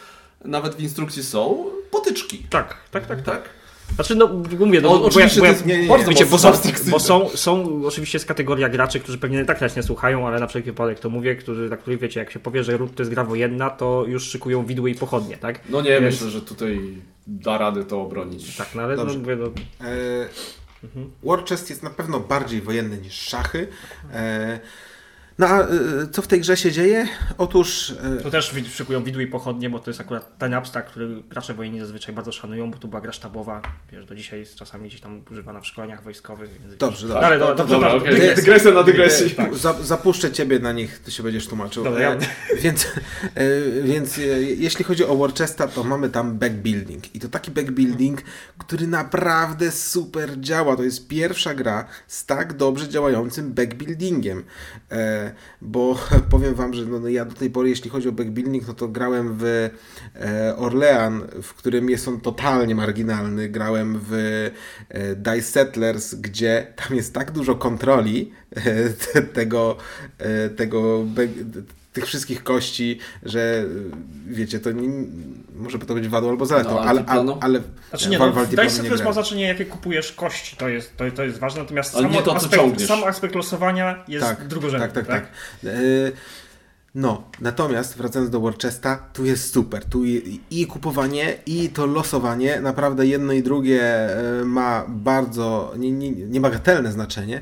nawet 0.44 0.74
w 0.74 0.80
instrukcji 0.80 1.22
są, 1.24 1.64
potyczki. 1.90 2.46
Tak, 2.50 2.76
tak, 2.90 3.06
tak, 3.06 3.22
tak. 3.22 3.24
Tak? 3.24 3.57
Znaczy, 3.94 4.14
no 4.14 4.28
mówię, 4.58 4.80
no, 4.80 4.90
O, 5.04 5.10
bo 5.10 5.20
ja, 5.20 5.28
bo 5.38 5.44
ja, 5.46 5.54
nie, 5.66 5.88
nie, 5.88 6.04
Wiecie, 6.08 6.26
bo 6.26 6.38
są, 6.38 6.52
bo 6.90 7.00
są, 7.00 7.28
są 7.28 7.82
oczywiście 7.86 8.16
jest 8.16 8.26
kategoria 8.28 8.68
graczy, 8.68 9.00
którzy 9.00 9.18
pewnie 9.18 9.44
tak 9.44 9.58
teraz 9.58 9.76
nie 9.76 9.82
słuchają, 9.82 10.26
ale 10.26 10.40
na 10.40 10.46
wszelki 10.46 10.70
wypadek 10.70 11.00
to 11.00 11.10
mówię, 11.10 11.36
którzy, 11.36 11.68
dla 11.68 11.76
których 11.76 12.00
wiecie, 12.00 12.20
jak 12.20 12.30
się 12.30 12.38
powie, 12.38 12.64
że 12.64 12.76
Root 12.76 12.94
to 12.94 13.02
jest 13.02 13.10
gra 13.12 13.24
wojenna, 13.24 13.70
to 13.70 14.04
już 14.06 14.24
szykują 14.28 14.66
widły 14.66 14.90
i 14.90 14.94
pochodnie, 14.94 15.36
tak? 15.36 15.60
No 15.68 15.80
nie, 15.80 15.90
Więc- 16.00 16.14
myślę, 16.14 16.30
że 16.30 16.42
tutaj 16.42 16.80
da 17.26 17.58
radę 17.58 17.84
to 17.84 18.02
obronić. 18.02 18.56
Tak, 18.56 18.68
no 18.74 18.82
ale 18.82 18.96
no, 18.96 19.04
Dobrze. 19.04 19.18
mówię, 19.18 19.36
no, 19.36 19.46
E, 19.86 20.28
Warchest 21.22 21.70
jest 21.70 21.82
na 21.82 21.90
pewno 21.90 22.20
bardziej 22.20 22.60
wojenny 22.60 22.98
niż 22.98 23.14
szachy. 23.14 23.68
E, 24.12 24.60
no 25.38 25.46
a 25.46 25.60
e, 25.62 25.66
co 26.12 26.22
w 26.22 26.26
tej 26.26 26.40
grze 26.40 26.56
się 26.56 26.72
dzieje? 26.72 27.08
Otóż 27.38 27.94
e, 28.18 28.22
to 28.22 28.30
też 28.30 28.54
szykują 28.72 29.04
widły 29.04 29.22
i 29.22 29.26
pochodnie, 29.26 29.70
bo 29.70 29.78
to 29.78 29.90
jest 29.90 30.00
akurat 30.00 30.38
ten 30.38 30.54
abstrakt, 30.54 30.90
który 30.90 31.22
gracze 31.30 31.54
wojenni 31.54 31.80
zazwyczaj 31.80 32.14
bardzo 32.14 32.32
szanują, 32.32 32.70
bo 32.70 32.78
tu 32.78 32.88
była 32.88 33.00
gra 33.00 33.12
sztabowa, 33.12 33.62
wiesz, 33.92 34.06
do 34.06 34.14
dzisiaj 34.14 34.40
jest 34.40 34.54
czasami 34.54 34.88
gdzieś 34.88 35.00
tam 35.00 35.22
używana 35.30 35.60
w 35.60 35.66
szkoleniach 35.66 36.02
wojskowych. 36.02 36.50
Więc 36.62 36.76
Dobrze, 36.76 37.08
dobrze. 37.08 37.26
Ale 37.26 37.38
do, 37.38 37.46
to- 37.46 37.54
do, 37.54 37.64
to 37.64 37.68
dobra, 37.70 37.90
do, 37.90 37.96
okej. 37.96 38.10
dygresja. 38.14 38.34
Dygresja 38.36 38.70
na 38.70 38.82
dygresji. 38.82 39.30
Tak. 39.30 39.54
Za, 39.54 39.72
zapuszczę 39.72 40.32
ciebie 40.32 40.58
na 40.58 40.72
nich, 40.72 40.98
ty 40.98 41.10
się 41.10 41.22
będziesz 41.22 41.46
tłumaczył. 41.46 41.84
Dobra, 41.84 42.00
ja- 42.00 42.12
E, 42.12 42.56
więc 42.56 42.86
e, 43.34 43.82
więc 43.82 44.18
e, 44.18 44.22
jeśli 44.42 44.84
chodzi 44.84 45.04
o 45.04 45.16
Worcesta, 45.16 45.68
to 45.68 45.84
mamy 45.84 46.08
tam 46.10 46.38
backbuilding. 46.38 47.14
I 47.14 47.20
to 47.20 47.28
taki 47.28 47.50
backbuilding, 47.50 48.22
który 48.58 48.86
naprawdę 48.86 49.70
super 49.70 50.40
działa. 50.40 50.76
To 50.76 50.82
jest 50.82 51.08
pierwsza 51.08 51.54
gra 51.54 51.84
z 52.06 52.26
tak 52.26 52.52
dobrze 52.56 52.88
działającym 52.88 53.52
backbuildingiem. 53.52 54.44
E, 54.90 55.27
bo 55.60 55.98
powiem 56.30 56.54
wam, 56.54 56.74
że 56.74 56.86
no, 56.86 57.00
no 57.00 57.08
ja 57.08 57.24
do 57.24 57.34
tej 57.34 57.50
pory, 57.50 57.68
jeśli 57.68 57.90
chodzi 57.90 58.08
o 58.08 58.12
backbuilding, 58.12 58.68
no 58.68 58.74
to 58.74 58.88
grałem 58.88 59.36
w 59.38 59.44
e, 59.44 60.56
Orlean, 60.56 61.22
w 61.42 61.54
którym 61.54 61.90
jest 61.90 62.08
on 62.08 62.20
totalnie 62.20 62.74
marginalny. 62.74 63.48
Grałem 63.48 64.00
w 64.02 64.12
e, 64.88 65.14
Dice 65.16 65.42
Settlers, 65.42 66.14
gdzie 66.14 66.72
tam 66.76 66.96
jest 66.96 67.14
tak 67.14 67.30
dużo 67.30 67.54
kontroli 67.54 68.32
te, 69.12 69.22
tego, 69.22 69.76
e, 70.18 70.48
tego 70.48 71.04
tych 71.98 72.06
wszystkich 72.08 72.44
kości, 72.44 72.98
że 73.22 73.40
e, 73.40 73.64
wiecie, 74.26 74.60
to 74.60 74.72
nie, 74.72 74.88
może 75.54 75.78
by 75.78 75.86
to 75.86 75.94
być 75.94 76.08
wadą 76.08 76.28
albo 76.30 76.46
zaletą, 76.46 76.70
No, 76.70 76.80
ale, 76.80 77.04
ale, 77.06 77.36
ale 77.40 77.60
Znaczy 77.90 78.08
nie, 78.08 78.18
no, 78.18 78.32
Valdiplano 78.32 78.70
Dice 78.70 78.82
nie 78.82 78.90
ma 78.90 78.96
grałem. 78.96 79.14
znaczenie, 79.14 79.44
jakie 79.44 79.64
kupujesz 79.66 80.12
kości, 80.12 80.56
to 80.56 80.68
jest, 80.68 80.96
to, 80.96 81.04
to 81.10 81.24
jest 81.24 81.38
ważne, 81.38 81.60
natomiast 81.62 81.92
sam, 81.92 82.10
nie 82.10 82.22
to, 82.22 82.36
aspekt, 82.36 82.86
sam 82.86 83.04
aspekt 83.04 83.34
losowania 83.34 84.04
jest 84.08 84.26
tak, 84.26 84.46
drugorzędny. 84.46 84.88
Tak, 84.88 85.06
tak, 85.06 85.06
tak. 85.06 85.32
E, 85.64 85.68
No, 86.94 87.22
natomiast 87.40 87.96
wracając 87.96 88.30
do 88.30 88.40
Worcesta, 88.40 88.96
tu 89.12 89.24
jest 89.24 89.52
super. 89.52 89.84
Tu 89.84 90.04
i, 90.04 90.40
i 90.50 90.66
kupowanie, 90.66 91.36
i 91.46 91.68
to 91.68 91.86
losowanie, 91.86 92.60
naprawdę 92.60 93.06
jedno 93.06 93.32
i 93.32 93.42
drugie 93.42 93.82
e, 93.82 94.44
ma 94.44 94.84
bardzo 94.88 95.74
nie, 95.76 95.92
nie, 95.92 96.10
niebagatelne 96.10 96.92
znaczenie. 96.92 97.40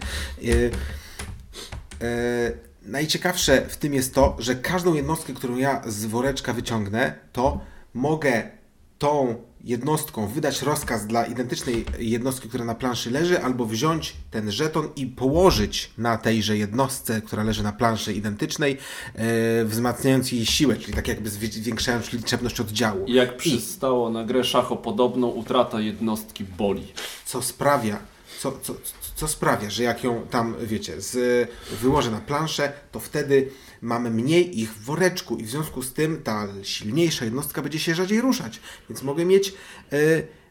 E, 2.00 2.66
najciekawsze 2.86 3.66
w 3.68 3.76
tym 3.76 3.94
jest 3.94 4.14
to, 4.14 4.36
że 4.38 4.54
każdą 4.54 4.94
jednostkę, 4.94 5.32
którą 5.32 5.56
ja 5.56 5.82
z 5.86 6.04
woreczka 6.06 6.52
wyciągnę, 6.52 7.14
to 7.32 7.60
mogę 7.94 8.50
tą 8.98 9.34
jednostką 9.64 10.26
wydać 10.28 10.62
rozkaz 10.62 11.06
dla 11.06 11.26
identycznej 11.26 11.84
jednostki, 11.98 12.48
która 12.48 12.64
na 12.64 12.74
planszy 12.74 13.10
leży, 13.10 13.42
albo 13.42 13.66
wziąć 13.66 14.16
ten 14.30 14.50
żeton 14.50 14.88
i 14.96 15.06
położyć 15.06 15.90
na 15.98 16.18
tejże 16.18 16.56
jednostce, 16.58 17.20
która 17.20 17.42
leży 17.42 17.62
na 17.62 17.72
planszy 17.72 18.12
identycznej, 18.14 18.78
e, 19.14 19.64
wzmacniając 19.64 20.32
jej 20.32 20.46
siłę, 20.46 20.76
czyli 20.76 20.92
tak 20.94 21.08
jakby 21.08 21.30
zwi- 21.30 21.50
zwiększając 21.52 22.12
liczebność 22.12 22.60
oddziału. 22.60 23.04
Jak 23.08 23.36
przystało 23.36 24.10
na 24.10 24.24
grę 24.24 24.44
szachopodobną, 24.44 25.28
utrata 25.28 25.80
jednostki 25.80 26.44
boli. 26.44 26.92
co 27.26 27.42
sprawia, 27.42 27.98
co, 28.40 28.52
co, 28.62 28.74
co 29.16 29.28
sprawia, 29.28 29.70
że 29.70 29.82
jak 29.82 30.04
ją 30.04 30.26
tam, 30.30 30.54
wiecie, 30.62 31.00
z, 31.00 31.48
wyłożę 31.80 32.10
na 32.10 32.20
planszę, 32.20 32.72
to 32.92 33.00
wtedy 33.00 33.48
mamy 33.80 34.10
mniej 34.10 34.60
ich 34.60 34.72
w 34.72 34.84
woreczku 34.84 35.36
i 35.36 35.44
w 35.44 35.50
związku 35.50 35.82
z 35.82 35.92
tym 35.92 36.22
ta 36.22 36.48
silniejsza 36.62 37.24
jednostka 37.24 37.62
będzie 37.62 37.78
się 37.78 37.94
rzadziej 37.94 38.20
ruszać. 38.20 38.60
Więc 38.88 39.02
mogę 39.02 39.24
mieć 39.24 39.54
e, 39.92 39.96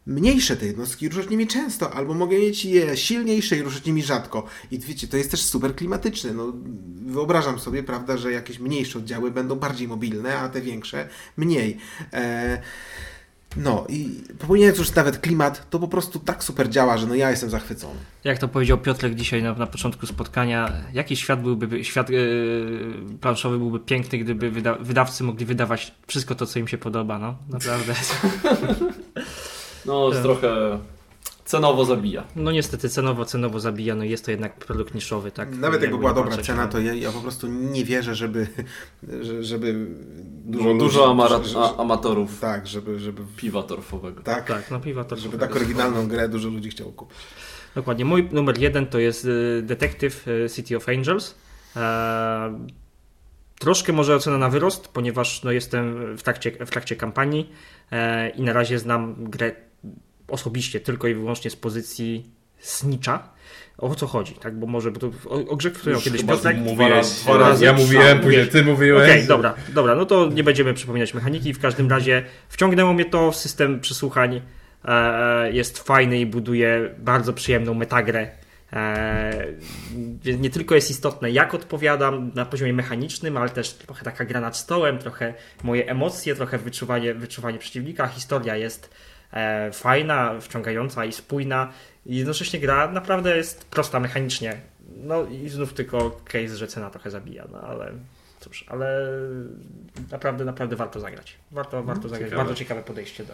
mniejsze 0.06 0.58
te 0.58 0.66
jednostki 0.66 1.06
i 1.06 1.10
ruszać 1.10 1.30
nimi 1.30 1.48
często, 1.48 1.94
albo 1.94 2.14
mogę 2.14 2.40
mieć 2.40 2.66
je 2.66 2.98
silniejsze 2.98 3.58
i 3.58 3.62
ruszać 3.62 3.86
nimi 3.86 4.04
rzadko. 4.04 4.46
I 4.72 4.80
wiecie, 4.80 5.08
to 5.08 5.18
jest 5.18 5.32
też 5.32 5.42
super 5.42 5.76
klimatyczne. 5.76 6.34
No, 6.34 6.54
wyobrażam 7.06 7.60
sobie, 7.60 7.84
prawda, 7.84 8.18
że 8.18 8.32
jakieś 8.32 8.60
mniejsze 8.60 9.00
oddziały 9.00 9.32
będą 9.32 9.56
bardziej 9.56 9.88
mobilne, 9.88 10.40
a 10.40 10.50
te 10.50 10.62
większe 10.62 11.10
mniej. 11.38 11.78
E, 12.14 12.62
no 13.58 13.86
i 13.90 14.10
pomijając 14.48 14.78
już 14.78 14.96
nawet 14.96 15.18
klimat, 15.18 15.70
to 15.70 15.80
po 15.80 15.88
prostu 15.88 16.20
tak 16.20 16.44
super 16.44 16.70
działa, 16.70 16.98
że 16.98 17.08
no 17.08 17.16
ja 17.16 17.30
jestem 17.32 17.50
zachwycony. 17.50 18.00
Jak 18.24 18.38
to 18.38 18.48
powiedział 18.48 18.78
Piotrek 18.78 19.16
dzisiaj 19.16 19.44
na, 19.44 19.54
na 19.54 19.68
początku 19.68 20.06
spotkania, 20.08 20.72
jaki 20.94 21.16
świat 21.16 21.42
byłby, 21.42 21.84
świat 21.84 22.10
yy, 22.10 22.94
planszowy 23.22 23.58
byłby 23.58 23.80
piękny, 23.80 24.18
gdyby 24.20 24.52
wyda, 24.52 24.76
wydawcy 24.76 25.24
mogli 25.24 25.46
wydawać 25.46 25.94
wszystko 26.08 26.36
to, 26.36 26.46
co 26.46 26.60
im 26.60 26.68
się 26.68 26.78
podoba, 26.78 27.20
no 27.20 27.36
naprawdę. 27.50 27.94
No, 29.86 30.12
Tak. 30.12 30.22
trochę 30.22 30.80
cenowo 31.46 31.86
zabija. 31.86 32.24
No 32.36 32.52
niestety 32.52 32.90
cenowo, 32.90 33.26
cenowo 33.26 33.60
zabija, 33.60 33.96
no 33.96 34.04
jest 34.04 34.26
to 34.26 34.32
jednak 34.32 34.56
produkt 34.60 34.94
niszowy, 34.96 35.32
tak? 35.32 35.58
Nawet 35.58 35.82
jakby 35.82 35.98
była 35.98 36.14
dobra 36.14 36.30
patrzeć, 36.30 36.46
cena, 36.48 36.66
no. 36.66 36.72
to 36.72 36.80
ja, 36.80 36.94
ja 36.94 37.12
po 37.12 37.20
prostu 37.22 37.48
nie 37.48 37.86
wierzę, 37.86 38.16
żeby, 38.16 38.48
że- 39.22 39.44
żeby 39.44 39.88
Dużo, 40.46 40.74
dużo 40.74 41.12
amara- 41.12 41.44
że- 41.44 41.60
a, 41.60 41.78
amatorów 41.78 42.40
Tak, 42.40 42.68
żeby, 42.68 43.00
żeby 43.00 43.22
piwa 43.38 43.64
torfowego. 43.64 44.22
tak, 44.22 44.46
Tak, 44.48 44.72
no 44.72 44.80
piwa 44.80 45.04
to 45.04 45.16
żeby 45.16 45.38
tak 45.38 45.56
oryginalną 45.56 46.08
grę 46.08 46.30
dużo 46.30 46.50
ludzi 46.50 46.70
chciało 46.70 46.92
kupić. 46.92 47.18
Dokładnie. 47.76 48.06
Mój 48.06 48.30
numer 48.32 48.58
jeden 48.60 48.88
to 48.88 49.00
jest 49.00 49.26
y, 49.26 49.62
Detective 49.64 50.28
y, 50.28 50.50
City 50.50 50.78
of 50.78 50.90
Angels. 50.90 51.36
E, 51.76 52.60
troszkę 53.60 53.94
może 53.94 54.16
ocena 54.16 54.38
na 54.38 54.50
wyrost, 54.50 54.88
ponieważ 54.88 55.44
no, 55.44 55.52
jestem 55.52 56.18
w 56.18 56.24
trakcie, 56.24 56.52
w 56.66 56.70
trakcie 56.70 56.96
kampanii 56.96 57.50
e, 57.92 58.30
i 58.30 58.42
na 58.42 58.54
razie 58.54 58.80
znam 58.80 59.16
grę 59.30 59.52
osobiście 60.28 60.80
tylko 60.80 61.08
i 61.08 61.14
wyłącznie 61.14 61.52
z 61.52 61.56
pozycji 61.56 62.32
snicza. 62.60 63.30
O 63.78 63.96
co 63.96 64.08
chodzi, 64.08 64.34
tak? 64.34 64.60
Bo 64.60 64.68
może 64.68 64.92
bo 64.92 65.00
to, 65.00 65.12
o, 65.26 65.48
o 65.48 65.56
grze, 65.56 65.72
w 65.72 65.86
Już 65.86 66.04
kiedyś 66.04 66.24
Piotrek... 66.24 66.58
Mówiłeś, 66.58 67.08
dwa 67.10 67.38
razy 67.38 67.66
ja 67.66 67.74
mówiłem, 67.74 68.20
później 68.20 68.48
ty 68.48 68.64
mówiłeś. 68.64 69.10
Okej, 69.10 69.28
dobra, 69.28 69.54
dobra, 69.70 69.96
no 69.96 70.06
to 70.06 70.30
nie 70.30 70.44
będziemy 70.44 70.74
przypominać 70.74 71.14
mechaniki. 71.14 71.54
W 71.54 71.60
każdym 71.60 71.90
razie 71.90 72.24
wciągnęło 72.50 72.94
mnie 72.94 73.06
to, 73.06 73.34
system 73.34 73.80
przesłuchań 73.80 74.42
e, 74.86 75.52
jest 75.52 75.80
fajny 75.80 76.20
i 76.20 76.26
buduje 76.26 76.96
bardzo 76.98 77.34
przyjemną 77.34 77.74
metagrę. 77.74 78.32
E, 78.74 79.48
nie 80.40 80.50
tylko 80.50 80.76
jest 80.76 80.92
istotne, 80.92 81.32
jak 81.32 81.54
odpowiadam 81.54 82.32
na 82.36 82.46
poziomie 82.46 82.74
mechanicznym, 82.74 83.38
ale 83.38 83.50
też 83.50 83.74
trochę 83.74 84.06
taka 84.06 84.26
gra 84.26 84.42
nad 84.42 84.58
stołem, 84.58 84.98
trochę 84.98 85.34
moje 85.64 85.90
emocje, 85.90 86.36
trochę 86.36 86.58
wyczuwanie, 86.58 87.14
wyczuwanie 87.14 87.60
przeciwnika. 87.60 88.08
Historia 88.08 88.56
jest 88.56 88.90
fajna, 89.74 90.40
wciągająca 90.42 91.06
i 91.06 91.12
spójna. 91.14 91.72
I 92.06 92.16
jednocześnie 92.16 92.60
gra 92.60 92.92
naprawdę 92.92 93.38
jest 93.38 93.66
prosta 93.66 94.00
mechanicznie. 94.00 94.62
No 95.04 95.24
i 95.26 95.50
znów 95.50 95.74
tylko 95.74 96.22
case, 96.26 96.56
że 96.58 96.68
cena 96.68 96.90
trochę 96.90 97.12
zabija, 97.12 97.46
no 97.52 97.60
ale 97.60 97.92
cóż, 98.40 98.66
ale 98.68 99.00
naprawdę, 100.12 100.46
naprawdę 100.46 100.76
warto 100.76 101.00
zagrać. 101.00 101.36
Warto, 101.52 101.84
warto 101.84 102.02
zagrać. 102.10 102.30
ciekawe. 102.30 102.38
Bardzo 102.38 102.56
ciekawe 102.56 102.84
podejście 102.84 103.24
do 103.24 103.34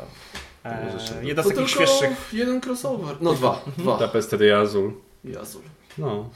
e, 0.66 0.96
jedno 1.24 1.44
z 1.44 1.48
takich 1.48 1.70
świeższych 1.70 2.30
jeden 2.34 2.62
crossover. 2.62 3.16
No 3.22 3.34
dwa, 3.34 3.66
dwa. 3.78 3.98
Tapestry 3.98 4.56
Azul. 4.56 4.94
Jazul. 5.24 5.62
No. 5.98 6.30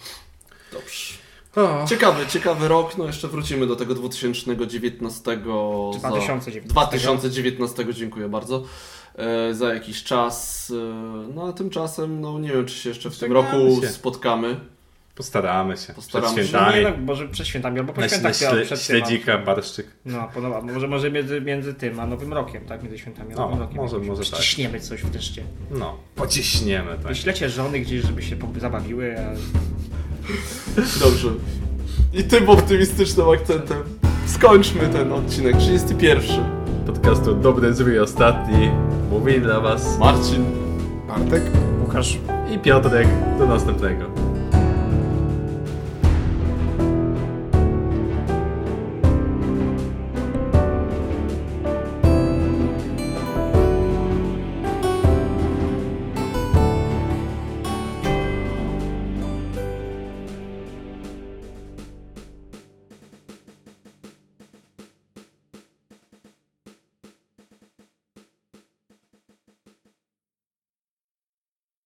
Dobrze. 0.72 1.14
O. 1.56 1.86
Ciekawy, 1.88 2.28
ciekawy 2.28 2.68
rok, 2.68 2.98
no 2.98 3.06
jeszcze 3.06 3.28
wrócimy 3.28 3.68
do 3.68 3.76
tego 3.76 3.96
2019. 3.96 5.24
czy 5.94 6.00
za- 6.00 6.10
2019. 6.10 6.68
2019, 6.70 7.94
dziękuję 7.94 8.30
bardzo. 8.30 8.64
E, 9.18 9.54
za 9.54 9.74
jakiś 9.74 10.04
czas. 10.04 10.72
E, 10.76 11.34
no 11.36 11.48
a 11.48 11.54
tymczasem, 11.54 12.22
no 12.22 12.40
nie 12.40 12.50
wiem, 12.52 12.66
czy 12.66 12.76
się 12.76 12.90
jeszcze 12.90 13.10
w 13.10 13.18
tym 13.18 13.32
roku 13.32 13.82
się. 13.82 13.88
spotkamy. 13.88 14.56
Postaramy 15.16 15.78
się. 15.78 15.94
Postaramy 15.94 16.36
Przed 16.36 16.48
się. 16.48 16.54
No 16.54 16.60
świętami. 16.60 16.86
nie, 16.86 16.92
no, 16.92 17.06
może 17.06 17.28
przed 17.28 17.48
świętami, 17.48 17.80
albo 17.80 17.94
po 17.94 18.02
Na, 18.02 18.06
na 18.08 18.10
świętach, 18.10 18.36
śle, 18.36 18.62
przed 18.66 18.82
śledzika, 18.82 19.38
barszczyk. 19.38 19.88
No, 20.06 20.30
podoba. 20.34 20.62
Może, 20.62 20.88
może 20.88 21.12
między, 21.12 21.42
między 21.42 21.74
tym 21.74 22.00
a 22.00 22.06
Nowym 22.06 22.34
Rokiem, 22.34 22.66
tak? 22.66 22.84
Między 22.84 22.98
świętami 23.00 23.34
a 23.34 23.36
No, 23.36 23.42
Nowym 23.42 23.60
Rokiem. 23.60 23.78
może- 23.78 24.00
może 24.00 24.24
tak. 24.24 24.32
Przyciśniemy 24.32 24.80
coś 24.80 25.04
wreszcie. 25.04 25.44
No, 25.72 25.98
pociśniemy, 26.16 26.92
tak. 26.92 27.02
Wyślecie 27.08 27.50
żony 27.50 27.80
gdzieś, 27.80 28.02
żeby 28.02 28.22
się 28.24 28.36
zabawiły, 28.62 29.16
a 29.20 29.34
Dobrze. 31.00 31.30
I 32.14 32.24
tym 32.24 32.50
optymistycznym 32.50 33.30
akcentem 33.30 33.84
skończmy 34.28 34.88
ten 34.90 35.12
odcinek 35.12 35.58
31. 35.58 36.65
Podcastu 36.86 37.36
Dobry 37.36 37.74
Zły 37.74 38.02
Ostatni. 38.02 38.72
Mówi 39.12 39.42
dla 39.42 39.60
Was 39.60 40.00
Marcin. 40.00 40.46
Bartek? 41.08 41.44
Łukasz 41.82 42.20
i 42.56 42.60
Piotrek. 42.60 43.08
Do 43.40 43.46
następnego. 43.46 44.06